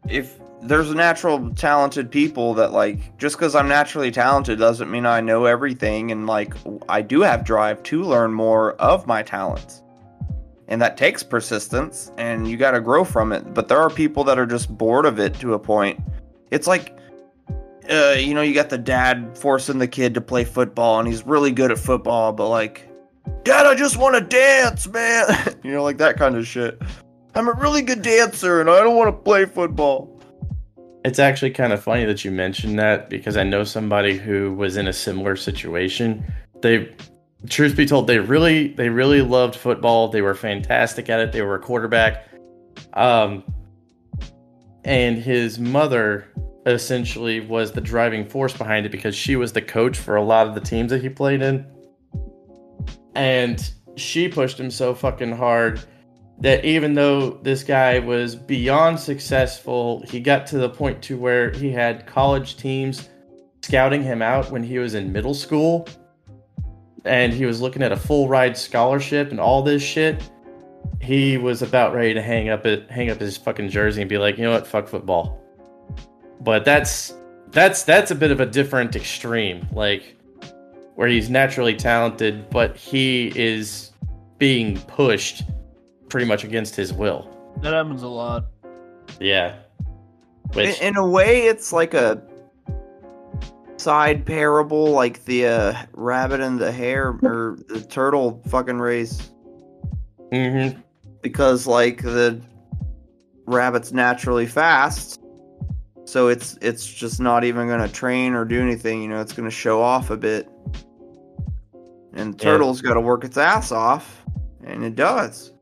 if 0.09 0.39
there's 0.69 0.95
natural 0.95 1.51
talented 1.55 2.11
people 2.11 2.55
that 2.55 2.73
like, 2.73 3.17
just 3.19 3.37
because 3.37 3.55
I'm 3.55 3.69
naturally 3.69 4.11
talented 4.11 4.59
doesn't 4.59 4.91
mean 4.91 5.07
I 5.07 5.21
know 5.21 5.45
everything, 5.45 6.12
and 6.12 6.27
like, 6.27 6.55
I 6.89 7.03
do 7.03 7.23
have 7.23 7.45
drive 7.45 7.83
to 7.85 8.03
learn 8.03 8.33
more 8.33 8.73
of 8.75 9.07
my 9.07 9.23
talents, 9.23 9.83
and 10.69 10.81
that 10.83 10.97
takes 10.97 11.23
persistence, 11.23 12.12
and 12.17 12.49
you 12.49 12.57
got 12.57 12.73
to 12.73 12.81
grow 12.81 13.05
from 13.05 13.33
it. 13.33 13.55
But 13.55 13.69
there 13.69 13.79
are 13.79 13.91
people 13.91 14.25
that 14.25 14.39
are 14.39 14.47
just 14.47 14.77
bored 14.77 15.07
of 15.07 15.19
it 15.19 15.35
to 15.41 15.55
a 15.55 15.59
point. 15.59 16.01
It's 16.51 16.67
like. 16.67 16.93
Uh, 17.89 18.17
you 18.19 18.35
know, 18.35 18.43
you 18.43 18.53
got 18.53 18.69
the 18.69 18.77
dad 18.77 19.39
forcing 19.39 19.79
the 19.79 19.87
kid 19.87 20.12
to 20.12 20.21
play 20.21 20.43
football, 20.43 20.99
and 20.99 21.07
he's 21.07 21.25
really 21.25 21.53
good 21.53 21.71
at 21.71 21.79
football, 21.79 22.33
but 22.33 22.49
like, 22.49 22.89
Dad, 23.45 23.67
I 23.67 23.75
just 23.75 23.97
want 23.97 24.17
to 24.17 24.21
dance, 24.21 24.89
man. 24.89 25.55
you 25.62 25.73
know, 25.73 25.85
like 25.85 25.99
that 25.99 26.17
kind 26.17 26.37
of 26.37 26.47
shit. 26.47 26.81
I'm 27.35 27.49
a 27.49 27.53
really 27.53 27.83
good 27.83 28.03
dancer 28.03 28.61
and 28.61 28.71
I 28.71 28.81
don't 28.81 28.97
want 28.97 29.09
to 29.09 29.23
play 29.23 29.45
football. 29.45 30.16
It's 31.07 31.20
actually 31.20 31.52
kind 31.52 31.72
of 31.72 31.80
funny 31.80 32.04
that 32.04 32.24
you 32.24 32.32
mentioned 32.32 32.80
that 32.80 33.09
because 33.09 33.36
I 33.36 33.44
know 33.44 33.62
somebody 33.62 34.18
who 34.18 34.52
was 34.54 34.76
in 34.76 34.88
a 34.88 34.92
similar 34.92 35.36
situation. 35.36 36.24
They, 36.62 36.92
truth 37.48 37.76
be 37.76 37.86
told, 37.86 38.09
they 38.09 38.18
really, 38.18 38.74
they 38.74 38.88
really 38.88 39.22
loved 39.22 39.54
football. 39.54 40.09
They 40.09 40.20
were 40.20 40.34
fantastic 40.34 41.09
at 41.09 41.20
it. 41.20 41.30
They 41.30 41.42
were 41.42 41.54
a 41.54 41.61
quarterback. 41.61 42.26
Um, 42.94 43.44
and 44.84 45.16
his 45.16 45.61
mother 45.61 46.26
essentially 46.66 47.38
was 47.38 47.70
the 47.70 47.80
driving 47.80 48.26
force 48.26 48.57
behind 48.57 48.84
it 48.84 48.90
because 48.90 49.14
she 49.14 49.36
was 49.36 49.52
the 49.52 49.62
coach 49.62 49.96
for 49.96 50.16
a 50.16 50.24
lot 50.24 50.48
of 50.48 50.57
the 50.57 50.61
teams 50.61 50.90
that 50.90 51.02
he 51.02 51.09
played 51.09 51.40
in. 51.40 51.64
And 53.14 53.70
she 53.95 54.26
pushed 54.26 54.58
him 54.58 54.72
so 54.72 54.92
fucking 54.92 55.37
hard 55.37 55.80
that 56.41 56.64
even 56.64 56.95
though 56.95 57.30
this 57.42 57.63
guy 57.63 57.99
was 57.99 58.37
beyond 58.37 59.00
successful, 59.00 60.03
he 60.08 60.21
got 60.21 60.46
to 60.49 60.58
the 60.58 60.68
point 60.68 61.03
to 61.03 61.17
where 61.17 61.50
he 61.50 61.71
had 61.71 62.07
college 62.07 62.57
teams 62.57 63.08
scouting 63.63 64.03
him 64.03 64.22
out 64.22 64.50
when 64.50 64.63
he 64.63 64.79
was 64.79 64.95
in 64.95 65.13
middle 65.13 65.34
school 65.34 65.88
and 67.04 67.33
he 67.33 67.46
was 67.46 67.61
looking 67.61 67.83
at 67.83 67.92
a 67.92 67.96
full 67.96 68.29
ride 68.29 68.57
scholarship 68.57 69.30
and 69.30 69.41
all 69.41 69.63
this 69.63 69.83
shit. 69.83 70.30
He 71.00 71.38
was 71.38 71.63
about 71.63 71.95
ready 71.95 72.14
to 72.14 72.22
hang 72.22 72.49
up 72.49 72.67
it 72.67 72.91
hang 72.91 73.11
up 73.11 73.18
his 73.18 73.37
fucking 73.37 73.68
jersey 73.71 74.03
and 74.03 74.08
be 74.08 74.18
like, 74.18 74.37
you 74.38 74.45
know 74.45 74.53
what, 74.53 74.67
fuck 74.67 74.88
football. 74.88 75.41
But 76.41 76.64
that's 76.64 77.14
that's 77.50 77.83
that's 77.84 78.11
a 78.11 78.14
bit 78.14 78.30
of 78.30 78.41
a 78.41 78.46
different 78.46 78.95
extreme, 78.96 79.67
like 79.72 80.17
where 80.96 81.08
he's 81.08 81.30
naturally 81.30 81.75
talented, 81.75 82.50
but 82.50 82.76
he 82.76 83.33
is 83.34 83.92
being 84.38 84.79
pushed 84.83 85.42
pretty 86.08 86.26
much 86.26 86.45
against 86.45 86.76
his 86.76 86.92
will. 86.92 87.30
That 87.62 87.72
happens 87.72 88.03
a 88.03 88.08
lot. 88.08 88.46
Yeah. 89.20 89.57
In, 89.80 89.87
Which 90.53 90.80
in 90.80 90.96
a 90.96 91.07
way, 91.07 91.46
it's 91.46 91.72
like 91.72 91.95
a 91.95 92.22
side 93.76 94.24
parable, 94.24 94.91
like 94.91 95.24
the 95.24 95.46
uh, 95.46 95.74
rabbit 95.92 96.41
and 96.41 96.58
the 96.58 96.72
hare 96.72 97.18
or 97.22 97.58
the 97.68 97.80
turtle 97.80 98.42
fucking 98.49 98.78
race. 98.78 99.30
Mm-hmm. 100.33 100.80
Because 101.22 101.66
like 101.66 102.03
the 102.03 102.41
rabbit's 103.46 103.92
naturally 103.92 104.46
fast, 104.46 105.20
so 106.04 106.28
it's 106.28 106.57
it's 106.61 106.87
just 106.87 107.20
not 107.20 107.42
even 107.45 107.68
gonna 107.68 107.88
train 107.88 108.34
or 108.34 108.45
do 108.45 108.61
anything. 108.61 109.03
You 109.03 109.08
know, 109.08 109.20
it's 109.20 109.33
gonna 109.33 109.50
show 109.50 109.83
off 109.83 110.11
a 110.11 110.16
bit. 110.16 110.49
And 112.12 112.34
the 112.34 112.45
Yeah. 112.45 112.53
turtle's 112.53 112.80
got 112.80 112.95
to 112.95 113.00
work 113.00 113.24
its 113.24 113.37
ass 113.37 113.72
off, 113.72 114.24
and 114.64 114.84
it 114.84 114.95
does. 114.95 115.53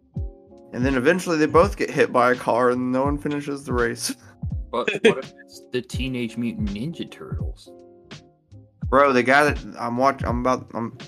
And 0.74 0.84
then 0.84 0.96
eventually 0.96 1.38
they 1.38 1.46
both 1.46 1.76
get 1.76 1.88
hit 1.88 2.12
by 2.12 2.32
a 2.32 2.34
car, 2.34 2.70
and 2.70 2.90
no 2.90 3.04
one 3.04 3.16
finishes 3.16 3.64
the 3.64 3.72
race. 3.72 4.14
But 4.72 4.90
what 5.04 5.18
if 5.18 5.32
it's 5.44 5.62
the 5.70 5.80
Teenage 5.80 6.36
Mutant 6.36 6.70
Ninja 6.70 7.08
Turtles? 7.08 7.70
Bro, 8.88 9.12
they 9.12 9.22
got 9.22 9.46
it. 9.46 9.64
I'm 9.78 9.96
watching, 9.96 10.26
I'm 10.26 10.40
about. 10.40 10.68
I'm. 10.74 10.98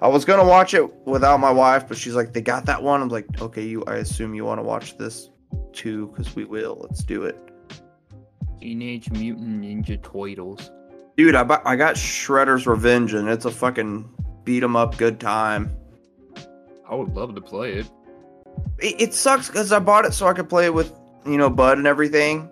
I 0.00 0.06
was 0.06 0.24
gonna 0.24 0.44
watch 0.44 0.74
it 0.74 0.88
without 1.04 1.40
my 1.40 1.50
wife, 1.50 1.88
but 1.88 1.96
she's 1.96 2.14
like, 2.14 2.32
"They 2.32 2.40
got 2.40 2.66
that 2.66 2.80
one." 2.80 3.02
I'm 3.02 3.08
like, 3.08 3.26
"Okay, 3.42 3.64
you. 3.64 3.82
I 3.88 3.96
assume 3.96 4.32
you 4.32 4.44
want 4.44 4.60
to 4.60 4.62
watch 4.62 4.96
this 4.96 5.28
too, 5.72 6.06
because 6.06 6.36
we 6.36 6.44
will. 6.44 6.78
Let's 6.80 7.02
do 7.02 7.24
it." 7.24 7.36
Teenage 8.60 9.10
Mutant 9.10 9.60
Ninja 9.60 10.00
Turtles. 10.00 10.70
Dude, 11.16 11.34
I 11.34 11.42
bu- 11.42 11.64
I 11.64 11.74
got 11.74 11.96
Shredder's 11.96 12.64
Revenge, 12.68 13.12
and 13.12 13.28
it's 13.28 13.44
a 13.44 13.50
fucking 13.50 14.08
beat 14.44 14.62
'em 14.62 14.76
up 14.76 14.96
good 14.98 15.18
time. 15.18 15.76
I 16.88 16.94
would 16.94 17.12
love 17.16 17.34
to 17.34 17.40
play 17.40 17.72
it. 17.72 17.90
It, 18.78 19.00
it 19.00 19.14
sucks 19.14 19.48
because 19.48 19.72
I 19.72 19.78
bought 19.78 20.04
it 20.04 20.14
so 20.14 20.26
I 20.26 20.32
could 20.32 20.48
play 20.48 20.66
it 20.66 20.74
with 20.74 20.92
you 21.26 21.36
know 21.36 21.50
Bud 21.50 21.78
and 21.78 21.86
everything, 21.86 22.48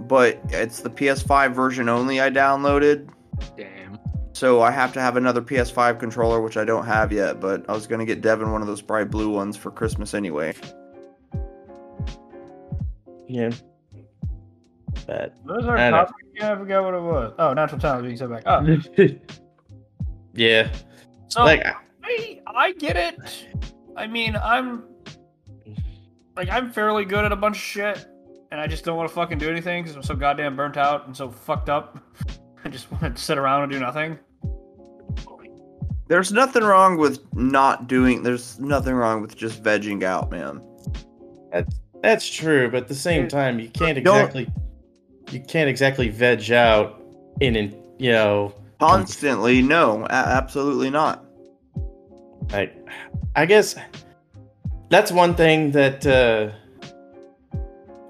but 0.00 0.40
it's 0.48 0.80
the 0.80 0.90
PS5 0.90 1.54
version 1.54 1.88
only 1.88 2.20
I 2.20 2.30
downloaded. 2.30 3.08
Damn. 3.56 3.98
So 4.32 4.62
I 4.62 4.70
have 4.70 4.92
to 4.94 5.00
have 5.00 5.16
another 5.16 5.42
PS5 5.42 5.98
controller, 6.00 6.40
which 6.40 6.56
I 6.56 6.64
don't 6.64 6.86
have 6.86 7.12
yet. 7.12 7.40
But 7.40 7.68
I 7.68 7.72
was 7.72 7.86
gonna 7.86 8.06
get 8.06 8.20
Devin 8.20 8.50
one 8.52 8.62
of 8.62 8.66
those 8.66 8.82
bright 8.82 9.10
blue 9.10 9.30
ones 9.30 9.56
for 9.56 9.70
Christmas 9.70 10.14
anyway. 10.14 10.54
Yeah. 13.28 13.50
But 15.06 15.34
What 15.42 15.58
was 15.58 15.66
our 15.66 15.76
topic? 15.76 16.14
Yeah, 16.34 16.52
I 16.52 16.56
forgot 16.56 16.84
what 16.84 16.94
it 16.94 17.00
was. 17.00 17.34
Oh, 17.38 17.52
natural 17.52 17.80
talent 17.80 18.04
being 18.04 18.16
set 18.16 18.30
back. 18.30 18.42
Oh, 18.46 18.78
yeah, 20.34 20.68
so 21.28 21.44
like 21.44 21.62
I 22.02 22.40
I 22.46 22.72
get 22.72 22.96
it. 22.96 23.46
I 23.96 24.06
mean, 24.06 24.36
I'm 24.36 24.84
like 26.36 26.48
I'm 26.48 26.70
fairly 26.70 27.04
good 27.04 27.24
at 27.24 27.32
a 27.32 27.36
bunch 27.36 27.56
of 27.56 27.62
shit, 27.62 28.06
and 28.50 28.60
I 28.60 28.66
just 28.66 28.84
don't 28.84 28.96
want 28.96 29.08
to 29.08 29.14
fucking 29.14 29.38
do 29.38 29.50
anything 29.50 29.82
because 29.82 29.96
I'm 29.96 30.02
so 30.02 30.14
goddamn 30.14 30.56
burnt 30.56 30.76
out 30.76 31.06
and 31.06 31.16
so 31.16 31.30
fucked 31.30 31.68
up. 31.68 31.98
I 32.64 32.68
just 32.68 32.90
want 32.90 33.16
to 33.16 33.22
sit 33.22 33.38
around 33.38 33.64
and 33.64 33.72
do 33.72 33.80
nothing. 33.80 34.18
There's 36.08 36.32
nothing 36.32 36.64
wrong 36.64 36.96
with 36.96 37.20
not 37.34 37.86
doing. 37.86 38.22
There's 38.22 38.58
nothing 38.58 38.94
wrong 38.94 39.22
with 39.22 39.36
just 39.36 39.62
vegging 39.62 40.02
out, 40.02 40.30
man. 40.30 40.60
that's 41.52 41.80
that's 42.02 42.28
true. 42.28 42.70
But 42.70 42.82
at 42.82 42.88
the 42.88 42.94
same 42.94 43.28
time, 43.28 43.60
you 43.60 43.68
can't 43.68 44.02
Don't- 44.02 44.16
exactly 44.16 44.48
you 45.30 45.40
can't 45.40 45.70
exactly 45.70 46.08
veg 46.08 46.50
out 46.50 47.00
in 47.40 47.54
an 47.54 47.74
you 47.98 48.10
know 48.10 48.54
Constantly, 48.80 49.60
no, 49.60 50.06
absolutely 50.08 50.88
not. 50.88 51.22
I, 52.50 52.70
I 53.36 53.44
guess 53.44 53.76
that's 54.90 55.10
one 55.12 55.34
thing 55.34 55.70
that 55.70 56.04
uh, 56.06 56.50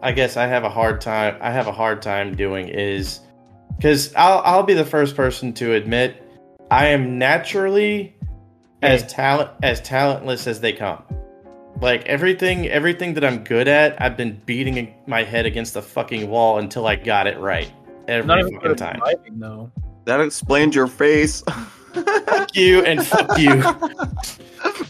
I 0.03 0.13
guess 0.13 0.37
I 0.37 0.47
have 0.47 0.65
a 0.65 0.71
hard 0.71 1.01
time. 1.01 1.37
I 1.41 1.51
have 1.51 1.67
a 1.67 1.73
hard 1.73 2.03
time 2.03 2.35
doing 2.35 2.69
is 2.69 3.21
because 3.77 4.13
I'll 4.17 4.41
I'll 4.45 4.63
be 4.63 4.75
the 4.75 4.85
first 4.85 5.15
person 5.15 5.53
to 5.55 5.75
admit 5.75 6.27
I 6.71 6.87
am 6.87 7.19
naturally 7.19 8.17
as 8.83 9.07
talent 9.07 9.51
as 9.63 9.81
talentless 9.83 10.47
as 10.47 10.61
they 10.61 10.73
come. 10.73 11.03
Like 11.81 12.05
everything 12.07 12.67
everything 12.69 13.15
that 13.15 13.25
I'm 13.25 13.45
good 13.45 13.69
at, 13.69 14.01
I've 14.01 14.17
been 14.17 14.41
beating 14.47 14.95
my 15.07 15.23
head 15.23 15.47
against 15.47 15.75
the 15.75 15.83
fucking 15.83 16.29
wall 16.29 16.59
until 16.59 16.87
I 16.87 16.97
got 16.97 17.27
it 17.27 17.39
right 17.39 17.71
every 18.09 18.27
Not 18.27 18.43
fucking 18.43 18.59
good 18.59 18.79
time. 18.79 18.99
driving, 18.99 19.39
though. 19.39 19.71
That 20.07 20.21
explains 20.21 20.75
your 20.75 20.87
face. 20.87 21.43
fuck 21.93 22.57
you 22.57 22.83
and 22.85 23.07
fuck 23.07 23.39
you. 23.39 23.63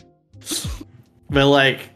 but 1.31 1.48
like, 1.48 1.89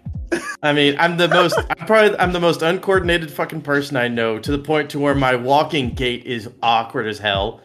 I 0.63 0.73
mean, 0.73 0.97
I'm 0.99 1.17
the 1.17 1.29
most. 1.29 1.59
I'm 1.59 1.87
probably 1.87 2.19
I'm 2.19 2.33
the 2.33 2.41
most 2.41 2.63
uncoordinated 2.63 3.31
fucking 3.31 3.63
person 3.63 3.97
I 3.97 4.09
know. 4.09 4.39
To 4.39 4.51
the 4.51 4.59
point 4.59 4.91
to 4.91 4.99
where 4.99 5.15
my 5.15 5.35
walking 5.37 5.91
gait 5.91 6.25
is 6.25 6.49
awkward 6.63 7.07
as 7.07 7.19
hell. 7.19 7.61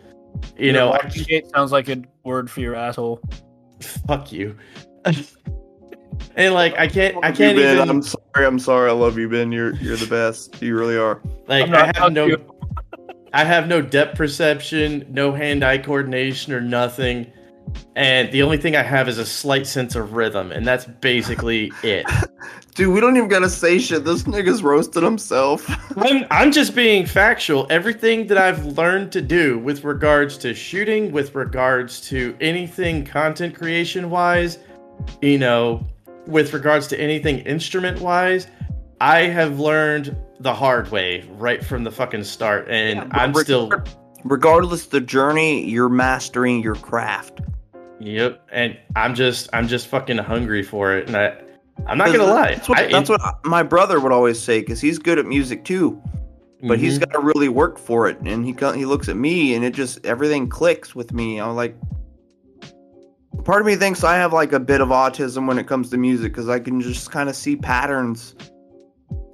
You 0.57 0.73
know, 0.73 0.91
I, 0.91 0.99
gait 1.07 1.47
sounds 1.55 1.71
like 1.71 1.89
a 1.89 2.03
word 2.23 2.49
for 2.51 2.59
your 2.61 2.75
asshole. 2.75 3.21
fuck 4.07 4.31
you. 4.31 4.55
and 6.35 6.53
like, 6.53 6.77
I 6.77 6.87
can't. 6.87 7.15
I 7.23 7.29
You, 7.29 7.35
can't 7.35 7.57
Ben, 7.57 7.75
even. 7.77 7.89
I'm 7.89 8.01
sorry. 8.01 8.45
I'm 8.45 8.59
sorry. 8.59 8.89
I 8.89 8.93
love 8.93 9.17
you, 9.17 9.29
Ben. 9.29 9.51
You're 9.51 9.73
you're 9.75 9.97
the 9.97 10.07
best. 10.07 10.61
You 10.61 10.77
really 10.77 10.97
are. 10.97 11.21
like, 11.47 11.65
I'm 11.65 11.71
not- 11.71 11.95
I 11.95 11.99
have 11.99 12.13
no. 12.13 12.55
I 13.31 13.43
have 13.43 13.67
no 13.67 13.79
depth 13.79 14.17
perception, 14.17 15.05
no 15.07 15.31
hand-eye 15.31 15.77
coordination, 15.79 16.51
or 16.51 16.61
nothing. 16.61 17.31
And 17.95 18.31
the 18.31 18.41
only 18.43 18.57
thing 18.57 18.75
I 18.75 18.83
have 18.83 19.09
is 19.09 19.17
a 19.17 19.25
slight 19.25 19.67
sense 19.67 19.95
of 19.95 20.13
rhythm, 20.13 20.51
and 20.51 20.65
that's 20.65 20.85
basically 20.85 21.71
it. 21.83 22.05
Dude, 22.75 22.93
we 22.93 23.01
don't 23.01 23.17
even 23.17 23.27
gotta 23.27 23.49
say 23.49 23.77
shit. 23.79 24.05
This 24.05 24.23
nigga's 24.23 24.63
roasted 24.63 25.03
himself. 25.03 25.65
I'm, 25.97 26.25
I'm 26.31 26.51
just 26.51 26.75
being 26.75 27.05
factual. 27.05 27.67
Everything 27.69 28.27
that 28.27 28.37
I've 28.37 28.65
learned 28.65 29.11
to 29.13 29.21
do 29.21 29.59
with 29.59 29.83
regards 29.83 30.37
to 30.39 30.53
shooting, 30.53 31.11
with 31.11 31.35
regards 31.35 31.99
to 32.09 32.37
anything 32.39 33.05
content 33.05 33.55
creation 33.55 34.09
wise, 34.09 34.59
you 35.21 35.37
know, 35.37 35.85
with 36.25 36.53
regards 36.53 36.87
to 36.87 36.99
anything 36.99 37.39
instrument 37.39 37.99
wise, 37.99 38.47
I 39.01 39.21
have 39.21 39.59
learned 39.59 40.15
the 40.39 40.53
hard 40.53 40.89
way 40.91 41.27
right 41.31 41.63
from 41.65 41.83
the 41.83 41.91
fucking 41.91 42.23
start. 42.23 42.67
And 42.69 43.11
I'm 43.13 43.33
still, 43.33 43.69
Regardless 44.25 44.87
the 44.87 44.99
journey, 44.99 45.65
you're 45.65 45.89
mastering 45.89 46.61
your 46.61 46.75
craft. 46.75 47.39
Yep. 47.99 48.47
And 48.51 48.77
I'm 48.95 49.15
just, 49.15 49.49
I'm 49.53 49.67
just 49.67 49.87
fucking 49.87 50.17
hungry 50.17 50.63
for 50.63 50.95
it. 50.97 51.07
And 51.07 51.15
I, 51.17 51.37
I'm 51.87 51.97
not 51.97 52.07
gonna 52.07 52.25
lie. 52.25 52.55
That's 52.55 52.69
what, 52.69 52.77
I- 52.79 52.87
that's 52.91 53.09
what 53.09 53.21
my 53.45 53.63
brother 53.63 53.99
would 53.99 54.11
always 54.11 54.39
say 54.39 54.59
because 54.59 54.81
he's 54.81 54.99
good 54.99 55.17
at 55.19 55.25
music 55.25 55.63
too, 55.63 56.01
but 56.67 56.77
he's 56.79 56.97
Mhm. 56.97 57.01
got 57.01 57.11
to 57.13 57.19
really 57.19 57.49
work 57.49 57.77
for 57.77 58.07
it. 58.09 58.19
And 58.19 58.45
he 58.45 58.53
he 58.77 58.85
looks 58.85 59.07
at 59.09 59.15
me 59.15 59.53
and 59.55 59.63
it 59.63 59.73
just 59.73 60.05
everything 60.05 60.49
clicks 60.49 60.93
with 60.93 61.13
me. 61.13 61.39
I'm 61.39 61.55
like, 61.55 61.75
part 63.45 63.61
of 63.61 63.65
me 63.67 63.75
thinks 63.75 64.03
I 64.03 64.15
have 64.17 64.33
like 64.33 64.51
a 64.53 64.59
bit 64.59 64.81
of 64.81 64.89
autism 64.89 65.47
when 65.47 65.57
it 65.57 65.67
comes 65.67 65.89
to 65.91 65.97
music 65.97 66.33
because 66.33 66.49
I 66.49 66.59
can 66.59 66.81
just 66.81 67.11
kind 67.11 67.29
of 67.29 67.35
see 67.35 67.55
patterns. 67.55 68.35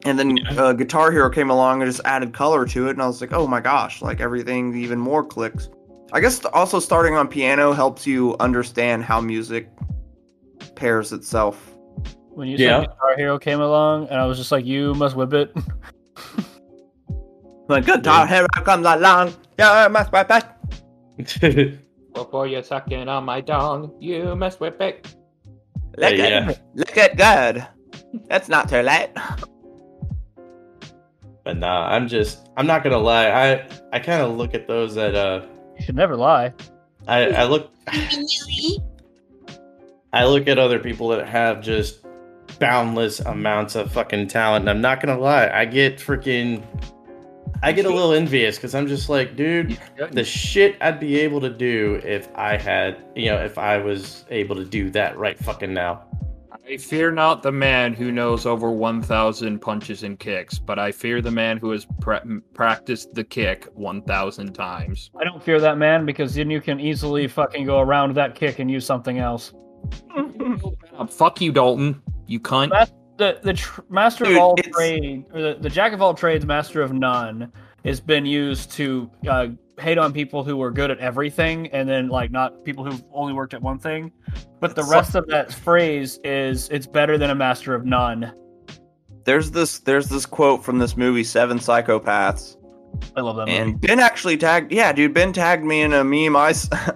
And 0.05 0.19
then 0.19 0.37
uh, 0.59 0.73
Guitar 0.73 1.11
Hero 1.11 1.31
came 1.31 1.49
along 1.49 1.81
and 1.81 1.89
just 1.89 2.01
added 2.05 2.31
color 2.31 2.63
to 2.67 2.87
it, 2.87 2.91
and 2.91 3.01
I 3.01 3.07
was 3.07 3.21
like, 3.21 3.33
oh 3.33 3.47
my 3.47 3.59
gosh, 3.59 4.03
like 4.03 4.21
everything 4.21 4.75
even 4.77 4.99
more 4.99 5.23
clicks. 5.25 5.67
I 6.13 6.19
guess 6.21 6.43
also 6.45 6.79
starting 6.79 7.15
on 7.15 7.27
piano 7.27 7.73
helps 7.73 8.05
you 8.07 8.35
understand 8.39 9.03
how 9.03 9.19
music 9.21 9.69
pairs 10.75 11.11
itself. 11.11 11.71
When 12.29 12.47
you 12.47 12.57
Yeah. 12.57 12.81
said 12.81 12.89
Guitar 12.89 13.15
Hero 13.17 13.39
came 13.39 13.61
along, 13.61 14.07
and 14.09 14.19
I 14.19 14.25
was 14.25 14.37
just 14.37 14.51
like, 14.51 14.65
"You 14.65 14.93
must 14.95 15.15
whip 15.15 15.33
it." 15.33 15.53
Like 17.67 17.85
Guitar 17.87 18.27
Hero 18.27 18.45
comes 18.63 18.85
along, 18.85 19.33
yeah, 19.57 19.71
I 19.71 19.87
must 19.87 20.11
whip 20.11 20.29
it. 20.29 21.79
Before 22.13 22.45
you're 22.45 22.61
sucking 22.61 23.09
on 23.09 23.23
my 23.25 23.41
dong, 23.41 23.91
you 23.99 24.35
must 24.35 24.59
whip 24.59 24.79
it. 24.81 25.15
Look 25.97 26.13
Yeah, 26.15 26.25
at 26.25 26.47
yeah. 26.47 26.53
look 26.75 26.95
at 26.95 27.17
good. 27.17 27.65
That's 28.29 28.49
not 28.49 28.69
too 28.69 28.81
late. 28.81 29.09
but 31.43 31.57
nah, 31.57 31.87
I'm 31.87 32.07
just, 32.07 32.49
I'm 32.55 32.67
not 32.67 32.83
gonna 32.83 32.99
lie. 32.99 33.29
I, 33.31 33.67
I 33.91 33.97
kind 33.97 34.21
of 34.21 34.37
look 34.37 34.53
at 34.53 34.67
those 34.67 34.93
that, 34.93 35.15
uh, 35.15 35.41
You 35.77 35.83
should 35.83 35.95
never 35.95 36.15
lie. 36.15 36.53
I, 37.07 37.29
I 37.31 37.43
look 37.45 37.71
I 40.13 40.25
look 40.25 40.47
at 40.47 40.57
other 40.57 40.79
people 40.79 41.09
that 41.09 41.27
have 41.27 41.61
just 41.61 42.05
boundless 42.59 43.19
amounts 43.19 43.75
of 43.75 43.91
fucking 43.91 44.27
talent 44.27 44.63
and 44.63 44.69
I'm 44.69 44.81
not 44.81 45.01
gonna 45.01 45.19
lie, 45.19 45.49
I 45.49 45.65
get 45.65 45.97
freaking 45.97 46.63
I 47.61 47.71
get 47.71 47.85
a 47.85 47.89
little 47.89 48.13
envious 48.13 48.57
because 48.57 48.75
I'm 48.75 48.87
just 48.87 49.09
like, 49.09 49.35
dude, 49.35 49.79
the 50.11 50.23
shit 50.23 50.77
I'd 50.81 50.99
be 50.99 51.17
able 51.19 51.41
to 51.41 51.49
do 51.49 52.01
if 52.03 52.29
I 52.35 52.57
had 52.57 53.03
you 53.15 53.27
know, 53.27 53.37
if 53.43 53.57
I 53.57 53.77
was 53.77 54.25
able 54.29 54.55
to 54.55 54.65
do 54.65 54.89
that 54.91 55.17
right 55.17 55.37
fucking 55.37 55.73
now. 55.73 56.03
I 56.67 56.77
fear 56.77 57.11
not 57.11 57.43
the 57.43 57.51
man 57.51 57.93
who 57.93 58.11
knows 58.11 58.45
over 58.45 58.71
1,000 58.71 59.59
punches 59.59 60.01
and 60.03 60.17
kicks, 60.17 60.57
but 60.57 60.79
I 60.79 60.91
fear 60.91 61.21
the 61.21 61.29
man 61.31 61.57
who 61.57 61.69
has 61.71 61.85
pra- 62.01 62.25
practiced 62.53 63.13
the 63.13 63.23
kick 63.23 63.67
1,000 63.75 64.53
times. 64.53 65.11
I 65.19 65.23
don't 65.23 65.43
fear 65.43 65.59
that 65.59 65.77
man 65.77 66.05
because 66.05 66.33
then 66.33 66.49
you 66.49 66.61
can 66.61 66.79
easily 66.79 67.27
fucking 67.27 67.65
go 67.65 67.79
around 67.81 68.15
that 68.15 68.33
kick 68.33 68.57
and 68.59 68.69
use 68.71 68.85
something 68.85 69.19
else. 69.19 69.53
Uh, 70.97 71.05
fuck 71.05 71.39
you, 71.39 71.51
Dalton. 71.51 72.01
You 72.25 72.39
cunt. 72.39 72.71
The 73.17 73.39
the 73.43 73.53
tr- 73.53 73.81
master 73.89 74.25
Dude, 74.25 74.35
of 74.37 74.41
all 74.41 74.55
it's- 74.57 74.75
trades, 74.75 75.29
or 75.33 75.41
the, 75.41 75.57
the 75.61 75.69
jack 75.69 75.93
of 75.93 76.01
all 76.01 76.13
trades, 76.13 76.45
master 76.45 76.81
of 76.81 76.91
none, 76.91 77.51
has 77.85 78.01
been 78.01 78.25
used 78.25 78.71
to 78.73 79.09
uh, 79.29 79.47
hate 79.79 79.97
on 79.97 80.13
people 80.13 80.43
who 80.43 80.57
were 80.57 80.71
good 80.71 80.91
at 80.91 80.99
everything, 80.99 81.67
and 81.67 81.87
then 81.87 82.07
like 82.09 82.31
not 82.31 82.63
people 82.63 82.83
who've 82.85 83.03
only 83.13 83.33
worked 83.33 83.53
at 83.53 83.61
one 83.61 83.79
thing. 83.79 84.11
But 84.59 84.75
the 84.75 84.81
It's 84.81 84.91
rest 84.91 85.15
of 85.15 85.27
that 85.27 85.53
phrase 85.53 86.19
is 86.23 86.69
it's 86.69 86.87
better 86.87 87.17
than 87.17 87.29
a 87.29 87.35
master 87.35 87.73
of 87.73 87.85
none. 87.85 88.33
There's 89.25 89.51
this 89.51 89.79
there's 89.79 90.07
this 90.07 90.25
quote 90.25 90.63
from 90.63 90.79
this 90.79 90.95
movie 90.95 91.23
Seven 91.23 91.59
Psychopaths. 91.59 92.57
I 93.15 93.21
love 93.21 93.35
that 93.37 93.47
movie. 93.47 93.57
And 93.57 93.81
Ben 93.81 93.99
actually 93.99 94.37
tagged 94.37 94.71
yeah, 94.71 94.93
dude, 94.93 95.13
Ben 95.13 95.33
tagged 95.33 95.63
me 95.63 95.81
in 95.81 95.93
a 95.93 96.03
meme 96.03 96.35
I 96.35 96.53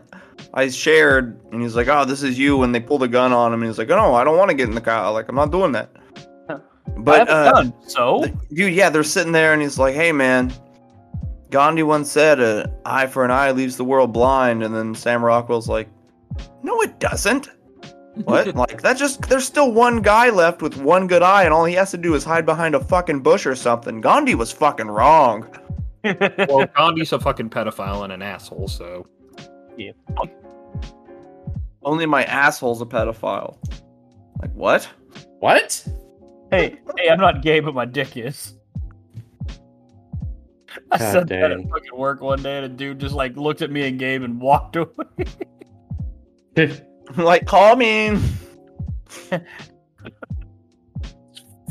I 0.53 0.69
shared 0.69 1.39
and 1.51 1.61
he's 1.61 1.75
like, 1.75 1.87
"Oh, 1.87 2.05
this 2.05 2.23
is 2.23 2.39
you 2.39 2.57
when 2.57 2.71
they 2.71 2.79
pulled 2.79 3.03
a 3.03 3.07
gun 3.07 3.33
on 3.33 3.53
him." 3.53 3.61
And 3.61 3.69
he's 3.69 3.77
like, 3.77 3.89
"Oh, 3.89 3.95
no, 3.95 4.15
I 4.15 4.23
don't 4.23 4.37
want 4.37 4.49
to 4.49 4.55
get 4.55 4.69
in 4.69 4.75
the 4.75 4.81
car. 4.81 5.11
Like, 5.11 5.29
I'm 5.29 5.35
not 5.35 5.51
doing 5.51 5.71
that." 5.73 5.91
But 6.97 7.27
haven't 7.27 7.33
uh, 7.33 7.51
done 7.51 7.73
so. 7.87 8.25
dude, 8.51 8.73
yeah, 8.73 8.89
they're 8.89 9.03
sitting 9.03 9.31
there 9.31 9.53
and 9.53 9.61
he's 9.61 9.77
like, 9.77 9.93
"Hey, 9.93 10.11
man, 10.11 10.51
Gandhi 11.49 11.83
once 11.83 12.11
said, 12.11 12.39
"An 12.39 12.71
eye 12.85 13.07
for 13.07 13.25
an 13.25 13.31
eye 13.31 13.51
leaves 13.51 13.77
the 13.77 13.83
world 13.83 14.13
blind." 14.13 14.63
And 14.63 14.75
then 14.75 14.93
Sam 14.95 15.23
Rockwell's 15.23 15.67
like, 15.67 15.89
"No, 16.63 16.81
it 16.81 16.99
doesn't." 16.99 17.49
What? 18.25 18.55
like 18.55 18.81
that 18.81 18.97
just 18.97 19.21
there's 19.23 19.45
still 19.45 19.71
one 19.71 20.01
guy 20.01 20.29
left 20.29 20.61
with 20.61 20.77
one 20.77 21.07
good 21.07 21.21
eye 21.21 21.43
and 21.43 21.53
all 21.53 21.65
he 21.65 21.75
has 21.75 21.91
to 21.91 21.97
do 21.97 22.15
is 22.15 22.23
hide 22.23 22.45
behind 22.45 22.75
a 22.75 22.79
fucking 22.79 23.21
bush 23.21 23.45
or 23.45 23.55
something. 23.55 24.01
Gandhi 24.01 24.35
was 24.35 24.51
fucking 24.51 24.87
wrong. 24.87 25.47
well, 26.03 26.65
Gandhi's 26.75 27.13
a 27.13 27.19
fucking 27.19 27.49
pedophile 27.49 28.03
and 28.03 28.13
an 28.13 28.21
asshole, 28.21 28.67
so. 28.67 29.05
Yeah. 29.77 29.91
Only 31.83 32.05
my 32.05 32.23
asshole's 32.25 32.81
a 32.81 32.85
pedophile. 32.85 33.57
Like 34.41 34.53
what? 34.53 34.89
What? 35.39 35.87
Hey, 36.51 36.79
hey, 36.97 37.07
I'm 37.07 37.19
not 37.19 37.43
gay, 37.43 37.59
but 37.59 37.75
my 37.75 37.85
dick 37.85 38.17
is. 38.17 38.55
I 40.91 40.97
God 40.97 41.11
said 41.11 41.27
that 41.29 41.51
at 41.51 41.69
fucking 41.69 41.95
work 41.95 42.21
one 42.21 42.41
day, 42.41 42.57
and 42.57 42.65
a 42.65 42.69
dude 42.69 42.99
just 42.99 43.15
like 43.15 43.35
looked 43.37 43.61
at 43.61 43.71
me 43.71 43.87
and 43.87 43.99
Gabe 43.99 44.23
and 44.23 44.39
walked 44.39 44.75
away. 44.75 44.89
like 47.17 47.45
call 47.45 47.75
me. 47.75 48.19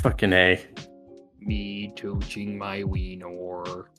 Fucking 0.00 0.32
A. 0.32 0.64
Me 1.40 1.92
touching 1.96 2.56
my 2.56 2.84
wiener. 2.84 3.90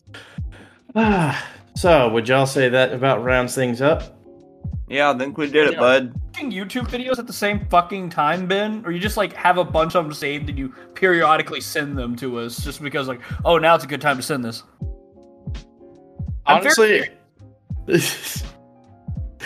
Ah, 0.95 1.47
so, 1.75 2.09
would 2.09 2.27
y'all 2.27 2.45
say 2.45 2.69
that 2.69 2.93
about 2.93 3.23
rounds 3.23 3.53
things 3.55 3.81
up? 3.81 4.19
Yeah, 4.87 5.11
I 5.11 5.17
think 5.17 5.37
we 5.37 5.49
did 5.49 5.67
it, 5.67 5.73
Yeah. 5.73 5.79
bud. 5.79 6.13
YouTube 6.39 6.87
videos 6.87 7.19
at 7.19 7.27
the 7.27 7.33
same 7.33 7.65
fucking 7.67 8.09
time, 8.09 8.47
Ben? 8.47 8.81
Or 8.85 8.91
you 8.91 8.99
just 8.99 9.17
like 9.17 9.33
have 9.33 9.57
a 9.57 9.63
bunch 9.63 9.95
of 9.95 10.05
them 10.05 10.13
saved 10.13 10.49
and 10.49 10.57
you 10.57 10.73
periodically 10.93 11.59
send 11.59 11.97
them 11.97 12.15
to 12.15 12.39
us 12.39 12.63
just 12.63 12.81
because 12.81 13.07
like, 13.07 13.19
oh, 13.43 13.57
now 13.57 13.75
it's 13.75 13.83
a 13.83 13.87
good 13.87 13.99
time 14.01 14.15
to 14.17 14.23
send 14.23 14.43
this. 14.43 14.63
I'm 16.55 16.63
very- 16.63 17.09
Honestly, 17.87 18.45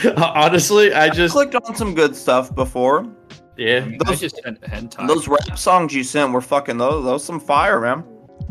honestly, 0.17 0.93
I 0.93 1.09
just 1.09 1.33
Clicked 1.33 1.55
on 1.55 1.75
some 1.75 1.93
good 1.95 2.15
stuff 2.15 2.53
before. 2.55 3.05
yeah, 3.57 3.77
I, 3.77 3.85
mean, 3.85 3.99
I 4.05 4.09
Those- 4.09 4.19
just 4.19 4.41
sent 4.43 4.61
hentai. 4.61 5.07
Those 5.07 5.27
rap 5.27 5.57
songs 5.57 5.93
you 5.93 6.03
sent 6.03 6.33
were 6.33 6.41
fucking 6.41 6.77
those. 6.77 7.03
Those 7.05 7.23
some 7.23 7.39
fire, 7.39 7.79
man. 7.79 8.03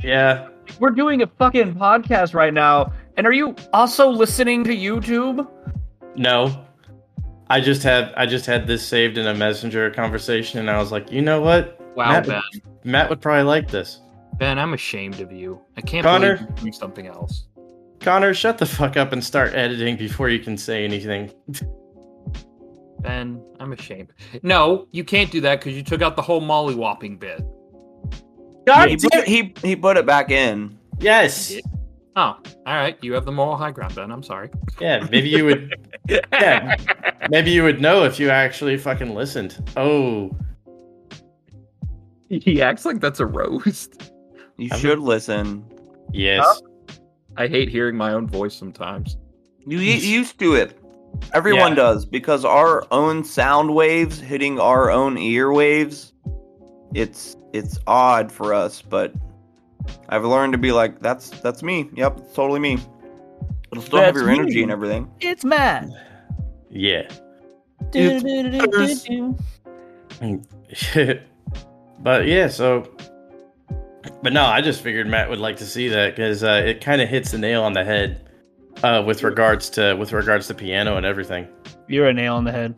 yeah. 0.03 0.49
We're 0.79 0.91
doing 0.91 1.23
a 1.23 1.27
fucking 1.27 1.74
podcast 1.74 2.35
right 2.35 2.55
now, 2.55 2.93
and 3.16 3.27
are 3.27 3.33
you 3.33 3.55
also 3.73 4.09
listening 4.09 4.62
to 4.65 4.70
YouTube? 4.70 5.47
No, 6.16 6.65
I 7.51 7.61
just 7.61 7.83
had 7.83 8.15
I 8.16 8.27
just 8.27 8.47
had 8.47 8.66
this 8.66 8.87
saved 8.87 9.19
in 9.19 9.27
a 9.27 9.35
messenger 9.35 9.91
conversation, 9.91 10.61
and 10.61 10.70
I 10.70 10.79
was 10.79 10.93
like, 10.93 11.11
you 11.11 11.20
know 11.20 11.41
what, 11.41 11.81
wow, 11.97 12.12
Matt- 12.12 12.27
Ben. 12.29 12.43
Matt 12.85 13.11
would 13.11 13.20
probably 13.20 13.43
like 13.43 13.69
this. 13.69 14.01
Ben, 14.39 14.59
I'm 14.59 14.73
ashamed 14.73 15.20
of 15.20 15.33
you. 15.33 15.61
I 15.77 15.81
can't 15.83 16.05
Connor? 16.05 16.37
believe 16.37 16.49
you're 16.49 16.57
doing 16.59 16.73
something 16.73 17.07
else. 17.09 17.49
Connor, 18.03 18.35
shut 18.35 18.59
the 18.59 18.66
fuck 18.66 18.97
up 18.97 19.12
and 19.12 19.23
start 19.24 19.55
editing 19.55 19.97
before 19.97 20.29
you 20.29 20.39
can 20.39 20.57
say 20.57 20.85
anything. 20.85 21.31
Ben, 23.01 23.43
I'm 23.61 23.73
ashamed. 23.73 24.12
No, 24.43 24.87
you 24.93 25.05
can't 25.05 25.31
do 25.31 25.41
that 25.43 25.61
because 25.61 25.74
you 25.74 25.83
took 25.83 26.03
out 26.03 26.16
the 26.16 26.23
whole 26.23 26.41
mollywhopping 26.41 27.19
bit. 27.19 27.43
God 28.66 28.91
He 28.91 28.97
damn 28.97 29.11
put, 29.11 29.29
he 29.29 29.55
he 29.62 29.74
put 29.77 29.97
it 29.97 30.07
back 30.07 30.31
in. 30.31 30.79
Yes. 31.01 31.53
Oh, 32.15 32.20
all 32.20 32.43
right. 32.66 32.97
You 33.03 33.12
have 33.15 33.24
the 33.24 33.33
moral 33.33 33.57
high 33.57 33.70
ground, 33.73 33.95
Ben. 33.95 34.12
I'm 34.12 34.23
sorry. 34.23 34.51
Yeah, 34.81 35.07
maybe 35.11 35.29
you 35.29 35.45
would. 35.45 35.74
Yeah, 36.33 36.74
maybe 37.31 37.53
you 37.53 37.62
would 37.62 37.81
know 37.81 38.03
if 38.05 38.19
you 38.19 38.29
actually 38.29 38.77
fucking 38.77 39.15
listened. 39.15 39.57
Oh, 39.77 40.37
He 42.29 42.61
acts 42.61 42.85
like 42.85 43.01
that's 43.01 43.20
a 43.20 43.27
roast. 43.27 44.12
You 44.59 44.69
I'm- 44.73 44.81
should 44.81 44.99
listen. 44.99 45.65
yes. 46.12 46.45
I 47.37 47.47
hate 47.49 47.69
hearing 47.69 47.97
my 47.97 48.13
own 48.13 48.27
voice 48.27 48.55
sometimes. 48.55 49.17
You 49.67 49.79
get 49.79 50.03
used 50.03 50.39
to 50.41 50.55
it. 50.55 50.79
Everyone 51.35 51.71
Yeah. 51.71 51.77
does 51.77 52.05
because 52.07 52.45
our 52.45 52.85
own 52.91 53.23
sound 53.25 53.75
waves 53.75 54.19
hitting 54.19 54.59
our 54.59 54.91
own 54.91 55.17
ear 55.19 55.53
waves. 55.53 56.13
It's 56.95 57.37
it's 57.53 57.79
odd 57.87 58.33
for 58.33 58.55
us, 58.55 58.83
but 58.83 59.13
I've 60.09 60.25
learned 60.25 60.53
to 60.53 60.59
be 60.59 60.73
like, 60.73 61.01
that's 61.01 61.31
that's 61.41 61.63
me. 61.63 61.89
Yep, 61.95 62.19
it's 62.19 62.35
totally 62.35 62.61
me. 62.61 62.79
It'll 63.71 63.83
still 63.83 64.01
have 64.01 64.15
That's 64.15 64.23
your 64.25 64.31
energy 64.31 64.63
and 64.63 64.71
everything. 64.73 65.11
It's 65.21 65.45
Matt. 65.45 65.89
Yeah. 66.71 67.09
It's- 67.95 68.23
but 72.01 72.27
yeah, 72.27 72.49
so. 72.49 72.89
But 74.23 74.33
no, 74.33 74.45
I 74.45 74.61
just 74.61 74.83
figured 74.83 75.07
Matt 75.07 75.29
would 75.31 75.39
like 75.39 75.57
to 75.59 75.66
see 75.66 75.89
that 75.89 76.16
because 76.16 76.43
uh, 76.43 76.62
it 76.65 76.81
kind 76.81 77.01
of 77.01 77.09
hits 77.09 77.31
the 77.31 77.39
nail 77.39 77.62
on 77.62 77.73
the 77.73 77.85
head 77.85 78.29
uh, 78.83 79.03
with 79.07 79.23
regards 79.23 79.70
to 79.70 79.95
with 79.95 80.12
regards 80.12 80.47
to 80.49 80.55
piano 80.55 80.97
and 80.97 81.07
everything. 81.07 81.47
You're 81.89 82.09
a 82.09 82.12
nail 82.12 82.35
on 82.37 82.45
the 82.45 82.53
head. 82.53 82.74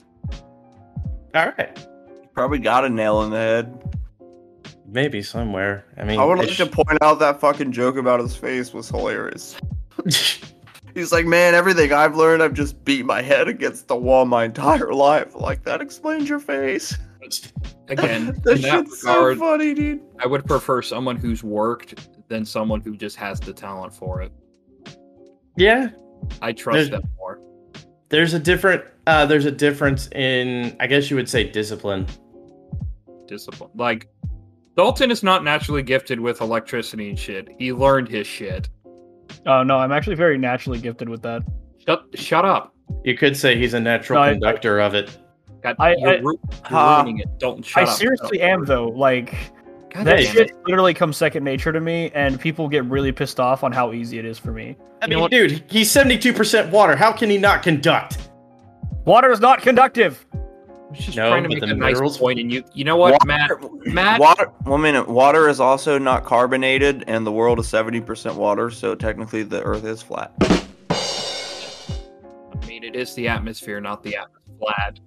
All 1.35 1.47
right, 1.59 1.87
Probably 2.35 2.59
got 2.59 2.85
a 2.85 2.89
nail 2.89 3.23
in 3.23 3.31
the 3.31 3.37
head. 3.37 3.97
maybe 4.87 5.23
somewhere. 5.23 5.85
I 5.97 6.05
mean, 6.05 6.21
I 6.21 6.25
would 6.25 6.39
it 6.41 6.49
like 6.49 6.57
to 6.59 6.67
point 6.67 6.99
out 7.03 7.19
that 7.21 7.41
fucking 7.41 7.73
joke 7.73 7.97
about 7.97 8.21
his 8.21 8.37
face 8.37 8.73
was 8.73 8.89
hilarious. 8.89 9.57
He's 10.95 11.11
like, 11.11 11.27
man, 11.27 11.55
everything 11.55 11.93
I've 11.93 12.17
learned, 12.17 12.41
I've 12.41 12.55
just 12.55 12.85
beat 12.85 13.05
my 13.05 13.21
head 13.21 13.49
against 13.49 13.89
the 13.89 13.97
wall 13.97 14.25
my 14.27 14.45
entire 14.45 14.93
life. 14.95 15.35
Like 15.35 15.65
that 15.65 15.81
explains 15.81 16.29
your 16.29 16.39
face. 16.39 16.97
Again, 17.89 18.27
that 18.45 18.57
in 18.57 18.63
that 18.63 18.87
shit's 18.87 19.01
so 19.03 19.35
funny, 19.37 19.75
dude. 19.75 20.01
I 20.19 20.27
would 20.27 20.45
prefer 20.47 20.81
someone 20.83 21.17
who's 21.17 21.43
worked 21.45 22.09
than 22.29 22.45
someone 22.45 22.81
who 22.81 22.97
just 22.97 23.17
has 23.17 23.39
the 23.41 23.53
talent 23.53 23.93
for 23.93 24.23
it. 24.23 24.33
yeah, 25.57 25.91
I 26.43 26.53
trust 26.53 26.75
There's- 26.77 26.91
them 26.91 27.11
more. 27.19 27.41
there's 28.09 28.33
a 28.35 28.39
different 28.39 28.85
uh, 29.07 29.27
there's 29.27 29.45
a 29.45 29.51
difference 29.51 30.09
in 30.13 30.75
I 30.81 30.87
guess 30.87 31.11
you 31.11 31.17
would 31.17 31.29
say 31.29 31.45
discipline. 31.51 32.07
Discipline. 33.27 33.71
Like, 33.75 34.09
Dalton 34.77 35.11
is 35.11 35.23
not 35.23 35.45
naturally 35.45 35.83
gifted 35.83 36.21
with 36.21 36.41
electricity 36.41 37.09
and 37.11 37.19
shit. 37.19 37.49
He 37.59 37.73
learned 37.73 38.09
his 38.09 38.27
shit. 38.27 38.69
Oh 39.47 39.63
no, 39.63 39.77
I'm 39.79 39.93
actually 39.93 40.17
very 40.17 40.39
naturally 40.39 40.79
gifted 40.79 41.09
with 41.09 41.23
that. 41.23 41.43
Shut, 41.87 42.05
shut 42.15 42.45
up. 42.47 42.75
You 43.05 43.17
could 43.17 43.37
say 43.37 43.59
he's 43.59 43.75
a 43.75 43.81
natural 43.81 44.19
No, 44.21 44.23
I- 44.25 44.33
conductor 44.33 44.81
of 44.81 44.95
it. 44.95 45.19
God, 45.65 45.77
I- 45.79 45.97
you're, 45.97 46.09
I- 46.11 46.17
ru- 46.19 46.39
you're 46.43 46.61
Ha. 46.65 46.97
ruining 46.99 47.19
it. 47.21 47.39
Dalton, 47.39 47.63
shut 47.65 47.83
I 47.89 47.91
up. 47.91 47.97
seriously 47.99 48.39
Shut 48.39 48.47
up. 48.51 48.53
am 48.61 48.65
though. 48.67 48.89
Like 48.89 49.35
God 49.93 50.05
that 50.07 50.23
shit 50.23 50.51
it. 50.51 50.57
literally 50.67 50.93
comes 50.95 51.17
second 51.17 51.43
nature 51.43 51.73
to 51.73 51.81
me, 51.81 52.11
and 52.15 52.39
people 52.39 52.69
get 52.69 52.85
really 52.85 53.11
pissed 53.13 53.41
off 53.41 53.65
on 53.65 53.73
how 53.73 53.93
easy 53.93 54.19
it 54.19 54.25
is 54.27 54.39
for 54.39 54.53
me. 54.53 54.77
I 55.03 55.07
You 55.07 55.17
mean, 55.19 55.29
dude, 55.31 55.65
he's 55.69 55.91
72% 55.91 56.71
water. 56.71 56.95
How 56.97 57.13
can 57.13 57.31
he 57.31 57.39
not 57.39 57.63
conduct? 57.63 58.19
Water 59.07 59.31
is 59.33 59.41
not 59.41 59.63
conductive. 59.63 60.25
I 60.33 60.97
just 60.97 61.17
No, 61.17 61.29
trying 61.31 61.43
to 61.45 61.49
but 61.49 61.55
make 61.55 61.61
the 61.63 61.71
a 61.71 61.75
nice 61.75 61.95
minerals- 61.95 62.19
point, 62.19 62.39
and 62.39 62.53
you, 62.53 62.63
you 62.75 62.85
know 62.85 62.97
what, 62.97 63.25
Matt? 63.27 63.51
Matt, 63.87 64.21
Water. 64.21 64.53
One 64.65 64.81
minute. 64.83 65.09
Water 65.09 65.49
is 65.49 65.59
also 65.61 65.99
not 65.99 66.25
carbonated, 66.25 67.05
and 67.07 67.27
the 67.27 67.33
world 67.33 67.59
is 67.59 67.67
seventy 67.67 68.01
percent 68.01 68.37
water, 68.37 68.71
so 68.71 68.95
technically 68.95 69.43
the 69.43 69.63
Earth 69.63 69.85
is 69.85 70.03
flat. 70.03 70.33
I 70.91 72.67
mean, 72.67 72.85
it 72.85 72.95
is 72.97 73.15
the 73.15 73.29
atmosphere, 73.29 73.81
not 73.81 74.03
the 74.03 74.17
atmosphere. 74.17 74.41
Flat. 74.61 75.01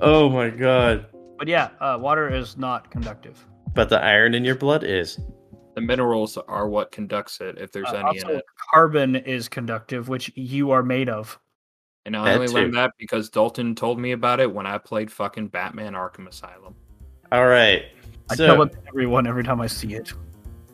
Oh 0.00 0.28
my 0.30 0.48
god. 0.50 1.06
But 1.38 1.48
yeah, 1.48 1.70
uh, 1.80 1.98
water 2.00 2.32
is 2.32 2.56
not 2.56 2.90
conductive. 2.90 3.44
But 3.74 3.88
the 3.88 4.02
iron 4.02 4.34
in 4.34 4.44
your 4.44 4.54
blood 4.54 4.84
is. 4.84 5.18
The 5.74 5.80
minerals 5.80 6.36
are 6.36 6.68
what 6.68 6.90
conducts 6.92 7.40
it, 7.40 7.58
if 7.58 7.70
there's 7.72 7.88
Uh, 7.88 8.02
any 8.08 8.18
in 8.20 8.30
it. 8.30 8.44
carbon 8.72 9.16
is 9.16 9.48
conductive, 9.48 10.08
which 10.08 10.32
you 10.36 10.70
are 10.70 10.82
made 10.82 11.08
of. 11.08 11.38
And 12.06 12.16
I 12.16 12.24
that 12.26 12.34
only 12.40 12.48
learned 12.48 12.74
that 12.74 12.92
because 12.98 13.28
Dalton 13.28 13.74
told 13.74 13.98
me 14.00 14.12
about 14.12 14.40
it 14.40 14.52
when 14.52 14.66
I 14.66 14.78
played 14.78 15.10
fucking 15.12 15.48
Batman 15.48 15.92
Arkham 15.94 16.26
Asylum. 16.28 16.74
All 17.30 17.46
right. 17.46 17.84
I 18.30 18.34
tell 18.36 18.62
it 18.62 18.72
to 18.72 18.78
everyone 18.88 19.26
every 19.26 19.44
time 19.44 19.60
I 19.60 19.66
see 19.66 19.94
it. 19.94 20.12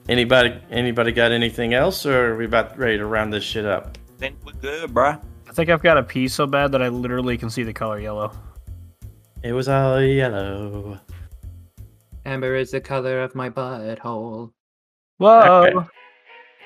anybody 0.08 0.54
anybody 0.70 1.12
got 1.12 1.32
anything 1.32 1.72
else 1.72 2.04
or 2.04 2.32
are 2.32 2.36
we 2.36 2.44
about 2.44 2.76
ready 2.78 2.98
to 2.98 3.06
round 3.06 3.32
this 3.32 3.42
shit 3.44 3.64
up? 3.64 3.96
think 4.18 4.36
we're 4.44 4.52
good, 4.52 4.90
bruh. 4.90 5.20
I 5.54 5.56
think 5.56 5.70
I've 5.70 5.84
got 5.84 5.96
a 5.96 6.02
pee 6.02 6.26
so 6.26 6.48
bad 6.48 6.72
that 6.72 6.82
I 6.82 6.88
literally 6.88 7.38
can 7.38 7.48
see 7.48 7.62
the 7.62 7.72
color 7.72 8.00
yellow. 8.00 8.32
It 9.44 9.52
was 9.52 9.68
all 9.68 10.02
yellow. 10.02 10.98
Amber 12.26 12.56
is 12.56 12.72
the 12.72 12.80
color 12.80 13.22
of 13.22 13.36
my 13.36 13.50
butthole. 13.50 14.50
Whoa! 15.18 15.30
Okay. 15.30 15.72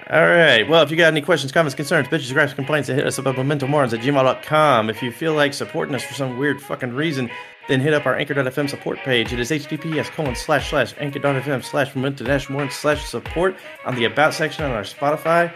All 0.08 0.26
right. 0.26 0.66
Well, 0.66 0.82
if 0.82 0.90
you 0.90 0.96
got 0.96 1.08
any 1.08 1.20
questions, 1.20 1.52
comments, 1.52 1.74
concerns, 1.74 2.08
bitches, 2.08 2.32
gripes, 2.32 2.54
complaints, 2.54 2.88
then 2.88 2.96
hit 2.96 3.06
us 3.06 3.18
up 3.18 3.26
at 3.26 3.34
mementomorons 3.34 3.92
at 3.92 4.00
gmail.com. 4.00 4.88
If 4.88 5.02
you 5.02 5.12
feel 5.12 5.34
like 5.34 5.52
supporting 5.52 5.94
us 5.94 6.02
for 6.02 6.14
some 6.14 6.38
weird 6.38 6.58
fucking 6.58 6.94
reason, 6.94 7.28
then 7.68 7.80
hit 7.80 7.92
up 7.92 8.06
our 8.06 8.16
anchor.fm 8.16 8.70
support 8.70 9.00
page. 9.00 9.34
It 9.34 9.38
is 9.38 9.50
https 9.50 10.06
colon 10.12 10.34
slash 10.34 10.70
slash 10.70 10.94
anchor.fm 10.96 11.62
slash 11.62 11.94
memento 11.94 12.24
dash 12.24 12.48
morons 12.48 12.72
slash 12.72 13.04
support 13.04 13.54
on 13.84 13.96
the 13.96 14.06
about 14.06 14.32
section 14.32 14.64
on 14.64 14.70
our 14.70 14.80
Spotify. 14.80 15.52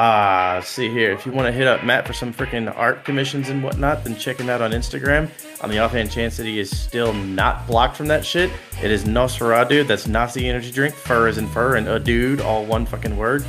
Ah, 0.00 0.60
see 0.62 0.88
here. 0.88 1.10
If 1.10 1.26
you 1.26 1.32
want 1.32 1.46
to 1.46 1.52
hit 1.52 1.66
up 1.66 1.82
Matt 1.82 2.06
for 2.06 2.12
some 2.12 2.32
freaking 2.32 2.72
art 2.76 3.04
commissions 3.04 3.48
and 3.48 3.64
whatnot, 3.64 4.04
then 4.04 4.14
check 4.14 4.38
him 4.38 4.48
out 4.48 4.62
on 4.62 4.70
Instagram. 4.70 5.28
On 5.60 5.68
the 5.68 5.80
offhand 5.80 6.12
chance 6.12 6.36
that 6.36 6.46
he 6.46 6.60
is 6.60 6.70
still 6.70 7.12
not 7.12 7.66
blocked 7.66 7.96
from 7.96 8.06
that 8.06 8.24
shit, 8.24 8.48
it 8.80 8.92
is 8.92 9.06
Nosfuradude. 9.06 9.88
That's 9.88 10.06
Nazi 10.06 10.48
energy 10.48 10.70
drink. 10.70 10.94
Fur 10.94 11.26
is 11.26 11.36
in 11.36 11.48
fur 11.48 11.74
and 11.74 11.88
a 11.88 11.98
dude, 11.98 12.40
all 12.40 12.64
one 12.64 12.86
fucking 12.86 13.16
word. 13.16 13.44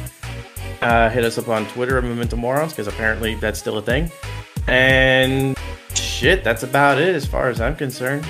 Uh, 0.82 1.08
hit 1.12 1.24
us 1.24 1.38
up 1.38 1.50
on 1.50 1.68
Twitter 1.68 2.00
at 2.00 2.04
Memento 2.04 2.36
Morons 2.36 2.72
because 2.72 2.88
apparently 2.88 3.36
that's 3.36 3.60
still 3.60 3.78
a 3.78 3.82
thing. 3.84 4.12
And 4.66 5.56
shit, 5.94 6.44
that's 6.44 6.64
about 6.64 6.98
it 6.98 7.14
as 7.14 7.28
far 7.28 7.50
as 7.50 7.62
I'm 7.62 7.76
concerned. 7.76 8.26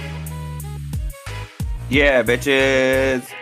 Yeah, 1.90 2.22
bitches. 2.22 3.34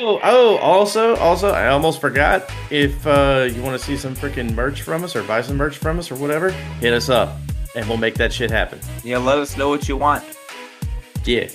Oh, 0.00 0.20
oh, 0.22 0.56
also, 0.58 1.16
also, 1.16 1.50
I 1.50 1.68
almost 1.68 2.00
forgot. 2.00 2.48
If 2.70 3.04
uh, 3.04 3.48
you 3.52 3.60
want 3.62 3.78
to 3.78 3.84
see 3.84 3.96
some 3.96 4.14
freaking 4.14 4.54
merch 4.54 4.82
from 4.82 5.02
us 5.02 5.16
or 5.16 5.24
buy 5.24 5.42
some 5.42 5.56
merch 5.56 5.76
from 5.76 5.98
us 5.98 6.12
or 6.12 6.14
whatever, 6.14 6.50
hit 6.80 6.92
us 6.92 7.08
up 7.08 7.36
and 7.74 7.86
we'll 7.88 7.98
make 7.98 8.14
that 8.14 8.32
shit 8.32 8.50
happen. 8.50 8.78
Yeah, 9.02 9.18
let 9.18 9.38
us 9.38 9.56
know 9.56 9.68
what 9.68 9.88
you 9.88 9.96
want. 9.96 10.24
Yeah. 11.24 11.48